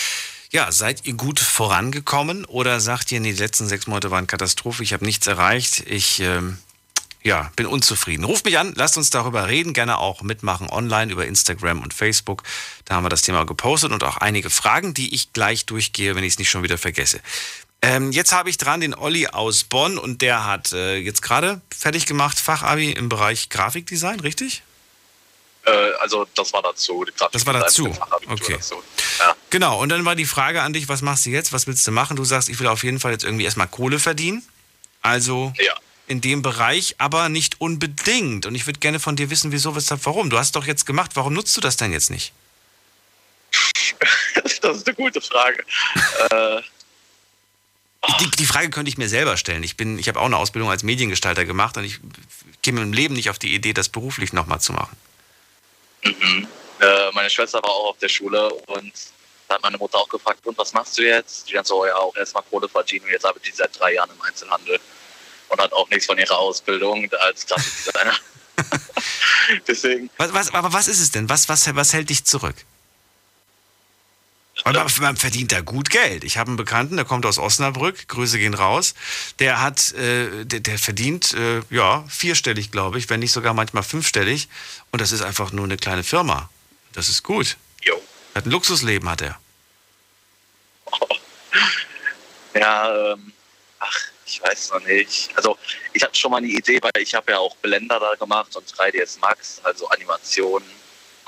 Ja, 0.51 0.73
seid 0.73 1.05
ihr 1.05 1.13
gut 1.13 1.39
vorangekommen 1.39 2.47
oder 2.47 2.81
sagt 2.81 3.13
ihr, 3.13 3.21
nee, 3.21 3.33
die 3.33 3.43
letzten 3.43 3.69
sechs 3.69 3.87
Monate 3.87 4.11
waren 4.11 4.27
Katastrophe, 4.27 4.83
ich 4.83 4.95
habe 4.95 5.05
nichts 5.05 5.27
erreicht, 5.27 5.81
ich 5.87 6.21
ähm, 6.21 6.57
ja, 7.23 7.53
bin 7.57 7.67
unzufrieden. 7.67 8.25
Ruft 8.25 8.47
mich 8.47 8.59
an, 8.59 8.73
lasst 8.75 8.97
uns 8.97 9.11
darüber 9.11 9.49
reden, 9.49 9.75
gerne 9.75 9.99
auch 9.99 10.23
mitmachen 10.23 10.71
online 10.71 11.13
über 11.13 11.27
Instagram 11.27 11.83
und 11.83 11.93
Facebook. 11.93 12.43
Da 12.87 12.95
haben 12.95 13.05
wir 13.05 13.11
das 13.11 13.21
Thema 13.21 13.45
gepostet 13.45 13.93
und 13.93 14.03
auch 14.03 14.17
einige 14.17 14.49
Fragen, 14.49 14.95
die 14.95 15.15
ich 15.15 15.35
gleich 15.35 15.67
durchgehe, 15.67 16.15
wenn 16.15 16.25
ich 16.25 16.33
es 16.33 16.39
nicht 16.39 16.49
schon 16.49 16.63
wieder 16.63 16.79
vergesse. 16.79 17.21
Ähm, 17.81 18.11
jetzt 18.11 18.33
habe 18.33 18.51
ich 18.51 18.59
dran 18.59 18.81
den 18.81 18.95
Olli 18.95 19.29
aus 19.29 19.64
Bonn 19.64 19.99
und 19.99 20.20
der 20.20 20.45
hat 20.45 20.72
äh, 20.72 20.97
jetzt 20.97 21.22
gerade 21.22 21.61
fertig 21.76 22.07
gemacht, 22.07 22.39
Fachabi 22.39 22.91
im 22.91 23.09
Bereich 23.09 23.51
Grafikdesign, 23.51 24.20
richtig? 24.20 24.62
Äh, 25.64 25.70
also 26.01 26.26
das 26.35 26.53
war 26.53 26.62
dazu. 26.62 27.05
das 27.33 27.47
war 27.47 27.53
dazu. 27.53 27.87
Okay. 28.26 28.55
Dazu. 28.55 28.83
Ja. 29.20 29.37
Genau, 29.51 29.81
und 29.81 29.91
dann 29.91 30.05
war 30.05 30.16
die 30.16 30.24
Frage 30.24 30.62
an 30.62 30.72
dich, 30.72 30.89
was 30.89 31.03
machst 31.03 31.26
du 31.26 31.31
jetzt? 31.31 31.53
Was 31.53 31.66
willst 31.66 31.87
du 31.87 31.93
machen? 31.93 32.16
Du 32.16 32.24
sagst, 32.24 32.49
ich 32.49 32.59
will 32.59 32.66
auf 32.66 32.83
jeden 32.83 32.99
Fall 32.99 33.12
jetzt 33.12 33.24
irgendwie 33.24 33.45
erstmal 33.45 33.68
Kohle 33.68 33.99
verdienen. 34.01 34.43
Also 35.03 35.53
ja. 35.59 35.74
in 36.09 36.20
dem 36.20 36.43
Bereich, 36.43 36.97
aber 36.99 37.29
nicht 37.29 37.61
unbedingt. 37.61 38.47
Und 38.47 38.57
ich 38.57 38.66
würde 38.66 38.81
gerne 38.81 38.99
von 38.99 39.14
dir 39.14 39.31
wissen, 39.31 39.53
wieso, 39.53 39.76
weshalb, 39.76 40.05
warum. 40.05 40.31
Du 40.31 40.39
hast 40.39 40.57
doch 40.57 40.66
jetzt 40.66 40.85
gemacht, 40.85 41.12
warum 41.14 41.35
nutzt 41.35 41.57
du 41.57 41.61
das 41.61 41.76
denn 41.76 41.93
jetzt 41.93 42.11
nicht? 42.11 42.33
das 44.62 44.79
ist 44.79 44.87
eine 44.87 44.97
gute 44.97 45.20
Frage. 45.20 45.64
äh, 46.31 46.62
die, 48.21 48.31
die, 48.31 48.47
Frage 48.47 48.71
könnte 48.71 48.89
ich 48.89 48.99
mir 48.99 49.09
selber 49.09 49.37
stellen. 49.37 49.63
Ich, 49.63 49.79
ich 49.79 50.09
habe 50.09 50.21
auch 50.21 50.27
eine 50.27 50.37
Ausbildung 50.37 50.71
als 50.71 50.83
Mediengestalter 50.83 51.45
gemacht 51.45 51.77
und 51.77 51.85
ich 51.85 52.01
käme 52.63 52.81
im 52.81 52.93
Leben 52.93 53.15
nicht 53.15 53.31
auf 53.31 53.39
die 53.39 53.55
Idee, 53.55 53.73
das 53.73 53.89
beruflich 53.89 54.33
nochmal 54.33 54.61
zu 54.61 54.73
machen. 54.73 54.97
Mhm. 56.05 56.47
Äh, 56.81 57.11
meine 57.13 57.29
Schwester 57.29 57.63
war 57.63 57.71
auch 57.71 57.91
auf 57.91 57.99
der 57.99 58.09
Schule 58.09 58.49
und 58.67 58.93
da 59.49 59.55
hat 59.55 59.63
meine 59.63 59.79
Mutter 59.79 59.99
auch 59.99 60.09
gefragt, 60.09 60.47
und 60.47 60.57
was 60.59 60.73
machst 60.73 60.99
du 60.99 61.03
jetzt? 61.03 61.49
Die 61.49 61.55
dann 61.55 61.65
so, 61.65 61.85
ja, 61.87 61.97
auch 61.97 62.15
erstmal 62.15 62.45
Kohle 62.45 62.69
verdienen 62.69 63.07
und 63.07 63.11
jetzt 63.11 63.25
arbeitet 63.25 63.49
die 63.49 63.57
seit 63.57 63.79
drei 63.79 63.95
Jahren 63.95 64.11
im 64.11 64.23
Einzelhandel 64.23 64.79
und 65.49 65.61
hat 65.61 65.73
auch 65.73 65.89
nichts 65.89 66.07
von 66.07 66.19
ihrer 66.19 66.39
Ausbildung 66.39 67.11
als 67.21 67.47
Grafikdesigner. 67.47 68.15
Deswegen. 69.69 70.11
Was, 70.17 70.33
was, 70.33 70.55
aber 70.55 70.73
was 70.73 70.89
ist 70.89 71.01
es 71.01 71.11
denn? 71.11 71.29
Was, 71.29 71.49
was, 71.49 71.75
was 71.75 71.93
hält 71.93 72.11
dich 72.11 72.25
zurück? 72.25 72.57
Und 74.65 74.75
man, 74.75 74.91
man, 75.01 75.17
verdient 75.17 75.53
da 75.53 75.61
gut 75.61 75.89
Geld. 75.89 76.25
Ich 76.25 76.37
habe 76.37 76.49
einen 76.49 76.57
Bekannten, 76.57 76.97
der 76.97 77.05
kommt 77.05 77.25
aus 77.27 77.39
Osnabrück, 77.39 78.09
Grüße 78.09 78.39
gehen 78.39 78.55
raus. 78.55 78.95
Der 79.39 79.61
hat, 79.61 79.93
äh, 79.93 80.45
der, 80.45 80.61
der, 80.61 80.79
verdient, 80.79 81.33
äh, 81.35 81.63
ja, 81.71 82.05
vierstellig, 82.09 82.71
glaube 82.71 82.99
ich, 82.99 83.09
wenn 83.09 83.21
nicht 83.21 83.33
sogar 83.33 83.55
manchmal 83.55 83.83
fünfstellig. 83.83 84.49
Und 84.91 85.01
das 85.01 85.13
ist 85.13 85.23
einfach 85.23 85.53
nur 85.53 85.65
eine 85.65 85.77
kleine 85.77 86.03
Firma. 86.03 86.51
Das 86.93 87.09
ist 87.09 87.23
gut. 87.23 87.57
Jo. 87.83 88.03
Hat 88.35 88.47
ein 88.47 88.51
Luxusleben, 88.51 89.09
hat 89.09 89.23
er. 89.23 89.39
Oh. 90.87 91.09
Ja, 92.55 93.13
ähm, 93.13 93.33
ach, 93.79 93.99
ich 94.27 94.43
weiß 94.43 94.71
noch 94.71 94.85
nicht. 94.85 95.31
Also 95.37 95.57
ich 95.93 96.03
hatte 96.03 96.19
schon 96.19 96.31
mal 96.31 96.39
eine 96.39 96.49
Idee, 96.49 96.81
weil 96.83 97.03
ich 97.03 97.15
habe 97.15 97.33
ja 97.33 97.39
auch 97.39 97.55
Blender 97.57 98.01
da 98.01 98.15
gemacht 98.15 98.57
und 98.57 98.67
3ds 98.67 99.21
Max, 99.21 99.61
also 99.63 99.89
Animationen, 99.89 100.69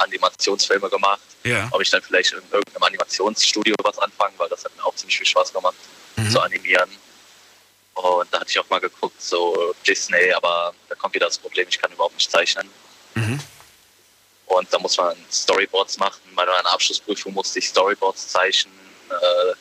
Animationsfilme 0.00 0.88
gemacht. 0.88 1.20
Ja. 1.44 1.68
Ob 1.70 1.80
ich 1.80 1.90
dann 1.90 2.02
vielleicht 2.02 2.32
in 2.32 2.42
irgendeinem 2.50 2.82
Animationsstudio 2.82 3.74
was 3.82 3.98
anfangen, 3.98 4.34
weil 4.38 4.48
das 4.48 4.64
hat 4.64 4.76
mir 4.76 4.84
auch 4.84 4.94
ziemlich 4.94 5.16
viel 5.18 5.26
Spaß 5.26 5.52
gemacht, 5.52 5.74
mhm. 6.16 6.30
zu 6.30 6.40
animieren. 6.40 6.90
Und 7.94 8.32
da 8.32 8.40
hatte 8.40 8.50
ich 8.50 8.58
auch 8.58 8.68
mal 8.70 8.80
geguckt, 8.80 9.20
so 9.20 9.74
Disney, 9.86 10.32
aber 10.32 10.74
da 10.88 10.94
kommt 10.94 11.14
wieder 11.14 11.26
das 11.26 11.38
Problem, 11.38 11.66
ich 11.68 11.78
kann 11.78 11.92
überhaupt 11.92 12.14
nicht 12.14 12.30
zeichnen. 12.30 12.68
Mhm. 13.14 13.40
Und 14.46 14.72
da 14.72 14.78
muss 14.78 14.96
man 14.96 15.16
Storyboards 15.30 15.98
machen. 15.98 16.20
Bei 16.34 16.44
meiner 16.44 16.72
Abschlussprüfung 16.72 17.32
musste 17.34 17.58
ich 17.58 17.68
Storyboards 17.68 18.28
zeichnen, 18.28 18.74
äh, 19.10 19.54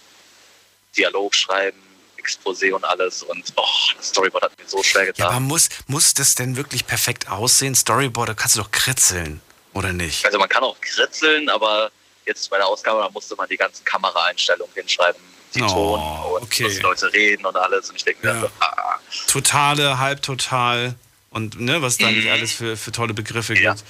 Dialog 0.98 1.36
schreiben, 1.36 1.78
Exposé 2.18 2.74
und 2.74 2.84
alles. 2.84 3.24
Und 3.24 3.54
oh, 3.56 3.64
das 3.98 4.10
Storyboard 4.10 4.46
hat 4.46 4.60
mir 4.60 4.68
so 4.68 4.82
schwer 4.84 5.06
getan. 5.06 5.26
Ja, 5.26 5.30
aber 5.30 5.40
muss, 5.40 5.70
muss 5.88 6.14
das 6.14 6.36
denn 6.36 6.56
wirklich 6.56 6.88
perfekt 6.88 7.30
aussehen? 7.30 7.76
Storyboard, 7.76 8.30
da 8.30 8.34
kannst 8.34 8.56
du 8.56 8.62
doch 8.62 8.72
kritzeln. 8.72 9.42
Oder 9.74 9.94
nicht? 9.94 10.26
Also 10.26 10.40
man 10.40 10.50
kann 10.50 10.64
auch 10.64 10.80
kritzeln, 10.82 11.50
aber 11.50 11.92
jetzt 12.26 12.50
bei 12.50 12.58
der 12.58 12.68
Ausgabe, 12.68 13.02
da 13.02 13.10
musste 13.10 13.36
man 13.36 13.48
die 13.50 13.58
ganzen 13.58 13.84
Kameraeinstellungen 13.86 14.74
hinschreiben, 14.74 15.22
die 15.56 15.62
oh, 15.62 15.68
Ton 15.68 16.00
und 16.34 16.44
okay. 16.44 16.66
was 16.66 16.74
die 16.76 16.82
Leute 16.82 17.14
reden 17.14 17.46
und 17.46 17.56
alles. 17.56 17.90
Und 17.90 17.96
ich 17.96 18.04
denke 18.04 18.28
ja. 18.28 18.40
so, 18.40 18.50
ah. 18.60 19.00
Totale, 19.28 20.00
halbtotal 20.00 20.96
und 21.32 21.60
ne, 21.60 21.82
was 21.82 21.98
da 21.98 22.10
nicht 22.10 22.26
Mhm. 22.26 22.32
alles 22.32 22.54
für, 22.54 22.78
für 22.78 22.92
tolle 22.92 23.14
Begriffe 23.14 23.54
gibt. 23.54 23.84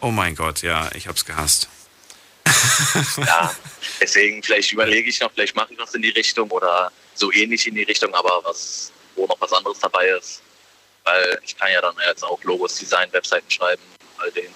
Oh 0.00 0.10
mein 0.10 0.34
Gott, 0.34 0.62
ja, 0.62 0.90
ich 0.94 1.08
hab's 1.08 1.24
gehasst. 1.24 1.68
ja, 3.16 3.54
deswegen 4.00 4.42
vielleicht 4.42 4.72
überlege 4.72 5.08
ich 5.08 5.20
noch, 5.20 5.32
vielleicht 5.32 5.56
mache 5.56 5.72
ich 5.72 5.78
was 5.78 5.94
in 5.94 6.02
die 6.02 6.10
Richtung 6.10 6.50
oder 6.50 6.92
so 7.14 7.32
ähnlich 7.32 7.66
in 7.66 7.74
die 7.74 7.82
Richtung, 7.82 8.14
aber 8.14 8.40
was, 8.44 8.92
wo 9.14 9.26
noch 9.26 9.40
was 9.40 9.52
anderes 9.52 9.78
dabei 9.78 10.08
ist. 10.08 10.42
Weil 11.04 11.40
ich 11.44 11.56
kann 11.56 11.70
ja 11.72 11.80
dann 11.80 11.94
jetzt 12.06 12.24
auch 12.24 12.42
Logos 12.44 12.76
designen, 12.76 13.12
Webseiten 13.12 13.50
schreiben, 13.50 13.82
all 14.18 14.30
den 14.32 14.48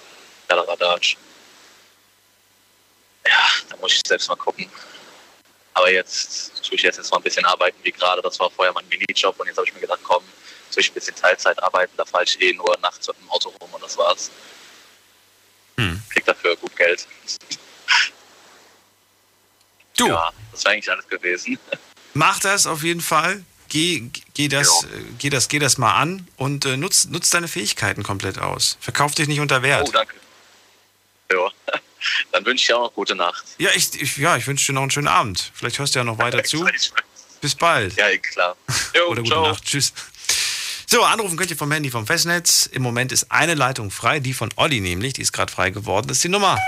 Kladderadatsch. 0.51 1.15
Ja, 3.25 3.49
da 3.69 3.77
muss 3.77 3.93
ich 3.93 4.01
selbst 4.05 4.27
mal 4.27 4.35
gucken. 4.35 4.67
Aber 5.73 5.89
jetzt 5.91 6.63
tue 6.63 6.75
ich 6.75 6.81
jetzt 6.81 6.97
erst 6.97 7.11
mal 7.11 7.17
ein 7.17 7.23
bisschen 7.23 7.45
arbeiten 7.45 7.77
wie 7.83 7.91
gerade. 7.91 8.21
Das 8.21 8.39
war 8.39 8.51
vorher 8.51 8.73
mein 8.73 8.87
Minijob 8.89 9.39
und 9.39 9.47
jetzt 9.47 9.57
habe 9.57 9.67
ich 9.67 9.73
mir 9.73 9.79
gedacht, 9.79 10.01
komm, 10.03 10.23
soll 10.69 10.81
ich 10.81 10.91
ein 10.91 10.93
bisschen 10.93 11.15
Teilzeit 11.15 11.61
arbeiten, 11.63 11.93
da 11.95 12.05
fahre 12.05 12.25
ich 12.25 12.41
eh 12.41 12.53
nur 12.53 12.77
nachts 12.81 13.07
mit 13.07 13.17
dem 13.17 13.29
Auto 13.29 13.49
rum 13.49 13.69
und 13.73 13.83
das 13.83 13.97
war's. 13.97 14.31
Hm. 15.77 16.01
Krieg 16.09 16.25
dafür 16.25 16.55
gut 16.57 16.75
Geld. 16.75 17.07
Du. 19.95 20.07
Ja, 20.07 20.31
das 20.51 20.65
wäre 20.65 20.73
eigentlich 20.73 20.91
alles 20.91 21.07
gewesen. 21.07 21.57
Mach 22.13 22.39
das 22.39 22.67
auf 22.67 22.83
jeden 22.83 23.01
Fall. 23.01 23.43
Geh, 23.69 24.09
geh, 24.33 24.49
das, 24.49 24.83
äh, 24.83 24.87
geh, 25.17 25.29
das, 25.29 25.47
geh 25.47 25.59
das 25.59 25.77
mal 25.77 25.95
an 25.95 26.27
und 26.35 26.65
äh, 26.65 26.75
nutz, 26.75 27.05
nutz 27.05 27.29
deine 27.29 27.47
Fähigkeiten 27.47 28.03
komplett 28.03 28.37
aus. 28.37 28.77
Verkauf 28.81 29.15
dich 29.15 29.29
nicht 29.29 29.39
unter 29.39 29.63
Wert. 29.63 29.87
Oh, 29.87 29.91
danke. 29.91 30.20
Ja, 31.31 31.49
dann 32.31 32.45
wünsche 32.45 32.61
ich 32.63 32.67
dir 32.67 32.77
auch 32.77 32.83
noch 32.83 32.93
gute 32.93 33.15
Nacht. 33.15 33.43
Ja, 33.57 33.69
ich, 33.75 34.01
ich, 34.01 34.17
ja, 34.17 34.37
ich 34.37 34.47
wünsche 34.47 34.67
dir 34.67 34.73
noch 34.73 34.81
einen 34.81 34.91
schönen 34.91 35.07
Abend. 35.07 35.51
Vielleicht 35.53 35.79
hörst 35.79 35.95
du 35.95 35.99
ja 35.99 36.03
noch 36.03 36.17
weiter 36.17 36.43
zu. 36.43 36.67
Bis 37.41 37.55
bald. 37.55 37.95
Ja, 37.95 38.15
klar. 38.17 38.55
Jo, 38.95 39.07
Oder 39.07 39.21
gute 39.21 39.33
ciao. 39.33 39.47
Nacht. 39.47 39.63
Tschüss. 39.65 39.93
So, 40.87 41.03
anrufen 41.03 41.37
könnt 41.37 41.49
ihr 41.49 41.55
vom 41.57 41.71
Handy 41.71 41.89
vom 41.89 42.05
Festnetz. 42.05 42.65
Im 42.65 42.81
Moment 42.81 43.13
ist 43.13 43.31
eine 43.31 43.53
Leitung 43.53 43.91
frei, 43.91 44.19
die 44.19 44.33
von 44.33 44.49
Olli 44.57 44.81
nämlich. 44.81 45.13
Die 45.13 45.21
ist 45.21 45.31
gerade 45.31 45.49
frei 45.51 45.69
geworden. 45.69 46.07
Das 46.07 46.17
ist 46.17 46.23
die 46.25 46.29
Nummer. 46.29 46.59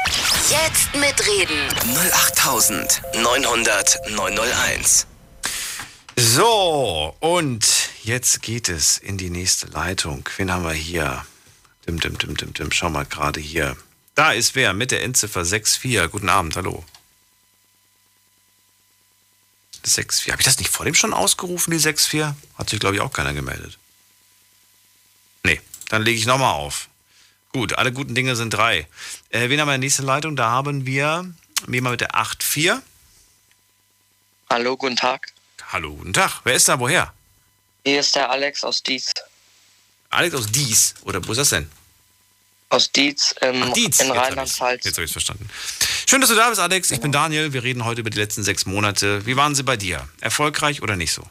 Jetzt 0.50 0.96
mitreden. 0.96 1.68
08900 2.14 4.00
901. 4.12 5.08
So, 6.16 7.16
und 7.20 7.66
jetzt 8.04 8.42
geht 8.42 8.70
es 8.70 8.98
in 8.98 9.18
die 9.18 9.30
nächste 9.30 9.68
Leitung. 9.68 10.30
Wen 10.38 10.52
haben 10.54 10.64
wir 10.64 10.72
hier? 10.72 11.26
Dim, 11.86 12.00
dim, 12.00 12.18
dim, 12.18 12.38
dim, 12.38 12.54
dim. 12.54 12.72
Schau 12.72 12.90
mal 12.90 13.06
gerade 13.06 13.42
hier. 13.42 13.76
Da 14.16 14.32
ist 14.32 14.56
wer 14.56 14.74
mit 14.74 14.92
der 14.92 15.04
Endziffer 15.04 15.44
64. 15.46 16.12
Guten 16.12 16.30
Abend, 16.30 16.56
hallo. 16.56 16.84
64. 19.84 20.32
Habe 20.32 20.42
ich 20.42 20.46
das 20.46 20.60
nicht 20.60 20.70
vor 20.70 20.86
dem 20.86 20.96
schon 20.96 21.14
ausgerufen, 21.14 21.72
die 21.72 21.80
64? 21.80 22.36
Hat 22.58 22.70
sich, 22.70 22.80
glaube 22.80 22.96
ich, 22.96 23.02
auch 23.02 23.12
keiner 23.12 23.34
gemeldet. 23.34 23.78
Nee, 25.44 25.60
dann 25.90 26.04
lege 26.04 26.18
ich 26.18 26.26
nochmal 26.26 26.54
auf. 26.54 26.88
Gut, 27.52 27.74
alle 27.74 27.92
guten 27.92 28.16
Dinge 28.16 28.36
sind 28.36 28.52
drei. 28.52 28.88
Äh, 29.30 29.50
wen 29.50 29.60
haben 29.60 29.68
wir 29.68 29.76
in 29.76 29.82
der 29.82 29.86
nächsten 29.86 30.04
Leitung? 30.04 30.36
Da 30.36 30.50
haben 30.50 30.86
wir 30.86 31.32
jemand 31.68 31.94
mit 31.94 32.02
der 32.02 32.10
84. 32.14 32.82
Hallo, 34.50 34.78
guten 34.78 34.96
Tag. 34.96 35.34
Hallo, 35.72 35.96
guten 35.96 36.14
Tag. 36.14 36.42
Wer 36.44 36.56
ist 36.56 36.68
da? 36.68 36.80
Woher? 36.80 37.14
Hier 37.86 38.00
ist 38.00 38.16
der 38.16 38.30
Alex 38.30 38.64
aus 38.64 38.82
Dietz. 38.82 39.12
Alex 40.10 40.36
aus 40.36 40.48
Dies. 40.48 40.94
Oder 41.02 41.26
wo 41.28 41.32
ist 41.32 41.40
das 41.40 41.50
denn? 41.50 41.70
Aus 42.74 42.92
Dietz, 42.92 43.36
ähm, 43.42 43.66
Ach, 43.68 43.74
Dietz. 43.74 44.00
in 44.00 44.10
Rheinland-Pfalz. 44.10 44.84
Jetzt 44.84 44.96
habe 44.96 45.04
ich 45.04 45.10
es 45.10 45.12
verstanden. 45.12 45.48
Schön, 46.10 46.22
dass 46.22 46.32
du 46.32 46.36
da 46.36 46.50
bist, 46.50 46.60
Alex. 46.60 46.90
Ich 46.90 47.00
bin 47.02 47.12
Daniel. 47.12 47.54
Wir 47.54 47.62
reden 47.62 47.86
heute 47.86 48.02
über 48.02 48.10
die 48.10 48.18
letzten 48.18 48.42
sechs 48.42 48.66
Monate. 48.66 49.24
Wie 49.28 49.38
waren 49.38 49.54
sie 49.54 49.62
bei 49.62 49.78
dir? 49.78 50.10
Erfolgreich 50.22 50.82
oder 50.82 50.96
nicht 50.96 51.14
so? 51.14 51.22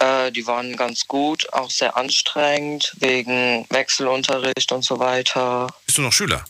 Äh, 0.00 0.32
die 0.32 0.44
waren 0.48 0.76
ganz 0.76 1.06
gut, 1.06 1.52
auch 1.52 1.70
sehr 1.70 1.96
anstrengend, 1.96 2.96
wegen 2.98 3.64
Wechselunterricht 3.70 4.72
und 4.72 4.82
so 4.82 4.98
weiter. 4.98 5.68
Bist 5.86 5.98
du 5.98 6.02
noch 6.02 6.12
Schüler? 6.12 6.44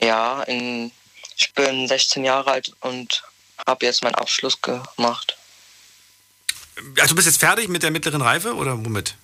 Ja, 0.00 0.42
in, 0.42 0.92
ich 1.38 1.54
bin 1.54 1.88
16 1.88 2.24
Jahre 2.26 2.50
alt 2.50 2.72
und 2.80 3.22
habe 3.66 3.86
jetzt 3.86 4.02
meinen 4.02 4.16
Abschluss 4.16 4.60
gemacht. 4.60 5.38
Also 6.98 7.08
du 7.08 7.14
bist 7.14 7.26
jetzt 7.26 7.40
fertig 7.40 7.68
mit 7.68 7.82
der 7.82 7.90
mittleren 7.90 8.20
Reife 8.20 8.54
oder 8.54 8.76
womit? 8.84 9.14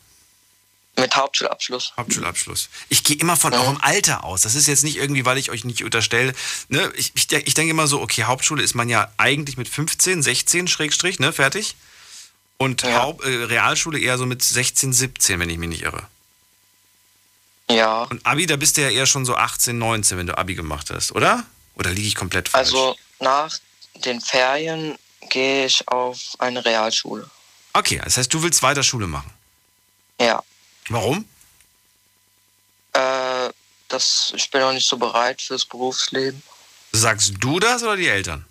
Mit 0.96 1.16
Hauptschulabschluss. 1.16 1.92
Hauptschulabschluss. 1.96 2.68
Ich 2.88 3.04
gehe 3.04 3.16
immer 3.16 3.36
von 3.36 3.54
eurem 3.54 3.78
Alter 3.80 4.24
aus. 4.24 4.42
Das 4.42 4.54
ist 4.54 4.66
jetzt 4.66 4.84
nicht 4.84 4.96
irgendwie, 4.96 5.24
weil 5.24 5.38
ich 5.38 5.50
euch 5.50 5.64
nicht 5.64 5.82
unterstelle. 5.84 6.34
Ne? 6.68 6.92
Ich, 6.96 7.12
ich, 7.14 7.32
ich 7.32 7.54
denke 7.54 7.70
immer 7.70 7.86
so, 7.86 8.00
okay, 8.02 8.24
Hauptschule 8.24 8.62
ist 8.62 8.74
man 8.74 8.88
ja 8.88 9.10
eigentlich 9.16 9.56
mit 9.56 9.68
15, 9.68 10.22
16 10.22 10.68
Schrägstrich, 10.68 11.18
ne, 11.18 11.32
fertig. 11.32 11.76
Und 12.58 12.84
Haupt, 12.84 13.24
äh, 13.24 13.44
Realschule 13.44 13.98
eher 13.98 14.18
so 14.18 14.26
mit 14.26 14.42
16, 14.42 14.92
17, 14.92 15.40
wenn 15.40 15.48
ich 15.48 15.56
mich 15.56 15.70
nicht 15.70 15.82
irre. 15.82 16.06
Ja. 17.70 18.02
Und 18.02 18.26
Abi, 18.26 18.46
da 18.46 18.56
bist 18.56 18.76
du 18.76 18.82
ja 18.82 18.90
eher 18.90 19.06
schon 19.06 19.24
so 19.24 19.36
18, 19.36 19.78
19, 19.78 20.18
wenn 20.18 20.26
du 20.26 20.36
Abi 20.36 20.54
gemacht 20.54 20.90
hast, 20.90 21.12
oder? 21.12 21.44
Oder 21.76 21.90
liege 21.90 22.08
ich 22.08 22.14
komplett 22.14 22.50
falsch? 22.50 22.68
Also 22.68 22.96
nach 23.20 23.56
den 24.04 24.20
Ferien 24.20 24.98
gehe 25.30 25.66
ich 25.66 25.86
auf 25.88 26.18
eine 26.38 26.62
Realschule. 26.64 27.30
Okay, 27.72 28.00
das 28.04 28.16
heißt, 28.16 28.32
du 28.34 28.42
willst 28.42 28.62
weiter 28.62 28.82
Schule 28.82 29.06
machen. 29.06 29.30
Ja. 30.20 30.42
Warum? 30.90 31.24
Äh, 32.92 33.50
das, 33.88 34.32
ich 34.34 34.50
bin 34.50 34.60
noch 34.60 34.72
nicht 34.72 34.88
so 34.88 34.96
bereit 34.96 35.40
fürs 35.40 35.64
Berufsleben. 35.64 36.42
Sagst 36.92 37.34
du 37.38 37.60
das 37.60 37.82
oder 37.84 37.96
die 37.96 38.08
Eltern? 38.08 38.44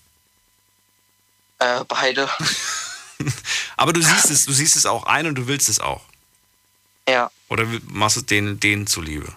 Äh, 1.59 1.83
beide. 1.85 2.29
Aber 3.77 3.91
du 3.91 4.01
siehst 4.01 4.29
es, 4.29 4.45
du 4.45 4.53
siehst 4.53 4.77
es 4.77 4.85
auch 4.85 5.03
ein 5.03 5.27
und 5.27 5.35
du 5.35 5.47
willst 5.47 5.67
es 5.67 5.81
auch. 5.81 6.01
Ja. 7.07 7.29
Oder 7.49 7.65
machst 7.83 8.15
du 8.15 8.21
es 8.21 8.25
denen, 8.25 8.59
denen 8.59 8.87
zuliebe? 8.87 9.35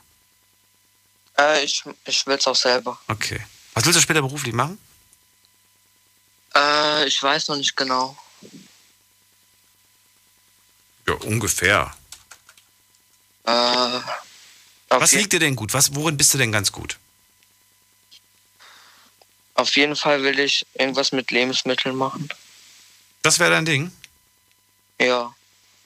Äh, 1.36 1.64
ich 1.64 1.82
ich 2.04 2.26
will 2.26 2.36
es 2.36 2.46
auch 2.46 2.56
selber. 2.56 3.00
Okay. 3.08 3.44
Was 3.74 3.84
willst 3.84 3.98
du 3.98 4.02
später 4.02 4.22
beruflich 4.22 4.54
machen? 4.54 4.78
Äh, 6.54 7.06
ich 7.06 7.20
weiß 7.20 7.48
noch 7.48 7.56
nicht 7.56 7.76
genau. 7.76 8.16
Ja, 11.08 11.14
ungefähr. 11.14 11.92
Äh, 13.44 14.00
Was 14.88 15.12
liegt 15.12 15.32
dir 15.32 15.40
denn 15.40 15.56
gut? 15.56 15.74
Was, 15.74 15.94
worin 15.94 16.16
bist 16.16 16.32
du 16.34 16.38
denn 16.38 16.52
ganz 16.52 16.72
gut? 16.72 16.98
Auf 19.54 19.74
jeden 19.76 19.96
Fall 19.96 20.22
will 20.22 20.38
ich 20.38 20.66
irgendwas 20.74 21.12
mit 21.12 21.30
Lebensmitteln 21.30 21.94
machen. 21.94 22.28
Das 23.22 23.38
wäre 23.38 23.50
dein 23.50 23.64
Ding? 23.64 23.92
Ja. 25.00 25.34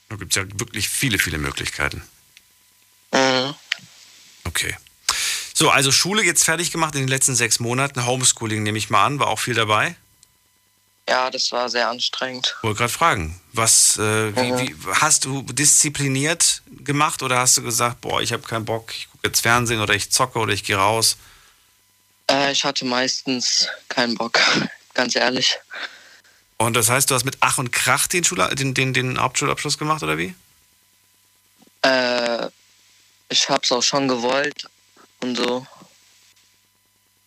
Da 0.08 0.16
gibt 0.16 0.32
es 0.32 0.36
ja 0.36 0.48
wirklich 0.58 0.88
viele, 0.88 1.18
viele 1.18 1.38
Möglichkeiten. 1.38 2.02
Mhm. 3.12 3.54
Okay. 4.44 4.76
So, 5.54 5.70
also 5.70 5.90
Schule 5.90 6.22
jetzt 6.22 6.44
fertig 6.44 6.70
gemacht 6.70 6.94
in 6.94 7.00
den 7.00 7.08
letzten 7.08 7.34
sechs 7.34 7.60
Monaten. 7.60 8.06
Homeschooling 8.06 8.62
nehme 8.62 8.78
ich 8.78 8.90
mal 8.90 9.04
an, 9.04 9.18
war 9.18 9.28
auch 9.28 9.40
viel 9.40 9.54
dabei. 9.54 9.96
Ja, 11.08 11.30
das 11.30 11.52
war 11.52 11.68
sehr 11.68 11.88
anstrengend. 11.88 12.56
Wollte 12.62 12.78
gerade 12.78 12.92
fragen, 12.92 13.40
was, 13.52 13.96
äh, 13.96 14.34
wie, 14.34 14.58
wie, 14.58 14.76
hast 14.92 15.24
du 15.24 15.42
diszipliniert 15.42 16.62
gemacht 16.84 17.22
oder 17.22 17.38
hast 17.38 17.56
du 17.56 17.62
gesagt, 17.62 18.00
boah, 18.00 18.20
ich 18.20 18.32
habe 18.32 18.42
keinen 18.42 18.64
Bock, 18.64 18.92
ich 18.92 19.08
gucke 19.10 19.28
jetzt 19.28 19.40
Fernsehen 19.40 19.80
oder 19.80 19.94
ich 19.94 20.10
zocke 20.10 20.38
oder 20.40 20.52
ich 20.52 20.64
gehe 20.64 20.76
raus? 20.76 21.16
Äh, 22.28 22.50
ich 22.50 22.64
hatte 22.64 22.84
meistens 22.84 23.68
keinen 23.88 24.16
Bock, 24.16 24.40
ganz 24.94 25.14
ehrlich. 25.14 25.56
Und 26.58 26.74
das 26.74 26.88
heißt, 26.88 27.10
du 27.10 27.14
hast 27.14 27.24
mit 27.24 27.36
Ach 27.40 27.58
und 27.58 27.70
Krach 27.70 28.08
den, 28.08 28.24
Schula 28.24 28.48
den, 28.54 28.74
den, 28.74 28.92
den 28.92 29.20
Hauptschulabschluss 29.20 29.78
gemacht 29.78 30.02
oder 30.02 30.18
wie? 30.18 30.34
Äh, 31.82 32.48
ich 33.28 33.48
hab's 33.48 33.70
auch 33.70 33.82
schon 33.82 34.08
gewollt 34.08 34.68
und 35.20 35.36
so. 35.36 35.66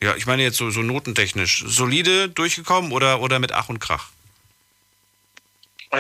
Ja, 0.01 0.15
ich 0.15 0.25
meine 0.25 0.43
jetzt 0.43 0.57
so, 0.57 0.71
so 0.71 0.81
notentechnisch. 0.81 1.63
Solide 1.67 2.29
durchgekommen 2.29 2.91
oder, 2.91 3.19
oder 3.21 3.39
mit 3.39 3.51
Ach 3.51 3.69
und 3.69 3.79
Krach? 3.79 4.09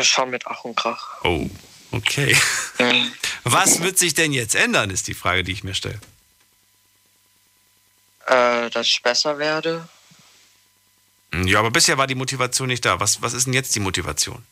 Schon 0.01 0.29
mit 0.29 0.47
Ach 0.47 0.63
und 0.63 0.75
Krach. 0.75 1.23
Oh, 1.23 1.49
okay. 1.91 2.37
Was 3.43 3.81
wird 3.81 3.97
sich 3.97 4.13
denn 4.13 4.31
jetzt 4.31 4.55
ändern, 4.55 4.89
ist 4.89 5.07
die 5.07 5.13
Frage, 5.13 5.43
die 5.43 5.51
ich 5.51 5.63
mir 5.63 5.73
stelle. 5.73 5.99
Äh, 8.27 8.69
dass 8.69 8.87
ich 8.87 9.01
besser 9.01 9.37
werde. 9.39 9.89
Ja, 11.33 11.59
aber 11.59 11.71
bisher 11.71 11.97
war 11.97 12.07
die 12.07 12.15
Motivation 12.15 12.67
nicht 12.67 12.85
da. 12.85 12.99
Was, 12.99 13.21
was 13.21 13.33
ist 13.33 13.45
denn 13.45 13.53
jetzt 13.53 13.75
die 13.75 13.79
Motivation? 13.79 14.43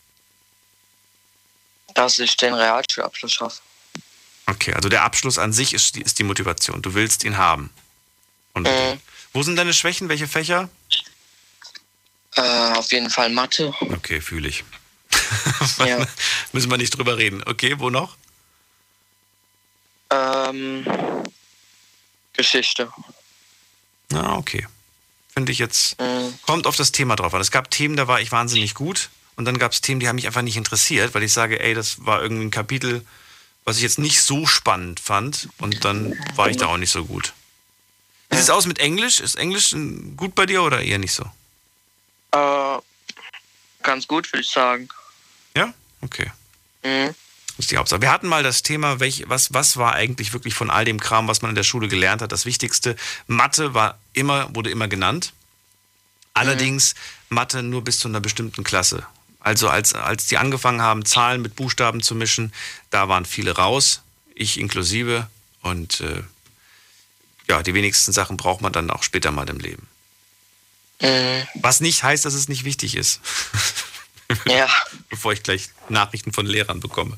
Dass 1.94 2.20
ich 2.20 2.36
den 2.38 2.54
Realschulabschluss 2.54 3.34
schaffe. 3.34 3.62
Okay, 4.46 4.74
also 4.74 4.90
der 4.90 5.04
Abschluss 5.04 5.38
an 5.38 5.54
sich 5.54 5.74
ist 5.74 5.96
die, 5.96 6.02
ist 6.02 6.20
die 6.20 6.24
Motivation. 6.24 6.82
Du 6.82 6.94
willst 6.94 7.24
ihn 7.24 7.38
haben. 7.38 7.70
Und 8.54 8.64
Mhm. 8.64 9.00
Wo 9.34 9.44
sind 9.44 9.56
deine 9.56 9.74
Schwächen? 9.74 10.10
Welche 10.10 10.28
Fächer? 10.28 10.70
Äh, 12.36 12.42
auf 12.74 12.92
jeden 12.92 13.10
Fall 13.10 13.30
Mathe. 13.30 13.74
Okay, 13.82 14.22
fühle 14.22 14.50
ich. 14.50 14.64
Ja. 15.86 16.06
Müssen 16.54 16.70
wir 16.72 16.78
nicht 16.78 16.98
drüber 16.98 17.18
reden. 17.18 17.44
Okay, 17.46 17.76
wo 17.80 17.90
noch? 17.90 18.18
Ähm, 20.10 20.86
Geschichte. 22.34 22.92
Ah, 24.14 24.36
okay. 24.36 24.66
Finde 25.34 25.52
ich 25.52 25.60
jetzt. 25.60 26.00
Mhm. 26.00 26.38
Kommt 26.44 26.68
auf 26.68 26.76
das 26.76 26.92
Thema 26.92 27.16
drauf 27.16 27.34
an. 27.34 27.42
Es 27.42 27.52
gab 27.52 27.70
Themen, 27.70 27.98
da 27.98 28.08
war 28.08 28.22
ich 28.22 28.32
wahnsinnig 28.32 28.74
gut. 28.74 29.10
Und 29.36 29.46
dann 29.46 29.60
gab 29.60 29.72
es 29.72 29.82
Themen, 29.82 30.00
die 30.00 30.08
haben 30.08 30.16
mich 30.16 30.26
einfach 30.26 30.42
nicht 30.42 30.58
interessiert, 30.58 31.14
weil 31.14 31.24
ich 31.24 31.34
sage, 31.34 31.60
ey, 31.60 31.74
das 31.74 32.06
war 32.06 32.22
irgendwie 32.22 32.46
ein 32.46 32.52
Kapitel, 32.52 33.06
was 33.66 33.78
ich 33.78 33.84
jetzt 33.84 34.00
nicht 34.00 34.22
so 34.22 34.48
spannend 34.48 35.00
fand. 35.00 35.50
Und 35.58 35.86
dann 35.86 36.18
war 36.36 36.50
ich 36.50 36.58
da 36.58 36.68
auch 36.68 36.78
nicht 36.78 36.92
so 36.92 37.06
gut. 37.06 37.34
Wie 38.30 38.36
sieht 38.36 38.44
es 38.44 38.50
aus 38.50 38.66
mit 38.66 38.80
Englisch? 38.80 39.20
Ist 39.20 39.36
Englisch 39.36 39.76
gut 40.16 40.36
bei 40.36 40.46
dir 40.46 40.64
oder 40.64 40.82
eher 40.82 40.98
nicht 40.98 41.14
so? 41.14 41.24
Äh, 42.32 42.78
ganz 43.84 44.08
gut, 44.08 44.32
würde 44.32 44.42
ich 44.42 44.50
sagen. 44.50 44.90
Ja? 45.56 45.74
Okay. 46.02 46.32
Mhm. 46.84 47.16
Das 47.58 47.66
ist 47.66 47.72
die 47.72 47.78
Hauptsache. 47.78 48.02
Wir 48.02 48.12
hatten 48.12 48.28
mal 48.28 48.44
das 48.44 48.62
Thema, 48.62 49.00
welch, 49.00 49.24
was, 49.28 49.54
was 49.54 49.78
war 49.78 49.94
eigentlich 49.94 50.34
wirklich 50.34 50.54
von 50.54 50.70
all 50.70 50.86
dem 50.86 51.00
Kram, 51.00 51.28
was 51.28 51.42
man 51.42 51.50
in 51.50 51.56
der 51.56 51.64
Schule 51.64 51.88
gelernt 51.88 52.22
hat, 52.22 52.32
das 52.32 52.46
Wichtigste. 52.46 52.96
Mathe 53.26 53.74
war 53.74 53.98
immer, 54.14 54.54
wurde 54.56 54.70
immer 54.70 54.88
genannt. 54.88 55.34
Allerdings 56.34 56.94
Mathe 57.30 57.64
nur 57.64 57.84
bis 57.84 57.98
zu 58.00 58.08
einer 58.08 58.20
bestimmten 58.20 58.64
Klasse. 58.64 59.08
Also 59.40 59.70
als, 59.70 59.96
als 59.96 60.28
die 60.28 60.38
angefangen 60.38 60.82
haben, 60.82 61.04
Zahlen 61.04 61.42
mit 61.42 61.56
Buchstaben 61.56 62.04
zu 62.04 62.14
mischen, 62.14 62.54
da 62.92 63.10
waren 63.10 63.26
viele 63.26 63.56
raus, 63.56 64.02
ich 64.36 64.60
inklusive. 64.60 65.28
Und 65.64 66.02
äh, 66.02 66.22
ja, 67.50 67.64
die 67.64 67.74
wenigsten 67.74 68.12
Sachen 68.12 68.38
braucht 68.38 68.62
man 68.62 68.74
dann 68.74 68.92
auch 68.92 69.04
später 69.04 69.32
mal 69.32 69.50
im 69.50 69.60
Leben. 69.60 69.88
Mhm. 71.02 71.48
Was 71.56 71.80
nicht 71.80 72.04
heißt, 72.04 72.26
dass 72.26 72.34
es 72.34 72.48
nicht 72.48 72.64
wichtig 72.64 72.96
ist. 72.96 73.22
Ja. 74.46 74.68
Bevor 75.10 75.32
ich 75.32 75.42
gleich 75.42 75.70
Nachrichten 75.88 76.34
von 76.34 76.46
Lehrern 76.46 76.82
bekomme. 76.82 77.18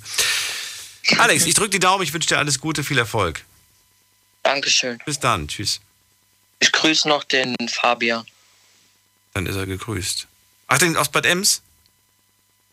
Alex, 1.17 1.45
ich 1.45 1.55
drücke 1.55 1.71
die 1.71 1.79
Daumen, 1.79 2.03
ich 2.03 2.13
wünsche 2.13 2.27
dir 2.27 2.37
alles 2.37 2.59
Gute, 2.59 2.83
viel 2.83 2.99
Erfolg. 2.99 3.43
Dankeschön. 4.43 4.99
Bis 5.05 5.19
dann, 5.19 5.47
tschüss. 5.47 5.81
Ich 6.59 6.71
grüße 6.71 7.07
noch 7.07 7.23
den 7.23 7.55
Fabian. 7.67 8.25
Dann 9.33 9.45
ist 9.45 9.55
er 9.55 9.65
gegrüßt. 9.65 10.27
Ach, 10.67 10.77
den 10.77 10.97
aus 10.97 11.09
Bad 11.09 11.25
Ems? 11.25 11.61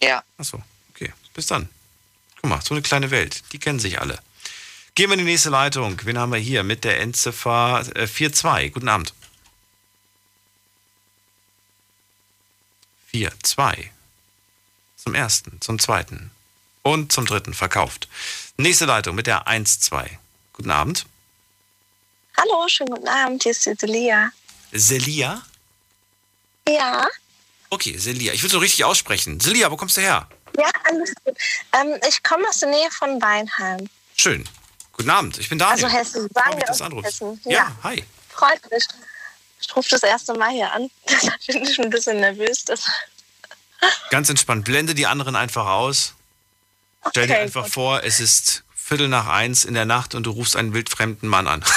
Ja. 0.03 0.23
Achso, 0.37 0.63
okay. 0.91 1.13
Bis 1.33 1.47
dann. 1.47 1.69
Guck 2.41 2.51
mal, 2.51 2.61
so 2.63 2.75
eine 2.75 2.83
kleine 2.83 3.11
Welt. 3.11 3.43
Die 3.53 3.59
kennen 3.59 3.79
sich 3.79 4.01
alle. 4.01 4.19
Gehen 4.97 5.11
wir 5.11 5.13
in 5.15 5.19
die 5.21 5.25
nächste 5.31 5.51
Leitung. 5.51 6.01
Wen 6.05 6.19
haben 6.19 6.33
wir 6.33 6.39
hier 6.39 6.63
mit 6.65 6.83
der 6.83 6.99
Endziffer 7.01 7.85
äh, 7.95 8.09
42? 8.09 8.73
Guten 8.73 8.89
Abend. 8.89 9.15
42. 13.13 13.91
Zum 14.97 15.15
ersten, 15.15 15.61
zum 15.61 15.79
zweiten 15.79 16.31
und 16.83 17.13
zum 17.13 17.25
dritten 17.27 17.55
verkauft. 17.55 18.09
Nächste 18.57 18.87
Leitung 18.87 19.15
mit 19.15 19.27
der 19.27 19.47
1-2. 19.47 20.09
Guten 20.53 20.71
Abend. 20.71 21.07
Hallo, 22.37 22.67
schönen 22.69 22.91
guten 22.91 23.09
Abend, 23.09 23.43
hier 23.43 23.53
ist 23.53 23.65
die 23.65 23.75
Celia. 23.77 24.31
Selia? 24.73 25.43
Ja, 26.69 27.07
Okay, 27.71 27.97
Selia. 27.99 28.33
Ich 28.33 28.43
will 28.43 28.51
so 28.51 28.59
richtig 28.59 28.85
aussprechen. 28.85 29.41
Selia, 29.41 29.71
wo 29.71 29.77
kommst 29.77 29.97
du 29.97 30.01
her? 30.01 30.29
ja, 30.59 30.71
alles 30.85 31.13
gut. 31.25 31.37
Ähm, 31.73 32.01
ich 32.09 32.23
komme 32.23 32.49
aus 32.49 32.61
der 32.61 32.71
Nähe 32.71 32.91
von 32.91 33.21
Weinheim. 33.21 33.89
Schön. 34.17 34.49
Guten 34.97 35.11
Abend, 35.11 35.39
ich 35.39 35.49
bin 35.49 35.59
Daniel. 35.59 35.85
Also 35.85 35.97
Hessen, 35.97 36.29
sagen 36.33 36.57
wir 36.59 36.85
anrufst. 36.87 37.07
Hessen. 37.07 37.41
Ja, 37.45 37.51
Ja, 37.53 37.77
hi. 37.83 38.05
freut 38.31 38.71
mich. 38.71 38.85
Ich 39.61 39.75
rufe 39.77 39.89
das 39.91 40.03
erste 40.03 40.35
Mal 40.35 40.51
hier 40.51 40.73
an, 40.73 40.91
deshalb 41.09 41.47
bin 41.47 41.63
ich 41.65 41.79
ein 41.81 41.91
bisschen 41.91 42.21
nervös. 42.21 42.65
Das, 42.65 42.85
Ganz 44.11 44.29
entspannt. 44.31 44.65
Blende 44.65 44.95
die 44.95 45.07
anderen 45.07 45.37
einfach 45.37 45.67
aus. 45.67 46.15
Stell 47.11 47.27
dir 47.27 47.35
Okay, 47.35 47.43
einfach 47.43 47.65
gut. 47.65 47.73
vor, 47.73 48.03
es 48.05 48.21
ist 48.21 48.63
Viertel 48.75 49.09
nach 49.09 49.27
eins 49.27 49.65
in 49.65 49.75
der 49.75 49.85
Nacht 49.85 50.15
und 50.15 50.25
du 50.25 50.31
rufst 50.31 50.57
einen 50.57 50.73
wildfremden 50.73 51.29
Mann 51.29 51.47
an. 51.47 51.63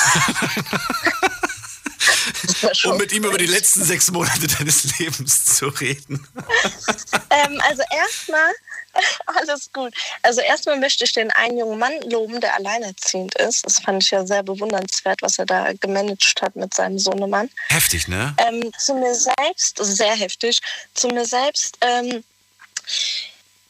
um 2.86 2.97
mit 2.97 3.11
ihm 3.11 3.24
über 3.26 3.38
die 3.38 3.45
letzten 3.47 3.84
sechs 3.84 4.11
Monate 4.11 4.47
deines 4.47 4.97
Lebens 4.97 5.45
zu 5.55 5.67
reden. 5.67 6.26
ähm, 7.32 7.61
also 7.67 7.82
erstmal, 7.91 8.51
alles 9.26 9.72
gut. 9.74 9.93
Also 10.24 10.41
erstmal 10.41 10.78
möchte 10.80 11.04
ich 11.04 11.13
den 11.13 11.32
einen 11.32 11.58
jungen 11.58 11.80
Mann 11.80 11.93
loben, 12.09 12.39
der 12.42 12.55
alleinerziehend 12.55 13.36
ist. 13.36 13.66
Das 13.66 13.80
fand 13.80 14.04
ich 14.04 14.12
ja 14.12 14.26
sehr 14.26 14.43
bewundernswert, 14.43 15.21
was 15.21 15.39
er 15.39 15.46
da 15.46 15.74
gemanagt 15.74 16.42
hat 16.42 16.55
mit 16.55 16.74
seinem 16.74 17.00
Sohnemann. 17.00 17.50
Heftig, 17.70 18.08
ne? 18.08 18.36
Ähm, 18.38 18.71
zu 18.78 18.93
mir 18.96 19.13
selbst, 19.16 19.78
sehr 19.80 20.16
heftig, 20.16 20.59
zu 20.93 21.08
mir 21.09 21.26
selbst, 21.26 21.78
ähm, 21.82 22.24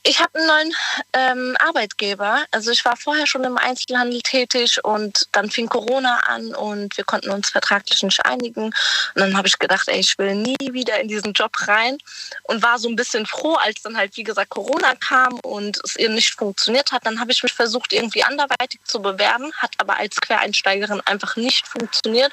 ich 0.04 0.20
habe 0.20 0.30
einen 0.36 0.48
neuen 0.48 0.76
ähm, 1.14 1.58
Arbeitgeber. 1.60 2.46
Also 2.52 2.72
ich 2.72 2.86
war 2.86 2.96
vorher 2.96 3.28
schon 3.28 3.44
im 3.44 3.58
Einzelhandel 3.58 4.22
tätig 4.22 4.84
und 4.84 5.28
dann 5.34 5.52
fing 5.52 5.68
Corona 5.68 6.20
an 6.28 6.56
und 6.56 6.96
wir 6.96 7.04
konnten 7.04 7.30
uns 7.32 7.50
vertraglich 7.50 8.02
nicht 8.04 8.26
einigen. 8.26 8.66
Und 8.66 8.76
dann 9.16 9.36
habe 9.36 9.48
ich 9.48 9.60
gedacht, 9.60 9.90
ey, 9.90 10.00
ich 10.00 10.18
will 10.18 10.36
nie 10.36 10.56
wieder 10.60 11.00
in 11.00 11.10
diesen 11.10 11.34
Job 11.34 11.52
rein 11.68 11.98
und 12.44 12.64
war 12.64 12.80
so 12.80 12.88
ein 12.88 12.96
bisschen 12.96 13.26
froh, 13.26 13.56
als 13.56 13.82
dann 13.82 13.98
halt, 13.98 14.16
wie 14.16 14.24
gesagt, 14.24 14.52
Corona 14.52 14.96
kam 14.96 15.38
und 15.42 15.80
es 15.84 15.98
eben 15.98 16.16
nicht 16.16 16.34
funktioniert 16.34 16.92
hat. 16.92 17.06
Dann 17.06 17.20
habe 17.20 17.32
ich 17.32 17.44
mich 17.44 17.54
versucht, 17.54 17.92
irgendwie 17.92 18.24
anderweitig 18.24 18.80
zu 18.86 19.02
bewerben, 19.02 19.52
hat 19.58 19.74
aber 19.80 19.98
als 19.98 20.16
Quereinsteigerin 20.22 21.02
einfach 21.06 21.36
nicht 21.36 21.68
funktioniert, 21.68 22.32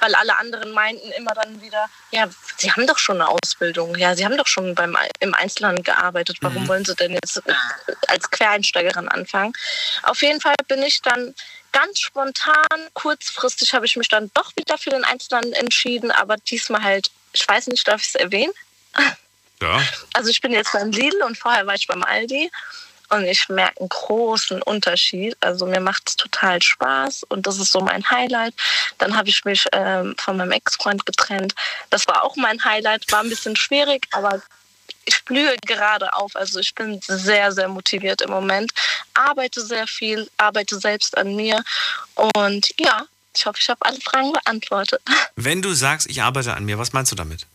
weil 0.00 0.14
alle 0.16 0.36
anderen 0.38 0.72
meinten 0.72 1.10
immer 1.12 1.32
dann 1.34 1.62
wieder, 1.62 1.88
ja, 2.14 2.28
Sie 2.56 2.70
haben 2.70 2.86
doch 2.86 2.98
schon 2.98 3.20
eine 3.20 3.28
Ausbildung. 3.28 3.96
Ja, 3.96 4.14
Sie 4.14 4.24
haben 4.24 4.36
doch 4.36 4.46
schon 4.46 4.74
beim, 4.74 4.96
im 5.20 5.34
Einzelhandel 5.34 5.82
gearbeitet. 5.82 6.38
Warum 6.40 6.62
Mhm. 6.62 6.68
wollen 6.68 6.84
Sie 6.84 6.94
denn 6.94 7.12
jetzt 7.12 7.38
äh, 7.38 7.52
als 8.06 8.30
Quereinsteigerin 8.30 9.08
anfangen? 9.08 9.52
Auf 10.04 10.22
jeden 10.22 10.40
Fall 10.40 10.54
bin 10.68 10.82
ich 10.82 11.02
dann 11.02 11.34
ganz 11.72 11.98
spontan, 12.00 12.78
kurzfristig 12.92 13.74
habe 13.74 13.84
ich 13.86 13.96
mich 13.96 14.08
dann 14.08 14.30
doch 14.34 14.52
wieder 14.56 14.78
für 14.78 14.90
den 14.90 15.04
Einzelhandel 15.04 15.54
entschieden, 15.54 16.12
aber 16.12 16.36
diesmal 16.36 16.82
halt, 16.84 17.10
ich 17.32 17.46
weiß 17.46 17.66
nicht, 17.66 17.86
darf 17.88 18.00
ich 18.00 18.08
es 18.08 18.14
erwähnen? 18.14 18.52
Ja. 19.60 19.82
Also 20.12 20.30
ich 20.30 20.40
bin 20.40 20.52
jetzt 20.52 20.72
beim 20.72 20.90
Lidl 20.92 21.20
und 21.22 21.36
vorher 21.36 21.66
war 21.66 21.74
ich 21.74 21.88
beim 21.88 22.04
Aldi 22.04 22.50
und 23.14 23.24
ich 23.24 23.48
merke 23.48 23.80
einen 23.80 23.88
großen 23.88 24.62
Unterschied. 24.62 25.36
Also 25.40 25.66
mir 25.66 25.80
macht 25.80 26.08
es 26.08 26.16
total 26.16 26.60
Spaß 26.62 27.24
und 27.28 27.46
das 27.46 27.58
ist 27.58 27.72
so 27.72 27.80
mein 27.80 28.08
Highlight. 28.10 28.54
Dann 28.98 29.16
habe 29.16 29.28
ich 29.28 29.44
mich 29.44 29.66
ähm, 29.72 30.14
von 30.18 30.36
meinem 30.36 30.52
Ex-Freund 30.52 31.04
getrennt. 31.06 31.54
Das 31.90 32.06
war 32.06 32.24
auch 32.24 32.36
mein 32.36 32.62
Highlight, 32.64 33.10
war 33.12 33.20
ein 33.20 33.28
bisschen 33.28 33.56
schwierig, 33.56 34.06
aber 34.12 34.42
ich 35.06 35.24
blühe 35.24 35.54
gerade 35.66 36.12
auf. 36.14 36.34
Also 36.36 36.60
ich 36.60 36.74
bin 36.74 37.00
sehr, 37.06 37.52
sehr 37.52 37.68
motiviert 37.68 38.22
im 38.22 38.30
Moment. 38.30 38.72
Arbeite 39.14 39.64
sehr 39.64 39.86
viel, 39.86 40.28
arbeite 40.36 40.78
selbst 40.78 41.16
an 41.16 41.36
mir 41.36 41.62
und 42.34 42.74
ja, 42.78 43.06
ich 43.36 43.46
hoffe, 43.46 43.58
ich 43.60 43.68
habe 43.68 43.84
alle 43.84 44.00
Fragen 44.00 44.32
beantwortet. 44.32 45.02
Wenn 45.36 45.60
du 45.60 45.72
sagst, 45.72 46.08
ich 46.08 46.22
arbeite 46.22 46.54
an 46.54 46.64
mir, 46.64 46.78
was 46.78 46.92
meinst 46.92 47.10
du 47.12 47.16
damit? 47.16 47.46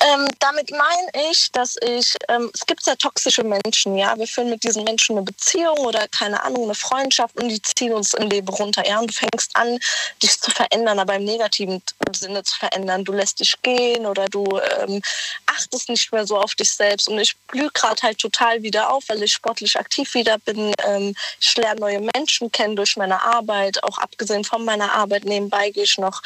Ähm, 0.00 0.26
damit 0.38 0.70
meine 0.70 1.30
ich, 1.30 1.52
dass 1.52 1.76
ich, 1.82 2.16
ähm, 2.28 2.50
es 2.54 2.64
gibt 2.66 2.82
sehr 2.82 2.96
toxische 2.96 3.44
Menschen, 3.44 3.96
ja. 3.96 4.16
Wir 4.16 4.26
führen 4.26 4.50
mit 4.50 4.64
diesen 4.64 4.84
Menschen 4.84 5.16
eine 5.16 5.24
Beziehung 5.24 5.78
oder 5.78 6.08
keine 6.08 6.42
Ahnung, 6.42 6.64
eine 6.64 6.74
Freundschaft 6.74 7.36
und 7.36 7.48
die 7.48 7.60
ziehen 7.60 7.92
uns 7.92 8.14
im 8.14 8.28
Leben 8.30 8.48
runter, 8.48 8.86
ja. 8.86 8.98
Und 8.98 9.10
du 9.10 9.14
fängst 9.14 9.54
an, 9.54 9.78
dich 10.22 10.40
zu 10.40 10.50
verändern, 10.50 10.98
aber 10.98 11.16
im 11.16 11.24
negativen 11.24 11.82
Sinne 12.14 12.42
zu 12.42 12.56
verändern. 12.58 13.04
Du 13.04 13.12
lässt 13.12 13.40
dich 13.40 13.60
gehen 13.62 14.06
oder 14.06 14.26
du 14.26 14.44
ähm, 14.78 15.02
achtest 15.46 15.88
nicht 15.88 16.12
mehr 16.12 16.26
so 16.26 16.38
auf 16.38 16.54
dich 16.54 16.70
selbst. 16.72 17.08
Und 17.08 17.18
ich 17.18 17.36
blühe 17.48 17.70
gerade 17.72 18.00
halt 18.02 18.18
total 18.18 18.62
wieder 18.62 18.92
auf, 18.92 19.04
weil 19.08 19.22
ich 19.22 19.32
sportlich 19.32 19.78
aktiv 19.78 20.14
wieder 20.14 20.38
bin. 20.38 20.72
Ähm, 20.84 21.14
ich 21.40 21.56
lerne 21.56 21.80
neue 21.80 22.00
Menschen 22.14 22.50
kennen 22.50 22.76
durch 22.76 22.96
meine 22.96 23.22
Arbeit. 23.22 23.82
Auch 23.84 23.98
abgesehen 23.98 24.44
von 24.44 24.64
meiner 24.64 24.92
Arbeit 24.92 25.24
nebenbei 25.24 25.70
gehe 25.70 25.84
ich 25.84 25.98
noch 25.98 26.22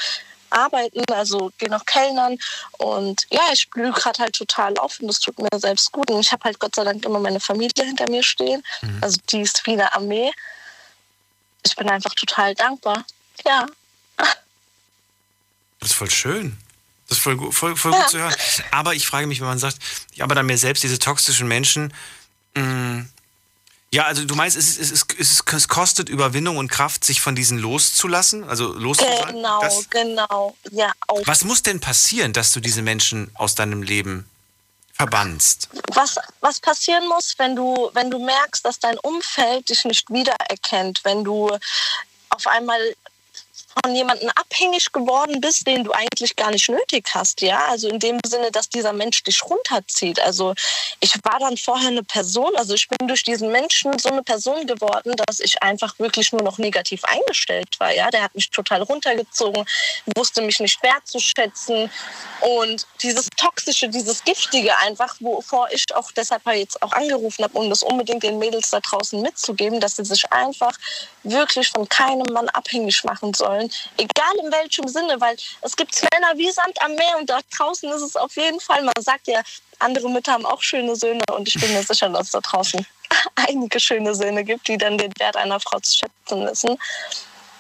arbeiten, 0.55 1.03
also 1.13 1.51
gehe 1.59 1.69
noch 1.69 1.85
Kellnern 1.85 2.39
und 2.79 3.27
ja, 3.31 3.43
ich 3.53 3.69
blühe 3.71 3.93
gerade 3.93 4.21
halt 4.23 4.35
total 4.35 4.77
auf 4.79 5.01
und 5.01 5.09
das 5.09 5.21
tut 5.21 5.39
mir 5.39 5.49
selbst 5.59 5.93
gut 5.93 6.11
und 6.11 6.21
ich 6.21 6.33
habe 6.33 6.45
halt 6.45 6.59
Gott 6.59 6.75
sei 6.75 6.85
Dank 6.85 7.05
immer 7.05 7.19
meine 7.21 7.41
Familie 7.41 7.85
hinter 7.85 8.09
mir 8.11 8.23
stehen, 8.23 8.63
also 9.01 9.19
die 9.31 9.41
ist 9.41 9.67
wie 9.67 9.73
eine 9.73 9.93
Armee. 9.93 10.31
Ich 11.67 11.75
bin 11.77 11.89
einfach 11.89 12.15
total 12.15 12.55
dankbar. 12.55 13.05
Ja. 13.47 13.67
Das 14.17 15.91
ist 15.91 15.95
voll 15.95 16.11
schön. 16.11 16.57
Das 17.09 17.19
ist 17.19 17.25
voll, 17.25 17.53
voll, 17.53 17.77
voll 17.77 17.93
Ja. 17.93 18.01
gut 18.01 18.11
zu 18.11 18.19
hören. 18.19 18.35
Aber 18.71 18.95
ich 18.95 19.07
frage 19.07 19.27
mich, 19.27 19.41
wenn 19.41 19.47
man 19.49 19.59
sagt, 19.59 19.79
ich 20.13 20.23
arbeite 20.23 20.41
an 20.41 20.47
mir 20.47 20.59
selbst, 20.59 20.83
diese 20.83 20.99
toxischen 20.99 21.49
Menschen, 21.49 21.93
mh, 22.55 23.07
ja, 23.95 24.05
also 24.05 24.25
du 24.25 24.35
meinst, 24.35 24.57
es, 24.57 24.79
es, 24.79 24.91
es, 24.91 25.03
ist- 25.19 25.53
es 25.53 25.69
kostet 25.69 26.09
Überwindung 26.09 26.57
und 26.57 26.69
Kraft, 26.69 27.05
sich 27.05 27.21
von 27.21 27.35
diesen 27.35 27.59
loszulassen, 27.59 28.45
also 28.45 28.73
loszusagen? 28.73 29.37
Genau, 29.37 29.61
Das, 29.61 29.89
genau. 29.91 30.57
Ja, 30.71 30.93
auch. 31.09 31.23
was 31.27 31.45
muss 31.45 31.63
denn 31.63 31.81
passieren, 31.81 32.33
dass 32.33 32.53
du 32.53 32.61
diese 32.61 32.83
Menschen 32.83 33.31
aus 33.35 33.55
deinem 33.55 33.83
Leben 33.83 34.29
verbannst? 34.93 35.69
was, 35.95 36.17
was 36.41 36.61
passieren 36.61 37.07
muss, 37.09 37.35
wenn 37.39 37.57
du, 37.57 37.91
wenn 37.95 38.11
du 38.11 38.19
merkst, 38.25 38.65
dass 38.65 38.79
dein 38.79 38.99
Umfeld 38.99 39.69
dich 39.69 39.85
nicht 39.85 40.09
wiedererkennt, 40.11 41.01
wenn 41.05 41.25
du 41.25 41.51
auf 42.31 42.47
einmal 42.47 42.79
von 43.83 43.95
jemandem 43.95 44.31
abhängig 44.35 44.93
geworden 44.93 45.41
bist, 45.41 45.67
den 45.67 45.85
du 45.85 45.93
eigentlich 45.93 46.37
gar 46.37 46.51
nicht 46.51 46.69
nötig 46.69 47.07
hast, 47.13 47.41
ja. 47.41 47.67
Also 47.69 47.89
in 47.89 47.99
dem 47.99 48.19
Sinne, 48.27 48.51
dass 48.51 48.69
dieser 48.69 48.93
Mensch 48.93 49.23
dich 49.23 49.43
runterzieht. 49.45 50.21
Also 50.21 50.55
ich 51.01 51.15
war 51.25 51.39
dann 51.39 51.57
vorher 51.57 51.89
eine 51.89 52.03
Person, 52.03 52.55
also 52.57 52.75
ich 52.75 52.89
bin 52.89 53.09
durch 53.09 53.23
diesen 53.23 53.51
Menschen 53.51 53.99
so 53.99 54.11
eine 54.11 54.23
Person 54.23 54.67
geworden, 54.67 55.15
dass 55.27 55.41
ich 55.41 55.63
einfach 55.63 55.99
wirklich 55.99 56.33
nur 56.33 56.43
noch 56.43 56.59
negativ 56.59 57.05
eingestellt 57.05 57.79
war, 57.79 57.93
ja. 57.95 58.11
Der 58.11 58.23
hat 58.23 58.35
mich 58.35 58.51
total 58.51 58.83
runtergezogen, 58.83 59.65
wusste 60.17 60.43
mich 60.43 60.61
nicht 60.61 60.83
wertzuschätzen 60.83 61.91
und 62.41 62.87
dieses 63.03 63.29
toxische, 63.37 63.89
dieses 63.89 64.23
giftige 64.25 64.77
einfach, 64.79 65.17
wovor 65.21 65.69
ich 65.73 65.85
auch 65.95 66.11
deshalb 66.13 66.43
jetzt 66.55 66.83
auch 66.83 66.93
angerufen 66.93 67.45
habe, 67.45 67.59
um 67.59 67.71
das 67.71 67.83
unbedingt 67.83 68.23
den 68.23 68.39
Mädels 68.39 68.71
da 68.71 68.81
draußen 68.81 69.21
mitzugeben, 69.21 69.81
dass 69.81 69.97
sie 69.97 70.05
sich 70.05 70.31
einfach 70.33 70.73
wirklich 71.23 71.69
von 71.71 71.89
keinem 71.89 72.33
Mann 72.33 72.49
abhängig 72.51 73.03
machen 73.05 73.35
sollen, 73.35 73.64
egal 73.97 74.35
in 74.45 74.51
welchem 74.53 74.89
Sinne, 74.89 75.21
weil 75.21 75.37
es 75.63 75.77
gibt 75.77 75.95
Männer 76.13 76.33
wie 76.37 76.51
Sand 76.51 76.81
am 76.83 76.95
Meer 76.95 77.17
und 77.19 77.29
da 77.31 77.41
draußen 77.57 77.91
ist 77.93 78.03
es 78.03 78.17
auf 78.17 78.35
jeden 78.37 78.61
Fall, 78.61 78.83
man 78.83 78.95
sagt 79.01 79.27
ja, 79.29 79.43
andere 79.79 80.09
Mütter 80.11 80.33
haben 80.33 80.47
auch 80.47 80.63
schöne 80.63 80.97
Söhne 80.97 81.23
und 81.33 81.49
ich 81.49 81.55
bin 81.61 81.73
mir 81.73 81.83
sicher, 81.83 82.09
dass 82.09 82.27
es 82.27 82.33
da 82.33 82.41
draußen 82.41 82.87
einige 83.35 83.81
schöne 83.81 84.15
Söhne 84.15 84.45
gibt, 84.45 84.69
die 84.69 84.79
dann 84.79 84.99
den 84.99 85.13
Wert 85.19 85.37
einer 85.37 85.61
Frau 85.61 85.79
zu 85.81 85.99
schätzen 85.99 86.47
wissen. 86.47 86.79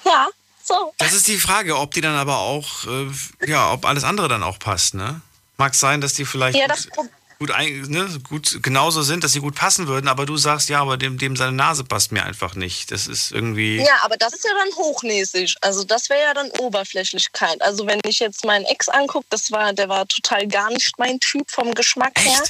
Ja, 0.05 0.28
so. 0.62 0.94
Das 0.98 1.12
ist 1.12 1.28
die 1.28 1.36
Frage, 1.39 1.76
ob 1.76 1.93
die 1.93 2.01
dann 2.01 2.16
aber 2.16 2.39
auch, 2.39 2.86
äh, 2.86 3.10
ja, 3.47 3.72
ob 3.72 3.85
alles 3.85 4.05
andere 4.05 4.28
dann 4.28 4.43
auch 4.43 4.59
passt, 4.59 4.94
ne? 4.94 5.20
Mag 5.56 5.74
sein, 5.74 6.01
dass 6.01 6.14
die 6.14 6.24
vielleicht 6.24 6.59
Ja, 6.59 6.66
das 6.66 6.86
Pro- 6.86 7.06
gut, 7.47 7.89
ne, 7.89 8.09
gut 8.29 8.62
genauso 8.62 9.03
sind, 9.03 9.25
dass 9.25 9.33
sie 9.33 9.41
gut 9.41 9.55
passen 9.55 9.87
würden, 9.87 10.09
aber 10.09 10.27
du 10.27 10.37
sagst, 10.37 10.69
ja, 10.69 10.81
aber 10.81 10.97
dem, 10.97 11.19
dem 11.19 11.37
seine 11.37 11.53
Nase 11.53 11.85
passt 11.85 12.12
mir 12.12 12.25
einfach 12.25 12.55
nicht. 12.55 12.91
Das 12.91 13.07
ist 13.07 13.33
irgendwie. 13.33 13.79
Ja, 13.79 13.99
aber 14.03 14.16
das 14.16 14.33
ist 14.33 14.45
ja 14.45 14.51
dann 14.55 14.75
hochnäsig. 14.77 15.57
Also 15.61 15.85
das 15.85 16.09
wäre 16.09 16.23
ja 16.23 16.35
dann 16.35 16.51
Oberflächlichkeit. 16.51 17.61
Also 17.62 17.87
wenn 17.87 18.01
ich 18.05 18.19
jetzt 18.19 18.45
meinen 18.45 18.65
Ex 18.65 18.89
angucke, 18.89 19.27
das 19.31 19.51
war, 19.51 19.73
der 19.73 19.89
war 19.89 20.07
total 20.07 20.47
gar 20.47 20.71
nicht 20.71 20.99
mein 20.99 21.21
Typ 21.21 21.51
vom 21.51 21.75
Geschmack 21.75 22.19
her. 22.19 22.43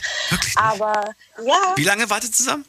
Aber 0.57 1.15
ja, 1.45 1.73
Wie 1.77 1.85
lange 1.85 2.09
wartet 2.09 2.35
zusammen? 2.35 2.65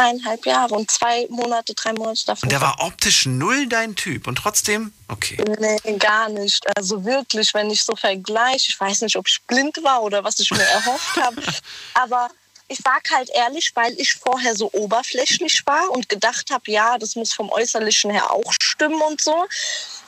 Eineinhalb 0.00 0.46
Jahre 0.46 0.74
und 0.74 0.90
zwei 0.90 1.26
Monate, 1.30 1.74
drei 1.74 1.92
Monate 1.92 2.26
davon. 2.26 2.46
Und 2.46 2.52
der 2.52 2.60
war 2.60 2.76
optisch 2.80 3.26
null 3.26 3.66
dein 3.66 3.94
Typ 3.94 4.26
und 4.26 4.36
trotzdem, 4.36 4.92
okay. 5.08 5.42
Nee, 5.58 5.98
gar 5.98 6.28
nicht. 6.28 6.64
Also 6.76 7.04
wirklich, 7.04 7.54
wenn 7.54 7.70
ich 7.70 7.84
so 7.84 7.94
vergleiche, 7.94 8.66
ich 8.68 8.80
weiß 8.80 9.02
nicht, 9.02 9.16
ob 9.16 9.28
ich 9.28 9.40
blind 9.46 9.82
war 9.82 10.02
oder 10.02 10.24
was 10.24 10.38
ich 10.38 10.50
mir 10.50 10.62
erhofft 10.62 11.16
habe, 11.16 11.42
aber 11.94 12.30
ich 12.70 12.78
sag 12.84 13.10
halt 13.10 13.30
ehrlich, 13.30 13.72
weil 13.74 13.92
ich 13.98 14.14
vorher 14.14 14.54
so 14.54 14.70
oberflächlich 14.72 15.66
war 15.66 15.90
und 15.90 16.08
gedacht 16.08 16.50
habe, 16.50 16.70
ja, 16.70 16.98
das 16.98 17.16
muss 17.16 17.32
vom 17.32 17.50
Äußerlichen 17.50 18.12
her 18.12 18.30
auch 18.30 18.52
stimmen 18.62 19.02
und 19.02 19.20
so. 19.20 19.46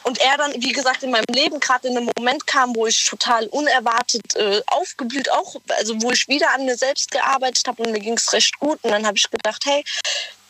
Und 0.05 0.20
er 0.20 0.36
dann, 0.36 0.52
wie 0.55 0.72
gesagt, 0.72 1.02
in 1.02 1.10
meinem 1.10 1.24
Leben 1.32 1.59
gerade 1.59 1.89
in 1.89 1.97
einem 1.97 2.10
Moment 2.16 2.47
kam, 2.47 2.74
wo 2.76 2.86
ich 2.86 3.05
total 3.05 3.47
unerwartet 3.48 4.36
äh, 4.36 4.62
aufgeblüht, 4.68 5.30
auch, 5.30 5.56
also 5.76 6.01
wo 6.02 6.12
ich 6.12 6.28
wieder 6.28 6.52
an 6.55 6.64
mir 6.64 6.76
selbst 6.76 7.10
gearbeitet 7.10 7.66
habe 7.66 7.82
und 7.82 7.90
mir 7.90 8.01
ging 8.01 8.14
es 8.14 8.32
recht 8.32 8.56
gut. 8.60 8.78
Und 8.82 8.93
dann 8.93 9.06
habe 9.06 9.16
ich 9.16 9.28
gedacht, 9.28 9.64
hey, 9.64 9.84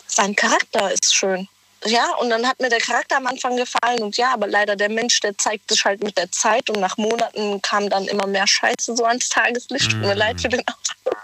sein 0.07 0.37
Charakter 0.37 0.93
ist 0.93 1.15
schön. 1.15 1.49
Ja, 1.85 2.15
und 2.17 2.31
dann 2.31 2.47
hat 2.47 2.61
mir 2.61 2.69
der 2.69 2.81
Charakter 2.81 3.17
am 3.17 3.27
Anfang 3.27 3.57
gefallen 3.57 4.03
und 4.03 4.17
ja, 4.17 4.33
aber 4.33 4.47
leider 4.47 4.77
der 4.77 4.89
Mensch, 4.89 5.19
der 5.21 5.37
zeigt 5.37 5.69
sich 5.69 5.85
halt 5.85 6.03
mit 6.03 6.17
der 6.17 6.31
Zeit 6.31 6.71
und 6.71 6.79
nach 6.79 6.97
Monaten 6.97 7.61
kam 7.61 7.91
dann 7.91 8.07
immer 8.07 8.27
mehr 8.27 8.47
Scheiße 8.47 8.97
so 8.97 9.05
ans 9.05 9.29
Tageslicht. 9.29 9.91
Tut 9.91 10.01
mir 10.01 10.15
leid 10.15 10.41
für 10.41 10.49
den 10.49 10.63
Ausdruck. 10.67 11.17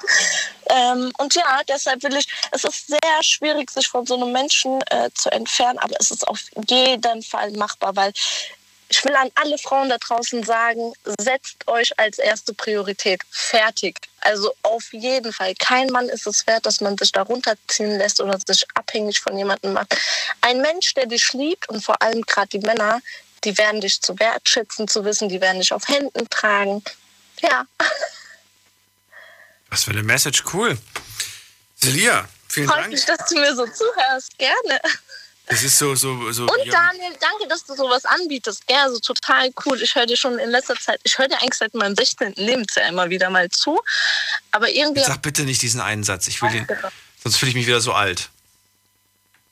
Ähm, 0.70 1.12
und 1.18 1.34
ja, 1.34 1.60
deshalb 1.68 2.02
will 2.02 2.16
ich, 2.16 2.26
es 2.50 2.64
ist 2.64 2.88
sehr 2.88 3.22
schwierig, 3.22 3.70
sich 3.70 3.86
von 3.86 4.04
so 4.04 4.16
einem 4.16 4.32
Menschen 4.32 4.80
äh, 4.90 5.10
zu 5.14 5.30
entfernen, 5.30 5.78
aber 5.78 5.94
es 5.98 6.10
ist 6.10 6.26
auf 6.26 6.40
jeden 6.68 7.22
Fall 7.22 7.52
machbar, 7.52 7.94
weil 7.94 8.12
ich 8.88 9.04
will 9.04 9.14
an 9.14 9.30
alle 9.34 9.58
Frauen 9.58 9.88
da 9.88 9.98
draußen 9.98 10.42
sagen, 10.44 10.92
setzt 11.20 11.68
euch 11.68 11.98
als 11.98 12.18
erste 12.18 12.54
Priorität. 12.54 13.20
Fertig. 13.30 13.96
Also 14.20 14.54
auf 14.62 14.92
jeden 14.92 15.32
Fall. 15.32 15.54
Kein 15.54 15.88
Mann 15.88 16.08
ist 16.08 16.26
es 16.26 16.46
wert, 16.46 16.66
dass 16.66 16.80
man 16.80 16.96
sich 16.96 17.12
da 17.12 17.22
runterziehen 17.22 17.98
lässt 17.98 18.20
oder 18.20 18.38
sich 18.46 18.66
abhängig 18.74 19.20
von 19.20 19.36
jemandem 19.36 19.74
macht. 19.74 19.96
Ein 20.40 20.60
Mensch, 20.60 20.94
der 20.94 21.06
dich 21.06 21.32
liebt 21.32 21.68
und 21.68 21.84
vor 21.84 22.00
allem 22.02 22.22
gerade 22.22 22.48
die 22.48 22.58
Männer, 22.60 23.00
die 23.44 23.56
werden 23.58 23.80
dich 23.80 24.00
zu 24.00 24.18
wertschätzen, 24.18 24.88
zu 24.88 25.04
wissen, 25.04 25.28
die 25.28 25.40
werden 25.40 25.60
dich 25.60 25.72
auf 25.72 25.86
Händen 25.88 26.28
tragen. 26.30 26.82
Ja. 27.42 27.66
Was 29.70 29.84
für 29.84 29.90
eine 29.90 30.02
Message, 30.02 30.44
cool. 30.52 30.78
Celia, 31.80 32.26
vielen 32.48 32.68
Freut 32.68 32.78
Dank. 32.78 32.92
mich, 32.92 33.04
dass 33.04 33.28
du 33.28 33.34
mir 33.36 33.54
so 33.54 33.66
zuhörst. 33.66 34.36
Gerne. 34.38 34.80
Das 35.50 35.62
ist 35.62 35.78
so, 35.78 35.94
so, 35.94 36.30
so. 36.32 36.42
Und 36.42 36.72
Daniel, 36.72 37.12
danke, 37.20 37.48
dass 37.48 37.64
du 37.64 37.74
sowas 37.74 38.04
anbietest. 38.04 38.62
Ja, 38.68 38.88
so 38.90 38.98
total 38.98 39.50
cool. 39.64 39.80
Ich 39.80 39.94
höre 39.94 40.06
dir 40.06 40.16
schon 40.16 40.38
in 40.38 40.50
letzter 40.50 40.76
Zeit, 40.76 41.00
ich 41.04 41.16
höre 41.18 41.28
dir 41.28 41.38
eigentlich 41.40 41.54
seit 41.54 41.72
meinem 41.74 41.94
16. 41.96 42.34
Lebensjahr 42.36 42.88
immer 42.88 43.08
wieder 43.08 43.30
mal 43.30 43.48
zu. 43.48 43.80
Aber 44.50 44.68
irgendwie. 44.68 45.02
Sag 45.02 45.22
bitte 45.22 45.42
nicht 45.42 45.62
diesen 45.62 45.80
einen 45.80 46.04
Satz. 46.04 46.28
Ich 46.28 46.42
will 46.42 46.50
den, 46.50 46.66
sonst 47.22 47.36
fühle 47.38 47.50
ich 47.50 47.54
mich 47.56 47.66
wieder 47.66 47.80
so 47.80 47.92
alt. 47.94 48.28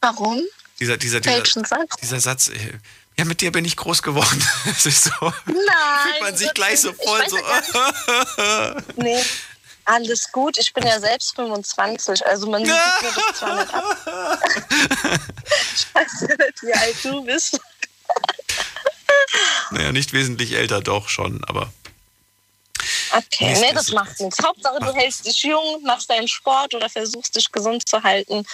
Warum? 0.00 0.42
Dieser, 0.78 0.98
dieser, 0.98 1.20
dieser, 1.20 1.42
Satz? 1.64 1.96
dieser 2.02 2.20
Satz. 2.20 2.48
äh, 2.48 2.72
Ja, 3.18 3.24
mit 3.24 3.40
dir 3.40 3.50
bin 3.50 3.64
ich 3.64 3.76
groß 3.76 4.02
geworden. 4.02 4.46
Das 4.66 4.84
ist 4.84 5.04
so. 5.04 5.12
Nein. 5.46 5.54
Fühlt 6.02 6.20
man 6.20 6.36
sich 6.36 6.52
gleich 6.52 6.80
so 6.82 6.92
voll 6.92 7.22
so. 7.30 7.38
Nee, 8.96 9.24
alles 9.86 10.30
gut. 10.32 10.58
Ich 10.58 10.72
bin 10.72 10.86
ja 10.86 11.00
selbst 11.00 11.34
25. 11.36 12.26
Also 12.26 12.48
man 12.48 12.64
sieht 12.64 12.74
mir 12.74 13.12
das 13.14 13.38
zwar 13.38 13.60
nicht 13.60 13.74
ab. 13.74 14.40
ich 15.74 15.86
weiß 15.94 16.20
ja 16.28 16.36
nicht, 16.36 16.62
wie 16.62 16.74
alt 16.74 16.96
du 17.04 17.24
bist. 17.24 17.60
Naja, 19.70 19.92
nicht 19.92 20.12
wesentlich 20.12 20.52
älter, 20.52 20.80
doch 20.80 21.08
schon, 21.08 21.42
aber. 21.44 21.72
Okay, 23.12 23.54
nee, 23.60 23.72
das 23.72 23.86
das 23.86 23.92
macht 23.92 24.20
nichts. 24.20 24.38
Hauptsache, 24.44 24.78
du 24.80 24.92
hältst 24.92 25.26
dich 25.26 25.42
jung, 25.42 25.82
machst 25.84 26.10
deinen 26.10 26.28
Sport 26.28 26.74
oder 26.74 26.88
versuchst 26.90 27.34
dich 27.34 27.50
gesund 27.50 27.88
zu 27.88 28.02
halten. 28.02 28.44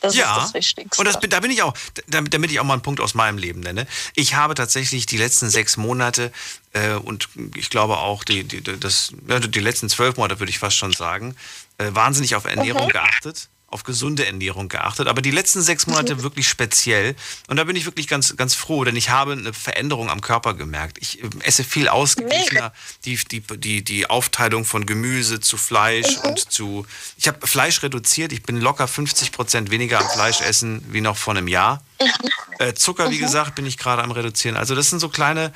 Das 0.00 0.14
ja, 0.14 0.36
ist 0.36 0.42
das 0.44 0.54
Wichtigste. 0.54 1.00
und 1.00 1.06
das, 1.06 1.18
da 1.20 1.40
bin 1.40 1.50
ich 1.50 1.62
auch, 1.62 1.74
damit, 2.06 2.32
damit 2.32 2.50
ich 2.52 2.60
auch 2.60 2.64
mal 2.64 2.74
einen 2.74 2.82
Punkt 2.82 3.00
aus 3.00 3.14
meinem 3.14 3.36
Leben 3.38 3.60
nenne. 3.60 3.86
Ich 4.14 4.34
habe 4.34 4.54
tatsächlich 4.54 5.06
die 5.06 5.16
letzten 5.16 5.50
sechs 5.50 5.76
Monate 5.76 6.32
äh, 6.72 6.92
und 6.94 7.28
ich 7.56 7.68
glaube 7.70 7.98
auch 7.98 8.22
die, 8.24 8.44
die, 8.44 8.62
das, 8.62 9.12
die 9.12 9.60
letzten 9.60 9.88
zwölf 9.88 10.16
Monate, 10.16 10.38
würde 10.38 10.50
ich 10.50 10.58
fast 10.58 10.76
schon 10.76 10.92
sagen, 10.92 11.34
äh, 11.78 11.86
wahnsinnig 11.92 12.34
auf 12.36 12.44
Ernährung 12.44 12.86
Mhm. 12.86 12.90
geachtet, 12.90 13.48
auf 13.70 13.82
gesunde 13.84 14.24
Ernährung 14.26 14.68
geachtet. 14.68 15.08
Aber 15.08 15.20
die 15.20 15.30
letzten 15.30 15.60
sechs 15.60 15.86
Monate 15.86 16.14
Mhm. 16.16 16.22
wirklich 16.22 16.48
speziell. 16.48 17.14
Und 17.48 17.58
da 17.58 17.64
bin 17.64 17.76
ich 17.76 17.84
wirklich 17.84 18.08
ganz, 18.08 18.34
ganz 18.36 18.54
froh, 18.54 18.82
denn 18.84 18.96
ich 18.96 19.10
habe 19.10 19.32
eine 19.32 19.52
Veränderung 19.52 20.08
am 20.08 20.22
Körper 20.22 20.54
gemerkt. 20.54 20.96
Ich 21.00 21.22
äh, 21.22 21.28
esse 21.42 21.64
viel 21.64 21.86
ausgeglichener. 21.88 22.72
Die, 23.04 23.16
die, 23.16 23.40
die, 23.58 23.84
die 23.84 24.08
Aufteilung 24.08 24.64
von 24.64 24.86
Gemüse 24.86 25.40
zu 25.40 25.56
Fleisch 25.58 26.16
Mhm. 26.16 26.30
und 26.30 26.50
zu. 26.52 26.86
Ich 27.18 27.28
habe 27.28 27.46
Fleisch 27.46 27.82
reduziert. 27.82 28.32
Ich 28.32 28.42
bin 28.42 28.58
locker 28.60 28.88
50 28.88 29.32
Prozent 29.32 29.70
weniger 29.70 30.00
am 30.00 30.08
Fleisch 30.08 30.40
essen 30.40 30.82
wie 30.90 31.02
noch 31.02 31.18
vor 31.18 31.34
einem 31.36 31.48
Jahr. 31.48 31.82
Äh, 32.58 32.74
Zucker, 32.74 33.10
wie 33.10 33.18
gesagt, 33.18 33.54
bin 33.54 33.66
ich 33.66 33.76
gerade 33.76 34.02
am 34.02 34.10
reduzieren. 34.12 34.56
Also 34.56 34.74
das 34.74 34.88
sind 34.88 34.98
so 35.00 35.08
kleine 35.10 35.52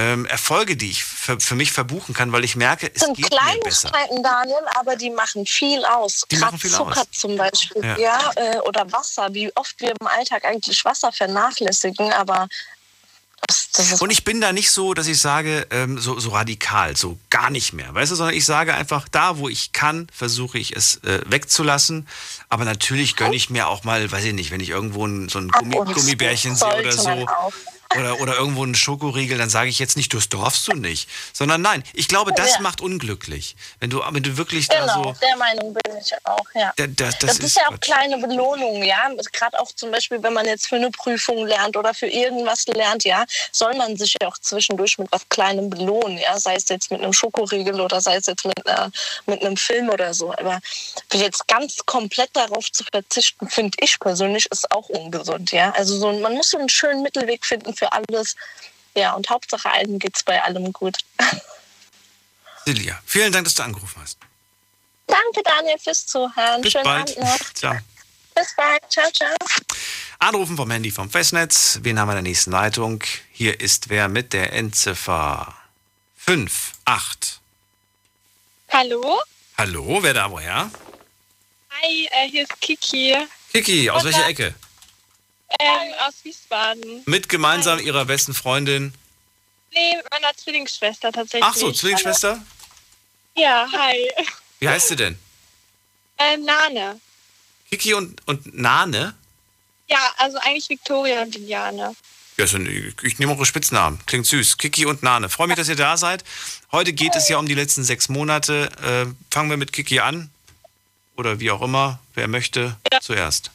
ähm, 0.00 0.26
Erfolge, 0.26 0.76
die 0.76 0.90
ich 0.90 1.04
für, 1.04 1.38
für 1.38 1.54
mich 1.54 1.72
verbuchen 1.72 2.14
kann, 2.14 2.32
weil 2.32 2.44
ich 2.44 2.56
merke, 2.56 2.90
es 2.94 3.02
sind 3.02 3.16
geht 3.16 3.30
mir 3.30 3.60
besser. 3.62 3.90
Kleinigkeiten, 3.90 4.22
Daniel, 4.22 4.64
aber 4.78 4.96
die 4.96 5.10
machen 5.10 5.44
viel 5.46 5.84
aus. 5.84 6.24
Die 6.30 6.36
Gerade 6.36 6.52
machen 6.52 6.58
viel 6.58 6.70
Zucker 6.70 7.00
aus. 7.02 7.06
zum 7.12 7.36
Beispiel, 7.36 7.84
Ja. 7.84 7.98
ja, 7.98 8.30
äh, 8.36 8.58
oder 8.60 8.90
Wasser. 8.92 9.28
Wie 9.34 9.54
oft 9.56 9.78
wir 9.80 9.90
im 9.90 10.06
Alltag 10.06 10.44
eigentlich 10.44 10.84
Wasser 10.84 11.12
vernachlässigen, 11.12 12.12
aber 12.12 12.48
Und 14.00 14.10
ich 14.10 14.24
bin 14.24 14.40
da 14.40 14.52
nicht 14.52 14.70
so, 14.70 14.94
dass 14.94 15.06
ich 15.06 15.20
sage, 15.20 15.66
ähm, 15.70 15.98
so, 15.98 16.18
so 16.20 16.30
radikal, 16.30 16.96
so 16.96 17.18
gar 17.30 17.50
nicht 17.50 17.72
mehr, 17.72 17.92
weißt 17.94 18.12
du, 18.12 18.16
sondern 18.16 18.34
ich 18.34 18.44
sage 18.44 18.74
einfach, 18.74 19.08
da 19.08 19.38
wo 19.38 19.48
ich 19.48 19.72
kann, 19.72 20.06
versuche 20.14 20.58
ich 20.58 20.76
es 20.76 20.96
äh, 21.04 21.20
wegzulassen. 21.26 22.06
Aber 22.48 22.64
natürlich 22.64 23.16
gönne 23.16 23.34
ich 23.34 23.50
mir 23.50 23.68
auch 23.68 23.82
mal, 23.84 24.10
weiß 24.10 24.24
ich 24.24 24.34
nicht, 24.34 24.50
wenn 24.50 24.60
ich 24.60 24.70
irgendwo 24.70 25.06
ein, 25.06 25.28
so 25.28 25.38
ein 25.38 25.48
Gummi, 25.48 25.76
Gummibärchen 25.94 26.54
sehe 26.56 26.78
oder 26.80 26.92
so. 26.92 27.26
Oder, 27.98 28.20
oder 28.20 28.36
irgendwo 28.36 28.62
einen 28.62 28.76
Schokoriegel, 28.76 29.36
dann 29.36 29.50
sage 29.50 29.68
ich 29.68 29.80
jetzt 29.80 29.96
nicht, 29.96 30.14
das 30.14 30.28
darfst 30.28 30.68
du 30.68 30.74
nicht. 30.74 31.08
Sondern 31.32 31.60
nein, 31.60 31.82
ich 31.92 32.06
glaube, 32.06 32.32
das 32.32 32.54
Ja. 32.54 32.60
macht 32.60 32.80
unglücklich. 32.80 33.56
Wenn 33.80 33.90
du, 33.90 34.00
wenn 34.10 34.22
du 34.22 34.36
wirklich 34.36 34.68
da 34.68 34.80
Genau, 34.80 35.02
so. 35.04 35.16
der 35.20 35.36
Meinung 35.36 35.74
bin 35.74 35.96
ich 36.00 36.12
auch, 36.24 36.46
ja. 36.54 36.72
Da, 36.76 36.86
da, 36.86 37.06
das, 37.06 37.18
Das, 37.18 37.32
ist 37.38 37.44
ist 37.44 37.56
ja 37.56 37.68
auch 37.68 37.80
kleine 37.80 38.18
Belohnungen, 38.18 38.84
ja. 38.84 39.10
Gerade 39.32 39.58
auch 39.58 39.72
zum 39.72 39.90
Beispiel, 39.90 40.22
wenn 40.22 40.32
man 40.32 40.46
jetzt 40.46 40.68
für 40.68 40.76
eine 40.76 40.90
Prüfung 40.90 41.46
lernt 41.46 41.76
oder 41.76 41.92
für 41.92 42.06
irgendwas 42.06 42.64
lernt, 42.66 43.02
ja, 43.04 43.24
soll 43.50 43.74
man 43.74 43.96
sich 43.96 44.16
ja 44.20 44.28
auch 44.28 44.38
zwischendurch 44.38 44.96
mit 44.98 45.10
was 45.10 45.28
Kleinem 45.28 45.68
belohnen, 45.68 46.18
ja. 46.18 46.38
Sei 46.38 46.54
es 46.54 46.68
jetzt 46.68 46.92
mit 46.92 47.02
einem 47.02 47.12
Schokoriegel 47.12 47.80
oder 47.80 48.00
sei 48.00 48.16
es 48.16 48.26
jetzt 48.26 48.44
mit, 48.44 48.64
einer, 48.68 48.92
mit 49.26 49.42
einem 49.42 49.56
Film 49.56 49.88
oder 49.88 50.14
so. 50.14 50.32
Aber 50.32 50.60
jetzt 51.12 51.48
ganz 51.48 51.78
komplett 51.86 52.30
darauf 52.34 52.70
zu 52.70 52.84
verzichten, 52.92 53.48
finde 53.48 53.76
ich 53.80 53.98
persönlich, 53.98 54.46
ist 54.52 54.70
auch 54.70 54.88
ungesund, 54.90 55.50
ja. 55.50 55.72
Also 55.72 55.98
so, 55.98 56.12
man 56.12 56.34
muss 56.34 56.50
so 56.50 56.58
einen 56.58 56.68
schönen 56.68 57.02
Mittelweg 57.02 57.44
finden 57.44 57.74
für 57.80 57.92
alles. 57.92 58.36
Ja, 58.94 59.14
und 59.14 59.28
Hauptsache 59.28 59.70
allen 59.70 59.98
geht's 59.98 60.22
bei 60.22 60.40
allem 60.42 60.72
gut. 60.72 60.98
Silja, 62.66 63.00
vielen 63.06 63.32
Dank, 63.32 63.44
dass 63.44 63.54
du 63.54 63.62
angerufen 63.62 64.00
hast. 64.02 64.18
Danke, 65.06 65.42
Daniel, 65.42 65.78
fürs 65.78 66.06
Zuhören. 66.06 66.60
Bis 66.60 66.72
Schönen 66.72 66.84
bald. 66.84 67.16
Abend 67.16 67.18
noch. 67.18 67.54
Ciao. 67.54 67.78
Bis 68.34 68.54
bald. 68.56 68.82
Ciao, 68.88 69.10
ciao. 69.12 69.34
Anrufen 70.18 70.56
vom 70.56 70.70
Handy 70.70 70.90
vom 70.90 71.10
Festnetz. 71.10 71.80
Wen 71.82 71.98
haben 71.98 72.08
wir 72.08 72.12
in 72.12 72.24
der 72.24 72.30
nächsten 72.30 72.50
Leitung? 72.50 73.02
Hier 73.32 73.60
ist 73.60 73.88
wer 73.88 74.08
mit 74.08 74.32
der 74.32 74.52
Endziffer 74.52 75.54
5, 76.16 76.72
8. 76.84 77.40
Hallo? 78.72 79.20
Hallo, 79.56 80.02
wer 80.02 80.14
da 80.14 80.30
woher? 80.30 80.70
Hi, 81.70 82.08
äh, 82.12 82.28
hier 82.30 82.42
ist 82.42 82.60
Kiki. 82.60 83.16
Kiki, 83.52 83.90
aus 83.90 84.04
welcher 84.04 84.28
Ecke? 84.28 84.54
Ähm, 85.58 85.92
aus 86.06 86.14
Wiesbaden. 86.22 87.02
Mit 87.06 87.28
gemeinsam 87.28 87.80
ihrer 87.80 88.04
besten 88.04 88.34
Freundin. 88.34 88.94
Nee, 89.72 89.96
mit 89.96 90.06
meiner 90.10 90.34
Zwillingsschwester 90.36 91.12
tatsächlich. 91.12 91.44
Ach 91.44 91.54
so, 91.54 91.72
Zwillingsschwester? 91.72 92.40
Ja, 93.36 93.68
hi. 93.72 94.10
Wie 94.58 94.68
heißt 94.68 94.88
sie 94.88 94.96
denn? 94.96 95.18
Ähm, 96.18 96.44
Nane. 96.44 97.00
Kiki 97.68 97.94
und, 97.94 98.26
und 98.26 98.54
Nane? 98.54 99.14
Ja, 99.88 99.98
also 100.18 100.38
eigentlich 100.38 100.68
Victoria 100.68 101.22
und 101.22 101.34
Liliane. 101.34 101.94
Ja, 102.36 102.46
so, 102.46 102.58
ich 102.58 103.18
nehme 103.18 103.32
eure 103.32 103.46
Spitznamen. 103.46 104.00
Klingt 104.06 104.26
süß. 104.26 104.58
Kiki 104.58 104.86
und 104.86 105.02
Nane. 105.02 105.28
Freue 105.28 105.48
mich, 105.48 105.56
dass 105.56 105.68
ihr 105.68 105.76
da 105.76 105.96
seid. 105.96 106.24
Heute 106.72 106.92
geht 106.92 107.14
es 107.14 107.28
ja 107.28 107.38
um 107.38 107.46
die 107.46 107.54
letzten 107.54 107.84
sechs 107.84 108.08
Monate. 108.08 108.70
Äh, 108.82 109.12
fangen 109.30 109.50
wir 109.50 109.56
mit 109.56 109.72
Kiki 109.72 110.00
an. 110.00 110.30
Oder 111.16 111.38
wie 111.38 111.50
auch 111.50 111.62
immer. 111.62 112.00
Wer 112.14 112.28
möchte 112.28 112.76
zuerst. 113.02 113.50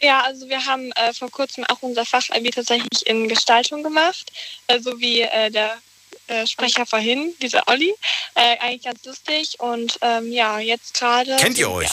Ja, 0.00 0.22
also 0.22 0.48
wir 0.48 0.64
haben 0.64 0.92
äh, 0.92 1.12
vor 1.12 1.30
kurzem 1.30 1.64
auch 1.64 1.78
unser 1.80 2.04
Fachabi 2.04 2.50
tatsächlich 2.50 3.06
in 3.06 3.28
Gestaltung 3.28 3.82
gemacht. 3.82 4.30
Äh, 4.68 4.80
so 4.80 4.98
wie 5.00 5.22
äh, 5.22 5.50
der 5.50 5.78
äh, 6.28 6.46
Sprecher 6.46 6.86
vorhin, 6.86 7.34
dieser 7.42 7.66
Olli. 7.66 7.94
Äh, 8.34 8.58
eigentlich 8.58 8.82
ganz 8.82 9.04
lustig. 9.04 9.58
Und 9.58 9.98
ähm, 10.02 10.30
ja, 10.32 10.58
jetzt 10.58 10.94
gerade. 10.94 11.36
Kennt 11.36 11.58
ihr 11.58 11.70
euch? 11.70 11.90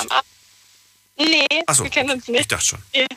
Nee, 1.18 1.48
so, 1.72 1.84
wir 1.84 1.90
kennen 1.90 2.12
uns 2.12 2.28
nicht. 2.28 2.42
Ich 2.42 2.48
dachte 2.48 2.66
schon. 2.66 2.84
Nee. 2.94 3.08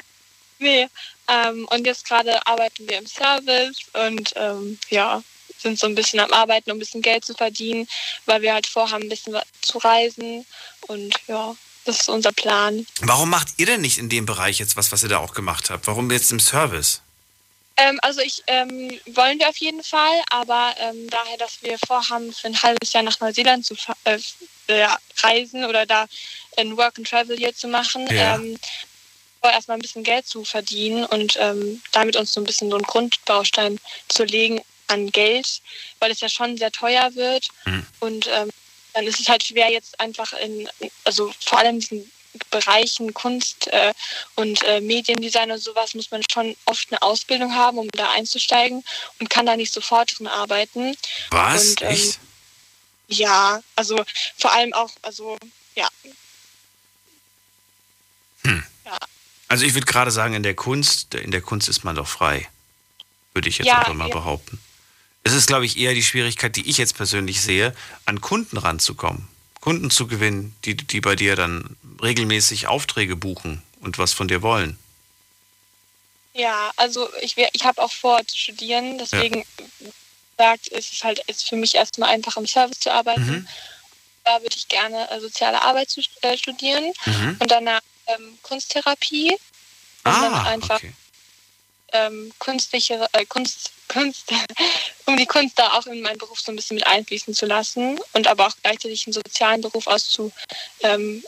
nee. 0.59 0.89
Ähm, 1.29 1.67
und 1.71 1.87
jetzt 1.87 2.07
gerade 2.07 2.47
arbeiten 2.47 2.89
wir 2.89 2.99
im 2.99 3.07
Service 3.07 3.79
und 3.93 4.33
ähm, 4.37 4.79
ja, 4.89 5.23
sind 5.59 5.79
so 5.79 5.87
ein 5.87 5.95
bisschen 5.95 6.21
am 6.21 6.33
Arbeiten, 6.33 6.71
um 6.71 6.77
ein 6.77 6.81
bisschen 6.81 7.03
Geld 7.03 7.25
zu 7.25 7.35
verdienen, 7.35 7.89
weil 8.27 8.43
wir 8.43 8.55
halt 8.55 8.67
vorhaben, 8.67 9.05
ein 9.05 9.09
bisschen 9.09 9.37
zu 9.61 9.79
reisen. 9.79 10.47
Und 10.87 11.15
ja, 11.27 11.55
das 11.89 12.01
ist 12.01 12.09
unser 12.09 12.33
Plan. 12.33 12.87
Warum 13.01 13.31
macht 13.31 13.49
ihr 13.57 13.67
denn 13.67 13.81
nicht 13.81 13.99
in 13.99 14.09
dem 14.09 14.27
Bereich 14.27 14.59
jetzt 14.59 14.77
was, 14.77 14.93
was 14.93 15.03
ihr 15.03 15.09
da 15.09 15.19
auch 15.19 15.35
gemacht 15.35 15.71
habt? 15.71 15.87
Warum 15.87 16.11
jetzt 16.11 16.31
im 16.33 16.41
Service? 16.41 17.01
Ähm, 17.79 17.99
also 18.03 18.21
ich 18.21 18.43
ähm, 18.47 18.91
wollen 19.07 19.39
wir 19.39 19.49
auf 19.49 19.57
jeden 19.57 19.83
Fall, 19.83 20.21
aber 20.31 20.75
ähm, 20.79 21.09
daher, 21.11 21.39
dass 21.39 21.63
wir 21.63 21.79
vorhaben, 21.87 22.33
für 22.33 22.49
ein 22.49 22.63
halbes 22.63 22.93
Jahr 22.93 23.05
nach 23.05 23.19
Neuseeland 23.21 23.65
zu 23.65 23.75
äh, 24.05 24.19
ja, 24.69 24.99
reisen 25.23 25.65
oder 25.65 25.87
da 25.87 26.07
ein 26.57 26.77
Work 26.77 26.99
and 26.99 27.09
Travel 27.09 27.37
hier 27.37 27.55
zu 27.55 27.69
machen, 27.69 28.07
Ja. 28.11 28.35
ähm, 28.35 28.59
erstmal 29.43 29.79
ein 29.79 29.83
bisschen 29.83 30.03
Geld 30.03 30.27
zu 30.27 30.45
verdienen 30.45 31.05
und 31.07 31.37
ähm, 31.41 31.81
damit 31.93 32.17
uns 32.17 32.33
so 32.35 32.41
ein 32.41 32.45
bisschen 32.45 32.69
so 32.69 32.77
einen 32.77 32.85
Grundbaustein 32.85 33.79
zu 34.09 34.25
legen 34.25 34.61
an 34.89 35.11
Geld, 35.11 35.63
weil 36.01 36.11
es 36.11 36.21
ja 36.21 36.29
schon 36.29 36.59
sehr 36.59 36.73
teuer 36.73 37.15
wird 37.15 37.49
und 38.01 38.27
ähm, 38.27 38.51
dann 38.99 39.07
ist 39.07 39.21
es 39.21 39.29
halt 39.29 39.45
schwer 39.45 39.71
jetzt 39.71 39.99
einfach 40.01 40.33
in, 40.33 40.69
also 41.05 41.33
vor 41.39 41.59
allem 41.59 41.77
in 41.77 41.81
diesen 41.81 42.13
Bereichen 42.51 43.15
Kunst 43.15 43.69
äh, 43.69 43.95
und 44.35 44.63
äh, 44.65 44.81
Mediendesign 44.81 45.53
und 45.53 45.59
sowas 45.59 45.95
muss 45.95 46.11
man 46.11 46.23
schon 46.31 46.57
oft 46.65 46.89
eine 46.91 47.01
Ausbildung 47.01 47.55
haben, 47.55 47.79
um 47.79 47.89
da 47.93 48.11
einzusteigen 48.11 48.85
und 49.21 49.31
kann 49.31 49.47
da 49.47 49.57
nicht 49.57 49.73
sofort 49.73 50.19
drin 50.19 50.27
arbeiten. 50.27 50.97
Was? 51.31 51.69
Und, 51.69 51.83
ähm, 51.83 51.89
Echt? 51.89 52.19
Ja, 53.07 53.63
also 53.77 54.05
vor 54.37 54.53
allem 54.53 54.73
auch, 54.75 54.91
also 55.03 55.39
ja, 55.77 55.89
Also 59.49 59.65
ich 59.65 59.75
würde 59.75 59.87
gerade 59.87 60.11
sagen, 60.11 60.35
in 60.35 60.43
der 60.43 60.55
Kunst, 60.55 61.15
in 61.15 61.31
der 61.31 61.41
Kunst 61.41 61.69
ist 61.69 61.85
man 61.85 61.97
doch 61.97 62.07
frei. 62.09 62.49
Würde 63.33 63.49
ich 63.49 63.59
jetzt 63.59 63.67
Ja, 63.69 63.79
einfach 63.79 63.95
mal 63.95 64.09
ja. 64.09 64.15
behaupten. 64.15 64.61
Es 65.25 65.33
ist, 65.35 65.47
glaube 65.47 65.67
ich, 65.67 65.77
eher 65.79 65.95
die 65.95 66.03
Schwierigkeit, 66.03 66.57
die 66.57 66.69
ich 66.69 66.79
jetzt 66.79 66.97
persönlich 66.97 67.41
sehe, 67.43 67.75
an 68.07 68.21
Kunden 68.21 68.57
ranzukommen. 68.57 69.29
Kunden 69.61 69.91
zu 69.91 70.07
gewinnen, 70.07 70.55
die, 70.65 70.75
die 70.77 71.01
bei 71.01 71.17
dir 71.17 71.37
dann 71.37 71.77
regelmäßig 72.03 72.69
Aufträge 72.69 73.17
buchen 73.17 73.63
und 73.81 73.99
was 73.99 74.13
von 74.13 74.29
dir 74.29 74.41
wollen. 74.43 74.79
ja, 76.35 76.71
also 76.77 77.09
ich, 77.21 77.37
ich 77.37 77.65
habe 77.65 77.83
auch 77.83 77.93
vor 77.93 78.25
zu 78.27 78.39
studieren, 78.39 78.97
deswegen 78.99 79.45
sagt, 80.39 80.69
ist 80.69 80.93
es 80.93 81.03
halt 81.03 81.19
ist 81.27 81.49
für 81.49 81.57
mich 81.57 81.75
erstmal 81.75 82.11
einfach 82.11 82.37
im 82.37 82.47
Service 82.47 82.79
zu 82.79 82.93
arbeiten. 82.93 83.27
Mhm. 83.27 83.49
Da 84.25 84.41
würde 84.41 84.55
ich 84.57 84.69
gerne 84.69 85.11
äh, 85.11 85.21
soziale 85.21 85.61
Arbeit 85.63 85.91
zu, 85.91 86.01
äh, 86.23 86.37
studieren 86.39 86.93
Mhm. 87.07 87.37
und 87.41 87.51
danach 87.51 87.81
ähm, 88.07 88.39
Kunsttherapie. 88.43 89.33
Und 89.33 89.41
dann 90.05 90.33
Ah, 90.33 90.45
einfach 90.45 90.77
okay. 90.77 90.93
ähm, 91.93 92.33
künstliche 92.39 93.07
äh, 93.13 93.27
Kunst, 93.27 93.73
Kunst, 93.89 94.31
um 95.07 95.17
die 95.17 95.27
Kunst 95.27 95.59
da 95.59 95.73
auch 95.73 95.87
in 95.87 96.01
meinen 96.03 96.19
Beruf 96.19 96.41
so 96.41 96.53
ein 96.53 96.57
bisschen 96.57 96.77
mit 96.77 96.87
einfließen 96.87 97.35
zu 97.35 97.47
lassen 97.47 97.99
und 98.13 98.27
aber 98.27 98.47
auch 98.47 98.55
gleichzeitig 98.63 99.07
einen 99.07 99.15
sozialen 99.15 99.61
Beruf 99.61 99.87
auszuüben, 99.87 100.33
ähm, 100.83 101.23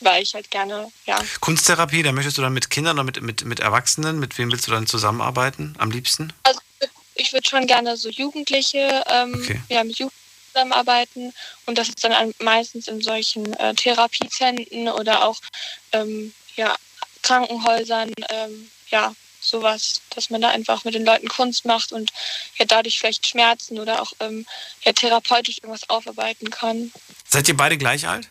weil 0.00 0.22
ich 0.22 0.34
halt 0.34 0.50
gerne, 0.50 0.90
ja, 1.06 1.18
Kunsttherapie, 1.40 2.02
da 2.02 2.12
möchtest 2.12 2.38
du 2.38 2.42
dann 2.42 2.52
mit 2.52 2.70
Kindern 2.70 2.96
oder 2.96 3.04
mit, 3.04 3.20
mit, 3.22 3.44
mit 3.44 3.60
Erwachsenen, 3.60 4.18
mit 4.20 4.36
wem 4.38 4.50
willst 4.52 4.66
du 4.66 4.70
dann 4.70 4.86
zusammenarbeiten 4.86 5.74
am 5.78 5.90
liebsten? 5.90 6.32
also 6.44 6.60
ich 7.16 7.32
würde 7.32 7.48
schon 7.48 7.66
gerne 7.66 7.96
so 7.96 8.08
Jugendliche, 8.10 9.02
ähm, 9.08 9.34
Okay. 9.42 9.60
ja, 9.68 9.84
mit 9.84 9.98
Jugendlichen 9.98 10.20
zusammenarbeiten 10.52 11.32
und 11.66 11.78
das 11.78 11.88
ist 11.88 12.02
dann 12.04 12.12
an- 12.12 12.34
meistens 12.40 12.88
in 12.88 13.00
solchen 13.00 13.52
äh, 13.54 13.74
Therapiezentren 13.74 14.88
oder 14.88 15.24
auch 15.24 15.40
ähm, 15.92 16.34
ja, 16.56 16.74
Krankenhäusern, 17.22 18.12
ähm, 18.30 18.68
ja, 18.90 19.14
sowas, 19.44 20.00
dass 20.14 20.30
man 20.30 20.40
da 20.40 20.50
einfach 20.50 20.84
mit 20.84 20.94
den 20.94 21.04
Leuten 21.04 21.28
Kunst 21.28 21.64
macht 21.64 21.92
und 21.92 22.10
ja 22.56 22.64
dadurch 22.64 22.98
vielleicht 22.98 23.26
Schmerzen 23.26 23.78
oder 23.78 24.00
auch 24.02 24.12
ähm, 24.20 24.46
ja, 24.82 24.92
therapeutisch 24.92 25.58
irgendwas 25.58 25.88
aufarbeiten 25.90 26.50
kann. 26.50 26.92
Seid 27.28 27.48
ihr 27.48 27.56
beide 27.56 27.76
gleich 27.78 28.06
alt? 28.08 28.28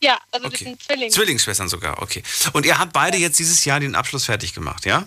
Ja, 0.00 0.18
also 0.32 0.46
Okay. 0.46 0.56
das 0.56 0.60
sind 0.64 0.82
Zwillinge. 0.82 1.10
Zwillingsschwestern 1.10 1.68
sogar, 1.68 2.02
okay. 2.02 2.22
Und 2.52 2.66
ihr 2.66 2.78
habt 2.78 2.92
beide 2.92 3.16
jetzt 3.18 3.38
dieses 3.38 3.64
Jahr 3.64 3.78
den 3.80 3.94
Abschluss 3.94 4.24
fertig 4.24 4.52
gemacht, 4.52 4.84
ja? 4.84 5.06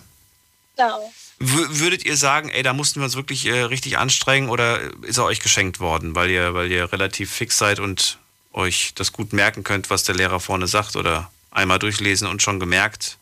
Genau. 0.76 1.12
Würdet 1.38 2.04
ihr 2.06 2.16
sagen, 2.16 2.48
ey, 2.48 2.62
da 2.62 2.72
mussten 2.72 3.00
wir 3.00 3.04
uns 3.04 3.14
wirklich 3.14 3.44
äh, 3.44 3.60
richtig 3.62 3.98
anstrengen 3.98 4.48
oder 4.48 4.80
ist 5.02 5.18
er 5.18 5.24
euch 5.24 5.40
geschenkt 5.40 5.80
worden, 5.80 6.14
weil 6.14 6.30
ihr, 6.30 6.54
weil 6.54 6.70
ihr 6.72 6.90
relativ 6.92 7.30
fix 7.30 7.58
seid 7.58 7.78
und 7.78 8.18
euch 8.52 8.92
das 8.94 9.12
gut 9.12 9.34
merken 9.34 9.64
könnt, 9.64 9.90
was 9.90 10.04
der 10.04 10.14
Lehrer 10.14 10.40
vorne 10.40 10.66
sagt 10.66 10.96
oder 10.96 11.30
einmal 11.50 11.78
durchlesen 11.78 12.26
und 12.26 12.40
schon 12.42 12.58
gemerkt? 12.58 13.18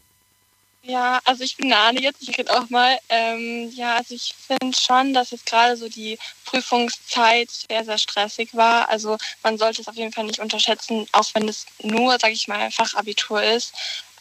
Ja, 0.86 1.18
also 1.24 1.44
ich 1.44 1.56
bin 1.56 1.68
Nane 1.68 2.02
jetzt, 2.02 2.20
ich 2.20 2.36
rede 2.36 2.52
auch 2.54 2.68
mal. 2.68 2.98
Ähm, 3.08 3.70
ja, 3.74 3.96
also 3.96 4.14
ich 4.14 4.34
finde 4.46 4.76
schon, 4.78 5.14
dass 5.14 5.30
jetzt 5.30 5.46
gerade 5.46 5.78
so 5.78 5.88
die 5.88 6.18
Prüfungszeit 6.44 7.48
sehr, 7.50 7.86
sehr 7.86 7.96
stressig 7.96 8.54
war. 8.54 8.90
Also 8.90 9.16
man 9.42 9.56
sollte 9.56 9.80
es 9.80 9.88
auf 9.88 9.94
jeden 9.94 10.12
Fall 10.12 10.24
nicht 10.24 10.40
unterschätzen, 10.40 11.06
auch 11.12 11.30
wenn 11.32 11.48
es 11.48 11.64
nur, 11.82 12.18
sage 12.18 12.34
ich 12.34 12.48
mal, 12.48 12.70
Fachabitur 12.70 13.42
ist. 13.42 13.72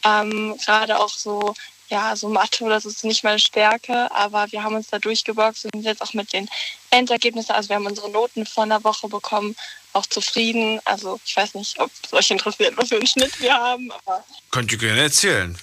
Ähm, 0.04 0.56
gerade 0.64 0.98
auch 0.98 1.10
so, 1.10 1.54
ja, 1.90 2.16
so 2.16 2.30
Mathe 2.30 2.64
oder 2.64 2.80
so 2.80 2.88
ist 2.88 3.04
nicht 3.04 3.24
meine 3.24 3.38
Stärke, 3.38 4.10
aber 4.12 4.50
wir 4.50 4.62
haben 4.62 4.74
uns 4.74 4.88
da 4.88 4.98
durchgeboxt 4.98 5.66
und 5.66 5.72
sind 5.74 5.84
jetzt 5.84 6.00
auch 6.00 6.14
mit 6.14 6.32
den 6.32 6.48
Endergebnissen, 6.88 7.54
also 7.54 7.68
wir 7.68 7.76
haben 7.76 7.86
unsere 7.86 8.10
Noten 8.10 8.46
vor 8.46 8.64
einer 8.64 8.82
Woche 8.84 9.08
bekommen, 9.08 9.54
auch 9.92 10.06
zufrieden. 10.06 10.80
Also 10.86 11.20
ich 11.26 11.36
weiß 11.36 11.54
nicht, 11.56 11.78
ob 11.78 11.90
es 12.02 12.12
euch 12.14 12.30
interessiert, 12.30 12.74
was 12.78 12.88
für 12.88 12.96
einen 12.96 13.06
Schnitt 13.06 13.38
wir 13.38 13.52
haben, 13.52 13.92
aber 13.92 14.24
Könnt 14.50 14.72
ihr 14.72 14.78
gerne 14.78 15.02
erzählen. 15.02 15.58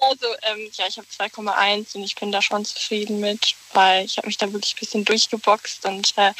Also, 0.00 0.26
ähm, 0.42 0.70
ja, 0.74 0.86
ich 0.86 0.96
habe 0.96 1.06
2,1 1.08 1.96
und 1.96 2.04
ich 2.04 2.14
bin 2.14 2.32
da 2.32 2.40
schon 2.40 2.64
zufrieden 2.64 3.20
mit, 3.20 3.54
weil 3.72 4.04
ich 4.04 4.16
habe 4.16 4.26
mich 4.26 4.38
da 4.38 4.52
wirklich 4.52 4.74
ein 4.74 4.80
bisschen 4.80 5.04
durchgeboxt 5.04 5.84
und 5.86 6.12
äh, 6.16 6.32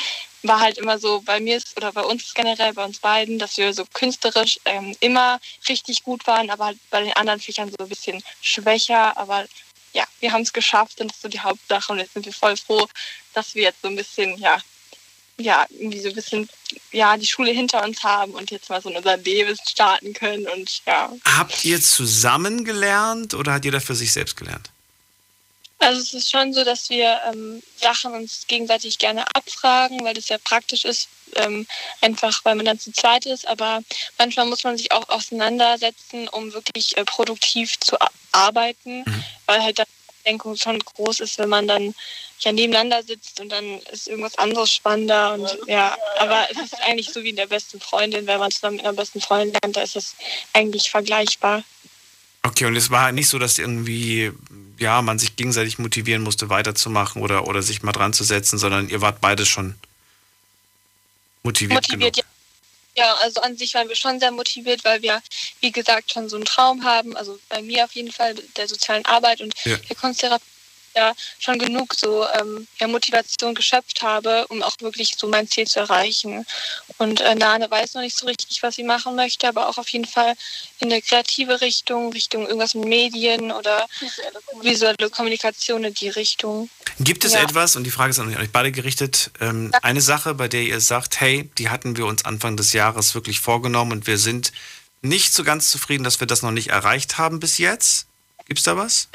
war 0.43 0.61
halt 0.61 0.79
immer 0.79 0.99
so, 0.99 1.21
bei 1.23 1.41
mir 1.41 1.57
ist, 1.57 1.77
oder 1.77 1.93
bei 1.93 2.03
uns 2.03 2.33
generell, 2.35 2.73
bei 2.73 2.85
uns 2.85 3.01
beiden, 3.01 3.39
dass 3.39 3.57
wir 3.57 3.75
so 3.75 3.85
künstlerisch 3.93 4.61
ähm, 4.65 4.97
immer 5.01 5.41
richtig 5.69 6.05
gut 6.05 6.27
waren, 6.27 6.51
aber 6.51 6.67
halt 6.67 6.79
bei 6.91 7.03
den 7.03 7.13
anderen 7.15 7.41
Fächern 7.41 7.71
so 7.71 7.77
ein 7.85 7.89
bisschen 7.89 8.23
schwächer. 8.41 9.17
Aber 9.17 9.47
ja, 9.93 10.05
wir 10.21 10.33
haben 10.33 10.43
es 10.43 10.53
geschafft 10.53 11.01
und 11.01 11.09
das 11.09 11.17
ist 11.17 11.23
so 11.23 11.29
die 11.29 11.41
Hauptsache 11.41 11.93
und 11.93 11.99
jetzt 11.99 12.15
sind 12.15 12.27
wir 12.27 12.33
voll 12.33 12.57
froh, 12.57 12.87
dass 13.35 13.55
wir 13.55 13.65
jetzt 13.65 13.83
so 13.83 13.89
ein 13.89 13.97
bisschen, 13.97 14.39
ja, 14.39 14.61
ja, 15.41 15.67
irgendwie 15.71 16.01
so 16.01 16.09
ein 16.09 16.15
bisschen, 16.15 16.49
ja, 16.93 17.17
die 17.17 17.27
Schule 17.27 17.53
hinter 17.53 17.85
uns 17.85 18.03
haben 18.03 18.33
und 18.33 18.51
jetzt 18.51 18.69
mal 18.69 18.83
so 18.83 18.91
in 18.91 18.97
unser 18.97 19.17
Leben 19.17 19.57
starten 19.69 20.13
können 20.13 20.47
und 20.49 20.83
ja, 20.87 21.13
Habt 21.25 21.65
ihr 21.65 21.81
zusammen 21.81 22.65
gelernt 22.65 23.35
oder 23.35 23.53
hat 23.53 23.65
jeder 23.65 23.81
für 23.81 23.95
sich 23.95 24.13
selbst 24.13 24.37
gelernt? 24.37 24.71
Also 25.81 26.01
es 26.01 26.13
ist 26.13 26.31
schon 26.31 26.53
so, 26.53 26.65
dass 26.65 26.91
wir 26.91 27.21
ähm, 27.31 27.63
Sachen 27.77 28.13
uns 28.13 28.47
gegenseitig 28.49 28.99
gerne 28.99 29.25
abfragen, 29.35 30.03
weil 30.03 30.15
das 30.15 30.27
sehr 30.27 30.39
praktisch 30.39 30.85
ist, 30.85 31.09
ähm, 31.37 31.67
einfach 32.01 32.45
weil 32.45 32.57
man 32.57 32.67
dann 32.67 32.81
zu 32.81 32.91
zweit 32.93 33.27
ist. 33.27 33.47
Aber 33.47 33.83
manchmal 34.19 34.47
muss 34.47 34.65
man 34.65 34.77
sich 34.77 34.91
auch 34.91 35.09
auseinandersetzen, 35.09 36.27
um 36.29 36.53
wirklich 36.53 36.97
äh, 36.97 37.05
produktiv 37.05 37.79
zu 37.79 37.97
arbeiten, 38.33 39.05
weil 39.47 39.63
halt 39.63 39.79
dann 39.79 39.87
Ablenkung 40.29 40.57
schon 40.57 40.79
groß 40.79 41.21
ist, 41.21 41.39
wenn 41.39 41.49
man 41.49 41.67
dann 41.67 41.95
ja 42.41 42.53
nebeneinander 42.53 43.03
sitzt 43.03 43.41
und 43.41 43.49
dann 43.51 43.81
ist 43.93 44.09
irgendwas 44.09 44.37
anderes 44.37 44.73
spannender 44.73 45.35
und 45.35 45.59
ja, 45.67 45.97
aber 46.19 46.47
es 46.51 46.59
ist 46.59 46.75
eigentlich 46.83 47.11
so 47.11 47.23
wie 47.23 47.31
in 47.31 47.37
der 47.37 47.47
besten 47.47 47.81
Freundin, 47.81 48.27
wenn 48.27 48.39
man 48.39 48.51
zusammen 48.51 48.77
mit 48.77 48.85
einer 48.85 48.95
besten 48.95 49.21
Freundin 49.21 49.57
lernt, 49.61 49.77
da 49.77 49.83
ist 49.83 49.97
es 49.97 50.15
eigentlich 50.53 50.91
vergleichbar. 50.91 51.65
Okay, 52.43 52.67
und 52.67 52.77
es 52.77 52.91
war 52.91 53.11
nicht 53.11 53.29
so, 53.29 53.39
dass 53.39 53.59
irgendwie, 53.59 54.33
ja, 54.79 55.03
man 55.03 55.19
sich 55.19 55.35
gegenseitig 55.35 55.79
motivieren 55.79 56.23
musste, 56.23 56.49
weiterzumachen 56.49 57.23
oder, 57.23 57.49
oder 57.49 57.63
sich 57.63 57.83
mal 57.83 57.93
dran 57.93 58.13
zu 58.13 58.23
setzen, 58.23 58.59
sondern 58.59 58.89
ihr 58.89 59.01
wart 59.01 59.21
beide 59.21 59.45
schon 59.45 59.75
motiviert, 61.43 61.89
motiviert, 61.89 62.19
ja. 62.19 62.25
Ja, 62.97 63.15
also 63.15 63.41
an 63.41 63.57
sich 63.57 63.75
waren 63.75 63.89
wir 63.89 63.97
schon 63.97 64.19
sehr 64.19 64.31
motiviert, 64.33 64.85
weil 64.85 65.03
wir, 65.03 65.23
wie 65.61 65.71
gesagt, 65.71 66.13
schon 66.13 66.29
so 66.29 66.37
einen 66.37 66.45
Traum 66.45 66.83
haben. 66.85 67.17
Also 67.17 67.39
bei 67.49 67.63
mir 67.63 67.85
auf 67.85 67.93
jeden 67.93 68.11
Fall 68.11 68.35
der 68.57 68.67
sozialen 68.67 69.05
Arbeit 69.05 69.41
und 69.41 69.55
Ja. 69.65 69.77
der 69.77 69.97
Kunsttherapie 69.97 70.45
ja 70.95 71.13
schon 71.39 71.59
genug 71.59 71.95
so 71.95 72.27
ähm, 72.39 72.67
ja, 72.79 72.89
Motivation 72.89 73.55
geschöpft 73.55 74.03
habe, 74.03 74.47
um 74.49 74.63
auch 74.63 74.75
wirklich 74.81 75.15
so 75.17 75.29
mein 75.29 75.49
Ziel 75.49 75.67
zu 75.67 75.81
erreichen. 75.81 76.47
Und 76.99 77.21
äh, 77.21 77.35
Nane 77.35 77.71
weiß 77.71 77.95
noch 77.95 78.03
nicht 78.03 78.17
so 78.17 78.27
richtig, 78.27 78.63
was 78.63 78.77
sie 78.77 78.83
machen 78.83 79.15
möchte, 79.15 79.49
aber 79.49 79.69
auch 79.69 79.79
auf 79.79 79.89
jeden 79.89 80.07
Fall 80.07 80.35
in 80.81 80.91
eine 80.93 81.03
kreative 81.03 81.61
Richtung, 81.61 82.13
Richtung 82.13 82.47
irgendwas 82.47 82.75
mit 82.75 82.89
Medien 82.89 83.53
oder 83.53 83.87
visuelle 84.61 85.11
Kommunikation 85.11 85.85
in 85.85 85.95
die 85.95 86.09
Richtung. 86.09 86.69
Gibt 87.01 87.25
es 87.25 87.35
Ja. 87.35 87.43
etwas, 87.43 87.77
und 87.77 87.85
die 87.85 87.91
Frage 87.91 88.11
ist 88.11 88.19
an 88.19 88.37
euch 88.37 88.51
beide 88.51 88.73
gerichtet, 88.73 89.31
ähm, 89.41 89.73
eine 89.83 90.01
Sache, 90.01 90.35
bei 90.35 90.49
der 90.49 90.63
ihr 90.63 90.81
sagt, 90.81 91.21
hey, 91.21 91.49
die 91.59 91.69
hatten 91.69 91.97
wir 91.97 92.07
uns 92.07 92.25
Anfang 92.25 92.57
des 92.57 92.73
Jahres 92.73 93.15
wirklich 93.15 93.41
vorgenommen 93.41 93.93
und 93.93 94.07
wir 94.07 94.19
sind 94.19 94.53
nicht 95.01 95.33
so 95.33 95.45
ganz 95.45 95.71
zufrieden, 95.71 96.03
dass 96.03 96.19
wir 96.21 96.27
das 96.27 96.43
noch 96.43 96.51
nicht 96.51 96.69
erreicht 96.69 97.19
haben 97.19 97.39
bis 97.39 97.59
jetzt? 97.59 98.07
Gibt 98.47 98.59
es 98.59 98.65
da 98.65 98.77
was? 98.77 99.09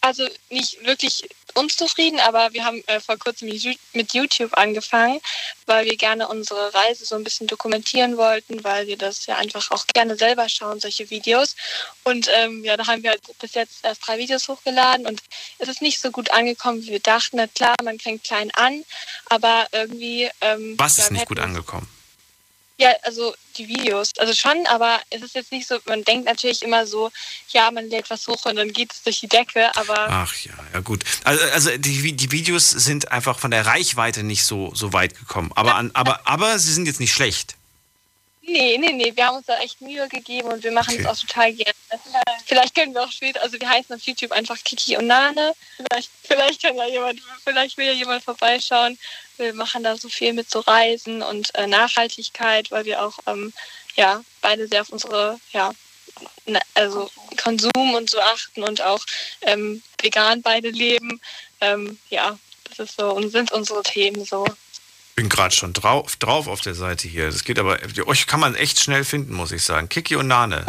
Also 0.00 0.28
nicht 0.50 0.84
wirklich 0.84 1.28
unzufrieden, 1.54 2.20
aber 2.20 2.52
wir 2.52 2.64
haben 2.64 2.82
äh, 2.86 3.00
vor 3.00 3.16
kurzem 3.18 3.48
mit 3.92 4.14
YouTube 4.14 4.56
angefangen, 4.56 5.20
weil 5.66 5.86
wir 5.86 5.96
gerne 5.96 6.28
unsere 6.28 6.72
Reise 6.74 7.04
so 7.04 7.14
ein 7.16 7.24
bisschen 7.24 7.46
dokumentieren 7.46 8.16
wollten, 8.16 8.62
weil 8.62 8.86
wir 8.86 8.96
das 8.96 9.26
ja 9.26 9.36
einfach 9.36 9.70
auch 9.70 9.86
gerne 9.88 10.16
selber 10.16 10.48
schauen, 10.48 10.80
solche 10.80 11.08
Videos. 11.10 11.56
Und 12.04 12.28
ähm, 12.34 12.62
ja, 12.64 12.76
da 12.76 12.86
haben 12.86 13.02
wir 13.02 13.10
halt 13.10 13.22
bis 13.40 13.54
jetzt 13.54 13.84
erst 13.84 14.06
drei 14.06 14.18
Videos 14.18 14.48
hochgeladen 14.48 15.06
und 15.06 15.22
es 15.58 15.68
ist 15.68 15.82
nicht 15.82 16.00
so 16.00 16.10
gut 16.10 16.30
angekommen, 16.30 16.82
wie 16.82 16.90
wir 16.90 17.00
dachten. 17.00 17.36
Na 17.36 17.46
klar, 17.46 17.74
man 17.82 17.98
fängt 17.98 18.24
klein 18.24 18.50
an, 18.54 18.84
aber 19.26 19.66
irgendwie... 19.72 20.30
Ähm, 20.40 20.74
Was 20.78 20.98
ist 20.98 21.10
nicht 21.10 21.26
gut 21.26 21.40
angekommen? 21.40 21.88
Ja, 22.78 22.90
also 23.02 23.34
die 23.56 23.68
Videos, 23.68 24.10
also 24.18 24.34
schon, 24.34 24.66
aber 24.66 25.00
es 25.10 25.22
ist 25.22 25.34
jetzt 25.34 25.50
nicht 25.50 25.66
so, 25.66 25.78
man 25.86 26.04
denkt 26.04 26.26
natürlich 26.26 26.62
immer 26.62 26.86
so, 26.86 27.10
ja, 27.48 27.70
man 27.70 27.88
lädt 27.88 28.10
was 28.10 28.26
hoch 28.28 28.44
und 28.44 28.56
dann 28.56 28.72
geht 28.72 28.92
es 28.92 29.02
durch 29.02 29.20
die 29.20 29.28
Decke, 29.28 29.74
aber 29.76 30.08
Ach 30.08 30.34
ja, 30.44 30.52
ja 30.72 30.80
gut. 30.80 31.02
Also, 31.24 31.42
also 31.52 31.70
die, 31.78 32.12
die 32.12 32.32
Videos 32.32 32.70
sind 32.70 33.10
einfach 33.10 33.38
von 33.38 33.50
der 33.50 33.64
Reichweite 33.64 34.22
nicht 34.22 34.44
so, 34.44 34.74
so 34.74 34.92
weit 34.92 35.18
gekommen. 35.18 35.52
Aber, 35.54 35.74
an, 35.76 35.90
aber, 35.94 36.26
aber 36.26 36.58
sie 36.58 36.72
sind 36.72 36.86
jetzt 36.86 37.00
nicht 37.00 37.14
schlecht. 37.14 37.56
Nee, 38.46 38.78
nee, 38.78 38.92
nee, 38.92 39.12
wir 39.14 39.26
haben 39.26 39.36
uns 39.36 39.46
da 39.46 39.58
echt 39.58 39.80
Mühe 39.80 40.08
gegeben 40.08 40.48
und 40.48 40.62
wir 40.62 40.72
machen 40.72 40.98
es 40.98 41.06
auch 41.06 41.16
total 41.16 41.52
gerne. 41.52 41.74
Vielleicht 42.46 42.74
können 42.74 42.94
wir 42.94 43.02
auch 43.02 43.12
später, 43.12 43.42
also 43.42 43.58
wir 43.60 43.68
heißen 43.68 43.94
auf 43.94 44.02
YouTube 44.02 44.32
einfach 44.32 44.62
Kiki 44.64 44.96
und 44.96 45.06
Nane. 45.06 45.52
Vielleicht, 45.76 46.10
vielleicht 46.22 46.62
kann 46.62 46.76
ja 46.76 46.86
jemand, 46.86 47.20
vielleicht 47.44 47.76
will 47.76 47.86
ja 47.86 47.92
jemand 47.92 48.24
vorbeischauen. 48.24 48.98
Wir 49.36 49.52
machen 49.54 49.82
da 49.82 49.96
so 49.96 50.08
viel 50.08 50.32
mit 50.32 50.50
so 50.50 50.60
Reisen 50.60 51.22
und 51.22 51.54
äh, 51.54 51.66
Nachhaltigkeit, 51.66 52.70
weil 52.70 52.84
wir 52.84 53.02
auch 53.02 53.18
ähm, 53.26 53.52
ja 53.96 54.22
beide 54.40 54.66
sehr 54.68 54.82
auf 54.82 54.90
unsere 54.90 55.38
ja 55.52 55.72
na- 56.46 56.60
also 56.74 57.10
Konsum 57.36 57.94
und 57.94 58.08
so 58.10 58.20
achten 58.20 58.62
und 58.62 58.80
auch 58.80 59.04
ähm, 59.42 59.82
vegan 60.00 60.42
beide 60.42 60.70
leben. 60.70 61.20
Ähm, 61.60 61.98
ja, 62.10 62.38
das 62.64 62.78
ist 62.78 62.96
so 62.96 63.10
und 63.10 63.30
sind 63.30 63.52
unsere 63.52 63.82
Themen 63.82 64.24
so. 64.24 64.46
Bin 65.16 65.28
gerade 65.30 65.54
schon 65.54 65.72
drauf, 65.72 66.16
drauf 66.16 66.46
auf 66.46 66.60
der 66.60 66.74
Seite 66.74 67.08
hier. 67.08 67.26
Das 67.26 67.42
geht 67.44 67.58
aber, 67.58 67.78
euch 68.06 68.26
kann 68.26 68.38
man 68.38 68.54
echt 68.54 68.80
schnell 68.80 69.04
finden, 69.04 69.34
muss 69.34 69.50
ich 69.50 69.64
sagen. 69.64 69.88
Kiki 69.88 70.14
und 70.14 70.28
Nane. 70.28 70.66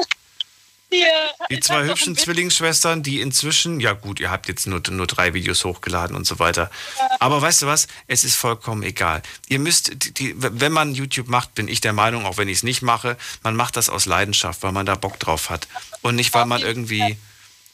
Ja, 0.89 1.47
Die 1.49 1.59
zwei 1.59 1.85
hübschen 1.85 2.15
Zwillingsschwestern, 2.15 3.03
die 3.03 3.19
inzwischen, 3.19 3.81
ja 3.81 3.91
gut, 3.91 4.21
ihr 4.21 4.31
habt 4.31 4.47
jetzt 4.47 4.67
nur, 4.67 4.81
nur 4.89 5.05
drei 5.05 5.33
Videos 5.33 5.65
hochgeladen 5.65 6.15
und 6.15 6.25
so 6.25 6.39
weiter. 6.39 6.71
Aber 7.19 7.41
weißt 7.41 7.63
du 7.63 7.65
was? 7.65 7.87
Es 8.07 8.23
ist 8.23 8.35
vollkommen 8.35 8.83
egal. 8.83 9.21
Ihr 9.49 9.59
müsst, 9.59 9.91
die, 9.93 10.13
die, 10.13 10.33
wenn 10.37 10.71
man 10.71 10.95
YouTube 10.95 11.27
macht, 11.27 11.55
bin 11.55 11.67
ich 11.67 11.81
der 11.81 11.91
Meinung, 11.91 12.25
auch 12.25 12.37
wenn 12.37 12.47
ich 12.47 12.59
es 12.59 12.63
nicht 12.63 12.83
mache, 12.83 13.17
man 13.43 13.57
macht 13.57 13.75
das 13.75 13.89
aus 13.89 14.05
Leidenschaft, 14.05 14.63
weil 14.63 14.71
man 14.71 14.85
da 14.85 14.95
Bock 14.95 15.19
drauf 15.19 15.49
hat. 15.49 15.67
Und 16.01 16.15
nicht, 16.15 16.33
weil 16.33 16.45
man 16.45 16.61
irgendwie, 16.61 17.17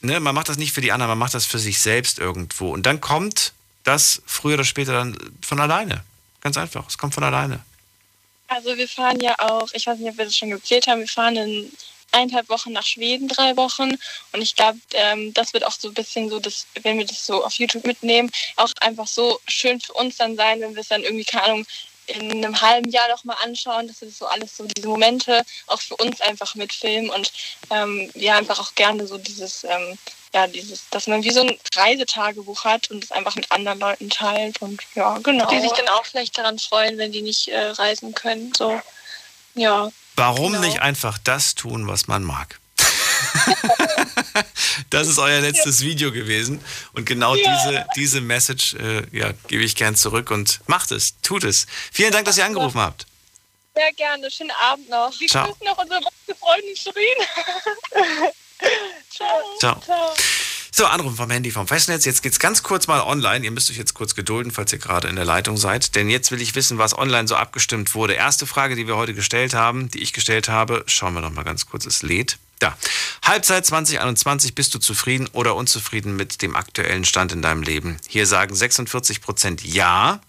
ne, 0.00 0.18
man 0.18 0.34
macht 0.34 0.48
das 0.48 0.58
nicht 0.58 0.72
für 0.72 0.80
die 0.80 0.90
anderen, 0.90 1.10
man 1.10 1.18
macht 1.18 1.34
das 1.34 1.46
für 1.46 1.60
sich 1.60 1.78
selbst 1.78 2.18
irgendwo. 2.18 2.72
Und 2.72 2.84
dann 2.84 3.00
kommt 3.00 3.52
das 3.84 4.22
früher 4.26 4.54
oder 4.54 4.64
später 4.64 4.92
dann 4.92 5.16
von 5.40 5.60
alleine. 5.60 6.02
Ganz 6.44 6.56
einfach. 6.58 6.86
Es 6.86 6.98
kommt 6.98 7.14
von 7.14 7.24
alleine. 7.24 7.60
Also 8.48 8.76
wir 8.76 8.88
fahren 8.88 9.18
ja 9.20 9.34
auch, 9.38 9.68
ich 9.72 9.86
weiß 9.86 9.98
nicht, 9.98 10.10
ob 10.10 10.18
wir 10.18 10.26
das 10.26 10.36
schon 10.36 10.50
geplant 10.50 10.86
haben, 10.86 11.00
wir 11.00 11.08
fahren 11.08 11.36
in 11.36 11.72
eineinhalb 12.12 12.48
Wochen 12.48 12.72
nach 12.72 12.84
Schweden, 12.84 13.26
drei 13.28 13.56
Wochen. 13.56 13.90
Und 14.32 14.42
ich 14.42 14.54
glaube, 14.54 14.78
ähm, 14.92 15.34
das 15.34 15.52
wird 15.52 15.64
auch 15.64 15.72
so 15.72 15.88
ein 15.88 15.94
bisschen 15.94 16.30
so, 16.30 16.38
dass, 16.38 16.66
wenn 16.82 16.98
wir 16.98 17.06
das 17.06 17.26
so 17.26 17.44
auf 17.44 17.54
YouTube 17.54 17.86
mitnehmen, 17.86 18.30
auch 18.56 18.70
einfach 18.80 19.08
so 19.08 19.40
schön 19.48 19.80
für 19.80 19.94
uns 19.94 20.16
dann 20.18 20.36
sein, 20.36 20.60
wenn 20.60 20.74
wir 20.74 20.82
es 20.82 20.88
dann 20.88 21.02
irgendwie, 21.02 21.24
keine 21.24 21.44
Ahnung, 21.44 21.66
in 22.06 22.30
einem 22.30 22.60
halben 22.60 22.90
Jahr 22.90 23.08
noch 23.08 23.24
mal 23.24 23.36
anschauen, 23.42 23.88
dass 23.88 24.02
wir 24.02 24.08
das 24.08 24.18
so 24.18 24.26
alles 24.26 24.56
so 24.56 24.66
diese 24.66 24.86
Momente 24.86 25.42
auch 25.66 25.80
für 25.80 25.96
uns 25.96 26.20
einfach 26.20 26.54
mitfilmen 26.54 27.10
und 27.10 27.32
ähm, 27.70 28.10
wir 28.12 28.36
einfach 28.36 28.60
auch 28.60 28.74
gerne 28.74 29.06
so 29.06 29.16
dieses, 29.16 29.64
ähm, 29.64 29.98
ja, 30.34 30.48
dieses, 30.48 30.88
dass 30.90 31.06
man 31.06 31.22
wie 31.22 31.30
so 31.30 31.42
ein 31.42 31.56
Reisetagebuch 31.76 32.64
hat 32.64 32.90
und 32.90 33.04
es 33.04 33.12
einfach 33.12 33.36
mit 33.36 33.50
anderen 33.52 33.78
Leuten 33.78 34.10
teilt 34.10 34.60
und 34.60 34.82
ja, 34.96 35.16
genau. 35.18 35.48
Die 35.48 35.60
sich 35.60 35.70
dann 35.72 35.88
auch 35.88 36.04
vielleicht 36.04 36.36
daran 36.36 36.58
freuen, 36.58 36.98
wenn 36.98 37.12
die 37.12 37.22
nicht 37.22 37.48
äh, 37.48 37.68
reisen 37.70 38.14
können, 38.14 38.52
so, 38.54 38.80
ja. 39.54 39.90
Warum 40.16 40.52
Genau. 40.52 40.64
nicht 40.64 40.82
einfach 40.82 41.18
das 41.18 41.54
tun, 41.54 41.86
was 41.86 42.08
man 42.08 42.24
mag? 42.24 42.58
das 44.90 45.06
ist 45.06 45.18
euer 45.18 45.40
letztes 45.40 45.80
Video 45.80 46.10
gewesen. 46.12 46.62
Und 46.92 47.06
genau 47.06 47.36
ja. 47.36 47.52
diese, 47.52 47.86
diese 47.96 48.20
Message 48.20 48.74
äh, 48.74 49.06
ja, 49.16 49.32
gebe 49.48 49.62
ich 49.62 49.76
gern 49.76 49.94
zurück 49.94 50.30
und 50.30 50.60
macht 50.66 50.90
es, 50.90 51.20
tut 51.22 51.44
es. 51.44 51.66
Vielen 51.92 52.12
Dank, 52.12 52.26
dass 52.26 52.38
ihr 52.38 52.44
angerufen 52.44 52.80
habt. 52.80 53.06
Sehr 53.74 53.92
gerne. 53.92 54.30
Schönen 54.30 54.52
Abend 54.52 54.88
noch. 54.88 55.12
Wir 55.18 55.28
Ciao. 55.28 55.46
grüßen 55.46 55.66
noch 55.66 55.78
unsere 55.78 56.00
beste 56.00 56.34
Freundin 56.40 56.76
Shirin. 56.76 58.32
Ciao. 59.10 59.40
Ciao. 59.58 59.80
Ciao. 59.80 60.14
So, 60.76 60.86
Anruf 60.86 61.14
vom 61.14 61.30
Handy 61.30 61.52
vom 61.52 61.68
Festnetz. 61.68 62.04
Jetzt 62.04 62.20
geht's 62.20 62.40
ganz 62.40 62.64
kurz 62.64 62.88
mal 62.88 63.00
online. 63.00 63.44
Ihr 63.44 63.52
müsst 63.52 63.70
euch 63.70 63.76
jetzt 63.76 63.94
kurz 63.94 64.16
gedulden, 64.16 64.50
falls 64.50 64.72
ihr 64.72 64.80
gerade 64.80 65.06
in 65.06 65.14
der 65.14 65.24
Leitung 65.24 65.56
seid. 65.56 65.94
Denn 65.94 66.10
jetzt 66.10 66.32
will 66.32 66.42
ich 66.42 66.56
wissen, 66.56 66.78
was 66.78 66.98
online 66.98 67.28
so 67.28 67.36
abgestimmt 67.36 67.94
wurde. 67.94 68.14
Erste 68.14 68.44
Frage, 68.44 68.74
die 68.74 68.88
wir 68.88 68.96
heute 68.96 69.14
gestellt 69.14 69.54
haben, 69.54 69.88
die 69.88 70.00
ich 70.00 70.12
gestellt 70.12 70.48
habe. 70.48 70.82
Schauen 70.88 71.14
wir 71.14 71.20
noch 71.20 71.30
mal 71.30 71.44
ganz 71.44 71.66
kurz, 71.66 71.86
es 71.86 72.02
lädt. 72.02 72.38
Da. 72.58 72.76
Halbzeit 73.24 73.64
2021, 73.64 74.56
bist 74.56 74.74
du 74.74 74.80
zufrieden 74.80 75.28
oder 75.32 75.54
unzufrieden 75.54 76.16
mit 76.16 76.42
dem 76.42 76.56
aktuellen 76.56 77.04
Stand 77.04 77.30
in 77.30 77.40
deinem 77.40 77.62
Leben? 77.62 77.98
Hier 78.08 78.26
sagen 78.26 78.52
46 78.52 79.20
Prozent 79.20 79.64
ja. 79.64 80.20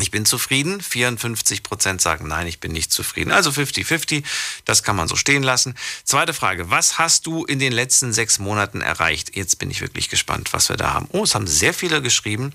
Ich 0.00 0.10
bin 0.10 0.26
zufrieden. 0.26 0.80
54 0.80 1.62
Prozent 1.62 2.00
sagen 2.00 2.26
nein, 2.26 2.48
ich 2.48 2.58
bin 2.58 2.72
nicht 2.72 2.92
zufrieden. 2.92 3.30
Also 3.30 3.50
50-50. 3.50 4.24
Das 4.64 4.82
kann 4.82 4.96
man 4.96 5.06
so 5.06 5.14
stehen 5.14 5.44
lassen. 5.44 5.76
Zweite 6.02 6.34
Frage. 6.34 6.68
Was 6.68 6.98
hast 6.98 7.26
du 7.26 7.44
in 7.44 7.60
den 7.60 7.72
letzten 7.72 8.12
sechs 8.12 8.40
Monaten 8.40 8.80
erreicht? 8.80 9.36
Jetzt 9.36 9.60
bin 9.60 9.70
ich 9.70 9.80
wirklich 9.80 10.08
gespannt, 10.08 10.52
was 10.52 10.68
wir 10.68 10.76
da 10.76 10.92
haben. 10.92 11.06
Oh, 11.12 11.22
es 11.22 11.36
haben 11.36 11.46
sehr 11.46 11.72
viele 11.72 12.02
geschrieben. 12.02 12.52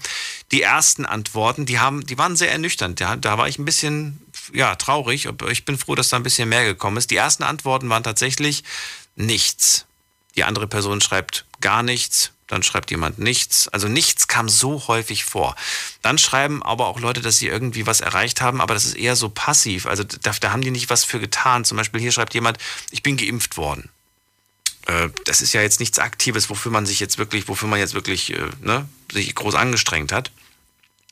Die 0.52 0.62
ersten 0.62 1.06
Antworten, 1.06 1.66
die 1.66 1.80
haben, 1.80 2.06
die 2.06 2.18
waren 2.18 2.36
sehr 2.36 2.52
ernüchternd. 2.52 3.00
Ja, 3.00 3.16
da 3.16 3.38
war 3.38 3.48
ich 3.48 3.58
ein 3.58 3.66
bisschen, 3.66 4.20
ja, 4.52 4.76
traurig. 4.76 5.30
Ich 5.50 5.64
bin 5.64 5.78
froh, 5.78 5.96
dass 5.96 6.10
da 6.10 6.18
ein 6.18 6.24
bisschen 6.24 6.50
mehr 6.50 6.66
gekommen 6.66 6.98
ist. 6.98 7.10
Die 7.10 7.16
ersten 7.16 7.44
Antworten 7.44 7.90
waren 7.90 8.04
tatsächlich 8.04 8.66
nichts. 9.16 9.86
Die 10.36 10.44
andere 10.44 10.68
Person 10.68 11.00
schreibt 11.00 11.46
gar 11.62 11.84
nichts 11.84 12.32
dann 12.50 12.64
schreibt 12.64 12.92
jemand 12.92 13.20
nichts. 13.20 13.68
Also 13.70 13.88
nichts 13.88 14.28
kam 14.28 14.50
so 14.50 14.88
häufig 14.88 15.24
vor. 15.24 15.56
Dann 16.02 16.18
schreiben 16.18 16.62
aber 16.64 16.88
auch 16.88 17.00
Leute, 17.00 17.22
dass 17.22 17.38
sie 17.38 17.48
irgendwie 17.48 17.86
was 17.86 18.02
erreicht 18.02 18.42
haben, 18.42 18.60
aber 18.60 18.74
das 18.74 18.86
ist 18.86 18.96
eher 18.96 19.16
so 19.16 19.30
passiv. 19.30 19.86
Also 19.86 20.04
da, 20.04 20.32
da 20.32 20.52
haben 20.52 20.62
die 20.62 20.72
nicht 20.72 20.90
was 20.90 21.04
für 21.06 21.20
getan. 21.20 21.64
Zum 21.64 21.78
Beispiel 21.78 22.02
hier 22.02 22.12
schreibt 22.12 22.34
jemand, 22.34 22.58
ich 22.92 23.04
bin 23.04 23.18
geimpft 23.18 23.56
worden. 23.56 23.90
Äh, 24.88 25.10
das 25.26 25.42
ist 25.42 25.54
ja 25.54 25.62
jetzt 25.62 25.80
nichts 25.80 26.00
Aktives, 26.00 26.50
wofür 26.50 26.72
man 26.72 26.86
sich 26.86 27.00
jetzt 27.00 27.20
wirklich, 27.20 27.48
wofür 27.48 27.70
man 27.70 27.80
jetzt 27.80 27.94
wirklich 27.94 28.34
äh, 28.34 28.50
ne, 28.62 28.90
sich 29.12 29.34
groß 29.36 29.54
angestrengt 29.54 30.12
hat. 30.12 30.32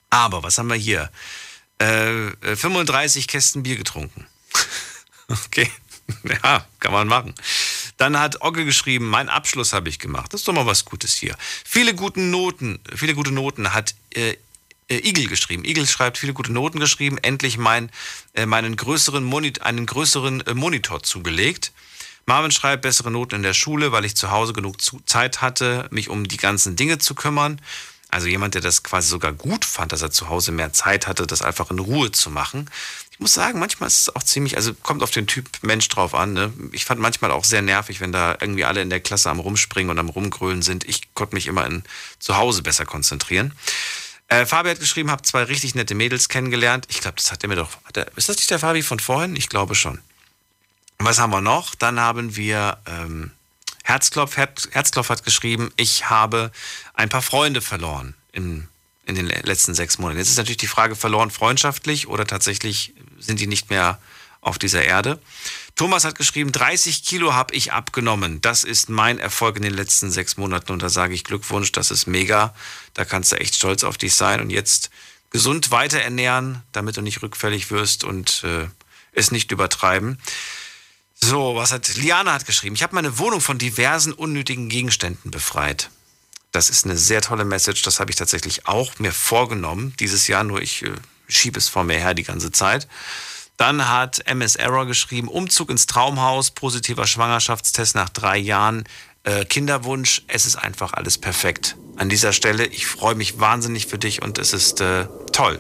Aber 0.09 0.41
was 0.41 0.57
haben 0.57 0.69
wir 0.69 0.75
hier? 0.75 1.11
Äh, 1.77 2.31
35 2.55 3.23
äh, 3.23 3.27
Kästen 3.27 3.63
Bier 3.63 3.77
getrunken. 3.77 4.25
okay. 5.27 5.71
Ja, 6.43 6.65
kann 6.79 6.93
man 6.93 7.07
machen. 7.07 7.35
Dann 7.97 8.19
hat 8.19 8.41
Ogge 8.41 8.63
geschrieben, 8.63 9.09
mein 9.09 9.29
Abschluss 9.29 9.73
habe 9.73 9.89
ich 9.89 9.99
gemacht. 9.99 10.33
Das 10.33 10.41
ist 10.41 10.47
doch 10.47 10.53
mal 10.53 10.65
was 10.65 10.85
Gutes 10.85 11.15
hier. 11.15 11.35
Viele 11.65 11.95
gute 11.95 12.21
Noten, 12.21 12.79
viele 12.95 13.15
gute 13.15 13.31
Noten 13.31 13.73
hat 13.73 13.95
äh, 14.13 14.35
äh, 14.89 14.97
Igel 15.07 15.27
geschrieben. 15.27 15.65
Igel 15.65 15.87
schreibt 15.87 16.17
viele 16.17 16.33
gute 16.33 16.51
Noten 16.51 16.79
geschrieben, 16.79 17.17
endlich 17.17 17.57
mein, 17.57 17.89
äh, 18.33 18.45
meinen 18.45 18.75
größeren 18.75 19.23
Monit 19.23 19.61
einen 19.63 19.85
größeren 19.85 20.41
äh, 20.41 20.53
Monitor 20.53 21.03
zugelegt. 21.03 21.71
Marvin 22.25 22.51
schreibt 22.51 22.81
bessere 22.81 23.09
Noten 23.09 23.35
in 23.35 23.43
der 23.43 23.53
Schule, 23.53 23.91
weil 23.91 24.05
ich 24.05 24.15
zu 24.15 24.31
Hause 24.31 24.53
genug 24.53 24.77
Zeit 25.05 25.41
hatte, 25.41 25.87
mich 25.91 26.09
um 26.09 26.27
die 26.27 26.37
ganzen 26.37 26.75
Dinge 26.75 26.97
zu 26.97 27.15
kümmern. 27.15 27.61
Also 28.09 28.27
jemand, 28.27 28.53
der 28.53 28.61
das 28.61 28.83
quasi 28.83 29.09
sogar 29.09 29.33
gut 29.33 29.65
fand, 29.65 29.91
dass 29.91 30.01
er 30.01 30.11
zu 30.11 30.29
Hause 30.29 30.51
mehr 30.51 30.71
Zeit 30.71 31.07
hatte, 31.07 31.27
das 31.27 31.41
einfach 31.41 31.71
in 31.71 31.79
Ruhe 31.79 32.11
zu 32.11 32.29
machen. 32.29 32.69
Ich 33.17 33.19
muss 33.19 33.33
sagen, 33.33 33.57
manchmal 33.57 33.87
ist 33.87 34.01
es 34.01 34.15
auch 34.15 34.21
ziemlich, 34.21 34.57
also 34.57 34.75
kommt 34.75 35.01
auf 35.01 35.09
den 35.09 35.25
Typ 35.25 35.49
Mensch 35.63 35.87
drauf 35.87 36.13
an. 36.13 36.33
Ne? 36.33 36.53
Ich 36.71 36.85
fand 36.85 37.01
manchmal 37.01 37.31
auch 37.31 37.45
sehr 37.45 37.63
nervig, 37.63 37.99
wenn 37.99 38.11
da 38.11 38.37
irgendwie 38.39 38.63
alle 38.63 38.79
in 38.83 38.91
der 38.91 38.99
Klasse 38.99 39.31
am 39.31 39.39
Rumspringen 39.39 39.89
und 39.89 39.97
am 39.97 40.09
Rumgrölen 40.09 40.61
sind. 40.61 40.87
Ich 40.87 41.15
konnte 41.15 41.33
mich 41.33 41.47
immer 41.47 41.65
in, 41.65 41.81
zu 42.19 42.37
Hause 42.37 42.61
besser 42.61 42.85
konzentrieren. 42.85 43.53
Äh, 44.27 44.45
Fabi 44.45 44.69
hat 44.69 44.79
geschrieben, 44.79 45.09
habe 45.09 45.23
zwei 45.23 45.41
richtig 45.41 45.73
nette 45.73 45.95
Mädels 45.95 46.29
kennengelernt. 46.29 46.85
Ich 46.89 47.01
glaube, 47.01 47.15
das 47.15 47.31
hat 47.31 47.41
er 47.43 47.49
mir 47.49 47.55
doch. 47.55 47.71
Er, 47.95 48.05
ist 48.15 48.29
das 48.29 48.37
nicht 48.37 48.51
der 48.51 48.59
Fabi 48.59 48.83
von 48.83 48.99
vorhin? 48.99 49.35
Ich 49.35 49.49
glaube 49.49 49.73
schon. 49.73 49.99
Was 50.99 51.17
haben 51.17 51.31
wir 51.31 51.41
noch? 51.41 51.73
Dann 51.73 51.99
haben 51.99 52.35
wir 52.35 52.77
ähm, 52.85 53.31
Herzklopf. 53.83 54.37
Herzklopf 54.37 55.09
hat 55.09 55.23
geschrieben, 55.23 55.71
ich 55.75 56.07
habe 56.11 56.51
ein 56.93 57.09
paar 57.09 57.23
Freunde 57.23 57.61
verloren 57.61 58.13
in, 58.31 58.67
in 59.07 59.15
den 59.15 59.25
letzten 59.25 59.73
sechs 59.73 59.97
Monaten. 59.97 60.19
Jetzt 60.19 60.29
ist 60.29 60.37
natürlich 60.37 60.57
die 60.57 60.67
Frage, 60.67 60.95
verloren 60.95 61.31
freundschaftlich 61.31 62.07
oder 62.07 62.27
tatsächlich 62.27 62.93
sind 63.19 63.39
die 63.39 63.47
nicht 63.47 63.69
mehr 63.69 63.99
auf 64.41 64.57
dieser 64.57 64.83
Erde. 64.83 65.19
Thomas 65.75 66.05
hat 66.05 66.15
geschrieben, 66.15 66.51
30 66.51 67.03
Kilo 67.03 67.33
habe 67.33 67.53
ich 67.53 67.71
abgenommen. 67.71 68.41
Das 68.41 68.63
ist 68.63 68.89
mein 68.89 69.19
Erfolg 69.19 69.57
in 69.57 69.61
den 69.61 69.73
letzten 69.73 70.09
sechs 70.09 70.35
Monaten. 70.37 70.71
Und 70.71 70.81
da 70.81 70.89
sage 70.89 71.13
ich 71.13 71.23
Glückwunsch, 71.23 71.71
das 71.71 71.91
ist 71.91 72.07
mega. 72.07 72.55
Da 72.95 73.05
kannst 73.05 73.31
du 73.31 73.39
echt 73.39 73.55
stolz 73.55 73.83
auf 73.83 73.97
dich 73.97 74.15
sein 74.15 74.41
und 74.41 74.49
jetzt 74.49 74.89
gesund 75.29 75.69
weiter 75.69 75.99
ernähren, 75.99 76.63
damit 76.71 76.97
du 76.97 77.01
nicht 77.01 77.21
rückfällig 77.21 77.69
wirst 77.69 78.03
und 78.03 78.43
äh, 78.43 78.67
es 79.11 79.31
nicht 79.31 79.51
übertreiben. 79.51 80.17
So, 81.19 81.55
was 81.55 81.71
hat 81.71 81.95
Liana 81.95 82.33
hat 82.33 82.45
geschrieben? 82.45 82.75
Ich 82.75 82.83
habe 82.83 82.95
meine 82.95 83.17
Wohnung 83.19 83.41
von 83.41 83.57
diversen 83.57 84.13
unnötigen 84.13 84.69
Gegenständen 84.69 85.29
befreit. 85.29 85.89
Das 86.51 86.69
ist 86.69 86.85
eine 86.85 86.97
sehr 86.97 87.21
tolle 87.21 87.45
Message. 87.45 87.81
Das 87.83 87.99
habe 87.99 88.09
ich 88.09 88.15
tatsächlich 88.15 88.67
auch 88.67 88.97
mir 88.97 89.11
vorgenommen 89.11 89.93
dieses 89.99 90.27
Jahr, 90.27 90.43
nur 90.43 90.61
ich 90.61 90.83
äh, 90.83 90.91
schiebe 91.27 91.59
es 91.59 91.69
vor 91.69 91.83
mir 91.83 91.99
her 91.99 92.13
die 92.13 92.23
ganze 92.23 92.51
Zeit. 92.51 92.87
Dann 93.57 93.89
hat 93.89 94.21
MS 94.27 94.55
Error 94.55 94.85
geschrieben, 94.85 95.27
Umzug 95.27 95.71
ins 95.71 95.87
Traumhaus, 95.87 96.51
positiver 96.51 97.07
Schwangerschaftstest 97.07 97.95
nach 97.95 98.09
drei 98.09 98.37
Jahren, 98.37 98.83
äh, 99.23 99.45
Kinderwunsch, 99.45 100.21
es 100.27 100.45
ist 100.45 100.55
einfach 100.55 100.93
alles 100.93 101.17
perfekt. 101.17 101.75
An 101.97 102.07
dieser 102.07 102.33
Stelle, 102.33 102.65
ich 102.65 102.85
freue 102.85 103.15
mich 103.15 103.39
wahnsinnig 103.39 103.87
für 103.87 103.97
dich 103.97 104.21
und 104.21 104.37
es 104.37 104.53
ist 104.53 104.79
äh, 104.79 105.07
toll. 105.33 105.59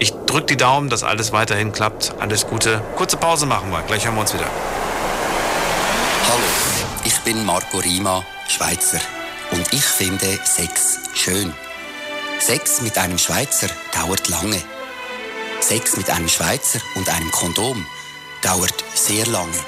Ich 0.00 0.12
drücke 0.12 0.46
die 0.46 0.56
Daumen, 0.56 0.88
dass 0.88 1.02
alles 1.02 1.32
weiterhin 1.32 1.72
klappt. 1.72 2.14
Alles 2.18 2.46
Gute. 2.46 2.82
Kurze 2.96 3.16
Pause 3.16 3.46
machen 3.46 3.70
wir. 3.70 3.82
Gleich 3.82 4.04
hören 4.04 4.14
wir 4.14 4.20
uns 4.22 4.32
wieder. 4.32 4.48
Hallo, 6.28 6.44
ich 7.04 7.18
bin 7.20 7.44
Marco 7.44 7.78
Rima, 7.78 8.24
Schweizer. 8.48 9.00
Und 9.50 9.72
ich 9.72 9.84
finde 9.84 10.38
Sex 10.44 10.98
schön. 11.14 11.52
Sex 12.38 12.80
mit 12.80 12.96
einem 12.96 13.18
Schweizer 13.18 13.68
dauert 13.92 14.28
lange. 14.28 14.62
Sex 15.60 15.96
mit 15.96 16.08
einem 16.10 16.28
Schweizer 16.28 16.80
und 16.94 17.08
einem 17.08 17.30
Kondom 17.30 17.84
dauert 18.42 18.84
sehr 18.94 19.26
lange. 19.26 19.58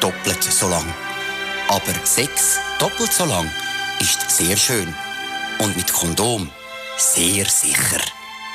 Doppelt 0.00 0.42
so 0.42 0.68
lang. 0.68 0.92
Aber 1.68 1.92
Sex 2.04 2.58
doppelt 2.78 3.12
so 3.12 3.24
lang 3.24 3.50
ist 4.00 4.30
sehr 4.30 4.56
schön. 4.56 4.92
Und 5.58 5.76
mit 5.76 5.92
Kondom 5.92 6.50
sehr 6.96 7.44
sicher. 7.46 8.00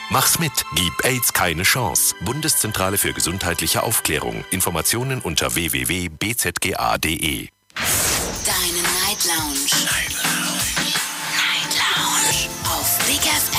Mach's 0.10 0.40
mit. 0.40 0.52
Gib 0.76 1.06
AIDS 1.06 1.32
keine 1.34 1.64
Chance. 1.64 2.16
Bundeszentrale 2.22 2.98
für 2.98 3.14
gesundheitliche 3.14 3.84
Aufklärung. 3.84 4.44
Informationen 4.50 5.22
unter 5.22 5.54
www.bzga.de. 5.56 7.48
Deine 8.46 8.82
Night 8.82 9.26
Lounge. 9.26 9.70
Night 9.86 10.16
Lounge. 10.24 10.94
Night 11.38 11.74
Lounge. 11.78 12.50
Auf 12.66 12.98
Big 13.06 13.22
FM 13.22 13.59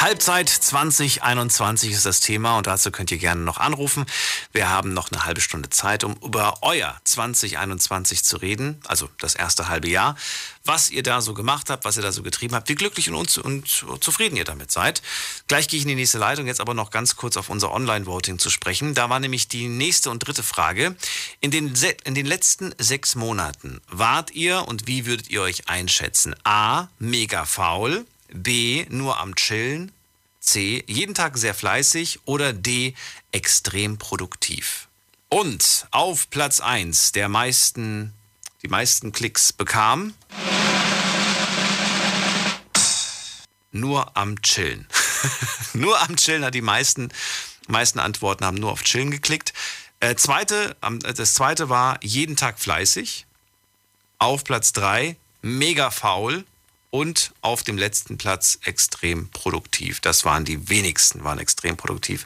Halbzeit 0.00 0.48
2021 0.48 1.92
ist 1.92 2.04
das 2.04 2.20
Thema 2.20 2.58
und 2.58 2.66
dazu 2.66 2.90
könnt 2.90 3.10
ihr 3.10 3.18
gerne 3.18 3.40
noch 3.40 3.58
anrufen. 3.58 4.04
Wir 4.52 4.68
haben 4.68 4.92
noch 4.92 5.10
eine 5.10 5.24
halbe 5.24 5.40
Stunde 5.40 5.70
Zeit, 5.70 6.04
um 6.04 6.16
über 6.22 6.58
euer 6.62 7.00
2021 7.04 8.24
zu 8.24 8.36
reden, 8.36 8.80
also 8.86 9.08
das 9.18 9.34
erste 9.34 9.68
halbe 9.68 9.88
Jahr, 9.88 10.16
was 10.64 10.90
ihr 10.90 11.02
da 11.02 11.20
so 11.20 11.32
gemacht 11.32 11.70
habt, 11.70 11.84
was 11.84 11.96
ihr 11.96 12.02
da 12.02 12.12
so 12.12 12.22
getrieben 12.22 12.54
habt, 12.54 12.68
wie 12.68 12.74
glücklich 12.74 13.10
und, 13.10 13.38
und 13.38 13.84
zufrieden 14.00 14.36
ihr 14.36 14.44
damit 14.44 14.72
seid. 14.72 15.00
Gleich 15.46 15.68
gehe 15.68 15.78
ich 15.78 15.84
in 15.84 15.88
die 15.88 15.94
nächste 15.94 16.18
Leitung, 16.18 16.46
jetzt 16.46 16.60
aber 16.60 16.74
noch 16.74 16.90
ganz 16.90 17.16
kurz 17.16 17.36
auf 17.36 17.48
unser 17.48 17.72
Online-Voting 17.72 18.38
zu 18.38 18.50
sprechen. 18.50 18.94
Da 18.94 19.08
war 19.08 19.20
nämlich 19.20 19.48
die 19.48 19.68
nächste 19.68 20.10
und 20.10 20.26
dritte 20.26 20.42
Frage. 20.42 20.96
In 21.40 21.50
den, 21.50 21.72
in 22.04 22.14
den 22.14 22.26
letzten 22.26 22.74
sechs 22.78 23.14
Monaten 23.14 23.80
wart 23.88 24.32
ihr 24.32 24.66
und 24.66 24.86
wie 24.86 25.06
würdet 25.06 25.30
ihr 25.30 25.42
euch 25.42 25.68
einschätzen? 25.68 26.34
A, 26.44 26.88
mega 26.98 27.44
faul. 27.44 28.04
B, 28.34 28.84
nur 28.90 29.20
am 29.20 29.36
Chillen, 29.36 29.92
C, 30.40 30.84
jeden 30.86 31.14
Tag 31.14 31.38
sehr 31.38 31.54
fleißig 31.54 32.20
oder 32.26 32.52
D, 32.52 32.94
extrem 33.32 33.96
produktiv. 33.96 34.88
Und 35.28 35.86
auf 35.92 36.28
Platz 36.30 36.60
1 36.60 37.12
der 37.12 37.28
meisten, 37.28 38.12
die 38.62 38.68
meisten 38.68 39.12
Klicks 39.12 39.52
bekam 39.52 40.14
nur 43.70 44.16
am 44.16 44.40
Chillen. 44.42 44.86
nur 45.72 46.00
am 46.02 46.16
Chillen 46.16 46.44
hat 46.44 46.54
die 46.54 46.60
meisten, 46.60 47.12
meisten 47.68 48.00
Antworten 48.00 48.44
haben 48.44 48.58
nur 48.58 48.72
auf 48.72 48.82
Chillen 48.82 49.10
geklickt. 49.10 49.52
Äh, 50.00 50.16
zweite, 50.16 50.76
das 51.00 51.34
zweite 51.34 51.68
war 51.68 51.98
jeden 52.02 52.36
Tag 52.36 52.58
fleißig. 52.58 53.26
Auf 54.18 54.42
Platz 54.44 54.72
3 54.72 55.16
mega 55.42 55.90
faul 55.90 56.44
und 56.94 57.32
auf 57.40 57.64
dem 57.64 57.76
letzten 57.76 58.18
Platz 58.18 58.56
extrem 58.62 59.28
produktiv. 59.30 59.98
Das 59.98 60.24
waren 60.24 60.44
die 60.44 60.68
wenigsten, 60.68 61.24
waren 61.24 61.40
extrem 61.40 61.76
produktiv. 61.76 62.24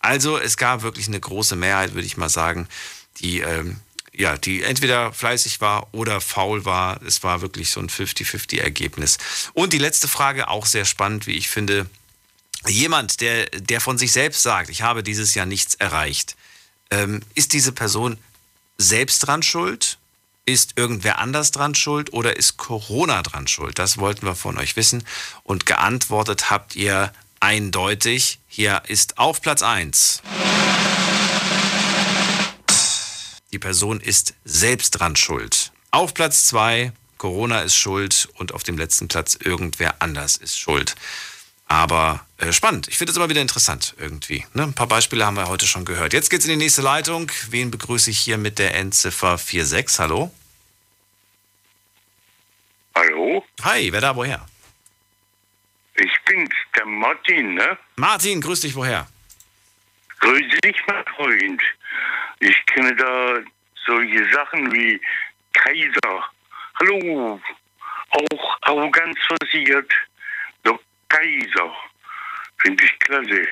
Also 0.00 0.36
es 0.38 0.56
gab 0.56 0.82
wirklich 0.82 1.06
eine 1.06 1.20
große 1.20 1.54
Mehrheit, 1.54 1.94
würde 1.94 2.08
ich 2.08 2.16
mal 2.16 2.28
sagen, 2.28 2.66
die, 3.18 3.38
ähm, 3.38 3.76
ja, 4.12 4.36
die 4.36 4.64
entweder 4.64 5.12
fleißig 5.12 5.60
war 5.60 5.94
oder 5.94 6.20
faul 6.20 6.64
war. 6.64 7.00
Es 7.02 7.22
war 7.22 7.42
wirklich 7.42 7.70
so 7.70 7.78
ein 7.78 7.88
50-50-Ergebnis. 7.88 9.18
Und 9.52 9.72
die 9.72 9.78
letzte 9.78 10.08
Frage, 10.08 10.48
auch 10.48 10.66
sehr 10.66 10.84
spannend, 10.84 11.28
wie 11.28 11.36
ich 11.36 11.48
finde. 11.48 11.88
Jemand, 12.66 13.20
der, 13.20 13.46
der 13.50 13.80
von 13.80 13.98
sich 13.98 14.10
selbst 14.10 14.42
sagt, 14.42 14.68
ich 14.68 14.82
habe 14.82 15.04
dieses 15.04 15.36
Jahr 15.36 15.46
nichts 15.46 15.76
erreicht, 15.76 16.34
ähm, 16.90 17.20
ist 17.36 17.52
diese 17.52 17.70
Person 17.70 18.18
selbst 18.78 19.20
dran 19.20 19.44
schuld? 19.44 19.96
Ist 20.48 20.78
irgendwer 20.78 21.18
anders 21.18 21.50
dran 21.50 21.74
schuld 21.74 22.14
oder 22.14 22.38
ist 22.38 22.56
Corona 22.56 23.20
dran 23.20 23.46
schuld? 23.46 23.78
Das 23.78 23.98
wollten 23.98 24.24
wir 24.24 24.34
von 24.34 24.56
euch 24.56 24.76
wissen. 24.76 25.04
Und 25.42 25.66
geantwortet 25.66 26.48
habt 26.48 26.74
ihr 26.74 27.12
eindeutig. 27.38 28.38
Hier 28.48 28.80
ist 28.86 29.18
auf 29.18 29.42
Platz 29.42 29.60
1. 29.60 30.22
Die 33.52 33.58
Person 33.58 34.00
ist 34.00 34.32
selbst 34.46 34.92
dran 34.92 35.16
schuld. 35.16 35.70
Auf 35.90 36.14
Platz 36.14 36.46
2, 36.46 36.92
Corona 37.18 37.60
ist 37.60 37.76
schuld 37.76 38.30
und 38.36 38.54
auf 38.54 38.62
dem 38.62 38.78
letzten 38.78 39.06
Platz 39.06 39.36
irgendwer 39.38 40.00
anders 40.00 40.38
ist 40.38 40.58
schuld. 40.58 40.94
Aber 41.68 42.26
äh, 42.38 42.52
spannend. 42.52 42.88
Ich 42.88 42.96
finde 42.96 43.10
es 43.10 43.16
immer 43.16 43.28
wieder 43.28 43.42
interessant 43.42 43.94
irgendwie. 43.98 44.44
Ne? 44.54 44.64
Ein 44.64 44.74
paar 44.74 44.86
Beispiele 44.86 45.24
haben 45.24 45.36
wir 45.36 45.48
heute 45.48 45.66
schon 45.66 45.84
gehört. 45.84 46.14
Jetzt 46.14 46.30
geht's 46.30 46.46
in 46.46 46.52
die 46.52 46.56
nächste 46.56 46.80
Leitung. 46.80 47.30
Wen 47.50 47.70
begrüße 47.70 48.10
ich 48.10 48.18
hier 48.18 48.38
mit 48.38 48.58
der 48.58 48.74
Endziffer 48.74 49.36
46? 49.36 49.98
Hallo? 49.98 50.32
Hallo? 52.94 53.44
Hi, 53.62 53.92
wer 53.92 54.00
da 54.00 54.16
woher? 54.16 54.44
Ich 55.94 56.12
bin's, 56.24 56.54
der 56.74 56.86
Martin, 56.86 57.54
ne? 57.54 57.76
Martin, 57.96 58.40
grüß 58.40 58.60
dich 58.60 58.74
woher? 58.74 59.06
Grüß 60.20 60.60
dich, 60.64 60.76
mein 60.86 61.04
Freund. 61.16 61.62
Ich 62.40 62.66
kenne 62.66 62.96
da 62.96 63.38
solche 63.86 64.32
Sachen 64.32 64.72
wie 64.72 65.00
Kaiser. 65.52 66.24
Hallo. 66.80 67.40
Auch 68.10 68.56
arrogant 68.62 69.18
versiert. 69.26 69.92
Kaiser. 71.08 71.76
Finde 72.58 72.84
ich 72.84 72.98
klasse. 72.98 73.48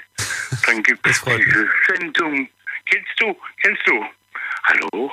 Dann 0.66 0.83
gibt 0.83 1.07
es 1.07 1.23
diese 1.23 1.69
Sendung. 1.87 2.49
Kennst 2.87 3.20
du? 3.20 3.37
Kennst 3.62 3.87
du? 3.87 4.05
Hallo? 4.65 5.12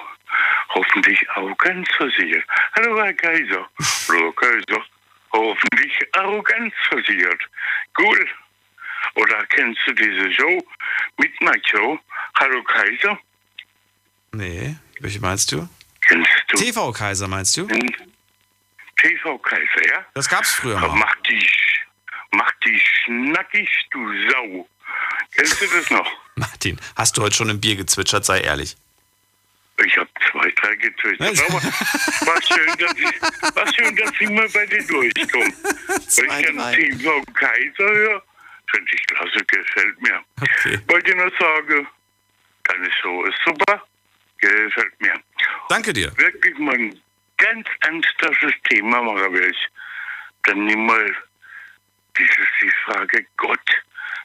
Hoffentlich 0.70 1.30
arrogant 1.32 1.88
versichert. 1.94 2.44
Hallo, 2.76 3.04
Herr 3.04 3.14
Kaiser. 3.14 3.70
Hallo, 4.10 4.32
Kaiser. 4.32 4.84
Hoffentlich 5.32 5.94
arrogant 6.14 6.74
versichert. 6.90 7.42
Cool. 7.98 8.28
Oder 9.16 9.46
kennst 9.48 9.80
du 9.86 9.94
diese 9.94 10.32
Show? 10.34 10.66
Midnight 11.18 11.68
Show? 11.68 12.00
Hallo, 12.40 12.64
Kaiser? 12.64 13.20
Nee, 14.32 14.76
welche 15.00 15.20
meinst 15.20 15.52
du? 15.52 15.68
Kennst 16.02 16.30
du? 16.48 16.58
TV 16.58 16.92
Kaiser 16.92 17.28
meinst 17.28 17.56
du? 17.58 17.68
TV 18.98 19.38
Kaiser, 19.38 19.88
ja? 19.90 20.06
Das 20.16 20.28
gab's 20.28 20.54
früher 20.54 20.80
mal. 20.80 20.90
Mach 20.96 21.16
dich, 21.18 21.52
mach 22.34 22.52
dich 22.66 22.82
schnackig, 23.04 23.70
du 23.92 24.30
Sau. 24.30 24.68
Kennst 25.36 25.62
du 25.62 25.68
das 25.68 25.90
noch? 25.90 26.12
Martin, 26.36 26.80
hast 26.96 27.18
du 27.18 27.22
heute 27.22 27.36
schon 27.36 27.50
im 27.50 27.60
Bier 27.60 27.76
gezwitschert, 27.76 28.26
sei 28.26 28.42
ehrlich. 28.42 28.76
Ich 29.84 29.98
habe 29.98 30.10
zwei, 30.32 30.52
drei 30.52 30.76
gezwitschert. 30.76 31.42
Aber 31.50 31.62
war 31.62 32.42
schön, 32.44 32.78
dass 32.78 32.94
ich, 32.98 33.56
war 33.56 33.74
schön, 33.74 33.96
dass 33.96 34.12
ich 34.20 34.30
mal 34.30 34.48
bei 34.50 34.66
dir 34.68 34.86
durchkomme. 34.86 35.46
Wenn 36.18 36.40
ich 36.40 36.50
an 36.50 36.74
TV 36.74 37.24
Kaiser 37.34 37.90
höre, 37.96 38.24
finde 38.72 38.92
ich 38.94 39.06
klasse, 39.08 39.46
gefällt 39.46 40.02
mir. 40.02 40.22
Okay. 40.42 40.80
Wollte 40.88 41.12
ich 41.12 41.18
nur 41.18 41.32
sagen, 41.40 41.88
deine 42.66 42.92
Show 43.02 43.24
ist 43.26 43.38
super, 43.46 43.84
gefällt 44.38 45.02
mir. 45.02 45.20
Danke 45.70 45.92
dir. 45.92 46.16
Wirklich 46.18 46.58
mal 46.60 46.76
ein 46.76 47.02
ganz 47.38 47.68
ernstes 47.82 48.54
Thema 48.70 49.02
machen 49.02 49.34
will 49.34 49.50
ich. 49.50 49.68
Dann 50.44 50.66
nimm 50.66 50.86
mal 50.86 51.16
dieses, 52.18 52.48
die 52.62 52.72
Frage 52.86 53.26
Gott. 53.38 53.60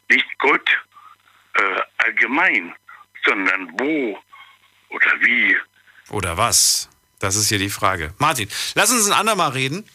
Nicht 0.08 0.26
Gott 0.38 0.68
äh, 1.54 1.80
allgemein, 1.98 2.74
sondern 3.24 3.70
wo 3.78 4.18
oder 4.90 5.12
wie. 5.20 5.56
Oder 6.10 6.36
was? 6.36 6.88
Das 7.18 7.36
ist 7.36 7.48
hier 7.48 7.58
die 7.58 7.70
Frage. 7.70 8.14
Martin, 8.18 8.48
lass 8.74 8.90
uns 8.90 9.06
ein 9.06 9.12
andermal 9.12 9.50
reden. 9.50 9.88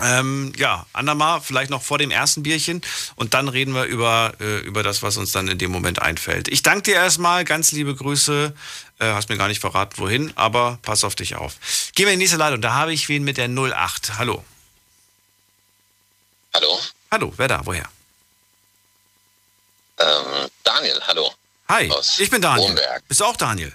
Ähm, 0.00 0.52
ja, 0.56 0.86
andermal, 0.94 1.42
vielleicht 1.42 1.70
noch 1.70 1.82
vor 1.82 1.98
dem 1.98 2.10
ersten 2.10 2.42
Bierchen 2.42 2.80
und 3.14 3.34
dann 3.34 3.48
reden 3.48 3.74
wir 3.74 3.84
über, 3.84 4.32
äh, 4.40 4.60
über 4.60 4.82
das, 4.82 5.02
was 5.02 5.18
uns 5.18 5.32
dann 5.32 5.48
in 5.48 5.58
dem 5.58 5.70
Moment 5.70 6.00
einfällt. 6.00 6.48
Ich 6.48 6.62
danke 6.62 6.82
dir 6.82 6.94
erstmal, 6.94 7.44
ganz 7.44 7.72
liebe 7.72 7.94
Grüße. 7.94 8.54
Äh, 9.00 9.04
hast 9.04 9.28
mir 9.28 9.36
gar 9.36 9.48
nicht 9.48 9.60
verraten, 9.60 9.98
wohin, 9.98 10.32
aber 10.34 10.78
pass 10.80 11.04
auf 11.04 11.14
dich 11.14 11.36
auf. 11.36 11.56
Gehen 11.94 12.06
wir 12.06 12.14
in 12.14 12.18
die 12.18 12.24
nächste 12.24 12.38
Leitung, 12.38 12.62
da 12.62 12.72
habe 12.72 12.94
ich 12.94 13.10
wen 13.10 13.22
mit 13.22 13.36
der 13.36 13.50
08. 13.50 14.16
Hallo. 14.16 14.42
Hallo. 16.54 16.80
Hallo, 17.12 17.30
wer 17.36 17.46
da? 17.46 17.60
Woher? 17.62 17.84
Ähm, 19.98 20.48
Daniel, 20.64 20.98
hallo. 21.06 21.30
Hi, 21.68 21.90
Aus 21.90 22.18
ich 22.18 22.30
bin 22.30 22.40
Daniel. 22.40 22.68
Kronberg. 22.68 23.06
Bist 23.06 23.20
du 23.20 23.24
auch 23.26 23.36
Daniel? 23.36 23.70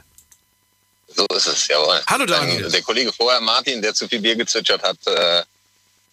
So 1.16 1.24
ist 1.28 1.46
es, 1.46 1.68
jawohl. 1.68 2.02
Hallo, 2.08 2.26
Daniel. 2.26 2.66
Ähm, 2.66 2.72
der 2.72 2.82
Kollege 2.82 3.14
vorher, 3.14 3.40
Martin, 3.40 3.80
der 3.80 3.94
zu 3.94 4.08
viel 4.08 4.22
Bier 4.22 4.36
gezwitschert 4.36 4.82
hat, 4.82 4.98
äh, 5.06 5.44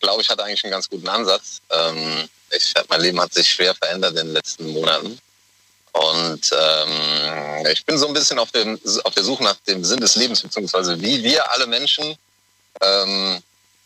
glaube 0.00 0.20
ich, 0.20 0.28
hat 0.28 0.38
eigentlich 0.38 0.62
einen 0.64 0.72
ganz 0.72 0.86
guten 0.86 1.08
Ansatz. 1.08 1.62
Ähm, 1.70 2.28
ich, 2.50 2.74
mein 2.88 3.00
Leben 3.00 3.18
hat 3.18 3.32
sich 3.32 3.48
schwer 3.48 3.74
verändert 3.74 4.10
in 4.18 4.26
den 4.26 4.34
letzten 4.34 4.70
Monaten. 4.70 5.18
Und 5.92 6.50
ähm, 6.52 7.66
ich 7.72 7.86
bin 7.86 7.96
so 7.96 8.06
ein 8.06 8.12
bisschen 8.12 8.38
auf, 8.38 8.52
dem, 8.52 8.78
auf 9.04 9.14
der 9.14 9.24
Suche 9.24 9.44
nach 9.44 9.56
dem 9.66 9.82
Sinn 9.82 10.00
des 10.00 10.16
Lebens, 10.16 10.42
beziehungsweise 10.42 11.00
wie 11.00 11.22
wir 11.24 11.50
alle 11.52 11.66
Menschen 11.66 12.16
ähm, 12.82 13.42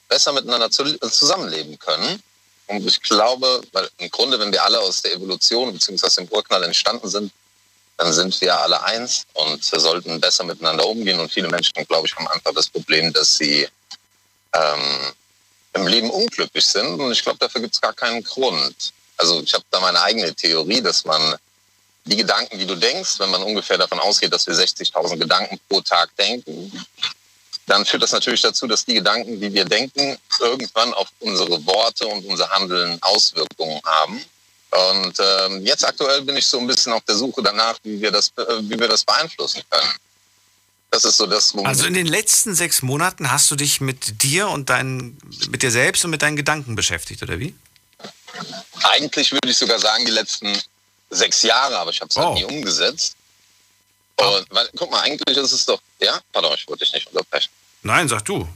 besser 0.08 0.32
miteinander 0.32 0.72
zu, 0.72 0.98
zusammenleben 0.98 1.78
können. 1.78 2.20
Und 2.68 2.86
ich 2.86 3.00
glaube, 3.02 3.62
weil 3.72 3.88
im 3.98 4.10
Grunde, 4.10 4.38
wenn 4.38 4.52
wir 4.52 4.62
alle 4.62 4.78
aus 4.80 5.02
der 5.02 5.14
Evolution 5.14 5.72
beziehungsweise 5.72 6.22
dem 6.22 6.28
Urknall 6.28 6.62
entstanden 6.62 7.08
sind, 7.08 7.32
dann 7.96 8.12
sind 8.12 8.40
wir 8.40 8.56
alle 8.56 8.80
eins 8.84 9.26
und 9.34 9.64
sollten 9.64 10.20
besser 10.20 10.44
miteinander 10.44 10.86
umgehen. 10.86 11.18
Und 11.18 11.32
viele 11.32 11.48
Menschen, 11.48 11.72
glaube 11.88 12.06
ich, 12.06 12.14
haben 12.14 12.28
einfach 12.28 12.54
das 12.54 12.68
Problem, 12.68 13.12
dass 13.12 13.36
sie 13.36 13.66
ähm, 14.54 15.12
im 15.72 15.86
Leben 15.86 16.10
unglücklich 16.10 16.64
sind. 16.64 17.00
Und 17.00 17.10
ich 17.10 17.22
glaube, 17.22 17.38
dafür 17.38 17.60
gibt 17.60 17.74
es 17.74 17.80
gar 17.80 17.94
keinen 17.94 18.22
Grund. 18.22 18.92
Also 19.16 19.42
ich 19.42 19.52
habe 19.52 19.64
da 19.70 19.80
meine 19.80 20.00
eigene 20.00 20.32
Theorie, 20.34 20.80
dass 20.80 21.04
man 21.04 21.36
die 22.04 22.16
Gedanken, 22.16 22.58
die 22.58 22.66
du 22.66 22.76
denkst, 22.76 23.18
wenn 23.18 23.30
man 23.30 23.42
ungefähr 23.42 23.76
davon 23.76 23.98
ausgeht, 23.98 24.32
dass 24.32 24.46
wir 24.46 24.54
60.000 24.54 25.18
Gedanken 25.18 25.58
pro 25.68 25.80
Tag 25.80 26.14
denken, 26.16 26.72
dann 27.68 27.84
führt 27.84 28.02
das 28.02 28.12
natürlich 28.12 28.40
dazu, 28.42 28.66
dass 28.66 28.84
die 28.84 28.94
Gedanken, 28.94 29.40
die 29.40 29.52
wir 29.52 29.64
denken, 29.64 30.16
irgendwann 30.40 30.92
auf 30.94 31.08
unsere 31.20 31.64
Worte 31.66 32.06
und 32.06 32.24
unser 32.26 32.48
Handeln 32.50 32.98
Auswirkungen 33.02 33.80
haben. 33.84 34.24
Und 34.70 35.14
ähm, 35.18 35.64
jetzt 35.64 35.84
aktuell 35.86 36.22
bin 36.22 36.36
ich 36.36 36.46
so 36.46 36.58
ein 36.58 36.66
bisschen 36.66 36.92
auf 36.92 37.02
der 37.04 37.14
Suche 37.16 37.42
danach, 37.42 37.78
wie 37.84 38.00
wir 38.00 38.10
das, 38.10 38.28
äh, 38.36 38.42
wie 38.62 38.78
wir 38.78 38.88
das 38.88 39.04
beeinflussen 39.04 39.62
können. 39.70 39.90
Das 40.90 41.04
ist 41.04 41.16
so 41.18 41.26
das. 41.26 41.54
wo- 41.54 41.64
Also 41.64 41.86
in 41.86 41.94
den 41.94 42.06
letzten 42.06 42.54
sechs 42.54 42.82
Monaten 42.82 43.30
hast 43.30 43.50
du 43.50 43.56
dich 43.56 43.80
mit 43.80 44.22
dir 44.22 44.48
und 44.48 44.70
deinen, 44.70 45.18
mit 45.50 45.62
dir 45.62 45.70
selbst 45.70 46.04
und 46.04 46.10
mit 46.10 46.22
deinen 46.22 46.36
Gedanken 46.36 46.74
beschäftigt, 46.74 47.22
oder 47.22 47.38
wie? 47.38 47.54
Eigentlich 48.84 49.32
würde 49.32 49.50
ich 49.50 49.56
sogar 49.58 49.78
sagen, 49.78 50.04
die 50.04 50.10
letzten 50.12 50.56
sechs 51.10 51.42
Jahre, 51.42 51.78
aber 51.78 51.90
ich 51.90 52.00
habe 52.00 52.08
es 52.10 52.16
halt 52.16 52.28
Oh. 52.28 52.34
nie 52.34 52.44
umgesetzt. 52.44 53.16
Und 54.18 54.46
weil, 54.50 54.68
guck 54.76 54.90
mal, 54.90 55.00
eigentlich 55.00 55.36
ist 55.36 55.52
es 55.52 55.64
doch, 55.64 55.80
ja, 56.00 56.20
pardon, 56.32 56.52
ich 56.54 56.66
wollte 56.66 56.84
dich 56.84 56.92
nicht 56.92 57.06
unterbrechen. 57.06 57.50
Nein, 57.82 58.08
sag 58.08 58.24
du. 58.24 58.48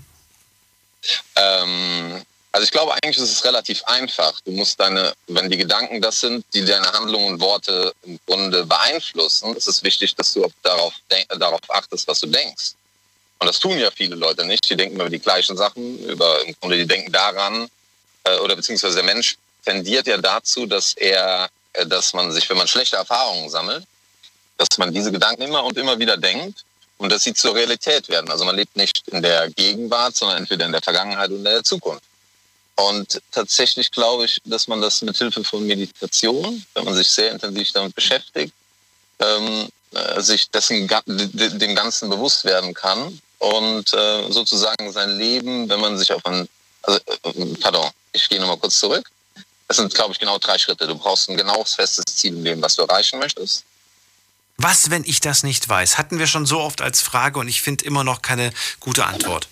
Ähm, 1.36 2.22
also 2.50 2.64
ich 2.64 2.70
glaube, 2.70 2.92
eigentlich 2.94 3.16
ist 3.16 3.32
es 3.32 3.44
relativ 3.44 3.82
einfach. 3.84 4.38
Du 4.44 4.50
musst 4.50 4.78
deine, 4.78 5.14
wenn 5.28 5.48
die 5.48 5.56
Gedanken 5.56 6.02
das 6.02 6.20
sind, 6.20 6.44
die 6.52 6.64
deine 6.64 6.90
Handlungen 6.92 7.34
und 7.34 7.40
Worte 7.40 7.94
im 8.02 8.18
Grunde 8.26 8.66
beeinflussen, 8.66 9.56
ist 9.56 9.68
es 9.68 9.82
wichtig, 9.82 10.14
dass 10.16 10.32
du 10.34 10.46
darauf, 10.62 10.92
äh, 11.08 11.24
darauf 11.38 11.60
achtest, 11.68 12.06
was 12.08 12.20
du 12.20 12.26
denkst. 12.26 12.72
Und 13.38 13.46
das 13.46 13.58
tun 13.58 13.78
ja 13.78 13.90
viele 13.90 14.16
Leute 14.16 14.44
nicht. 14.44 14.68
Die 14.68 14.76
denken 14.76 14.96
über 14.96 15.10
die 15.10 15.18
gleichen 15.18 15.56
Sachen, 15.56 15.98
über 16.04 16.44
im 16.44 16.54
Grunde, 16.60 16.76
die 16.76 16.86
denken 16.86 17.10
daran, 17.10 17.68
äh, 18.24 18.36
oder 18.38 18.54
beziehungsweise 18.54 18.96
der 18.96 19.04
Mensch 19.04 19.36
tendiert 19.64 20.06
ja 20.06 20.18
dazu, 20.18 20.66
dass 20.66 20.94
er, 20.94 21.48
äh, 21.72 21.86
dass 21.86 22.12
man 22.12 22.32
sich, 22.32 22.48
wenn 22.50 22.58
man 22.58 22.68
schlechte 22.68 22.96
Erfahrungen 22.96 23.48
sammelt, 23.48 23.84
dass 24.62 24.78
man 24.78 24.92
diese 24.92 25.10
Gedanken 25.10 25.42
immer 25.42 25.64
und 25.64 25.76
immer 25.76 25.98
wieder 25.98 26.16
denkt 26.16 26.64
und 26.98 27.10
dass 27.10 27.24
sie 27.24 27.34
zur 27.34 27.54
Realität 27.54 28.08
werden. 28.08 28.30
Also 28.30 28.44
man 28.44 28.56
lebt 28.56 28.76
nicht 28.76 29.02
in 29.08 29.22
der 29.22 29.50
Gegenwart, 29.50 30.16
sondern 30.16 30.38
entweder 30.38 30.66
in 30.66 30.72
der 30.72 30.82
Vergangenheit 30.82 31.30
oder 31.30 31.38
in 31.38 31.44
der 31.44 31.64
Zukunft. 31.64 32.04
Und 32.76 33.20
tatsächlich 33.32 33.90
glaube 33.90 34.24
ich, 34.24 34.40
dass 34.44 34.68
man 34.68 34.80
das 34.80 35.02
mit 35.02 35.16
Hilfe 35.16 35.44
von 35.44 35.66
Meditation, 35.66 36.64
wenn 36.74 36.84
man 36.84 36.94
sich 36.94 37.08
sehr 37.10 37.32
intensiv 37.32 37.72
damit 37.72 37.94
beschäftigt, 37.94 38.54
ähm, 39.18 39.68
äh, 39.92 40.20
sich 40.20 40.48
dessen, 40.50 40.88
dem 41.06 41.74
Ganzen 41.74 42.08
bewusst 42.08 42.44
werden 42.44 42.72
kann 42.72 43.20
und 43.38 43.92
äh, 43.92 44.30
sozusagen 44.30 44.90
sein 44.92 45.18
Leben, 45.18 45.68
wenn 45.68 45.80
man 45.80 45.98
sich 45.98 46.12
auf 46.12 46.24
ein, 46.24 46.48
also, 46.82 46.98
äh, 47.24 47.46
pardon, 47.60 47.90
ich 48.12 48.28
gehe 48.28 48.40
nochmal 48.40 48.58
kurz 48.58 48.78
zurück. 48.78 49.10
Das 49.68 49.76
sind, 49.76 49.92
glaube 49.94 50.12
ich, 50.12 50.18
genau 50.18 50.38
drei 50.38 50.58
Schritte. 50.58 50.86
Du 50.86 50.94
brauchst 50.94 51.28
ein 51.28 51.36
genaues, 51.36 51.74
festes 51.74 52.04
Ziel 52.04 52.34
im 52.34 52.44
Leben, 52.44 52.62
was 52.62 52.76
du 52.76 52.82
erreichen 52.82 53.18
möchtest. 53.18 53.64
Was, 54.58 54.90
wenn 54.90 55.04
ich 55.04 55.20
das 55.20 55.42
nicht 55.42 55.68
weiß? 55.68 55.98
Hatten 55.98 56.18
wir 56.18 56.26
schon 56.26 56.46
so 56.46 56.60
oft 56.60 56.82
als 56.82 57.00
Frage 57.00 57.38
und 57.38 57.48
ich 57.48 57.62
finde 57.62 57.84
immer 57.84 58.04
noch 58.04 58.22
keine 58.22 58.52
gute 58.80 59.04
Antwort. 59.04 59.48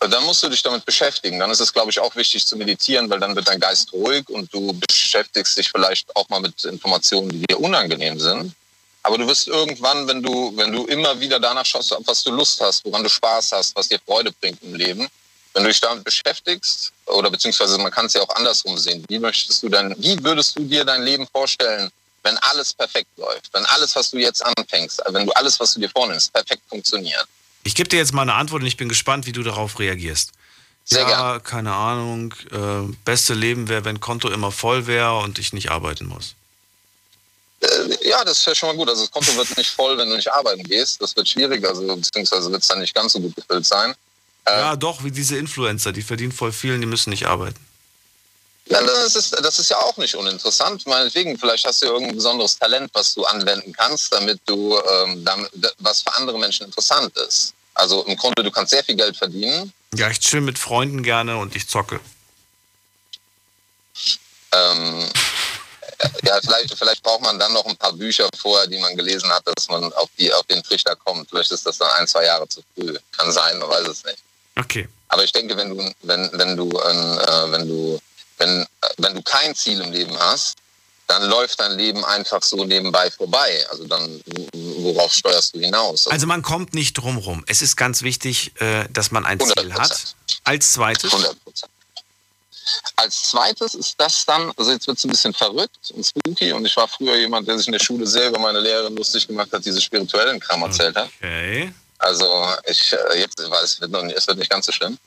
Dann 0.00 0.24
musst 0.24 0.42
du 0.44 0.48
dich 0.48 0.62
damit 0.62 0.84
beschäftigen. 0.84 1.38
Dann 1.40 1.50
ist 1.50 1.60
es, 1.60 1.72
glaube 1.72 1.90
ich, 1.90 1.98
auch 1.98 2.14
wichtig 2.14 2.46
zu 2.46 2.56
meditieren, 2.56 3.10
weil 3.10 3.18
dann 3.18 3.34
wird 3.34 3.48
dein 3.48 3.58
Geist 3.58 3.92
ruhig 3.92 4.28
und 4.28 4.52
du 4.54 4.72
beschäftigst 4.72 5.58
dich 5.58 5.70
vielleicht 5.70 6.14
auch 6.14 6.28
mal 6.28 6.40
mit 6.40 6.64
Informationen, 6.64 7.30
die 7.30 7.42
dir 7.46 7.58
unangenehm 7.58 8.18
sind. 8.18 8.54
Aber 9.02 9.18
du 9.18 9.26
wirst 9.26 9.48
irgendwann, 9.48 10.06
wenn 10.06 10.22
du, 10.22 10.56
wenn 10.56 10.72
du 10.72 10.84
immer 10.86 11.18
wieder 11.18 11.40
danach 11.40 11.66
schaust, 11.66 11.92
auf 11.92 12.02
was 12.06 12.22
du 12.22 12.30
Lust 12.30 12.60
hast, 12.60 12.84
woran 12.84 13.02
du 13.02 13.08
Spaß 13.08 13.52
hast, 13.52 13.74
was 13.74 13.88
dir 13.88 13.98
Freude 14.06 14.30
bringt 14.32 14.62
im 14.62 14.74
Leben, 14.74 15.08
wenn 15.54 15.62
du 15.64 15.68
dich 15.68 15.80
damit 15.80 16.04
beschäftigst, 16.04 16.92
oder 17.06 17.30
beziehungsweise 17.30 17.78
man 17.78 17.90
kann 17.90 18.06
es 18.06 18.14
ja 18.14 18.22
auch 18.22 18.36
andersrum 18.36 18.78
sehen, 18.78 19.04
wie 19.08 19.18
möchtest 19.18 19.62
du 19.62 19.68
denn, 19.68 19.94
wie 19.98 20.22
würdest 20.22 20.58
du 20.58 20.62
dir 20.62 20.84
dein 20.84 21.02
Leben 21.02 21.26
vorstellen, 21.32 21.90
wenn 22.28 22.36
alles 22.38 22.74
perfekt 22.74 23.08
läuft, 23.16 23.48
wenn 23.54 23.64
alles, 23.66 23.96
was 23.96 24.10
du 24.10 24.18
jetzt 24.18 24.44
anfängst, 24.44 25.02
wenn 25.08 25.26
du 25.26 25.32
alles, 25.32 25.58
was 25.58 25.74
du 25.74 25.80
dir 25.80 25.88
vornimmst, 25.88 26.32
perfekt 26.32 26.62
funktioniert? 26.68 27.26
Ich 27.64 27.74
gebe 27.74 27.88
dir 27.88 27.96
jetzt 27.96 28.12
mal 28.12 28.22
eine 28.22 28.34
Antwort 28.34 28.62
und 28.62 28.68
ich 28.68 28.76
bin 28.76 28.88
gespannt, 28.88 29.26
wie 29.26 29.32
du 29.32 29.42
darauf 29.42 29.78
reagierst. 29.78 30.32
Sehr 30.84 31.02
ja, 31.02 31.32
gern. 31.32 31.42
keine 31.42 31.74
Ahnung. 31.74 32.34
Äh, 32.50 32.92
beste 33.04 33.34
Leben 33.34 33.68
wäre, 33.68 33.84
wenn 33.84 34.00
Konto 34.00 34.28
immer 34.30 34.52
voll 34.52 34.86
wäre 34.86 35.18
und 35.18 35.38
ich 35.38 35.52
nicht 35.52 35.70
arbeiten 35.70 36.06
muss. 36.06 36.34
Äh, 37.60 38.08
ja, 38.08 38.24
das 38.24 38.44
wäre 38.46 38.56
schon 38.56 38.70
mal 38.70 38.76
gut. 38.76 38.88
Also 38.88 39.02
das 39.02 39.10
Konto 39.10 39.34
wird 39.36 39.56
nicht 39.56 39.70
voll, 39.70 39.98
wenn 39.98 40.08
du 40.08 40.16
nicht 40.16 40.32
arbeiten 40.32 40.62
gehst. 40.62 41.00
Das 41.02 41.14
wird 41.16 41.28
schwierig, 41.28 41.66
also 41.66 41.82
beziehungsweise 41.94 42.50
wird 42.50 42.62
es 42.62 42.68
dann 42.68 42.80
nicht 42.80 42.94
ganz 42.94 43.12
so 43.12 43.20
gut 43.20 43.34
gefüllt 43.36 43.66
sein. 43.66 43.94
Äh, 44.44 44.60
ja, 44.60 44.76
doch, 44.76 45.04
wie 45.04 45.10
diese 45.10 45.36
Influencer, 45.36 45.92
die 45.92 46.02
verdienen 46.02 46.32
voll 46.32 46.52
viel 46.52 46.74
und 46.74 46.80
die 46.80 46.86
müssen 46.86 47.10
nicht 47.10 47.26
arbeiten. 47.26 47.60
Ja, 48.70 48.82
das 48.82 49.16
ist, 49.16 49.32
das 49.32 49.58
ist 49.58 49.70
ja 49.70 49.78
auch 49.78 49.96
nicht 49.96 50.14
uninteressant. 50.14 50.86
Meinetwegen, 50.86 51.38
vielleicht 51.38 51.66
hast 51.66 51.82
du 51.82 51.86
irgendein 51.86 52.16
besonderes 52.16 52.58
Talent, 52.58 52.90
was 52.92 53.14
du 53.14 53.24
anwenden 53.24 53.72
kannst, 53.72 54.12
damit 54.12 54.40
du, 54.44 54.78
ähm, 54.78 55.24
damit, 55.24 55.50
was 55.78 56.02
für 56.02 56.14
andere 56.14 56.38
Menschen 56.38 56.66
interessant 56.66 57.16
ist. 57.16 57.54
Also 57.74 58.04
im 58.04 58.16
Grunde, 58.16 58.42
du 58.42 58.50
kannst 58.50 58.70
sehr 58.70 58.84
viel 58.84 58.96
Geld 58.96 59.16
verdienen. 59.16 59.72
Ja, 59.94 60.10
ich 60.10 60.20
chill 60.20 60.40
mit 60.40 60.58
Freunden 60.58 61.02
gerne 61.02 61.38
und 61.38 61.56
ich 61.56 61.68
zocke. 61.68 62.00
Ähm, 64.52 65.08
ja, 66.22 66.38
vielleicht, 66.42 66.76
vielleicht 66.76 67.02
braucht 67.02 67.22
man 67.22 67.38
dann 67.38 67.52
noch 67.52 67.64
ein 67.66 67.76
paar 67.76 67.92
Bücher 67.92 68.28
vorher, 68.36 68.66
die 68.66 68.78
man 68.78 68.96
gelesen 68.96 69.30
hat, 69.30 69.42
dass 69.46 69.68
man 69.68 69.92
auf, 69.94 70.08
die, 70.18 70.32
auf 70.32 70.44
den 70.46 70.62
Trichter 70.62 70.94
kommt. 70.96 71.28
Vielleicht 71.30 71.50
ist 71.50 71.66
das 71.66 71.78
dann 71.78 71.90
ein, 71.92 72.06
zwei 72.06 72.24
Jahre 72.24 72.48
zu 72.48 72.62
früh. 72.74 72.96
Kann 73.16 73.32
sein, 73.32 73.58
man 73.58 73.68
weiß 73.68 73.88
es 73.88 74.04
nicht. 74.04 74.18
Okay. 74.56 74.88
Aber 75.08 75.24
ich 75.24 75.32
denke, 75.32 75.56
wenn 75.56 75.70
du, 75.70 75.94
wenn, 76.02 76.30
wenn 76.32 76.56
du, 76.56 76.68
äh, 76.68 77.52
wenn 77.52 77.66
du, 77.66 77.98
wenn, 78.38 78.66
wenn 78.96 79.14
du 79.14 79.22
kein 79.22 79.54
Ziel 79.54 79.80
im 79.80 79.92
Leben 79.92 80.16
hast, 80.18 80.56
dann 81.08 81.24
läuft 81.24 81.58
dein 81.58 81.72
Leben 81.72 82.04
einfach 82.04 82.42
so 82.42 82.64
nebenbei 82.64 83.10
vorbei. 83.10 83.66
Also 83.70 83.86
dann, 83.86 84.20
worauf 84.52 85.12
steuerst 85.12 85.54
du 85.54 85.60
hinaus? 85.60 86.06
Also 86.06 86.26
man 86.26 86.42
kommt 86.42 86.74
nicht 86.74 86.94
drum 86.94 87.16
rum. 87.16 87.44
Es 87.46 87.62
ist 87.62 87.76
ganz 87.76 88.02
wichtig, 88.02 88.52
äh, 88.60 88.86
dass 88.90 89.10
man 89.10 89.24
ein 89.24 89.38
100%. 89.38 89.58
Ziel 89.58 89.74
hat. 89.74 90.14
Als 90.44 90.72
zweites? 90.72 91.12
100 91.12 91.34
Als 92.96 93.22
zweites 93.30 93.74
ist 93.74 93.94
das 93.96 94.26
dann, 94.26 94.52
also 94.56 94.70
jetzt 94.70 94.86
wird 94.86 94.98
es 94.98 95.04
ein 95.04 95.10
bisschen 95.10 95.32
verrückt 95.32 95.90
und 95.94 96.04
spooky 96.04 96.52
und 96.52 96.66
ich 96.66 96.76
war 96.76 96.86
früher 96.86 97.16
jemand, 97.16 97.48
der 97.48 97.56
sich 97.56 97.68
in 97.68 97.72
der 97.72 97.80
Schule 97.80 98.06
selber 98.06 98.38
meine 98.38 98.60
Lehrerin 98.60 98.94
lustig 98.94 99.26
gemacht 99.26 99.50
hat, 99.50 99.64
diese 99.64 99.80
spirituellen 99.80 100.38
Kram 100.38 100.62
erzählt 100.62 100.94
hat. 100.94 101.08
Okay. 101.18 101.72
Also 101.98 102.54
ich, 102.66 102.92
äh, 102.92 103.20
jetzt, 103.20 103.38
weil 103.50 103.64
es 103.64 103.80
wird, 103.80 103.90
noch 103.90 104.02
nicht, 104.02 104.16
es 104.16 104.26
wird 104.26 104.38
nicht 104.38 104.50
ganz 104.50 104.66
so 104.66 104.72
schlimm. 104.72 104.98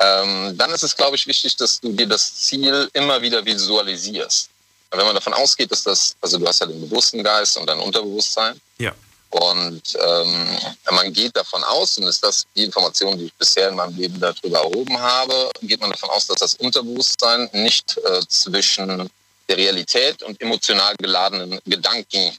Ähm, 0.00 0.56
dann 0.56 0.70
ist 0.70 0.84
es, 0.84 0.96
glaube 0.96 1.16
ich, 1.16 1.26
wichtig, 1.26 1.56
dass 1.56 1.80
du 1.80 1.92
dir 1.92 2.06
das 2.06 2.34
Ziel 2.34 2.88
immer 2.92 3.20
wieder 3.20 3.44
visualisierst. 3.44 4.48
Wenn 4.90 5.04
man 5.04 5.14
davon 5.14 5.34
ausgeht, 5.34 5.70
dass 5.70 5.82
das, 5.82 6.16
also 6.20 6.38
du 6.38 6.46
hast 6.46 6.60
ja 6.60 6.66
den 6.66 6.80
bewussten 6.80 7.22
Geist 7.22 7.56
und 7.58 7.66
dein 7.66 7.78
Unterbewusstsein. 7.78 8.60
Ja. 8.78 8.94
Und 9.30 9.82
ähm, 10.00 10.58
man 10.90 11.12
geht 11.12 11.36
davon 11.36 11.62
aus, 11.64 11.98
und 11.98 12.04
ist 12.04 12.24
das 12.24 12.46
die 12.56 12.64
Information, 12.64 13.18
die 13.18 13.26
ich 13.26 13.34
bisher 13.34 13.68
in 13.68 13.74
meinem 13.74 13.94
Leben 13.96 14.18
darüber 14.18 14.60
erhoben 14.60 14.98
habe, 14.98 15.50
geht 15.60 15.80
man 15.80 15.90
davon 15.90 16.08
aus, 16.10 16.26
dass 16.26 16.38
das 16.38 16.54
Unterbewusstsein 16.54 17.50
nicht 17.52 17.98
äh, 17.98 18.20
zwischen 18.26 19.10
der 19.48 19.56
Realität 19.56 20.22
und 20.22 20.40
emotional 20.40 20.94
geladenen 20.96 21.60
Gedanken 21.66 22.36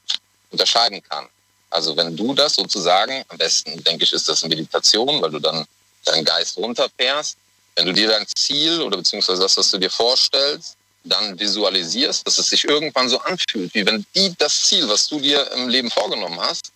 unterscheiden 0.50 1.02
kann. 1.04 1.28
Also 1.70 1.96
wenn 1.96 2.16
du 2.16 2.34
das 2.34 2.56
sozusagen, 2.56 3.24
am 3.28 3.38
besten 3.38 3.84
denke 3.84 4.04
ich, 4.04 4.14
ist 4.14 4.28
das 4.28 4.44
Meditation, 4.44 5.22
weil 5.22 5.30
du 5.30 5.40
dann 5.40 5.66
deinen 6.06 6.26
Geist 6.26 6.58
runterfährst. 6.58 7.38
Wenn 7.80 7.86
du 7.86 7.94
dir 7.94 8.10
dein 8.10 8.28
Ziel 8.36 8.82
oder 8.82 8.98
beziehungsweise 8.98 9.42
das, 9.42 9.56
was 9.56 9.72
du 9.72 9.78
dir 9.78 9.90
vorstellst, 9.90 10.76
dann 11.06 11.40
visualisierst, 11.40 12.28
dass 12.28 12.38
es 12.38 12.50
sich 12.50 12.66
irgendwann 12.66 13.08
so 13.08 13.22
anfühlt, 13.22 13.74
wie 13.74 13.86
wenn 13.86 14.06
die 14.14 14.36
das 14.38 14.64
Ziel, 14.64 14.86
was 14.90 15.08
du 15.08 15.18
dir 15.18 15.50
im 15.54 15.70
Leben 15.70 15.90
vorgenommen 15.90 16.42
hast, 16.42 16.74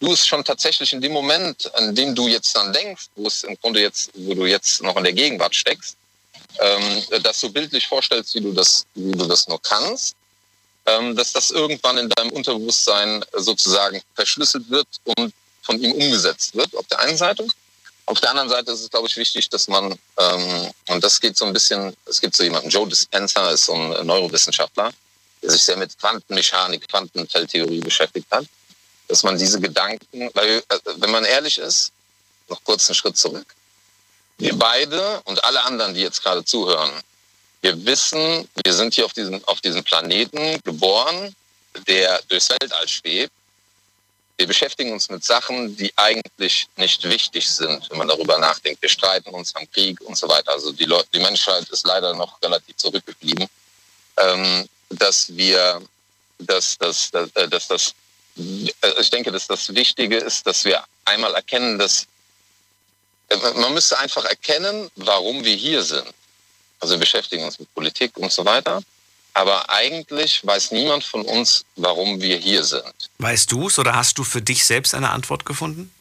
du 0.00 0.10
es 0.10 0.26
schon 0.26 0.42
tatsächlich 0.42 0.94
in 0.94 1.02
dem 1.02 1.12
Moment, 1.12 1.70
an 1.74 1.94
dem 1.94 2.14
du 2.14 2.28
jetzt 2.28 2.56
dann 2.56 2.72
denkst, 2.72 3.08
wo 3.14 3.26
es 3.26 3.44
im 3.44 3.60
Grunde 3.60 3.82
jetzt, 3.82 4.10
wo 4.14 4.32
du 4.32 4.46
jetzt 4.46 4.82
noch 4.82 4.96
in 4.96 5.04
der 5.04 5.12
Gegenwart 5.12 5.54
steckst, 5.54 5.98
ähm, 6.60 7.02
das 7.22 7.40
so 7.40 7.50
bildlich 7.50 7.86
vorstellst, 7.86 8.34
wie 8.34 8.40
du 8.40 8.54
das, 8.54 8.86
wie 8.94 9.12
du 9.12 9.26
das 9.26 9.48
nur 9.48 9.60
kannst, 9.60 10.16
ähm, 10.86 11.14
dass 11.14 11.34
das 11.34 11.50
irgendwann 11.50 11.98
in 11.98 12.08
deinem 12.08 12.30
Unterbewusstsein 12.30 13.22
sozusagen 13.34 14.00
verschlüsselt 14.14 14.70
wird 14.70 14.88
und 15.04 15.34
von 15.60 15.78
ihm 15.78 15.92
umgesetzt 15.92 16.54
wird, 16.54 16.74
auf 16.74 16.86
der 16.86 17.00
einen 17.00 17.18
Seite. 17.18 17.46
Auf 18.08 18.22
der 18.22 18.30
anderen 18.30 18.48
Seite 18.48 18.72
ist 18.72 18.80
es, 18.80 18.88
glaube 18.88 19.06
ich, 19.06 19.16
wichtig, 19.18 19.50
dass 19.50 19.68
man, 19.68 19.92
ähm, 20.16 20.72
und 20.88 21.04
das 21.04 21.20
geht 21.20 21.36
so 21.36 21.44
ein 21.44 21.52
bisschen, 21.52 21.94
es 22.06 22.22
gibt 22.22 22.34
so 22.34 22.42
jemanden, 22.42 22.70
Joe 22.70 22.88
Dispenza 22.88 23.50
ist 23.50 23.66
so 23.66 23.74
ein 23.74 24.06
Neurowissenschaftler, 24.06 24.90
der 25.42 25.50
sich 25.50 25.62
sehr 25.62 25.76
mit 25.76 25.96
Quantenmechanik, 25.98 26.88
Quantenfeldtheorie 26.88 27.80
beschäftigt 27.80 28.26
hat, 28.30 28.46
dass 29.08 29.24
man 29.24 29.36
diese 29.36 29.60
Gedanken, 29.60 30.30
weil, 30.32 30.62
äh, 30.70 30.78
wenn 30.96 31.10
man 31.10 31.26
ehrlich 31.26 31.58
ist, 31.58 31.92
noch 32.48 32.64
kurz 32.64 32.88
einen 32.88 32.94
Schritt 32.94 33.18
zurück. 33.18 33.54
Wir 34.38 34.56
beide 34.56 35.20
und 35.24 35.44
alle 35.44 35.62
anderen, 35.64 35.92
die 35.92 36.00
jetzt 36.00 36.22
gerade 36.22 36.42
zuhören, 36.42 36.90
wir 37.60 37.84
wissen, 37.84 38.48
wir 38.64 38.72
sind 38.72 38.94
hier 38.94 39.04
auf 39.04 39.12
diesem, 39.12 39.44
auf 39.44 39.60
diesem 39.60 39.84
Planeten 39.84 40.58
geboren, 40.64 41.36
der 41.86 42.22
durchs 42.28 42.48
Weltall 42.48 42.88
schwebt 42.88 43.32
wir 44.38 44.46
beschäftigen 44.46 44.92
uns 44.92 45.10
mit 45.10 45.24
Sachen, 45.24 45.76
die 45.76 45.92
eigentlich 45.96 46.68
nicht 46.76 47.02
wichtig 47.04 47.48
sind, 47.48 47.90
wenn 47.90 47.98
man 47.98 48.06
darüber 48.06 48.38
nachdenkt. 48.38 48.80
Wir 48.80 48.88
streiten 48.88 49.30
uns, 49.30 49.54
am 49.56 49.68
Krieg 49.72 50.00
und 50.02 50.16
so 50.16 50.28
weiter. 50.28 50.52
Also 50.52 50.70
die, 50.70 50.84
Leute, 50.84 51.08
die 51.12 51.18
Menschheit 51.18 51.68
ist 51.70 51.84
leider 51.84 52.14
noch 52.14 52.40
relativ 52.40 52.76
zurückgeblieben. 52.76 53.46
Ähm, 54.16 54.68
dass 54.90 55.36
wir, 55.36 55.82
dass, 56.38 56.78
dass, 56.78 57.10
dass, 57.10 57.30
äh, 57.34 57.48
dass 57.48 57.66
das, 57.66 57.94
äh, 58.36 59.00
ich 59.00 59.10
denke, 59.10 59.32
dass 59.32 59.48
das 59.48 59.74
Wichtige 59.74 60.16
ist, 60.16 60.46
dass 60.46 60.64
wir 60.64 60.84
einmal 61.04 61.34
erkennen, 61.34 61.76
dass 61.76 62.06
äh, 63.28 63.36
man 63.56 63.74
müsste 63.74 63.98
einfach 63.98 64.24
erkennen, 64.24 64.88
warum 64.94 65.44
wir 65.44 65.56
hier 65.56 65.82
sind. 65.82 66.06
Also 66.80 66.94
wir 66.94 67.00
beschäftigen 67.00 67.44
uns 67.44 67.58
mit 67.58 67.74
Politik 67.74 68.16
und 68.16 68.32
so 68.32 68.44
weiter. 68.44 68.82
Aber 69.34 69.70
eigentlich 69.70 70.44
weiß 70.44 70.72
niemand 70.72 71.04
von 71.04 71.22
uns, 71.22 71.64
warum 71.76 72.20
wir 72.20 72.38
hier 72.38 72.64
sind. 72.64 72.82
Weißt 73.18 73.52
du 73.52 73.68
es 73.68 73.78
oder 73.78 73.94
hast 73.94 74.18
du 74.18 74.24
für 74.24 74.42
dich 74.42 74.64
selbst 74.64 74.94
eine 74.94 75.10
Antwort 75.10 75.44
gefunden? 75.44 75.92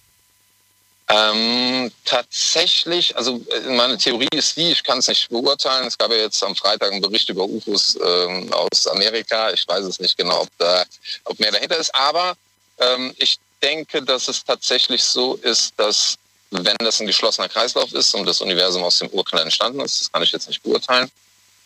Ähm, 1.09 1.89
tatsächlich, 2.03 3.15
also 3.15 3.41
äh, 3.49 3.69
meine 3.69 3.97
Theorie 3.97 4.27
ist 4.33 4.57
die, 4.57 4.71
ich 4.71 4.83
kann 4.83 4.97
es 4.97 5.07
nicht 5.07 5.29
beurteilen. 5.29 5.87
Es 5.87 5.97
gab 5.97 6.11
ja 6.11 6.17
jetzt 6.17 6.43
am 6.43 6.53
Freitag 6.55 6.91
einen 6.91 7.01
Bericht 7.01 7.29
über 7.29 7.45
UFOs 7.45 7.97
ähm, 8.03 8.51
aus 8.51 8.87
Amerika. 8.87 9.51
Ich 9.51 9.65
weiß 9.65 9.85
es 9.85 9.99
nicht 9.99 10.17
genau, 10.17 10.41
ob, 10.41 10.49
da, 10.57 10.83
ob 11.23 11.39
mehr 11.39 11.51
dahinter 11.51 11.77
ist. 11.77 11.95
Aber 11.95 12.35
ähm, 12.79 13.13
ich 13.17 13.39
denke, 13.61 14.01
dass 14.01 14.27
es 14.27 14.43
tatsächlich 14.43 15.01
so 15.01 15.35
ist, 15.35 15.73
dass 15.77 16.15
wenn 16.51 16.75
das 16.79 16.99
ein 16.99 17.07
geschlossener 17.07 17.47
Kreislauf 17.47 17.93
ist 17.93 18.13
und 18.13 18.25
das 18.25 18.41
Universum 18.41 18.83
aus 18.83 18.99
dem 18.99 19.09
Urknall 19.09 19.43
entstanden 19.43 19.79
ist, 19.79 20.01
das 20.01 20.11
kann 20.11 20.23
ich 20.23 20.31
jetzt 20.31 20.47
nicht 20.47 20.63
beurteilen, 20.63 21.09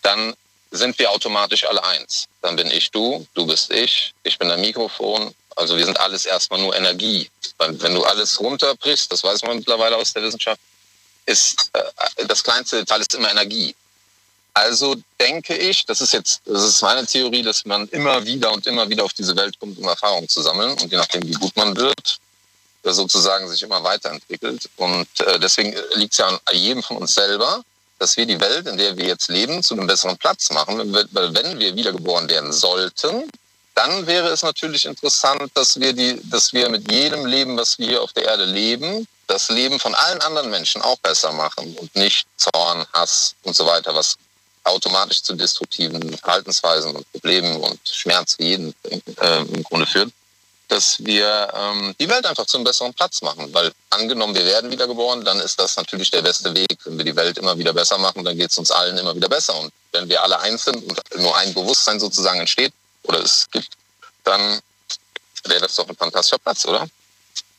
dann 0.04 0.36
sind 0.72 0.98
wir 1.00 1.12
automatisch 1.12 1.66
alle 1.66 1.84
eins. 1.84 2.28
Dann 2.42 2.56
bin 2.56 2.72
ich 2.72 2.92
du, 2.92 3.26
du 3.34 3.46
bist 3.46 3.72
ich, 3.72 4.14
ich 4.24 4.38
bin 4.40 4.50
ein 4.50 4.62
Mikrofon. 4.62 5.34
Also 5.56 5.78
wir 5.78 5.86
sind 5.86 6.00
alles 6.00 6.26
erstmal 6.26 6.60
nur 6.60 6.76
Energie. 6.76 7.30
Wenn 7.58 7.94
du 7.94 8.04
alles 8.04 8.40
runterbrichst, 8.40 9.12
das 9.12 9.24
weiß 9.24 9.44
man 9.44 9.58
mittlerweile 9.58 9.98
aus 9.98 10.14
der 10.14 10.24
Wissenschaft, 10.24 10.60
ist 11.26 11.70
äh, 11.74 12.26
das 12.26 12.44
kleinste 12.44 12.78
Detail 12.78 13.02
ist 13.02 13.14
immer 13.14 13.30
Energie. 13.30 13.76
Also 14.54 14.96
denke 15.20 15.56
ich, 15.56 15.86
das 15.86 16.02
ist 16.02 16.14
jetzt, 16.14 16.42
das 16.46 16.64
ist 16.64 16.82
meine 16.82 17.06
Theorie, 17.06 17.42
dass 17.42 17.64
man 17.66 17.88
immer 17.90 18.26
wieder 18.26 18.52
und 18.52 18.66
immer 18.68 18.90
wieder 18.90 19.06
auf 19.06 19.14
diese 19.14 19.36
Welt 19.36 19.58
kommt, 19.60 19.78
um 19.78 19.88
Erfahrungen 19.88 20.28
zu 20.28 20.42
sammeln. 20.42 20.72
Und 20.72 20.92
je 20.92 20.98
nachdem, 20.98 21.24
wie 21.24 21.34
gut 21.34 21.56
man 21.56 21.76
wird, 21.76 22.18
sozusagen 22.84 23.48
sich 23.50 23.62
immer 23.62 23.84
weiterentwickelt. 23.84 24.70
Und 24.78 25.08
äh, 25.22 25.40
deswegen 25.40 25.76
liegt 25.96 26.14
es 26.14 26.18
ja 26.18 26.28
an 26.28 26.56
jedem 26.56 26.84
von 26.84 26.98
uns 26.98 27.14
selber, 27.14 27.64
dass 28.02 28.18
wir 28.18 28.26
die 28.26 28.42
Welt, 28.42 28.66
in 28.68 28.78
der 28.78 28.98
wir 28.98 29.06
jetzt 29.06 29.30
leben, 29.30 29.62
zu 29.62 29.76
einem 29.76 29.86
besseren 29.86 30.18
Platz 30.18 30.50
machen. 30.50 30.92
Weil 30.92 31.34
wenn 31.36 31.60
wir 31.60 31.76
wiedergeboren 31.76 32.28
werden 32.28 32.52
sollten, 32.52 33.30
dann 33.76 34.08
wäre 34.08 34.30
es 34.30 34.42
natürlich 34.42 34.86
interessant, 34.86 35.52
dass 35.54 35.80
wir, 35.80 35.94
die, 35.94 36.20
dass 36.30 36.52
wir 36.52 36.68
mit 36.70 36.92
jedem 36.92 37.28
Leben, 37.28 37.56
was 37.58 37.78
wir 37.78 37.88
hier 37.88 38.02
auf 38.02 38.12
der 38.14 38.26
Erde 38.26 38.46
leben, 38.46 39.08
das 39.28 39.50
Leben 39.50 39.80
von 39.80 39.94
allen 39.94 40.20
anderen 40.22 40.50
Menschen 40.50 40.82
auch 40.82 40.98
besser 40.98 41.32
machen 41.32 41.76
und 41.80 41.96
nicht 41.96 42.26
Zorn, 42.38 42.86
Hass 42.92 43.36
und 43.44 43.56
so 43.56 43.68
weiter, 43.68 43.94
was 43.94 44.18
automatisch 44.64 45.22
zu 45.22 45.36
destruktiven 45.36 46.18
Verhaltensweisen 46.18 46.96
und 46.96 47.10
Problemen 47.12 47.56
und 47.58 47.80
Schmerz 47.88 48.36
für 48.36 48.44
jeden 48.44 48.74
äh, 48.84 49.42
im 49.42 49.64
Grunde 49.64 49.86
führt, 49.86 50.12
dass 50.72 51.04
wir 51.04 51.52
ähm, 51.54 51.94
die 52.00 52.08
Welt 52.08 52.26
einfach 52.26 52.46
zu 52.46 52.56
einem 52.56 52.64
besseren 52.64 52.94
Platz 52.94 53.22
machen. 53.22 53.54
Weil 53.54 53.74
angenommen, 53.90 54.34
wir 54.34 54.46
werden 54.46 54.72
wiedergeboren, 54.72 55.26
dann 55.26 55.42
ist 55.42 55.60
das 55.60 55.76
natürlich 55.76 56.10
der 56.12 56.22
beste 56.22 56.56
Weg. 56.56 56.78
Wenn 56.86 56.98
wir 56.98 57.04
die 57.04 57.16
Welt 57.16 57.38
immer 57.38 57.58
wieder 57.58 57.74
besser 57.74 57.98
machen, 57.98 58.24
dann 58.24 58.38
geht 58.38 58.52
es 58.52 58.58
uns 58.58 58.72
allen 58.72 58.98
immer 58.98 59.14
wieder 59.14 59.28
besser. 59.28 59.60
Und 59.60 59.74
wenn 59.92 60.08
wir 60.08 60.24
alle 60.24 60.40
eins 60.40 60.64
sind 60.64 60.78
und 60.78 60.98
nur 61.18 61.36
ein 61.36 61.54
Bewusstsein 61.54 62.00
sozusagen 62.00 62.40
entsteht 62.40 62.72
oder 63.04 63.20
es 63.20 63.50
gibt, 63.52 63.68
dann 64.24 64.62
wäre 65.44 65.60
das 65.60 65.76
doch 65.76 65.90
ein 65.90 65.96
fantastischer 65.98 66.40
Platz, 66.40 66.66
oder? 66.66 66.88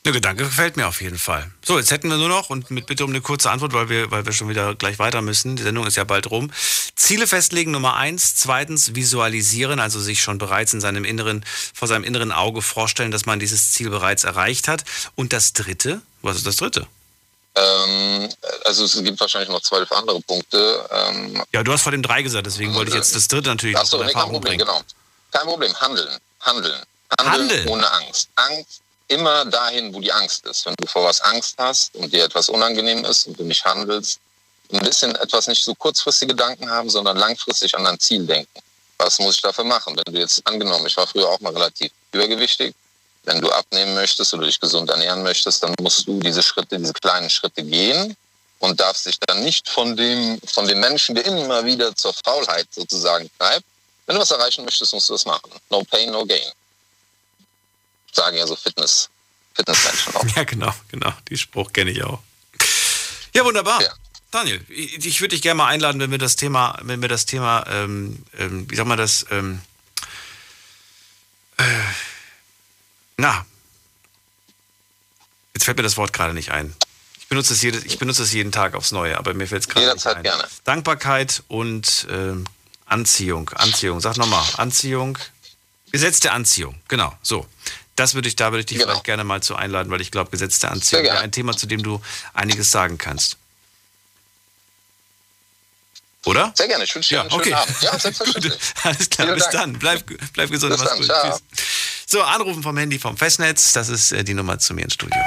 Der 0.04 0.12
Gedanke 0.12 0.42
gefällt 0.44 0.76
mir 0.76 0.88
auf 0.88 1.00
jeden 1.00 1.18
Fall. 1.18 1.48
So, 1.64 1.78
jetzt 1.78 1.92
hätten 1.92 2.08
wir 2.10 2.16
nur 2.16 2.28
noch, 2.28 2.50
und 2.50 2.72
mit 2.72 2.86
bitte 2.86 3.04
um 3.04 3.10
eine 3.10 3.20
kurze 3.20 3.50
Antwort, 3.52 3.72
weil 3.72 3.88
wir, 3.88 4.10
weil 4.10 4.26
wir 4.26 4.32
schon 4.32 4.48
wieder 4.48 4.74
gleich 4.74 4.98
weiter 4.98 5.22
müssen. 5.22 5.54
Die 5.54 5.62
Sendung 5.62 5.86
ist 5.86 5.96
ja 5.96 6.02
bald 6.02 6.28
rum. 6.28 6.50
Ziele 6.96 7.28
festlegen, 7.28 7.70
Nummer 7.70 7.94
eins. 7.94 8.34
Zweitens, 8.34 8.96
visualisieren, 8.96 9.78
also 9.78 10.00
sich 10.00 10.20
schon 10.20 10.38
bereits 10.38 10.72
in 10.72 10.80
seinem 10.80 11.04
inneren, 11.04 11.44
vor 11.72 11.86
seinem 11.86 12.02
inneren 12.02 12.32
Auge 12.32 12.62
vorstellen, 12.62 13.12
dass 13.12 13.26
man 13.26 13.38
dieses 13.38 13.72
Ziel 13.74 13.90
bereits 13.90 14.24
erreicht 14.24 14.66
hat. 14.66 14.82
Und 15.14 15.32
das 15.32 15.52
dritte, 15.52 16.02
was 16.20 16.36
ist 16.36 16.48
das 16.48 16.56
dritte? 16.56 16.88
Ähm, 17.54 18.28
also 18.64 18.84
es 18.84 19.00
gibt 19.04 19.20
wahrscheinlich 19.20 19.50
noch 19.50 19.60
zwölf 19.60 19.92
andere 19.92 20.20
Punkte. 20.22 20.84
Ähm, 20.90 21.44
ja, 21.52 21.62
du 21.62 21.72
hast 21.72 21.82
vor 21.82 21.92
dem 21.92 22.02
drei 22.02 22.22
gesagt, 22.22 22.46
deswegen 22.46 22.74
wollte 22.74 22.90
ich 22.90 22.96
jetzt 22.96 23.14
das 23.14 23.28
dritte 23.28 23.50
natürlich 23.50 23.76
Achso, 23.76 23.98
noch 23.98 24.02
in 24.02 24.08
nee, 24.08 24.12
kein 24.14 24.22
Problem, 24.24 24.40
bringen. 24.40 24.58
genau. 24.58 24.80
Kein 25.30 25.46
Problem, 25.46 25.80
handeln, 25.80 26.18
handeln. 26.40 26.82
Handeln, 27.20 27.32
Handeln? 27.32 27.68
ohne 27.68 27.92
Angst. 27.92 28.30
Angst 28.34 28.81
immer 29.12 29.44
dahin, 29.44 29.92
wo 29.94 30.00
die 30.00 30.12
Angst 30.12 30.46
ist. 30.46 30.66
Wenn 30.66 30.74
du 30.76 30.86
vor 30.86 31.04
was 31.04 31.20
Angst 31.20 31.54
hast 31.58 31.94
und 31.94 32.12
dir 32.12 32.24
etwas 32.24 32.48
unangenehm 32.48 33.04
ist 33.04 33.26
und 33.26 33.38
du 33.38 33.44
nicht 33.44 33.64
handelst, 33.64 34.18
ein 34.72 34.80
bisschen 34.80 35.14
etwas 35.16 35.48
nicht 35.48 35.62
so 35.62 35.74
kurzfristige 35.74 36.34
Gedanken 36.34 36.70
haben, 36.70 36.88
sondern 36.88 37.16
langfristig 37.16 37.74
an 37.76 37.86
ein 37.86 37.98
Ziel 37.98 38.26
denken. 38.26 38.60
Was 38.98 39.18
muss 39.18 39.36
ich 39.36 39.42
dafür 39.42 39.64
machen? 39.64 39.96
Wenn 39.96 40.14
du 40.14 40.20
jetzt 40.20 40.46
angenommen, 40.46 40.86
ich 40.86 40.96
war 40.96 41.06
früher 41.06 41.28
auch 41.28 41.40
mal 41.40 41.52
relativ 41.52 41.90
übergewichtig, 42.12 42.74
wenn 43.24 43.40
du 43.40 43.50
abnehmen 43.50 43.94
möchtest 43.94 44.34
oder 44.34 44.46
dich 44.46 44.58
gesund 44.58 44.90
ernähren 44.90 45.22
möchtest, 45.22 45.62
dann 45.62 45.74
musst 45.80 46.06
du 46.06 46.18
diese 46.20 46.42
Schritte, 46.42 46.78
diese 46.78 46.92
kleinen 46.92 47.30
Schritte 47.30 47.62
gehen 47.62 48.16
und 48.58 48.80
darfst 48.80 49.06
dich 49.06 49.18
dann 49.20 49.42
nicht 49.44 49.68
von 49.68 49.96
dem, 49.96 50.40
von 50.46 50.66
dem 50.66 50.80
Menschen, 50.80 51.14
der 51.14 51.26
immer 51.26 51.64
wieder 51.64 51.94
zur 51.94 52.14
Faulheit 52.24 52.66
sozusagen 52.70 53.30
treibt. 53.38 53.64
Wenn 54.06 54.16
du 54.16 54.22
was 54.22 54.30
erreichen 54.30 54.64
möchtest, 54.64 54.92
musst 54.92 55.08
du 55.08 55.12
das 55.12 55.24
machen. 55.24 55.50
No 55.70 55.82
pain, 55.84 56.10
no 56.10 56.24
gain. 56.24 56.50
Sagen 58.12 58.36
ja 58.36 58.46
so 58.46 58.56
Fitness, 58.56 59.08
Fitnessmenschen 59.54 60.14
auch. 60.14 60.24
Ja, 60.36 60.44
genau, 60.44 60.72
genau. 60.90 61.12
Die 61.28 61.36
Spruch 61.36 61.72
kenne 61.72 61.90
ich 61.90 62.04
auch. 62.04 62.20
Ja, 63.34 63.44
wunderbar. 63.44 63.82
Daniel, 64.30 64.64
ich, 64.68 65.04
ich 65.04 65.20
würde 65.20 65.34
dich 65.34 65.42
gerne 65.42 65.58
mal 65.58 65.66
einladen, 65.68 66.00
wenn 66.00 66.10
wir 66.10 66.18
das 66.18 66.36
Thema, 66.36 66.78
wenn 66.82 67.02
wir 67.02 67.08
das 67.08 67.26
Thema, 67.26 67.64
ähm, 67.68 68.24
ähm, 68.38 68.70
wie 68.70 68.76
sag 68.76 68.86
mal 68.86 68.96
das, 68.96 69.26
ähm, 69.30 69.60
äh, 71.58 71.64
na, 73.18 73.44
jetzt 75.54 75.64
fällt 75.64 75.76
mir 75.76 75.82
das 75.82 75.96
Wort 75.96 76.12
gerade 76.12 76.32
nicht 76.34 76.50
ein. 76.50 76.74
Ich 77.18 77.28
benutze 77.28 77.52
es, 77.52 77.62
jedes, 77.62 77.84
ich 77.84 77.98
benutze 77.98 78.22
es 78.22 78.32
jeden 78.32 78.52
Tag 78.52 78.74
aufs 78.74 78.92
Neue, 78.92 79.18
aber 79.18 79.34
mir 79.34 79.46
fällt 79.46 79.62
es 79.62 79.68
gerade 79.68 79.92
nicht 79.92 80.06
ein. 80.06 80.22
gerne. 80.22 80.46
Dankbarkeit 80.64 81.42
und 81.48 82.06
ähm, 82.10 82.44
Anziehung. 82.86 83.50
Anziehung, 83.50 84.00
sag 84.00 84.16
nochmal. 84.16 84.44
Anziehung. 84.56 85.18
Gesetz 85.92 86.20
der 86.20 86.32
Anziehung, 86.32 86.80
genau, 86.88 87.14
so. 87.22 87.46
Das 87.96 88.14
würde 88.14 88.28
ich, 88.28 88.36
da 88.36 88.52
würde 88.52 88.60
ich 88.60 88.66
dich 88.66 88.78
vielleicht 88.78 89.04
gerne 89.04 89.22
mal 89.24 89.42
zu 89.42 89.54
einladen, 89.54 89.90
weil 89.90 90.00
ich 90.00 90.10
glaube, 90.10 90.30
Gesetz 90.30 90.58
der 90.60 90.70
Anziehung 90.72 91.02
wäre 91.04 91.18
ein 91.18 91.32
Thema, 91.32 91.56
zu 91.56 91.66
dem 91.66 91.82
du 91.82 92.00
einiges 92.32 92.70
sagen 92.70 92.96
kannst. 92.98 93.36
Oder? 96.24 96.52
Sehr 96.56 96.68
gerne, 96.68 96.84
ich 96.84 96.94
wünsche 96.94 97.08
dir 97.10 97.16
Ja, 97.16 97.22
einen 97.22 97.30
schönen 97.30 97.40
okay. 97.40 97.52
Abend. 97.54 97.82
Ja, 97.82 97.98
selbstverständlich. 97.98 98.54
Alles 98.84 99.10
klar, 99.10 99.26
Vielen 99.26 99.34
bis 99.38 99.44
Dank. 99.44 99.54
dann. 99.54 99.72
Bleib, 99.78 100.04
bleib 100.32 100.50
gesund, 100.50 100.72
Bis 100.72 100.80
mach's 100.80 100.90
dann, 101.08 101.32
gut. 101.32 101.40
Tschüss. 101.54 101.66
So, 102.06 102.22
anrufen 102.22 102.62
vom 102.62 102.76
Handy 102.76 102.98
vom 102.98 103.16
Festnetz, 103.16 103.72
das 103.72 103.88
ist 103.88 104.12
äh, 104.12 104.22
die 104.22 104.34
Nummer 104.34 104.58
zu 104.58 104.74
mir 104.74 104.82
ins 104.84 104.94
Studio. 104.94 105.18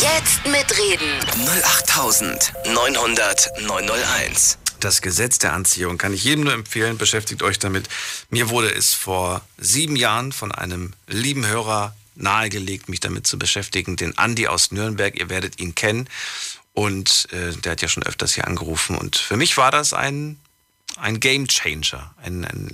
Jetzt 0.00 0.44
mitreden. 0.46 1.20
08900 1.64 3.50
901. 3.60 4.58
Das 4.80 5.02
Gesetz 5.02 5.38
der 5.38 5.52
Anziehung 5.52 5.98
kann 5.98 6.14
ich 6.14 6.24
jedem 6.24 6.44
nur 6.44 6.54
empfehlen, 6.54 6.96
beschäftigt 6.96 7.42
euch 7.42 7.58
damit. 7.58 7.88
Mir 8.30 8.48
wurde 8.48 8.72
es 8.74 8.94
vor 8.94 9.42
sieben 9.58 9.94
Jahren 9.96 10.32
von 10.32 10.50
einem 10.52 10.94
lieben 11.06 11.46
Hörer 11.46 11.94
nahegelegt, 12.14 12.88
mich 12.88 13.00
damit 13.00 13.26
zu 13.26 13.38
beschäftigen, 13.38 13.96
den 13.96 14.16
Andi 14.18 14.46
aus 14.46 14.72
Nürnberg, 14.72 15.18
ihr 15.18 15.28
werdet 15.30 15.60
ihn 15.60 15.74
kennen. 15.74 16.08
Und 16.72 17.28
äh, 17.32 17.52
der 17.56 17.72
hat 17.72 17.82
ja 17.82 17.88
schon 17.88 18.04
öfters 18.04 18.34
hier 18.34 18.46
angerufen. 18.46 18.96
Und 18.96 19.16
für 19.16 19.36
mich 19.36 19.56
war 19.56 19.70
das 19.70 19.92
ein, 19.92 20.38
ein 20.96 21.20
Game 21.20 21.48
Changer, 21.48 22.14
ein, 22.22 22.44
ein 22.44 22.70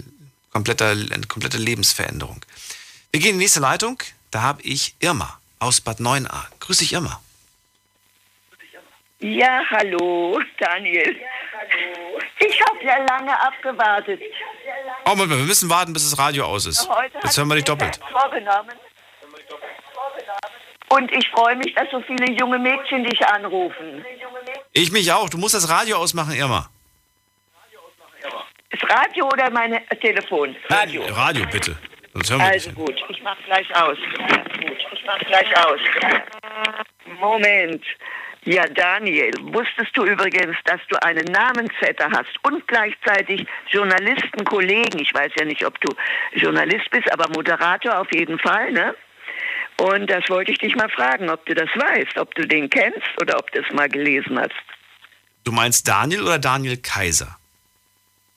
kompletter, 0.52 0.90
eine 0.90 1.26
komplette 1.26 1.58
Lebensveränderung. 1.58 2.44
Wir 3.10 3.20
gehen 3.20 3.30
in 3.30 3.38
die 3.38 3.44
nächste 3.44 3.60
Leitung. 3.60 4.02
Da 4.30 4.42
habe 4.42 4.62
ich 4.62 4.94
Irma 5.00 5.38
aus 5.58 5.80
Bad 5.80 6.00
9a. 6.00 6.44
Grüß 6.60 6.78
dich, 6.78 6.92
Irma. 6.92 7.20
Ja, 9.18 9.62
hallo, 9.70 10.38
Daniel. 10.58 11.16
Ich 12.38 12.60
habe 12.62 12.84
ja 12.84 12.98
lange 13.04 13.40
abgewartet. 13.40 14.20
Oh, 15.06 15.10
Moment, 15.10 15.30
wir 15.30 15.46
müssen 15.46 15.70
warten, 15.70 15.92
bis 15.92 16.08
das 16.10 16.18
Radio 16.18 16.44
aus 16.44 16.66
ist. 16.66 16.86
Heute 16.88 17.18
Jetzt 17.22 17.38
hören 17.38 17.48
wir 17.48 17.54
dich 17.54 17.64
doppelt. 17.64 17.98
Vorgenommen. 18.10 18.72
Und 20.88 21.10
ich 21.12 21.28
freue 21.30 21.56
mich, 21.56 21.74
dass 21.74 21.90
so 21.90 22.00
viele 22.02 22.32
junge 22.32 22.58
Mädchen 22.58 23.04
dich 23.04 23.26
anrufen. 23.26 24.04
Ich 24.72 24.92
mich 24.92 25.10
auch. 25.12 25.28
Du 25.28 25.38
musst 25.38 25.54
das 25.54 25.68
Radio 25.68 25.96
ausmachen, 25.96 26.34
Irma. 26.34 26.68
Das 28.70 28.90
Radio 28.90 29.26
oder 29.26 29.50
mein 29.50 29.80
Telefon? 30.00 30.54
Radio. 30.68 31.02
Radio, 31.06 31.44
bitte. 31.50 31.76
Sonst 32.12 32.30
hören 32.30 32.40
wir 32.40 32.46
Also 32.46 32.70
gut, 32.72 32.94
ich 33.08 33.22
mach 33.22 33.36
gleich 33.44 33.76
aus. 33.76 33.98
Gut, 34.58 34.76
ich 34.92 35.04
mach 35.06 35.18
gleich 35.18 35.66
aus. 35.66 35.80
Moment. 37.20 37.84
Ja, 38.44 38.64
Daniel, 38.68 39.32
wusstest 39.40 39.96
du 39.96 40.04
übrigens, 40.04 40.56
dass 40.64 40.80
du 40.88 41.02
einen 41.02 41.24
Namensvetter 41.24 42.08
hast 42.12 42.32
und 42.42 42.66
gleichzeitig 42.68 43.44
Journalistenkollegen? 43.70 45.00
Ich 45.00 45.12
weiß 45.12 45.32
ja 45.38 45.44
nicht, 45.44 45.66
ob 45.66 45.80
du 45.80 45.88
Journalist 46.32 46.88
bist, 46.90 47.12
aber 47.12 47.28
Moderator 47.34 47.98
auf 47.98 48.12
jeden 48.12 48.38
Fall, 48.38 48.70
ne? 48.70 48.94
Und 49.78 50.08
das 50.08 50.24
wollte 50.28 50.52
ich 50.52 50.58
dich 50.58 50.74
mal 50.74 50.88
fragen, 50.88 51.28
ob 51.28 51.44
du 51.46 51.54
das 51.54 51.68
weißt, 51.68 52.18
ob 52.18 52.34
du 52.34 52.46
den 52.46 52.70
kennst 52.70 53.08
oder 53.20 53.38
ob 53.38 53.50
du 53.52 53.60
es 53.60 53.74
mal 53.74 53.88
gelesen 53.88 54.38
hast. 54.38 54.54
Du 55.44 55.52
meinst 55.52 55.86
Daniel 55.86 56.22
oder 56.22 56.38
Daniel 56.38 56.76
Kaiser? 56.78 57.38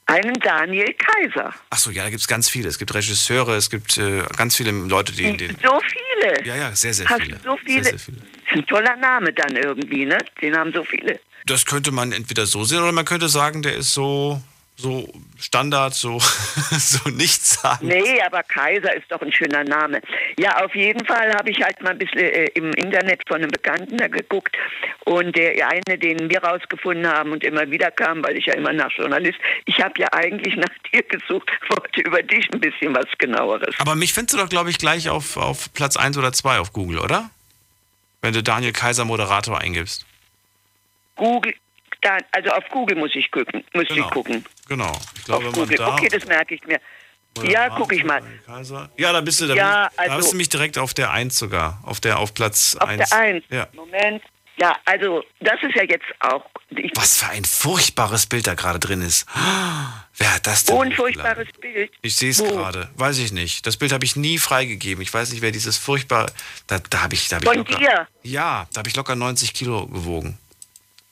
Einen 0.06 0.34
Daniel 0.34 0.92
Kaiser. 0.94 1.54
Achso, 1.70 1.90
ja, 1.90 2.02
da 2.02 2.10
gibt 2.10 2.20
es 2.20 2.26
ganz 2.26 2.48
viele. 2.48 2.68
Es 2.68 2.78
gibt 2.78 2.92
Regisseure, 2.92 3.54
es 3.54 3.70
gibt 3.70 3.96
äh, 3.96 4.22
ganz 4.36 4.56
viele 4.56 4.72
Leute, 4.72 5.12
die 5.12 5.36
den. 5.36 5.56
So 5.62 5.80
viele. 5.80 6.44
Ja, 6.44 6.56
ja, 6.56 6.74
sehr, 6.74 6.92
sehr 6.92 7.08
Hast 7.08 7.22
viele. 7.22 7.38
so 7.44 7.56
viele? 7.56 7.84
Sehr, 7.84 7.98
sehr 7.98 7.98
viele. 7.98 8.18
Das 8.18 8.26
ist 8.50 8.58
ein 8.58 8.66
toller 8.66 8.96
Name 8.96 9.32
dann 9.32 9.54
irgendwie, 9.54 10.04
ne? 10.06 10.18
Den 10.42 10.56
haben 10.56 10.72
so 10.72 10.82
viele. 10.84 11.20
Das 11.46 11.64
könnte 11.64 11.92
man 11.92 12.12
entweder 12.12 12.46
so 12.46 12.64
sehen 12.64 12.80
oder 12.80 12.92
man 12.92 13.04
könnte 13.04 13.28
sagen, 13.28 13.62
der 13.62 13.76
ist 13.76 13.94
so, 13.94 14.42
so 14.80 15.08
Standard, 15.38 15.94
so, 15.94 16.18
so 16.70 17.08
nichts 17.10 17.60
sagen. 17.60 17.86
Nee, 17.86 18.20
aber 18.22 18.42
Kaiser 18.42 18.94
ist 18.94 19.10
doch 19.10 19.20
ein 19.22 19.32
schöner 19.32 19.64
Name. 19.64 20.00
Ja, 20.38 20.64
auf 20.64 20.74
jeden 20.74 21.04
Fall 21.06 21.32
habe 21.34 21.50
ich 21.50 21.62
halt 21.62 21.80
mal 21.82 21.90
ein 21.90 21.98
bisschen 21.98 22.18
äh, 22.20 22.46
im 22.54 22.72
Internet 22.72 23.22
von 23.28 23.38
einem 23.38 23.50
Bekannten 23.50 23.96
da 23.98 24.08
geguckt 24.08 24.56
und 25.04 25.36
der 25.36 25.68
eine, 25.68 25.98
den 25.98 26.30
wir 26.30 26.42
rausgefunden 26.42 27.06
haben 27.06 27.32
und 27.32 27.44
immer 27.44 27.70
wieder 27.70 27.90
kam, 27.90 28.22
weil 28.24 28.36
ich 28.36 28.46
ja 28.46 28.54
immer 28.54 28.72
nach 28.72 28.90
Journalist, 28.92 29.38
ich 29.66 29.80
habe 29.80 29.94
ja 29.98 30.08
eigentlich 30.12 30.56
nach 30.56 30.68
dir 30.92 31.02
gesucht, 31.02 31.50
wollte 31.68 32.00
über 32.02 32.22
dich 32.22 32.48
ein 32.52 32.60
bisschen 32.60 32.94
was 32.94 33.06
genaueres. 33.18 33.74
Aber 33.78 33.94
mich 33.94 34.12
findest 34.12 34.34
du 34.34 34.38
doch, 34.42 34.48
glaube 34.48 34.70
ich, 34.70 34.78
gleich 34.78 35.08
auf, 35.08 35.36
auf 35.36 35.72
Platz 35.74 35.96
1 35.96 36.16
oder 36.18 36.32
2 36.32 36.58
auf 36.58 36.72
Google, 36.72 36.98
oder? 37.00 37.30
Wenn 38.22 38.32
du 38.34 38.42
Daniel 38.42 38.72
Kaiser 38.72 39.04
Moderator 39.04 39.58
eingibst. 39.58 40.04
Google, 41.16 41.54
da, 42.02 42.18
also 42.32 42.50
auf 42.50 42.64
Google 42.70 42.96
muss 42.96 43.14
ich 43.14 43.30
gucken, 43.30 43.64
muss 43.74 43.88
Genau. 43.88 44.06
ich 44.06 44.10
gucken. 44.12 44.44
Genau. 44.70 44.96
Ich 45.16 45.24
glaube, 45.24 45.48
auf 45.48 45.54
Google. 45.54 45.76
da. 45.76 45.94
Okay, 45.94 46.08
das 46.08 46.24
merke 46.26 46.54
ich 46.54 46.64
mir. 46.64 46.80
Ja, 47.42 47.68
gucke 47.70 47.96
ich 47.96 48.04
mal. 48.04 48.22
Kaiser. 48.46 48.88
Ja, 48.96 49.12
da 49.12 49.20
bist 49.20 49.40
du, 49.40 49.48
da, 49.48 49.54
Ja, 49.54 49.86
bist, 49.88 49.98
da 49.98 50.02
also- 50.04 50.16
bist 50.18 50.32
du 50.32 50.36
mich 50.36 50.48
direkt 50.48 50.78
auf 50.78 50.94
der 50.94 51.10
1 51.10 51.36
sogar. 51.36 51.80
Auf 51.84 51.98
der 52.00 52.18
auf 52.20 52.34
Platz 52.34 52.76
Auf 52.78 52.88
1. 52.88 53.08
der 53.10 53.18
Eins. 53.18 53.44
Ja. 53.50 53.66
Moment. 53.72 54.22
Ja, 54.58 54.76
also 54.84 55.24
das 55.40 55.54
ist 55.62 55.74
ja 55.74 55.82
jetzt 55.84 56.04
auch. 56.20 56.44
Was 56.94 57.16
für 57.16 57.30
ein 57.30 57.44
furchtbares 57.44 58.26
Bild 58.26 58.46
da 58.46 58.54
gerade 58.54 58.78
drin 58.78 59.00
ist. 59.02 59.26
Wer 60.16 60.34
hat 60.34 60.46
das 60.46 60.64
denn? 60.66 60.76
ein 60.76 60.78
hochgeladen? 60.92 60.96
furchtbares 60.96 61.48
Bild. 61.60 61.90
Ich 62.02 62.14
sehe 62.14 62.30
es 62.30 62.38
gerade. 62.38 62.90
Weiß 62.96 63.18
ich 63.18 63.32
nicht. 63.32 63.66
Das 63.66 63.76
Bild 63.76 63.90
habe 63.92 64.04
ich 64.04 64.14
nie 64.16 64.38
freigegeben. 64.38 65.02
Ich 65.02 65.12
weiß 65.12 65.32
nicht, 65.32 65.40
wer 65.42 65.50
dieses 65.50 65.78
furchtbare. 65.78 66.30
Da, 66.68 66.78
da 66.90 67.02
habe 67.02 67.14
ich, 67.14 67.26
da 67.28 67.36
hab 67.36 67.42
ich 67.42 67.48
Von 67.48 67.58
locker. 67.58 67.76
dir? 67.76 68.06
Ja, 68.22 68.68
da 68.72 68.78
habe 68.80 68.88
ich 68.88 68.94
locker 68.96 69.16
90 69.16 69.52
Kilo 69.54 69.86
gewogen. 69.86 70.38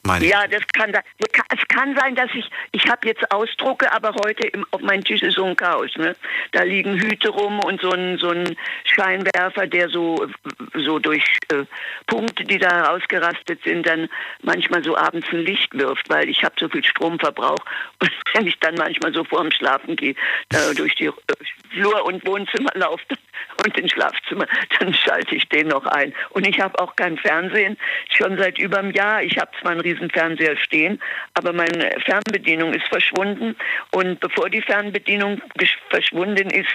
Meine. 0.02 0.26
Ja, 0.26 0.46
das 0.46 0.62
kann 0.72 0.92
da. 0.92 1.00
Es 1.50 1.66
kann 1.68 1.96
sein, 1.96 2.14
dass 2.14 2.30
ich, 2.34 2.48
ich 2.72 2.90
habe 2.90 3.06
jetzt 3.08 3.30
Ausdrucke, 3.30 3.90
aber 3.92 4.14
heute 4.22 4.46
im, 4.48 4.66
auf 4.70 4.82
meinem 4.82 5.02
Tisch 5.02 5.22
ist 5.22 5.36
so 5.36 5.44
ein 5.44 5.56
Chaos. 5.56 5.90
Ne? 5.96 6.14
Da 6.52 6.62
liegen 6.62 7.00
Hüte 7.00 7.30
rum 7.30 7.60
und 7.60 7.80
so 7.80 7.90
ein, 7.90 8.18
so 8.18 8.28
ein 8.30 8.54
Scheinwerfer, 8.84 9.66
der 9.66 9.88
so, 9.88 10.26
so 10.74 10.98
durch 10.98 11.24
äh, 11.50 11.64
Punkte, 12.06 12.44
die 12.44 12.58
da 12.58 12.90
ausgerastet 12.90 13.62
sind, 13.64 13.86
dann 13.86 14.10
manchmal 14.42 14.84
so 14.84 14.96
abends 14.96 15.26
ein 15.30 15.40
Licht 15.40 15.72
wirft, 15.72 16.10
weil 16.10 16.28
ich 16.28 16.44
habe 16.44 16.54
so 16.58 16.68
viel 16.68 16.84
Stromverbrauch. 16.84 17.64
Und 18.00 18.10
wenn 18.34 18.46
ich 18.46 18.58
dann 18.60 18.74
manchmal 18.74 19.14
so 19.14 19.24
vorm 19.24 19.50
Schlafen 19.50 19.96
gehe, 19.96 20.14
da 20.50 20.74
durch 20.74 20.94
die 20.96 21.06
äh, 21.06 21.12
Flur 21.70 22.04
und 22.04 22.24
Wohnzimmer 22.26 22.70
laufe 22.74 23.02
und 23.64 23.76
ins 23.78 23.92
Schlafzimmer, 23.92 24.46
dann 24.78 24.94
schalte 24.94 25.34
ich 25.34 25.48
den 25.48 25.68
noch 25.68 25.84
ein. 25.86 26.14
Und 26.30 26.46
ich 26.46 26.60
habe 26.60 26.78
auch 26.80 26.94
kein 26.96 27.16
Fernsehen, 27.18 27.76
schon 28.08 28.38
seit 28.38 28.58
über 28.58 28.78
einem 28.78 28.92
Jahr. 28.92 29.22
Ich 29.22 29.38
habe 29.38 29.50
zwar 29.60 29.72
einen 29.72 29.80
riesen 29.80 30.10
Fernseher 30.10 30.56
stehen, 30.56 31.00
aber 31.34 31.52
meine 31.52 31.90
Fernbedienung 32.04 32.72
ist 32.74 32.86
verschwunden. 32.88 33.56
Und 33.92 34.20
bevor 34.20 34.50
die 34.50 34.62
Fernbedienung 34.62 35.40
verschwunden 35.90 36.50
ist, 36.50 36.68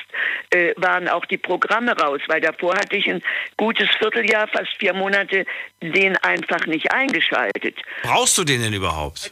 äh, 0.50 0.74
waren 0.78 1.08
auch 1.08 1.26
die 1.26 1.38
Programme 1.38 1.98
raus, 1.98 2.22
weil 2.28 2.42
davor 2.42 2.76
hatte 2.76 2.96
ich 2.96 3.10
ein 3.10 3.22
gutes 3.58 3.90
Vierteljahr, 3.98 4.48
fast 4.48 4.76
vier 4.78 4.94
Monate, 4.94 5.46
den 5.82 6.18
einfach 6.18 6.66
nicht 6.66 6.92
eingeschaltet. 6.92 7.78
Brauchst 8.04 8.38
du 8.38 8.44
den 8.44 8.62
denn 8.62 8.74
überhaupt? 8.74 9.32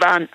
Waren, 0.00 0.28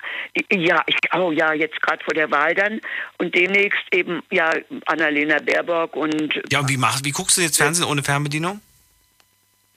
ja, 0.52 0.84
ich, 0.88 0.96
oh 1.16 1.32
ja, 1.32 1.54
jetzt 1.54 1.82
gerade 1.82 2.04
vor 2.04 2.14
der 2.14 2.30
Wahl 2.32 2.54
dann 2.56 2.82
und 3.18 3.34
demnächst 3.36 3.84
eben, 3.92 4.22
ja, 4.32 4.52
Annalena 4.86 5.40
Baerbock 5.40 5.96
und. 5.96 6.42
Ja, 6.52 6.60
und 6.60 6.70
wie 6.70 6.78
machst, 6.78 7.06
wie 7.06 7.12
guckst 7.12 7.38
du 7.38 7.42
jetzt 7.42 7.58
Fernsehen 7.58 7.86
ohne 7.86 8.04
Fernbedienung? 8.04 8.62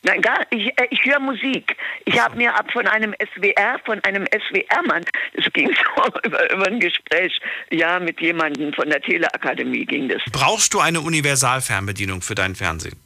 Nein, 0.06 0.22
gar 0.22 0.46
ich, 0.50 0.68
äh, 0.78 0.86
ich 0.90 1.04
höre 1.04 1.18
Musik. 1.18 1.76
Ich 2.04 2.18
habe 2.20 2.36
mir 2.36 2.54
ab 2.54 2.70
von 2.72 2.86
einem 2.86 3.12
SWR, 3.34 3.80
von 3.84 4.02
einem 4.04 4.24
SWR-Mann, 4.26 5.04
es 5.32 5.52
ging 5.52 5.68
so 5.96 6.18
über, 6.22 6.52
über 6.52 6.66
ein 6.68 6.78
Gespräch, 6.78 7.40
ja, 7.70 7.98
mit 7.98 8.20
jemandem 8.20 8.72
von 8.72 8.88
der 8.88 9.00
Teleakademie 9.00 9.84
ging 9.84 10.08
das. 10.08 10.22
Brauchst 10.30 10.72
du 10.74 10.80
eine 10.80 11.00
Universalfernbedienung 11.00 12.22
für 12.22 12.36
dein 12.36 12.54
Fernsehen? 12.54 12.96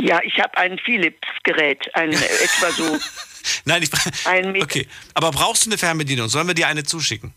Ja, 0.00 0.20
ich 0.22 0.38
habe 0.38 0.56
ein 0.58 0.78
Philips-Gerät, 0.78 1.94
ein 1.94 2.12
etwa 2.12 2.70
so. 2.70 2.98
Nein, 3.64 3.82
ich 3.82 3.90
ein 4.26 4.60
Okay, 4.62 4.86
aber 5.14 5.30
brauchst 5.30 5.66
du 5.66 5.70
eine 5.70 5.78
Fernbedienung? 5.78 6.28
Sollen 6.28 6.46
wir 6.46 6.54
dir 6.54 6.68
eine 6.68 6.84
zuschicken? 6.84 7.32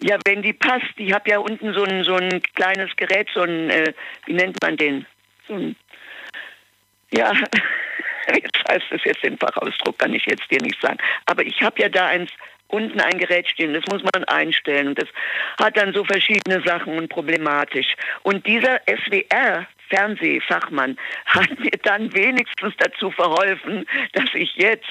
Ja, 0.00 0.18
wenn 0.24 0.42
die 0.42 0.52
passt. 0.52 0.92
Ich 0.96 1.12
habe 1.12 1.30
ja 1.30 1.38
unten 1.38 1.72
so 1.72 1.84
ein, 1.84 2.04
so 2.04 2.16
ein 2.16 2.42
kleines 2.54 2.94
Gerät, 2.96 3.28
so 3.32 3.42
ein, 3.42 3.70
äh, 3.70 3.92
wie 4.26 4.34
nennt 4.34 4.60
man 4.62 4.76
den? 4.76 5.06
So 5.48 5.54
ein, 5.54 5.76
ja, 7.10 7.32
jetzt 8.28 8.58
heißt 8.68 8.86
es 8.90 9.04
jetzt 9.04 9.22
den 9.22 9.38
Fachausdruck, 9.38 9.98
kann 9.98 10.12
ich 10.12 10.26
jetzt 10.26 10.50
dir 10.50 10.60
nicht 10.60 10.80
sagen. 10.80 10.98
Aber 11.26 11.44
ich 11.44 11.62
habe 11.62 11.80
ja 11.80 11.88
da 11.88 12.08
eins 12.08 12.30
unten 12.68 13.00
ein 13.00 13.18
Gerät 13.18 13.48
stehen, 13.48 13.72
das 13.72 13.84
muss 13.90 14.02
man 14.02 14.24
einstellen. 14.24 14.88
Und 14.88 14.98
das 15.00 15.08
hat 15.58 15.76
dann 15.76 15.92
so 15.92 16.04
verschiedene 16.04 16.62
Sachen 16.64 16.98
und 16.98 17.08
problematisch. 17.08 17.94
Und 18.22 18.46
dieser 18.46 18.80
SWR 18.86 19.66
Fernsehfachmann 19.88 20.96
hat 21.26 21.58
mir 21.58 21.78
dann 21.82 22.12
wenigstens 22.14 22.74
dazu 22.78 23.10
verholfen, 23.10 23.86
dass 24.12 24.28
ich 24.34 24.54
jetzt, 24.56 24.84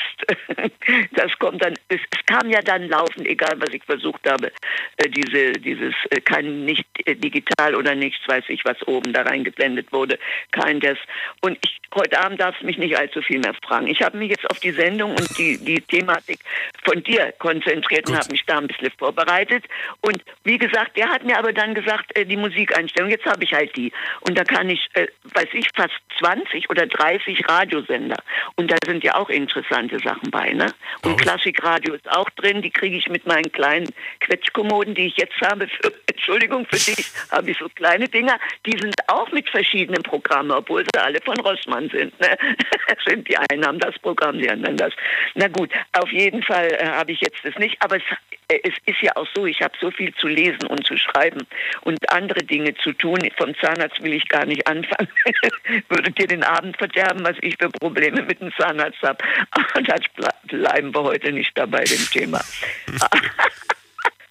das 1.13 1.37
kommt 1.39 1.63
dann, 1.63 1.73
es, 1.89 1.99
es 2.11 2.25
kam 2.25 2.49
ja 2.49 2.61
dann 2.61 2.87
laufend, 2.89 3.27
egal 3.27 3.55
was 3.57 3.73
ich 3.73 3.83
versucht 3.83 4.29
habe, 4.29 4.51
äh, 4.97 5.09
diese, 5.09 5.53
dieses, 5.53 5.93
äh, 6.09 6.21
kein 6.21 6.65
nicht 6.65 6.85
äh, 7.05 7.15
digital 7.15 7.75
oder 7.75 7.95
nichts, 7.95 8.27
weiß 8.27 8.45
ich, 8.49 8.63
was 8.65 8.81
oben 8.87 9.13
da 9.13 9.23
reingeblendet 9.23 9.91
wurde, 9.91 10.19
kein 10.51 10.79
das. 10.79 10.97
Und 11.41 11.57
ich, 11.63 11.79
heute 11.95 12.19
Abend 12.19 12.39
darfst 12.39 12.61
du 12.61 12.65
mich 12.65 12.77
nicht 12.77 12.97
allzu 12.97 13.21
viel 13.21 13.39
mehr 13.39 13.53
fragen. 13.65 13.87
Ich 13.87 14.01
habe 14.01 14.17
mich 14.17 14.29
jetzt 14.29 14.49
auf 14.49 14.59
die 14.59 14.71
Sendung 14.71 15.11
und 15.11 15.37
die, 15.37 15.57
die 15.57 15.81
Thematik 15.81 16.39
von 16.83 17.03
dir 17.03 17.33
konzentriert 17.39 18.05
Gut. 18.05 18.15
und 18.15 18.19
habe 18.19 18.31
mich 18.31 18.45
da 18.45 18.57
ein 18.57 18.67
bisschen 18.67 18.91
vorbereitet. 18.97 19.65
Und 20.01 20.23
wie 20.43 20.57
gesagt, 20.57 20.97
der 20.97 21.09
hat 21.09 21.23
mir 21.23 21.37
aber 21.37 21.53
dann 21.53 21.73
gesagt, 21.73 22.11
die 22.17 22.37
Musikeinstellung, 22.37 23.09
jetzt 23.09 23.25
habe 23.25 23.43
ich 23.43 23.53
halt 23.53 23.75
die. 23.75 23.91
Und 24.21 24.37
da 24.37 24.43
kann 24.43 24.69
ich 24.69 24.82
äh, 24.93 25.07
weiß 25.33 25.49
ich, 25.53 25.67
fast 25.75 25.93
20 26.19 26.69
oder 26.69 26.85
30 26.85 27.47
Radiosender. 27.49 28.17
Und 28.55 28.71
da 28.71 28.75
sind 28.85 29.03
ja 29.03 29.15
auch 29.15 29.29
interessante 29.29 29.99
Sachen 29.99 30.29
bei, 30.31 30.53
ne? 30.53 30.67
Und 31.03 31.19
Klassikradio 31.19 31.93
ist 31.93 32.09
auch 32.11 32.29
drin, 32.31 32.61
die 32.61 32.71
kriege 32.71 32.97
ich 32.97 33.09
mit 33.09 33.25
meinen 33.25 33.51
kleinen 33.51 33.89
Quetschkommoden, 34.21 34.95
die 34.95 35.07
ich 35.07 35.17
jetzt 35.17 35.39
habe. 35.41 35.67
Für, 35.67 35.93
Entschuldigung, 36.07 36.65
für 36.65 36.77
dich 36.77 37.11
habe 37.31 37.51
ich 37.51 37.57
so 37.57 37.67
kleine 37.69 38.07
Dinger. 38.07 38.39
Die 38.65 38.77
sind 38.77 38.95
auch 39.07 39.31
mit 39.31 39.49
verschiedenen 39.49 40.03
Programmen, 40.03 40.51
obwohl 40.51 40.83
sie 40.83 41.01
alle 41.01 41.19
von 41.21 41.39
Rossmann 41.39 41.89
sind. 41.89 42.17
Ne? 42.19 42.37
sind 43.05 43.27
die 43.27 43.37
einen 43.37 43.65
haben 43.65 43.79
das 43.79 43.97
Programm, 43.99 44.37
die 44.37 44.49
anderen 44.49 44.77
das. 44.77 44.93
Na 45.35 45.47
gut, 45.47 45.71
auf 45.93 46.11
jeden 46.11 46.43
Fall 46.43 46.71
äh, 46.71 46.85
habe 46.85 47.11
ich 47.11 47.21
jetzt 47.21 47.43
das 47.43 47.55
nicht. 47.57 47.75
Aber 47.81 47.97
es, 47.97 48.03
äh, 48.47 48.59
es 48.63 48.73
ist 48.85 49.01
ja 49.01 49.15
auch 49.15 49.27
so, 49.33 49.45
ich 49.45 49.61
habe 49.61 49.73
so 49.79 49.91
viel 49.91 50.13
zu 50.15 50.27
lesen 50.27 50.65
und 50.67 50.85
zu 50.85 50.97
schreiben 50.97 51.45
und 51.81 51.97
andere 52.11 52.43
Dinge 52.43 52.75
zu 52.75 52.93
tun. 52.93 53.19
Vom 53.37 53.55
Zahnarzt 53.55 54.01
will 54.03 54.13
ich 54.13 54.27
gar 54.27 54.45
nicht 54.45 54.67
anfangen. 54.73 55.09
Würde 55.89 56.11
dir 56.11 56.27
den 56.27 56.43
Abend 56.43 56.77
verderben, 56.77 57.23
was 57.23 57.37
ich 57.41 57.55
für 57.59 57.69
Probleme 57.69 58.21
mit 58.23 58.41
dem 58.41 58.51
Zahnarzt 58.57 59.01
habe. 59.01 59.23
Aber 59.51 59.81
das 59.83 60.01
bleiben 60.47 60.93
wir 60.93 61.03
heute 61.03 61.31
nicht 61.31 61.57
dabei, 61.57 61.83
dem 61.83 62.05
Thema. 62.11 62.41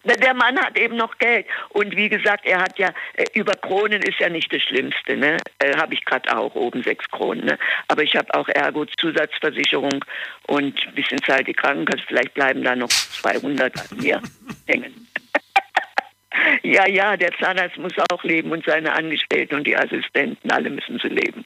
Der 0.05 0.35
Mann 0.35 0.59
hat 0.59 0.77
eben 0.77 0.97
noch 0.97 1.17
Geld. 1.19 1.47
Und 1.69 1.97
wie 1.97 2.09
gesagt, 2.09 2.45
er 2.45 2.61
hat 2.61 2.77
ja, 2.77 2.93
äh, 3.15 3.25
über 3.35 3.53
Kronen 3.53 4.03
ist 4.03 4.19
ja 4.19 4.29
nicht 4.29 4.53
das 4.53 4.61
Schlimmste. 4.63 5.17
Ne? 5.17 5.37
Äh, 5.61 5.77
habe 5.77 5.95
ich 5.95 6.05
gerade 6.05 6.37
auch 6.37 6.55
oben 6.57 6.83
sechs 6.83 7.09
Kronen. 7.09 7.45
Ne? 7.45 7.59
Aber 7.87 8.03
ich 8.03 8.17
habe 8.17 8.35
auch 8.35 8.49
Ergo-Zusatzversicherung 8.49 10.05
und 10.49 10.87
ein 10.87 10.95
bisschen 10.95 11.23
Zeit 11.23 11.47
die 11.47 11.53
Krankenkasse. 11.53 12.03
Vielleicht 12.09 12.35
bleiben 12.35 12.65
da 12.65 12.75
noch 12.75 12.89
200 12.89 13.79
an 13.79 13.99
mir 13.99 14.21
hängen. 14.67 15.02
Ja, 16.63 16.89
ja, 16.89 17.17
der 17.17 17.33
Zahnarzt 17.39 17.77
muss 17.79 17.93
auch 18.11 18.25
leben 18.25 18.53
und 18.53 18.65
seine 18.65 18.93
Angestellten 18.95 19.55
und 19.57 19.67
die 19.67 19.77
Assistenten, 19.77 20.51
alle 20.51 20.71
müssen 20.71 20.99
sie 21.03 21.09
leben. 21.09 21.45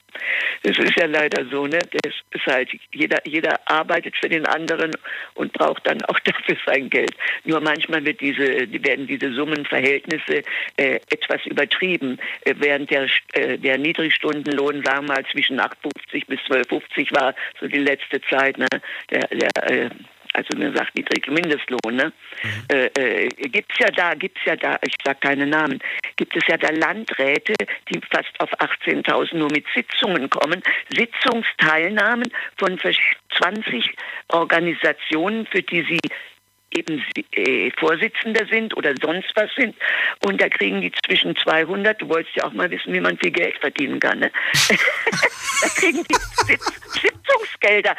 Das 0.63 0.79
ist 0.79 0.97
ja 0.97 1.07
leider 1.07 1.45
so, 1.47 1.67
ne? 1.67 1.79
Das 2.03 2.15
ist 2.31 2.47
halt, 2.47 2.71
jeder, 2.93 3.19
jeder 3.25 3.59
arbeitet 3.67 4.17
für 4.17 4.29
den 4.29 4.47
anderen 4.47 4.93
und 5.35 5.53
braucht 5.53 5.87
dann 5.87 6.03
auch 6.03 6.19
dafür 6.25 6.57
sein 6.67 6.91
Geld. 6.91 7.13
Nur 7.45 7.61
manchmal 7.61 8.05
wird 8.05 8.21
diese, 8.21 8.47
werden 8.85 9.07
diese 9.07 9.33
Summenverhältnisse 9.33 10.43
äh, 10.77 11.01
etwas 11.11 11.45
übertrieben. 11.47 12.19
Äh, 12.43 12.55
während 12.59 12.91
der, 12.91 13.07
äh, 13.33 13.59
der 13.59 13.79
Niedrigstundenlohn, 13.79 14.85
sagen 14.85 15.07
wir 15.07 15.15
mal, 15.15 15.25
zwischen 15.33 15.61
8,50 15.61 16.27
bis 16.27 16.41
12,50 16.41 17.15
war, 17.15 17.35
so 17.61 17.67
die 17.67 17.79
letzte 17.79 18.21
Zeit, 18.23 18.59
ne? 18.59 18.69
Der, 19.11 19.29
der 19.29 19.71
äh, 19.71 19.91
also 20.37 20.57
mir 20.57 20.73
sagt 20.73 20.95
niedrige 20.95 21.31
Mindestlohn, 21.31 21.97
ne? 21.97 22.13
Mhm. 22.43 22.65
Äh, 22.69 22.87
äh, 23.25 23.29
gibt's 23.29 23.79
ja 23.79 23.91
da, 23.91 24.15
gibt's 24.15 24.41
ja 24.45 24.57
da, 24.57 24.79
ich 24.83 24.95
sage 25.03 25.19
keine 25.21 25.47
Namen, 25.47 25.81
gibt 26.17 26.37
es 26.37 26.43
ja 26.47 26.57
da 26.57 26.69
Landräte, 26.71 27.55
die 27.89 28.01
fast 28.11 28.39
auf 28.39 28.51
18.000 28.61 29.37
nur 29.37 29.51
mit 29.51 29.65
Sitzungen 29.75 30.29
kommen, 30.29 30.63
Sitzungsteilnahmen 30.95 32.31
von 32.59 32.79
20 32.79 33.95
Organisationen, 34.29 35.47
für 35.47 35.63
die 35.63 35.83
sie 35.83 36.01
eben 36.70 37.02
äh, 37.32 37.70
Vorsitzender 37.78 38.47
sind 38.47 38.76
oder 38.76 38.94
sonst 39.01 39.30
was 39.34 39.51
sind. 39.55 39.76
Und 40.24 40.40
da 40.40 40.48
kriegen 40.48 40.80
die 40.80 40.93
zwischen 41.06 41.36
200, 41.36 42.01
du 42.01 42.09
wolltest 42.09 42.36
ja 42.36 42.44
auch 42.44 42.52
mal 42.52 42.70
wissen, 42.70 42.93
wie 42.93 43.01
man 43.01 43.18
viel 43.18 43.30
Geld 43.30 43.56
verdienen 43.59 44.01
kann, 44.01 44.18
ne? 44.18 44.30
da 45.62 45.68
kriegen 45.68 46.05
die 46.05 46.14
Sitz, 46.47 46.66
Sitzungsgelder. 47.01 47.97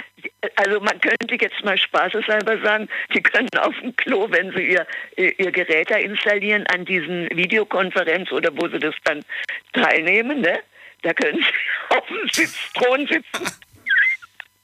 Also 0.55 0.79
man 0.79 0.99
könnte 1.01 1.37
jetzt 1.39 1.63
mal 1.63 1.77
spaßeshalber 1.77 2.59
sagen, 2.61 2.87
die 3.13 3.21
können 3.21 3.49
auf 3.59 3.75
dem 3.81 3.95
Klo, 3.95 4.27
wenn 4.29 4.51
sie 4.51 4.71
ihr, 4.71 4.85
ihr 5.15 5.51
Gerät 5.51 5.89
da 5.89 5.95
installieren, 5.97 6.65
an 6.67 6.85
diesen 6.85 7.29
Videokonferenz 7.35 8.31
oder 8.31 8.51
wo 8.55 8.67
sie 8.67 8.79
das 8.79 8.95
dann 9.03 9.23
teilnehmen, 9.73 10.41
ne? 10.41 10.59
Da 11.03 11.13
können 11.13 11.39
sie 11.39 11.95
auf 11.95 12.07
dem 12.07 12.29
Sitzthron 12.29 13.07
sitzen. 13.07 13.45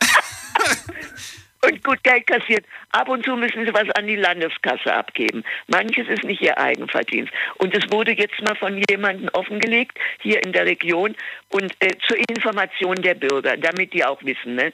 und 1.63 1.83
gut 1.83 2.03
Geld 2.03 2.27
kassiert. 2.27 2.65
Ab 2.91 3.09
und 3.09 3.25
zu 3.25 3.35
müssen 3.35 3.65
sie 3.65 3.73
was 3.73 3.89
an 3.91 4.07
die 4.07 4.15
Landeskasse 4.15 4.93
abgeben. 4.93 5.43
Manches 5.67 6.07
ist 6.07 6.23
nicht 6.23 6.41
ihr 6.41 6.57
Eigenverdienst. 6.57 7.31
Und 7.57 7.75
es 7.75 7.91
wurde 7.91 8.11
jetzt 8.11 8.41
mal 8.41 8.55
von 8.55 8.81
jemandem 8.89 9.29
offengelegt, 9.33 9.97
hier 10.21 10.43
in 10.43 10.51
der 10.51 10.65
Region, 10.65 11.15
und 11.49 11.73
äh, 11.79 11.91
zur 12.07 12.17
Information 12.29 12.95
der 13.01 13.15
Bürger, 13.15 13.57
damit 13.57 13.93
die 13.93 14.03
auch 14.03 14.21
wissen, 14.23 14.55
ne? 14.55 14.73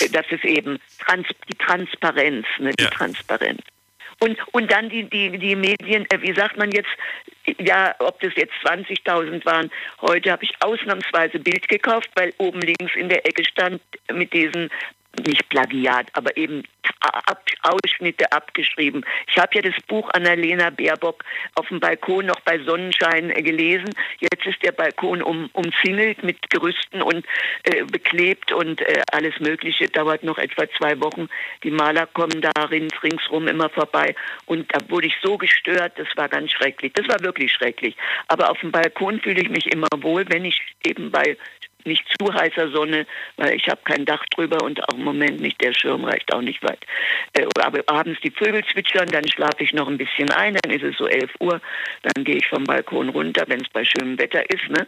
Äh, 0.00 0.08
das 0.10 0.26
ist 0.30 0.44
eben 0.44 0.78
Trans 0.98 1.26
die 1.48 1.58
Transparenz, 1.58 2.46
ne? 2.58 2.70
die 2.72 2.84
ja. 2.84 2.90
Transparenz. 2.90 3.62
Und, 4.18 4.38
und 4.52 4.72
dann 4.72 4.88
die, 4.88 5.04
die, 5.04 5.38
die 5.38 5.54
Medien, 5.54 6.06
äh, 6.10 6.20
wie 6.22 6.34
sagt 6.34 6.56
man 6.56 6.70
jetzt, 6.70 6.88
ja, 7.58 7.94
ob 7.98 8.18
das 8.20 8.32
jetzt 8.36 8.54
20.000 8.64 9.44
waren. 9.44 9.70
Heute 10.00 10.32
habe 10.32 10.44
ich 10.44 10.52
ausnahmsweise 10.60 11.38
Bild 11.38 11.68
gekauft, 11.68 12.10
weil 12.14 12.32
oben 12.38 12.60
links 12.60 12.96
in 12.96 13.08
der 13.08 13.26
Ecke 13.26 13.44
stand 13.44 13.80
mit 14.12 14.32
diesen 14.32 14.70
nicht 15.20 15.48
Plagiat, 15.48 16.08
aber 16.14 16.36
eben 16.36 16.62
Ausschnitte 17.62 18.30
abgeschrieben. 18.32 19.04
Ich 19.28 19.38
habe 19.38 19.54
ja 19.54 19.62
das 19.62 19.74
Buch 19.86 20.08
Annalena 20.10 20.70
Baerbock 20.70 21.24
auf 21.54 21.68
dem 21.68 21.80
Balkon 21.80 22.26
noch 22.26 22.40
bei 22.40 22.58
Sonnenschein 22.60 23.30
äh, 23.30 23.42
gelesen. 23.42 23.90
Jetzt 24.18 24.46
ist 24.46 24.62
der 24.62 24.72
Balkon 24.72 25.22
um, 25.22 25.50
umzingelt 25.52 26.22
mit 26.22 26.50
Gerüsten 26.50 27.02
und 27.02 27.26
äh, 27.64 27.84
beklebt 27.84 28.52
und 28.52 28.80
äh, 28.82 29.02
alles 29.12 29.38
Mögliche. 29.40 29.88
Dauert 29.88 30.22
noch 30.22 30.38
etwa 30.38 30.68
zwei 30.78 31.00
Wochen. 31.00 31.28
Die 31.62 31.70
Maler 31.70 32.06
kommen 32.06 32.40
da 32.40 32.50
rings, 32.64 32.92
ringsrum 33.02 33.48
immer 33.48 33.68
vorbei. 33.70 34.14
Und 34.46 34.72
da 34.74 34.78
wurde 34.88 35.08
ich 35.08 35.14
so 35.22 35.36
gestört, 35.36 35.94
das 35.96 36.08
war 36.16 36.28
ganz 36.28 36.52
schrecklich. 36.52 36.92
Das 36.94 37.08
war 37.08 37.20
wirklich 37.20 37.52
schrecklich. 37.52 37.96
Aber 38.28 38.50
auf 38.50 38.60
dem 38.60 38.70
Balkon 38.70 39.20
fühle 39.20 39.42
ich 39.42 39.48
mich 39.48 39.72
immer 39.72 39.88
wohl, 39.98 40.24
wenn 40.28 40.44
ich 40.44 40.60
eben 40.84 41.10
bei 41.10 41.36
nicht 41.86 42.04
zu 42.18 42.32
heißer 42.32 42.70
Sonne, 42.70 43.06
weil 43.36 43.54
ich 43.54 43.68
habe 43.68 43.80
kein 43.84 44.04
Dach 44.04 44.24
drüber 44.34 44.62
und 44.62 44.82
auch 44.88 44.94
im 44.94 45.04
Moment 45.04 45.40
nicht, 45.40 45.60
der 45.62 45.72
Schirm 45.72 46.04
reicht 46.04 46.32
auch 46.32 46.42
nicht 46.42 46.62
weit. 46.62 46.84
Äh, 47.32 47.46
aber 47.60 47.80
abends 47.86 48.20
die 48.22 48.30
Vögel 48.30 48.64
zwitschern, 48.64 49.08
dann 49.08 49.26
schlafe 49.28 49.62
ich 49.62 49.72
noch 49.72 49.88
ein 49.88 49.98
bisschen 49.98 50.30
ein, 50.30 50.56
dann 50.62 50.72
ist 50.72 50.82
es 50.82 50.96
so 50.96 51.06
11 51.06 51.30
Uhr, 51.40 51.60
dann 52.02 52.24
gehe 52.24 52.36
ich 52.36 52.46
vom 52.46 52.64
Balkon 52.64 53.08
runter, 53.10 53.44
wenn 53.46 53.60
es 53.60 53.68
bei 53.68 53.84
schönem 53.84 54.18
Wetter 54.18 54.48
ist. 54.50 54.68
Ne? 54.68 54.86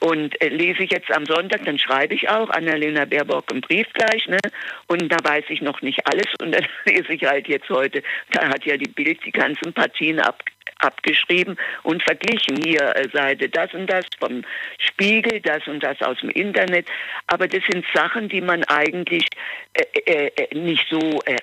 Und 0.00 0.40
äh, 0.40 0.48
lese 0.48 0.84
ich 0.84 0.90
jetzt 0.90 1.10
am 1.10 1.26
Sonntag, 1.26 1.64
dann 1.64 1.78
schreibe 1.78 2.14
ich 2.14 2.28
auch 2.28 2.50
Annalena 2.50 3.04
Baerbock 3.04 3.50
einen 3.50 3.60
Brief 3.60 3.86
gleich. 3.92 4.26
Ne? 4.28 4.38
Und 4.86 5.08
da 5.10 5.16
weiß 5.22 5.44
ich 5.48 5.60
noch 5.60 5.82
nicht 5.82 6.00
alles 6.06 6.26
und 6.40 6.52
dann 6.54 6.66
lese 6.86 7.12
ich 7.12 7.24
halt 7.24 7.48
jetzt 7.48 7.68
heute, 7.70 8.02
da 8.32 8.48
hat 8.48 8.64
ja 8.64 8.76
die 8.76 8.88
Bild 8.88 9.24
die 9.24 9.32
ganzen 9.32 9.72
Partien 9.72 10.20
ab, 10.20 10.42
abgeschrieben 10.78 11.56
und 11.82 12.02
verglichen. 12.02 12.56
Hier 12.62 12.94
äh, 12.96 13.08
Seite 13.10 13.48
das 13.48 13.72
und 13.74 13.86
das 13.86 14.06
vom 14.18 14.42
Spiegel, 14.78 15.40
das 15.40 15.66
und 15.66 15.82
das 15.82 16.00
aus 16.02 16.18
dem 16.20 16.30
Internet. 16.30 16.86
Aber 17.26 17.48
das 17.48 17.62
sind 17.68 17.84
Sachen, 17.94 18.28
die 18.28 18.40
man 18.40 18.64
eigentlich 18.64 19.26
äh, 19.74 19.84
äh, 20.06 20.30
äh 20.36 20.58
nicht 20.58 20.86
so 20.88 21.20
äh, 21.24 21.36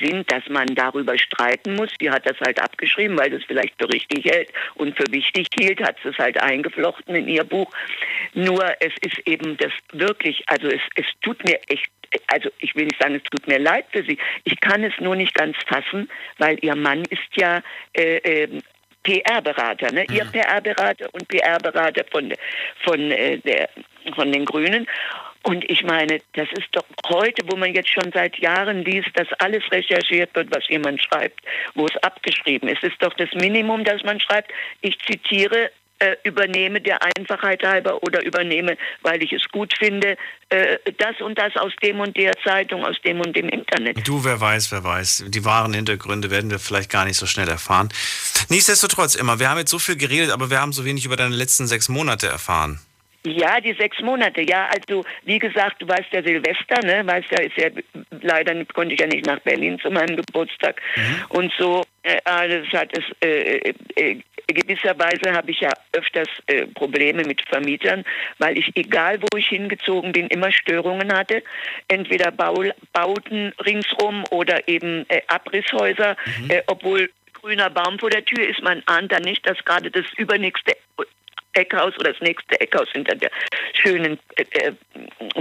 sind, 0.00 0.30
dass 0.30 0.48
man 0.48 0.66
darüber 0.74 1.18
streiten 1.18 1.74
muss. 1.74 1.90
Die 2.00 2.10
hat 2.10 2.26
das 2.26 2.38
halt 2.40 2.60
abgeschrieben, 2.60 3.18
weil 3.18 3.30
das 3.30 3.42
vielleicht 3.44 3.74
für 3.80 3.88
richtig 3.92 4.24
hält 4.24 4.50
und 4.74 4.96
für 4.96 5.10
wichtig 5.10 5.48
hielt, 5.58 5.82
hat 5.82 5.96
es 6.04 6.16
halt 6.18 6.40
eingeflochten 6.40 7.14
in 7.14 7.28
ihr 7.28 7.44
Buch. 7.44 7.70
Nur 8.34 8.64
es 8.80 8.92
ist 9.00 9.18
eben 9.26 9.56
das 9.56 9.72
wirklich, 9.92 10.42
also 10.46 10.68
es, 10.68 10.80
es 10.94 11.06
tut 11.22 11.44
mir 11.44 11.58
echt 11.68 11.90
also 12.28 12.50
ich 12.58 12.74
will 12.74 12.84
nicht 12.84 13.00
sagen, 13.00 13.14
es 13.14 13.22
tut 13.24 13.46
mir 13.46 13.58
leid 13.58 13.86
für 13.90 14.02
sie. 14.04 14.18
Ich 14.44 14.60
kann 14.60 14.84
es 14.84 14.92
nur 15.00 15.16
nicht 15.16 15.34
ganz 15.34 15.56
fassen, 15.66 16.08
weil 16.38 16.58
ihr 16.62 16.76
Mann 16.76 17.02
ist 17.10 17.36
ja 17.36 17.62
äh, 17.94 18.16
äh, 18.18 18.60
PR-Berater, 19.02 19.92
ne? 19.92 20.04
Mhm. 20.08 20.16
Ihr 20.16 20.24
PR-Berater 20.26 21.08
und 21.12 21.26
PR-Berater 21.28 22.04
von, 22.10 22.32
von, 22.84 23.10
äh, 23.10 23.38
der, 23.38 23.68
von 24.14 24.30
den 24.30 24.44
Grünen. 24.44 24.86
Und 25.44 25.68
ich 25.68 25.82
meine, 25.82 26.20
das 26.34 26.48
ist 26.52 26.68
doch 26.70 26.84
heute, 27.08 27.42
wo 27.50 27.56
man 27.56 27.74
jetzt 27.74 27.88
schon 27.88 28.12
seit 28.12 28.38
Jahren 28.38 28.84
liest, 28.84 29.10
dass 29.14 29.26
alles 29.40 29.64
recherchiert 29.72 30.32
wird, 30.34 30.54
was 30.54 30.68
jemand 30.68 31.02
schreibt, 31.02 31.40
wo 31.74 31.86
es 31.86 31.96
abgeschrieben 31.96 32.68
ist. 32.68 32.84
Ist 32.84 33.02
doch 33.02 33.14
das 33.14 33.32
Minimum, 33.34 33.82
dass 33.82 34.04
man 34.04 34.20
schreibt, 34.20 34.52
ich 34.82 34.96
zitiere 35.00 35.70
äh, 36.02 36.16
übernehme 36.24 36.80
der 36.80 36.98
Einfachheit 37.16 37.62
halber 37.62 38.02
oder 38.02 38.24
übernehme, 38.24 38.76
weil 39.02 39.22
ich 39.22 39.32
es 39.32 39.48
gut 39.52 39.72
finde, 39.78 40.16
äh, 40.48 40.78
das 40.98 41.20
und 41.20 41.38
das 41.38 41.56
aus 41.56 41.72
dem 41.80 42.00
und 42.00 42.16
der 42.16 42.32
Zeitung, 42.44 42.84
aus 42.84 43.00
dem 43.02 43.20
und 43.20 43.36
dem 43.36 43.48
Internet. 43.48 44.06
Du, 44.06 44.24
wer 44.24 44.40
weiß, 44.40 44.72
wer 44.72 44.82
weiß. 44.82 45.26
Die 45.28 45.44
wahren 45.44 45.74
Hintergründe 45.74 46.30
werden 46.30 46.50
wir 46.50 46.58
vielleicht 46.58 46.90
gar 46.90 47.04
nicht 47.04 47.16
so 47.16 47.26
schnell 47.26 47.48
erfahren. 47.48 47.88
Nichtsdestotrotz 48.48 49.14
immer, 49.14 49.38
wir 49.38 49.48
haben 49.48 49.58
jetzt 49.58 49.70
so 49.70 49.78
viel 49.78 49.96
geredet, 49.96 50.30
aber 50.30 50.50
wir 50.50 50.60
haben 50.60 50.72
so 50.72 50.84
wenig 50.84 51.04
über 51.04 51.16
deine 51.16 51.36
letzten 51.36 51.68
sechs 51.68 51.88
Monate 51.88 52.26
erfahren. 52.26 52.80
Ja, 53.24 53.60
die 53.60 53.74
sechs 53.74 54.00
Monate, 54.00 54.42
ja. 54.42 54.68
Also, 54.68 55.04
wie 55.24 55.38
gesagt, 55.38 55.80
du 55.80 55.86
weißt 55.86 56.08
ja 56.10 56.24
Silvester, 56.24 56.84
ne? 56.84 57.06
Weißt 57.06 57.30
ja, 57.30 57.40
ist 57.40 57.56
ja, 57.56 57.68
leider 58.20 58.64
konnte 58.64 58.94
ich 58.94 59.00
ja 59.00 59.06
nicht 59.06 59.26
nach 59.26 59.38
Berlin 59.40 59.78
zu 59.78 59.90
meinem 59.92 60.16
Geburtstag. 60.16 60.80
Mhm. 60.96 61.24
Und 61.28 61.52
so, 61.56 61.84
äh, 62.02 62.18
das 62.24 62.80
hat 62.80 62.90
es, 62.98 63.04
äh, 63.20 63.74
äh, 63.94 64.20
gewisserweise 64.46 65.32
habe 65.32 65.50
ich 65.50 65.60
ja 65.60 65.70
öfters 65.92 66.28
äh, 66.46 66.66
Probleme 66.66 67.24
mit 67.24 67.42
Vermietern, 67.48 68.04
weil 68.38 68.58
ich, 68.58 68.70
egal 68.76 69.20
wo 69.20 69.36
ich 69.36 69.48
hingezogen 69.48 70.12
bin, 70.12 70.28
immer 70.28 70.52
Störungen 70.52 71.12
hatte. 71.12 71.42
Entweder 71.88 72.30
Bau, 72.30 72.64
Bauten 72.92 73.52
ringsrum 73.64 74.24
oder 74.30 74.68
eben 74.68 75.04
äh, 75.08 75.22
Abrisshäuser, 75.28 76.16
mhm. 76.38 76.50
äh, 76.50 76.62
obwohl 76.66 77.10
grüner 77.32 77.70
Baum 77.70 77.98
vor 77.98 78.10
der 78.10 78.24
Tür 78.24 78.48
ist, 78.48 78.62
man 78.62 78.82
ahnt 78.86 79.12
da 79.12 79.18
nicht, 79.18 79.46
dass 79.46 79.58
gerade 79.64 79.90
das 79.90 80.06
übernächste 80.16 80.76
Eckhaus 81.54 81.94
oder 81.98 82.12
das 82.12 82.20
nächste 82.20 82.60
Eckhaus 82.60 82.88
hinter 82.92 83.14
der 83.14 83.30
schönen 83.74 84.18
äh, 84.36 84.42
äh, 84.42 84.72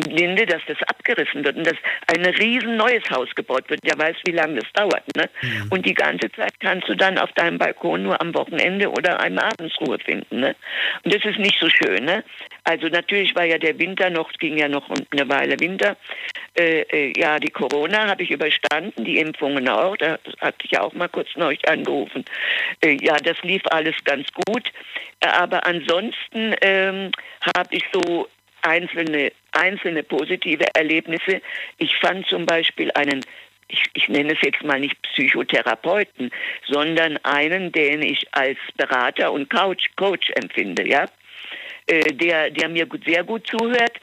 Linde, 0.07 0.45
dass 0.45 0.61
das 0.67 0.77
abgerissen 0.83 1.43
wird 1.43 1.57
und 1.57 1.67
dass 1.67 1.77
ein 2.07 2.25
riesen 2.25 2.77
neues 2.77 3.03
Haus 3.09 3.29
gebaut 3.35 3.69
wird. 3.69 3.83
Der 3.85 3.97
weiß, 3.97 4.15
wie 4.25 4.31
lange 4.31 4.59
das 4.59 4.71
dauert. 4.73 5.03
Ne? 5.15 5.29
Mhm. 5.41 5.67
Und 5.69 5.85
die 5.85 5.93
ganze 5.93 6.31
Zeit 6.31 6.59
kannst 6.59 6.87
du 6.89 6.95
dann 6.95 7.17
auf 7.17 7.31
deinem 7.33 7.57
Balkon 7.57 8.03
nur 8.03 8.19
am 8.19 8.33
Wochenende 8.33 8.89
oder 8.89 9.19
einmal 9.19 9.45
abends 9.45 9.79
Ruhe 9.81 9.99
finden. 9.99 10.41
Ne? 10.41 10.55
Und 11.03 11.13
das 11.13 11.23
ist 11.23 11.39
nicht 11.39 11.57
so 11.59 11.69
schön. 11.69 12.05
Ne? 12.05 12.23
Also 12.63 12.87
natürlich 12.87 13.35
war 13.35 13.45
ja 13.45 13.57
der 13.57 13.77
Winter 13.79 14.09
noch, 14.09 14.31
ging 14.33 14.57
ja 14.57 14.67
noch 14.67 14.89
eine 15.11 15.27
Weile 15.29 15.59
Winter. 15.59 15.97
Äh, 16.55 16.81
äh, 16.81 17.13
ja, 17.19 17.39
die 17.39 17.49
Corona 17.49 18.07
habe 18.07 18.23
ich 18.23 18.31
überstanden, 18.31 19.03
die 19.03 19.17
Impfungen 19.17 19.67
auch. 19.67 19.97
Da 19.97 20.19
hatte 20.39 20.57
ich 20.63 20.71
ja 20.71 20.81
auch 20.81 20.93
mal 20.93 21.09
kurz 21.09 21.29
neulich 21.35 21.67
angerufen. 21.67 22.25
Äh, 22.83 22.97
ja, 23.01 23.15
das 23.17 23.41
lief 23.41 23.63
alles 23.71 23.95
ganz 24.03 24.27
gut. 24.45 24.71
Aber 25.21 25.65
ansonsten 25.65 26.55
ähm, 26.61 27.11
habe 27.55 27.75
ich 27.75 27.83
so 27.91 28.27
einzelne, 28.61 29.31
einzelne 29.53 30.03
positive 30.03 30.65
Erlebnisse. 30.75 31.41
Ich 31.77 31.95
fand 31.97 32.27
zum 32.27 32.45
Beispiel 32.45 32.91
einen 32.91 33.21
ich, 33.71 33.83
ich, 33.93 34.09
nenne 34.09 34.33
es 34.33 34.41
jetzt 34.41 34.63
mal 34.63 34.81
nicht 34.81 35.01
Psychotherapeuten, 35.01 36.29
sondern 36.67 37.17
einen, 37.23 37.71
den 37.71 38.01
ich 38.01 38.27
als 38.33 38.57
Berater 38.75 39.31
und 39.31 39.49
Coach, 39.49 39.89
Coach 39.95 40.29
empfinde, 40.35 40.85
ja, 40.85 41.05
äh, 41.91 42.13
der, 42.13 42.49
der 42.49 42.69
mir 42.69 42.85
gut, 42.85 43.03
sehr 43.05 43.23
gut 43.23 43.45
zuhört, 43.45 43.99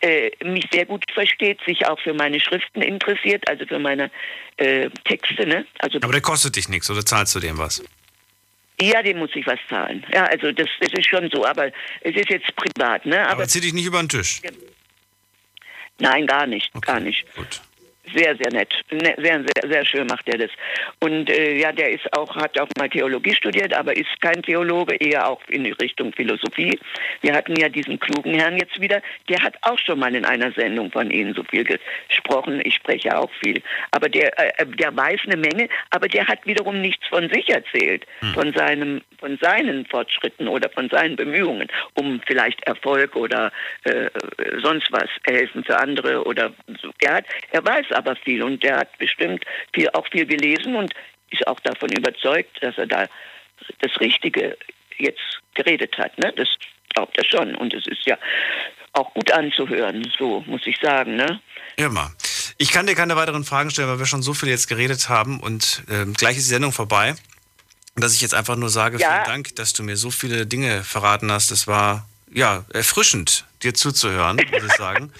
äh, 0.00 0.30
mich 0.44 0.64
sehr 0.72 0.86
gut 0.86 1.04
versteht, 1.12 1.60
sich 1.66 1.86
auch 1.86 1.98
für 2.00 2.14
meine 2.14 2.40
Schriften 2.40 2.80
interessiert, 2.82 3.48
also 3.48 3.66
für 3.66 3.78
meine 3.78 4.10
äh, 4.56 4.88
Texte. 5.04 5.46
Ne? 5.46 5.66
Also, 5.78 5.98
Aber 6.02 6.12
der 6.12 6.22
kostet 6.22 6.56
dich 6.56 6.68
nichts 6.68 6.90
oder 6.90 7.04
zahlst 7.04 7.34
du 7.34 7.40
dem 7.40 7.58
was? 7.58 7.82
Ja, 8.80 9.02
dem 9.02 9.18
muss 9.18 9.30
ich 9.34 9.46
was 9.46 9.58
zahlen. 9.68 10.06
Ja, 10.12 10.24
also 10.24 10.52
das, 10.52 10.68
das 10.80 10.92
ist 10.92 11.06
schon 11.06 11.28
so, 11.30 11.44
aber 11.44 11.66
es 12.00 12.14
ist 12.14 12.30
jetzt 12.30 12.54
privat. 12.56 13.04
Ne? 13.04 13.20
Aber, 13.20 13.32
aber 13.32 13.48
zieh 13.48 13.60
dich 13.60 13.74
nicht 13.74 13.86
über 13.86 13.98
den 13.98 14.08
Tisch. 14.08 14.40
Nein, 15.98 16.26
gar 16.26 16.46
nicht, 16.46 16.70
okay, 16.74 16.86
gar 16.86 17.00
nicht. 17.00 17.24
Gut 17.34 17.60
sehr, 18.14 18.36
sehr 18.36 18.52
nett. 18.52 18.72
Ne, 18.90 19.14
sehr, 19.18 19.40
sehr, 19.42 19.70
sehr 19.70 19.84
schön 19.84 20.06
macht 20.06 20.28
er 20.28 20.38
das. 20.38 20.50
Und 21.00 21.30
äh, 21.30 21.58
ja, 21.58 21.72
der 21.72 21.90
ist 21.90 22.06
auch, 22.16 22.34
hat 22.36 22.58
auch 22.58 22.68
mal 22.78 22.88
Theologie 22.88 23.34
studiert, 23.34 23.74
aber 23.74 23.96
ist 23.96 24.20
kein 24.20 24.42
Theologe, 24.42 24.94
eher 24.96 25.28
auch 25.28 25.40
in 25.48 25.66
Richtung 25.66 26.12
Philosophie. 26.12 26.78
Wir 27.20 27.34
hatten 27.34 27.56
ja 27.56 27.68
diesen 27.68 27.98
klugen 27.98 28.34
Herrn 28.34 28.56
jetzt 28.56 28.80
wieder, 28.80 29.02
der 29.28 29.42
hat 29.42 29.56
auch 29.62 29.78
schon 29.78 29.98
mal 29.98 30.14
in 30.14 30.24
einer 30.24 30.52
Sendung 30.52 30.90
von 30.90 31.10
Ihnen 31.10 31.34
so 31.34 31.42
viel 31.44 31.64
gesprochen. 31.64 32.60
Ich 32.64 32.74
spreche 32.74 33.16
auch 33.16 33.30
viel. 33.40 33.62
Aber 33.90 34.08
der, 34.08 34.38
äh, 34.38 34.66
der 34.66 34.96
weiß 34.96 35.20
eine 35.26 35.36
Menge, 35.36 35.68
aber 35.90 36.08
der 36.08 36.26
hat 36.26 36.46
wiederum 36.46 36.80
nichts 36.80 37.06
von 37.08 37.28
sich 37.28 37.48
erzählt, 37.48 38.06
hm. 38.20 38.34
von 38.34 38.52
seinem, 38.52 39.00
von 39.18 39.38
seinen 39.40 39.86
Fortschritten 39.86 40.48
oder 40.48 40.68
von 40.70 40.88
seinen 40.88 41.16
Bemühungen, 41.16 41.68
um 41.94 42.20
vielleicht 42.26 42.62
Erfolg 42.64 43.16
oder 43.16 43.52
äh, 43.84 44.08
sonst 44.62 44.90
was 44.90 45.08
helfen 45.24 45.64
für 45.64 45.78
andere 45.78 46.24
oder 46.24 46.52
so. 46.80 46.90
Er 47.00 47.14
hat, 47.14 47.24
er 47.50 47.64
weiß 47.64 47.92
aber 47.98 48.16
viel 48.16 48.42
und 48.42 48.62
der 48.62 48.78
hat 48.78 48.96
bestimmt 48.98 49.44
viel, 49.74 49.88
auch 49.90 50.06
viel 50.08 50.24
gelesen 50.24 50.76
und 50.76 50.94
ist 51.30 51.46
auch 51.46 51.60
davon 51.60 51.90
überzeugt, 51.90 52.62
dass 52.62 52.78
er 52.78 52.86
da 52.86 53.06
das 53.80 54.00
Richtige 54.00 54.56
jetzt 54.96 55.40
geredet 55.54 55.96
hat. 55.98 56.16
Ne? 56.18 56.32
Das 56.36 56.48
glaubt 56.94 57.18
er 57.18 57.24
schon 57.24 57.54
und 57.56 57.74
es 57.74 57.86
ist 57.86 58.06
ja 58.06 58.16
auch 58.92 59.12
gut 59.14 59.30
anzuhören, 59.30 60.10
so 60.16 60.42
muss 60.46 60.66
ich 60.66 60.78
sagen. 60.80 61.16
Ne? 61.16 61.40
Immer. 61.76 62.12
Ich 62.56 62.72
kann 62.72 62.86
dir 62.86 62.94
keine 62.94 63.16
weiteren 63.16 63.44
Fragen 63.44 63.70
stellen, 63.70 63.88
weil 63.88 63.98
wir 63.98 64.06
schon 64.06 64.22
so 64.22 64.34
viel 64.34 64.48
jetzt 64.48 64.68
geredet 64.68 65.08
haben 65.08 65.40
und 65.40 65.84
äh, 65.88 66.06
gleich 66.12 66.36
ist 66.36 66.46
die 66.46 66.54
Sendung 66.54 66.72
vorbei. 66.72 67.14
Dass 67.94 68.14
ich 68.14 68.20
jetzt 68.20 68.34
einfach 68.34 68.54
nur 68.54 68.68
sage, 68.68 68.98
ja. 68.98 69.10
vielen 69.10 69.24
Dank, 69.24 69.56
dass 69.56 69.72
du 69.72 69.82
mir 69.82 69.96
so 69.96 70.12
viele 70.12 70.46
Dinge 70.46 70.84
verraten 70.84 71.32
hast. 71.32 71.50
Das 71.50 71.66
war 71.66 72.08
ja 72.32 72.64
erfrischend, 72.72 73.44
dir 73.62 73.74
zuzuhören, 73.74 74.36
muss 74.52 74.62
ich 74.64 74.72
sagen. 74.74 75.12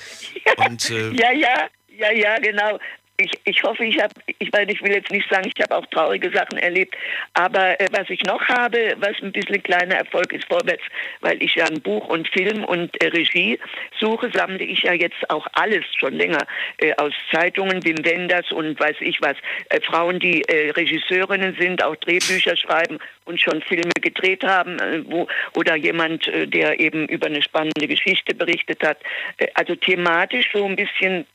ja, 0.44 0.52
und, 0.66 0.90
äh, 0.90 1.10
ja, 1.10 1.32
ja. 1.32 1.68
Ja, 1.98 2.12
ja, 2.12 2.36
genau. 2.38 2.78
Ich, 3.20 3.32
ich 3.42 3.60
hoffe, 3.64 3.84
ich 3.84 4.00
habe, 4.00 4.14
ich 4.38 4.52
meine, 4.52 4.70
ich 4.70 4.80
will 4.80 4.92
jetzt 4.92 5.10
nicht 5.10 5.28
sagen, 5.28 5.50
ich 5.52 5.60
habe 5.60 5.76
auch 5.76 5.86
traurige 5.86 6.30
Sachen 6.30 6.56
erlebt, 6.56 6.94
aber 7.34 7.80
äh, 7.80 7.86
was 7.90 8.08
ich 8.08 8.22
noch 8.22 8.40
habe, 8.46 8.94
was 9.00 9.20
ein 9.20 9.32
bisschen 9.32 9.60
kleiner 9.64 9.96
Erfolg 9.96 10.32
ist 10.32 10.44
vorwärts, 10.44 10.84
weil 11.20 11.42
ich 11.42 11.56
ja 11.56 11.64
ein 11.64 11.80
Buch 11.80 12.06
und 12.06 12.28
Film 12.28 12.62
und 12.62 12.90
äh, 13.02 13.08
Regie 13.08 13.58
suche, 13.98 14.30
sammle 14.32 14.62
ich 14.62 14.82
ja 14.82 14.92
jetzt 14.92 15.28
auch 15.30 15.48
alles 15.54 15.84
schon 15.98 16.14
länger 16.14 16.46
äh, 16.76 16.94
aus 16.94 17.12
Zeitungen, 17.32 17.84
Wim 17.84 18.04
Wenders 18.04 18.52
und 18.52 18.78
weiß 18.78 18.98
ich 19.00 19.20
was, 19.20 19.36
äh, 19.70 19.80
Frauen, 19.80 20.20
die 20.20 20.42
äh, 20.42 20.70
Regisseurinnen 20.70 21.56
sind, 21.58 21.82
auch 21.82 21.96
Drehbücher 21.96 22.56
schreiben 22.56 23.00
und 23.28 23.40
schon 23.40 23.60
Filme 23.62 23.92
gedreht 24.00 24.42
haben, 24.42 24.78
äh, 24.78 25.02
wo, 25.04 25.28
oder 25.54 25.76
jemand, 25.76 26.26
äh, 26.28 26.46
der 26.46 26.80
eben 26.80 27.06
über 27.08 27.26
eine 27.26 27.42
spannende 27.42 27.86
Geschichte 27.86 28.34
berichtet 28.34 28.82
hat. 28.82 28.98
Äh, 29.36 29.48
also 29.54 29.74
thematisch 29.76 30.48
so 30.52 30.64
ein 30.64 30.76
bisschen 30.76 31.26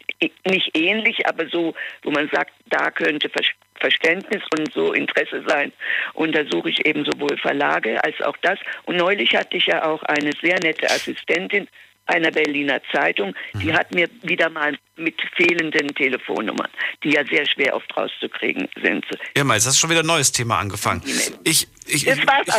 nicht 0.49 0.75
ähnlich, 0.75 1.27
aber 1.27 1.47
so, 1.47 1.73
wo 2.01 2.11
man 2.11 2.29
sagt, 2.29 2.51
da 2.67 2.91
könnte 2.91 3.29
Ver 3.29 3.43
Verständnis 3.75 4.41
und 4.57 4.71
so 4.71 4.93
Interesse 4.93 5.43
sein. 5.45 5.73
Und 6.13 6.33
da 6.33 6.45
suche 6.49 6.69
ich 6.69 6.85
eben 6.85 7.03
sowohl 7.03 7.37
Verlage 7.37 8.01
als 8.01 8.21
auch 8.21 8.37
das. 8.37 8.57
Und 8.85 8.95
neulich 8.95 9.35
hatte 9.35 9.57
ich 9.57 9.65
ja 9.65 9.83
auch 9.83 10.01
eine 10.03 10.31
sehr 10.41 10.57
nette 10.61 10.85
Assistentin, 10.85 11.67
einer 12.05 12.31
Berliner 12.31 12.81
Zeitung, 12.91 13.33
die 13.53 13.67
Mhm. 13.67 13.73
hat 13.73 13.93
mir 13.93 14.09
wieder 14.23 14.49
mal 14.49 14.77
mit 14.97 15.15
fehlenden 15.35 15.87
Telefonnummern, 15.95 16.69
die 17.03 17.11
ja 17.11 17.23
sehr 17.25 17.45
schwer 17.47 17.75
oft 17.75 17.95
rauszukriegen 17.95 18.67
sind. 18.81 19.05
Irma, 19.33 19.55
jetzt 19.55 19.65
hast 19.65 19.75
du 19.77 19.79
schon 19.81 19.89
wieder 19.89 20.01
ein 20.01 20.05
neues 20.07 20.31
Thema 20.31 20.59
angefangen. 20.59 21.01
Ich, 21.43 21.67
ich, 21.85 22.07
ich, 22.07 22.07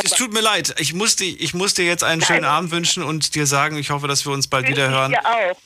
es 0.05 0.11
tut 0.13 0.33
mir 0.33 0.41
leid. 0.41 0.75
Ich 0.81 0.95
muss, 0.95 1.17
dir, 1.17 1.27
ich 1.39 1.53
muss 1.55 1.75
dir 1.75 1.85
jetzt 1.85 2.03
einen 2.05 2.23
schönen 2.23 2.45
Abend 2.45 2.71
wünschen 2.71 3.03
und 3.03 3.35
dir 3.35 3.47
sagen, 3.47 3.77
ich 3.77 3.91
hoffe, 3.91 4.09
dass 4.09 4.25
wir 4.27 4.33
uns 4.33 4.49
bald 4.49 4.69
wieder 4.69 4.89
hören. 4.89 5.13
Ich 5.13 5.19
auch. 5.27 5.61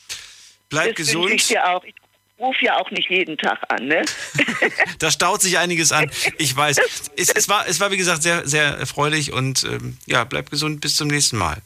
Bleib 0.69 0.97
das 0.97 1.15
wünsche 1.15 1.35
Ich 1.35 1.37
gesund. 1.37 1.51
dir 1.51 1.69
auch. 1.69 1.85
Ich 1.85 1.95
rufe 2.39 2.65
ja 2.65 2.77
auch 2.77 2.91
nicht 2.91 3.09
jeden 3.11 3.37
Tag 3.39 3.59
an, 3.69 3.87
ne? 3.87 4.05
Da 4.99 5.11
staut 5.11 5.41
sich 5.43 5.59
einiges 5.59 5.91
an. 5.93 6.11
Ich 6.39 6.55
weiß. 6.55 6.79
Es, 7.17 7.31
es, 7.31 7.49
war, 7.49 7.67
es 7.67 7.81
war, 7.81 7.91
wie 7.91 7.97
gesagt, 7.97 8.23
sehr, 8.23 8.47
sehr 8.47 8.65
erfreulich 8.65 9.33
und 9.33 9.65
ähm, 9.65 9.97
ja, 10.07 10.25
bleib 10.25 10.51
gesund. 10.51 10.81
Bis 10.81 10.97
zum 10.97 11.09
nächsten 11.09 11.37
Mal. 11.37 11.63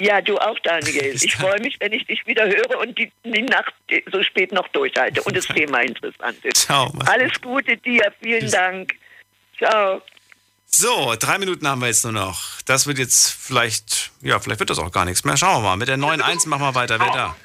Ja, 0.00 0.22
du 0.22 0.38
auch, 0.38 0.58
Daniel. 0.60 1.14
Ich 1.14 1.36
freue 1.36 1.60
mich, 1.60 1.76
wenn 1.78 1.92
ich 1.92 2.06
dich 2.06 2.26
wieder 2.26 2.46
höre 2.46 2.78
und 2.80 2.96
die, 2.98 3.12
die 3.22 3.42
Nacht 3.42 3.74
so 4.10 4.22
spät 4.22 4.50
noch 4.50 4.66
durchhalte 4.68 5.22
und 5.22 5.36
das 5.36 5.46
Thema 5.54 5.82
interessant 5.82 6.42
ist. 6.42 6.56
Ciao. 6.56 6.90
Alles 7.04 7.38
Gute 7.42 7.76
dir. 7.76 8.10
Vielen 8.22 8.50
Dank. 8.50 8.94
Ciao. 9.58 10.00
So, 10.64 11.14
drei 11.18 11.36
Minuten 11.36 11.68
haben 11.68 11.82
wir 11.82 11.88
jetzt 11.88 12.04
nur 12.04 12.14
noch. 12.14 12.62
Das 12.62 12.86
wird 12.86 12.96
jetzt 12.96 13.30
vielleicht, 13.30 14.10
ja, 14.22 14.40
vielleicht 14.40 14.60
wird 14.60 14.70
das 14.70 14.78
auch 14.78 14.90
gar 14.90 15.04
nichts 15.04 15.22
mehr. 15.24 15.36
Schauen 15.36 15.62
wir 15.62 15.68
mal. 15.68 15.76
Mit 15.76 15.88
der 15.88 15.98
9.1 15.98 16.48
machen 16.48 16.62
wir 16.62 16.74
weiter. 16.74 16.98
Wer 16.98 17.10
da? 17.12 17.36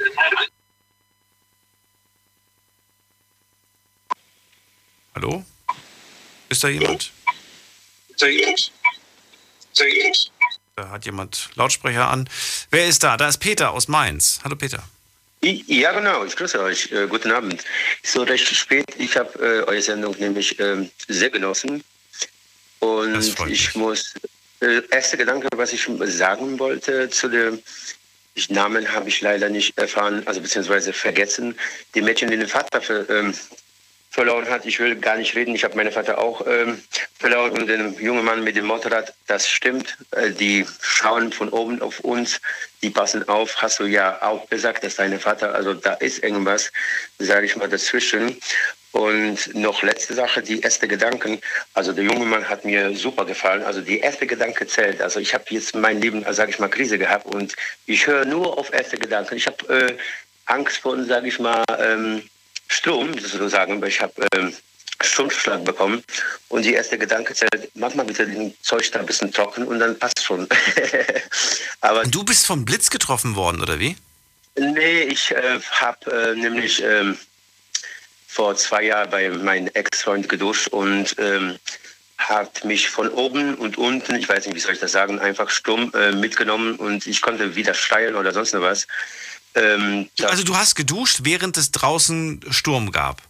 Hallo? 5.15 5.43
Ist 6.47 6.63
da 6.63 6.69
jemand? 6.69 7.11
Da 8.17 8.27
hat 10.77 11.05
jemand 11.05 11.49
Lautsprecher 11.55 12.09
an. 12.09 12.29
Wer 12.69 12.87
ist 12.87 13.03
da? 13.03 13.15
Da 13.15 13.29
ist 13.29 13.37
Peter 13.37 13.71
aus 13.71 13.87
Mainz. 13.87 14.41
Hallo 14.43 14.57
Peter. 14.57 14.83
Ja, 15.41 15.93
genau. 15.93 16.25
Ich 16.25 16.35
grüße 16.35 16.59
euch. 16.59 16.91
Äh, 16.91 17.07
guten 17.07 17.31
Abend. 17.31 17.63
So 18.03 18.23
recht 18.23 18.45
spät. 18.53 18.85
Ich 18.97 19.15
habe 19.15 19.39
äh, 19.39 19.63
eure 19.63 19.81
Sendung 19.81 20.15
nämlich 20.19 20.59
ähm, 20.59 20.89
sehr 21.07 21.29
genossen. 21.29 21.83
Und 22.79 23.35
ich 23.47 23.75
muss. 23.75 24.15
Äh, 24.59 24.81
erster 24.91 25.17
Gedanke, 25.17 25.47
was 25.55 25.73
ich 25.73 25.87
sagen 26.05 26.59
wollte 26.59 27.09
zu 27.09 27.27
dem 27.29 27.61
ich, 28.33 28.49
Namen 28.49 28.91
habe 28.91 29.07
ich 29.07 29.21
leider 29.21 29.49
nicht 29.49 29.77
erfahren, 29.77 30.23
also 30.25 30.41
beziehungsweise 30.41 30.91
vergessen. 30.91 31.57
Die 31.93 32.01
Mädchen, 32.01 32.29
die 32.29 32.37
den 32.37 32.47
Vater 32.47 32.81
ver, 32.81 33.09
ähm, 33.09 33.33
verloren 34.15 34.49
hat, 34.49 34.65
ich 34.65 34.79
will 34.79 34.95
gar 34.95 35.17
nicht 35.17 35.35
reden. 35.35 35.55
Ich 35.55 35.65
habe 35.65 35.75
meinen 35.75 35.91
Vater 35.91 36.19
auch 36.19 36.47
ähm, 36.47 36.81
verloren 37.19 37.51
und 37.51 37.67
den 37.67 37.93
jungen 37.99 38.23
Mann 38.23 38.45
mit 38.45 38.55
dem 38.55 38.65
Motorrad, 38.65 39.13
das 39.27 39.49
stimmt. 39.49 39.97
Äh, 40.11 40.31
die 40.31 40.65
schauen 40.81 41.33
von 41.33 41.49
oben 41.49 41.81
auf 41.81 41.99
uns, 41.99 42.39
die 42.81 42.89
passen 42.89 43.27
auf. 43.27 43.61
Hast 43.61 43.79
du 43.79 43.83
ja 43.83 44.21
auch 44.21 44.49
gesagt, 44.49 44.85
dass 44.85 44.95
dein 44.95 45.19
Vater, 45.19 45.53
also 45.53 45.73
da 45.73 45.95
ist 45.95 46.23
irgendwas, 46.23 46.71
sage 47.19 47.45
ich 47.45 47.57
mal, 47.57 47.67
dazwischen. 47.67 48.37
Und 48.93 49.53
noch 49.53 49.83
letzte 49.83 50.13
Sache, 50.13 50.41
die 50.41 50.61
erste 50.61 50.87
Gedanken. 50.87 51.41
Also 51.73 51.91
der 51.91 52.05
junge 52.05 52.25
Mann 52.25 52.47
hat 52.47 52.63
mir 52.63 52.95
super 52.95 53.25
gefallen. 53.25 53.63
Also 53.63 53.81
die 53.81 53.99
erste 53.99 54.25
Gedanke 54.25 54.65
zählt. 54.65 55.01
Also 55.01 55.19
ich 55.19 55.33
habe 55.33 55.43
jetzt 55.49 55.75
mein 55.75 55.99
Leben, 55.99 56.25
sage 56.31 56.51
ich 56.51 56.59
mal, 56.59 56.69
Krise 56.69 56.97
gehabt 56.97 57.25
und 57.25 57.53
ich 57.85 58.07
höre 58.07 58.23
nur 58.23 58.57
auf 58.57 58.71
erste 58.71 58.97
Gedanken. 58.97 59.35
Ich 59.35 59.47
habe 59.47 59.67
äh, 59.67 59.97
Angst 60.45 60.77
vor, 60.77 61.03
sage 61.03 61.27
ich 61.27 61.37
mal, 61.37 61.65
ähm, 61.77 62.23
Strom 62.67 63.17
sozusagen, 63.17 63.83
ich 63.85 64.01
habe 64.01 64.27
ähm, 64.33 64.53
Stromschlag 65.01 65.63
bekommen 65.65 66.03
und 66.49 66.63
die 66.63 66.73
erste 66.73 66.97
Gedanke 66.97 67.33
zählt, 67.33 67.69
mach 67.75 67.93
mal 67.95 68.05
bitte 68.05 68.25
den 68.25 68.53
Zeug 68.61 68.89
da 68.91 68.99
ein 68.99 69.05
bisschen 69.05 69.31
trocken 69.31 69.67
und 69.67 69.79
dann 69.79 69.97
passt 69.99 70.23
schon. 70.23 70.47
Aber 71.81 72.01
Und 72.01 72.15
du 72.15 72.23
bist 72.23 72.45
vom 72.45 72.65
Blitz 72.65 72.89
getroffen 72.89 73.35
worden, 73.35 73.61
oder 73.61 73.79
wie? 73.79 73.97
Nee, 74.57 75.03
ich 75.03 75.31
äh, 75.31 75.59
habe 75.71 76.11
äh, 76.11 76.35
nämlich 76.35 76.81
ähm, 76.81 77.17
vor 78.27 78.55
zwei 78.55 78.83
Jahren 78.83 79.09
bei 79.09 79.29
meinem 79.29 79.69
Ex-Freund 79.73 80.29
geduscht 80.29 80.69
und 80.69 81.15
ähm, 81.19 81.57
hat 82.17 82.63
mich 82.63 82.89
von 82.89 83.09
oben 83.09 83.55
und 83.55 83.77
unten, 83.77 84.15
ich 84.15 84.27
weiß 84.27 84.45
nicht, 84.45 84.55
wie 84.55 84.59
soll 84.59 84.73
ich 84.73 84.79
das 84.79 84.93
sagen, 84.93 85.19
einfach 85.19 85.49
stumm 85.49 85.91
äh, 85.93 86.13
mitgenommen 86.13 86.75
und 86.77 87.05
ich 87.05 87.21
konnte 87.21 87.55
wieder 87.55 87.73
steilen 87.73 88.15
oder 88.15 88.31
sonst 88.31 88.53
noch 88.53 88.61
was. 88.61 88.87
Ähm, 89.55 90.09
Also 90.23 90.43
du 90.43 90.55
hast 90.55 90.75
geduscht, 90.75 91.19
während 91.23 91.57
es 91.57 91.71
draußen 91.71 92.41
Sturm 92.49 92.91
gab. 92.91 93.21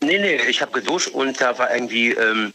Nee, 0.00 0.18
nee, 0.18 0.36
ich 0.48 0.60
habe 0.60 0.72
geduscht 0.72 1.08
und 1.08 1.40
da 1.40 1.56
war 1.58 1.72
irgendwie 1.72 2.10
ähm, 2.10 2.52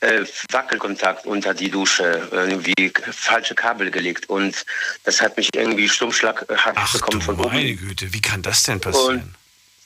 äh, 0.00 0.22
Wackelkontakt 0.50 1.24
unter 1.24 1.54
die 1.54 1.70
Dusche, 1.70 2.28
irgendwie 2.30 2.92
falsche 3.10 3.54
Kabel 3.54 3.90
gelegt 3.90 4.28
und 4.28 4.66
das 5.04 5.22
hat 5.22 5.36
mich 5.38 5.48
irgendwie 5.54 5.88
Stummschlag 5.88 6.44
äh, 6.50 6.56
hab 6.56 6.78
ich 6.84 6.92
bekommen 6.92 7.22
von 7.22 7.40
oben. 7.40 7.54
Meine 7.54 7.74
Güte, 7.74 8.12
wie 8.12 8.20
kann 8.20 8.42
das 8.42 8.64
denn 8.64 8.80
passieren? 8.80 9.20
Und 9.20 9.34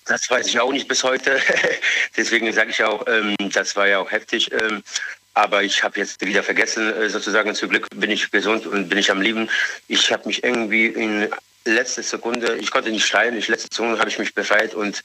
das 0.06 0.28
weiß 0.28 0.48
ich 0.48 0.58
auch 0.58 0.72
nicht 0.72 0.88
bis 0.88 1.04
heute. 1.04 1.40
Deswegen 2.16 2.52
sage 2.52 2.70
ich 2.70 2.82
auch, 2.82 3.06
ähm, 3.06 3.36
das 3.52 3.76
war 3.76 3.86
ja 3.86 3.98
auch 3.98 4.10
heftig. 4.10 4.50
Ähm, 4.52 4.82
aber 5.34 5.62
ich 5.62 5.82
habe 5.82 5.98
jetzt 5.98 6.24
wieder 6.24 6.42
vergessen, 6.42 6.92
äh, 6.92 7.08
sozusagen. 7.08 7.54
Zum 7.54 7.70
Glück 7.70 7.88
bin 7.94 8.10
ich 8.10 8.30
gesund 8.30 8.66
und 8.66 8.88
bin 8.88 8.98
ich 8.98 9.10
am 9.10 9.20
Leben. 9.20 9.48
Ich 9.88 10.12
habe 10.12 10.26
mich 10.26 10.44
irgendwie 10.44 10.86
in 10.86 11.28
letzter 11.66 12.02
Sekunde, 12.02 12.56
ich 12.56 12.70
konnte 12.70 12.90
nicht 12.90 13.06
schreien, 13.06 13.34
in 13.34 13.42
letzter 13.42 13.68
Sekunde 13.72 13.98
habe 13.98 14.10
ich 14.10 14.18
mich 14.18 14.34
befreit 14.34 14.74
und 14.74 15.02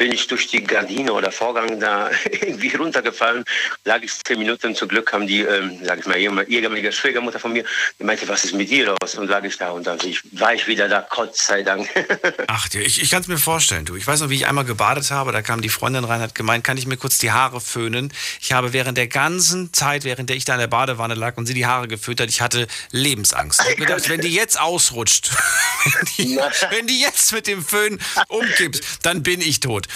bin 0.00 0.12
ich 0.12 0.26
durch 0.28 0.46
die 0.46 0.64
Gardine 0.64 1.12
oder 1.12 1.30
Vorgang 1.30 1.78
da 1.78 2.10
irgendwie 2.24 2.74
runtergefallen. 2.74 3.44
Lag 3.84 4.00
ich 4.02 4.10
zehn 4.24 4.38
Minuten. 4.38 4.74
Zum 4.74 4.88
Glück 4.88 5.12
haben 5.12 5.26
die, 5.26 5.42
ähm, 5.42 5.78
sag 5.84 5.98
ich 5.98 6.06
mal, 6.06 6.16
ehemalige 6.16 6.90
Schwiegermutter 6.90 7.38
von 7.38 7.52
mir, 7.52 7.64
die 7.98 8.04
meinte, 8.04 8.26
was 8.26 8.46
ist 8.46 8.54
mit 8.54 8.70
dir 8.70 8.86
los? 8.86 9.14
Und 9.16 9.28
lag 9.28 9.44
ich 9.44 9.58
da 9.58 9.72
und 9.72 9.86
dann 9.86 9.98
war 10.32 10.54
ich 10.54 10.66
wieder 10.66 10.88
da, 10.88 11.06
Gott 11.10 11.36
sei 11.36 11.62
Dank. 11.62 11.86
Ach, 12.46 12.66
ich, 12.72 13.02
ich 13.02 13.10
kann 13.10 13.20
es 13.20 13.28
mir 13.28 13.36
vorstellen, 13.36 13.84
du. 13.84 13.94
Ich 13.94 14.06
weiß 14.06 14.20
noch, 14.20 14.30
wie 14.30 14.36
ich 14.36 14.46
einmal 14.46 14.64
gebadet 14.64 15.10
habe. 15.10 15.32
Da 15.32 15.42
kam 15.42 15.60
die 15.60 15.68
Freundin 15.68 16.04
rein, 16.04 16.22
hat 16.22 16.34
gemeint, 16.34 16.64
kann 16.64 16.78
ich 16.78 16.86
mir 16.86 16.96
kurz 16.96 17.18
die 17.18 17.32
Haare 17.32 17.60
föhnen? 17.60 18.10
Ich 18.40 18.52
habe 18.52 18.72
während 18.72 18.96
der 18.96 19.06
ganzen 19.06 19.70
Zeit, 19.74 20.04
während 20.04 20.30
der 20.30 20.36
ich 20.36 20.46
da 20.46 20.54
in 20.54 20.60
der 20.60 20.66
Badewanne 20.66 21.14
lag 21.14 21.36
und 21.36 21.44
sie 21.44 21.52
die 21.52 21.66
Haare 21.66 21.88
geföhnt 21.88 22.22
hat, 22.22 22.30
ich 22.30 22.40
hatte 22.40 22.68
Lebensangst. 22.90 23.62
Ich 23.68 23.76
gedacht, 23.76 24.08
wenn 24.08 24.22
die 24.22 24.32
jetzt 24.32 24.58
ausrutscht, 24.58 25.30
wenn 25.84 26.08
die, 26.16 26.36
wenn 26.70 26.86
die 26.86 27.00
jetzt 27.02 27.34
mit 27.34 27.46
dem 27.46 27.62
Föhn 27.62 28.00
umkippt, 28.28 28.80
dann 29.02 29.22
bin 29.22 29.42
ich 29.42 29.60
tot. 29.60 29.89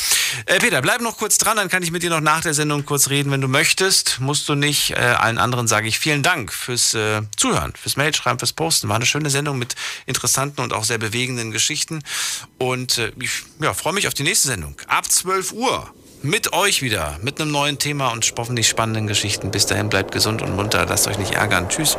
Äh, 0.46 0.58
Peter, 0.58 0.80
bleib 0.82 1.00
noch 1.00 1.16
kurz 1.16 1.38
dran, 1.38 1.56
dann 1.56 1.68
kann 1.68 1.82
ich 1.82 1.90
mit 1.90 2.02
dir 2.02 2.10
noch 2.10 2.20
nach 2.20 2.40
der 2.40 2.54
Sendung 2.54 2.84
kurz 2.84 3.08
reden, 3.10 3.30
wenn 3.30 3.40
du 3.40 3.48
möchtest. 3.48 4.20
Musst 4.20 4.48
du 4.48 4.54
nicht. 4.54 4.90
Äh, 4.90 4.94
allen 4.94 5.38
anderen 5.38 5.66
sage 5.68 5.88
ich 5.88 5.98
vielen 5.98 6.22
Dank 6.22 6.52
fürs 6.52 6.94
äh, 6.94 7.22
Zuhören, 7.36 7.72
fürs 7.80 7.96
Mailschreiben, 7.96 8.38
fürs 8.38 8.52
Posten. 8.52 8.88
War 8.88 8.96
eine 8.96 9.06
schöne 9.06 9.30
Sendung 9.30 9.58
mit 9.58 9.74
interessanten 10.06 10.60
und 10.60 10.72
auch 10.72 10.84
sehr 10.84 10.98
bewegenden 10.98 11.50
Geschichten. 11.50 12.02
Und 12.58 12.98
äh, 12.98 13.12
ich 13.20 13.30
ja, 13.60 13.74
freue 13.74 13.92
mich 13.92 14.08
auf 14.08 14.14
die 14.14 14.22
nächste 14.24 14.48
Sendung. 14.48 14.76
Ab 14.86 15.10
12 15.10 15.52
Uhr. 15.52 15.92
Mit 16.22 16.54
euch 16.54 16.80
wieder, 16.80 17.18
mit 17.20 17.38
einem 17.38 17.50
neuen 17.50 17.78
Thema 17.78 18.08
und 18.08 18.32
hoffentlich 18.38 18.66
spannenden 18.66 19.06
Geschichten. 19.06 19.50
Bis 19.50 19.66
dahin 19.66 19.90
bleibt 19.90 20.10
gesund 20.12 20.40
und 20.40 20.56
munter, 20.56 20.86
lasst 20.86 21.06
euch 21.06 21.18
nicht 21.18 21.32
ärgern. 21.32 21.68
Tschüss. 21.68 21.98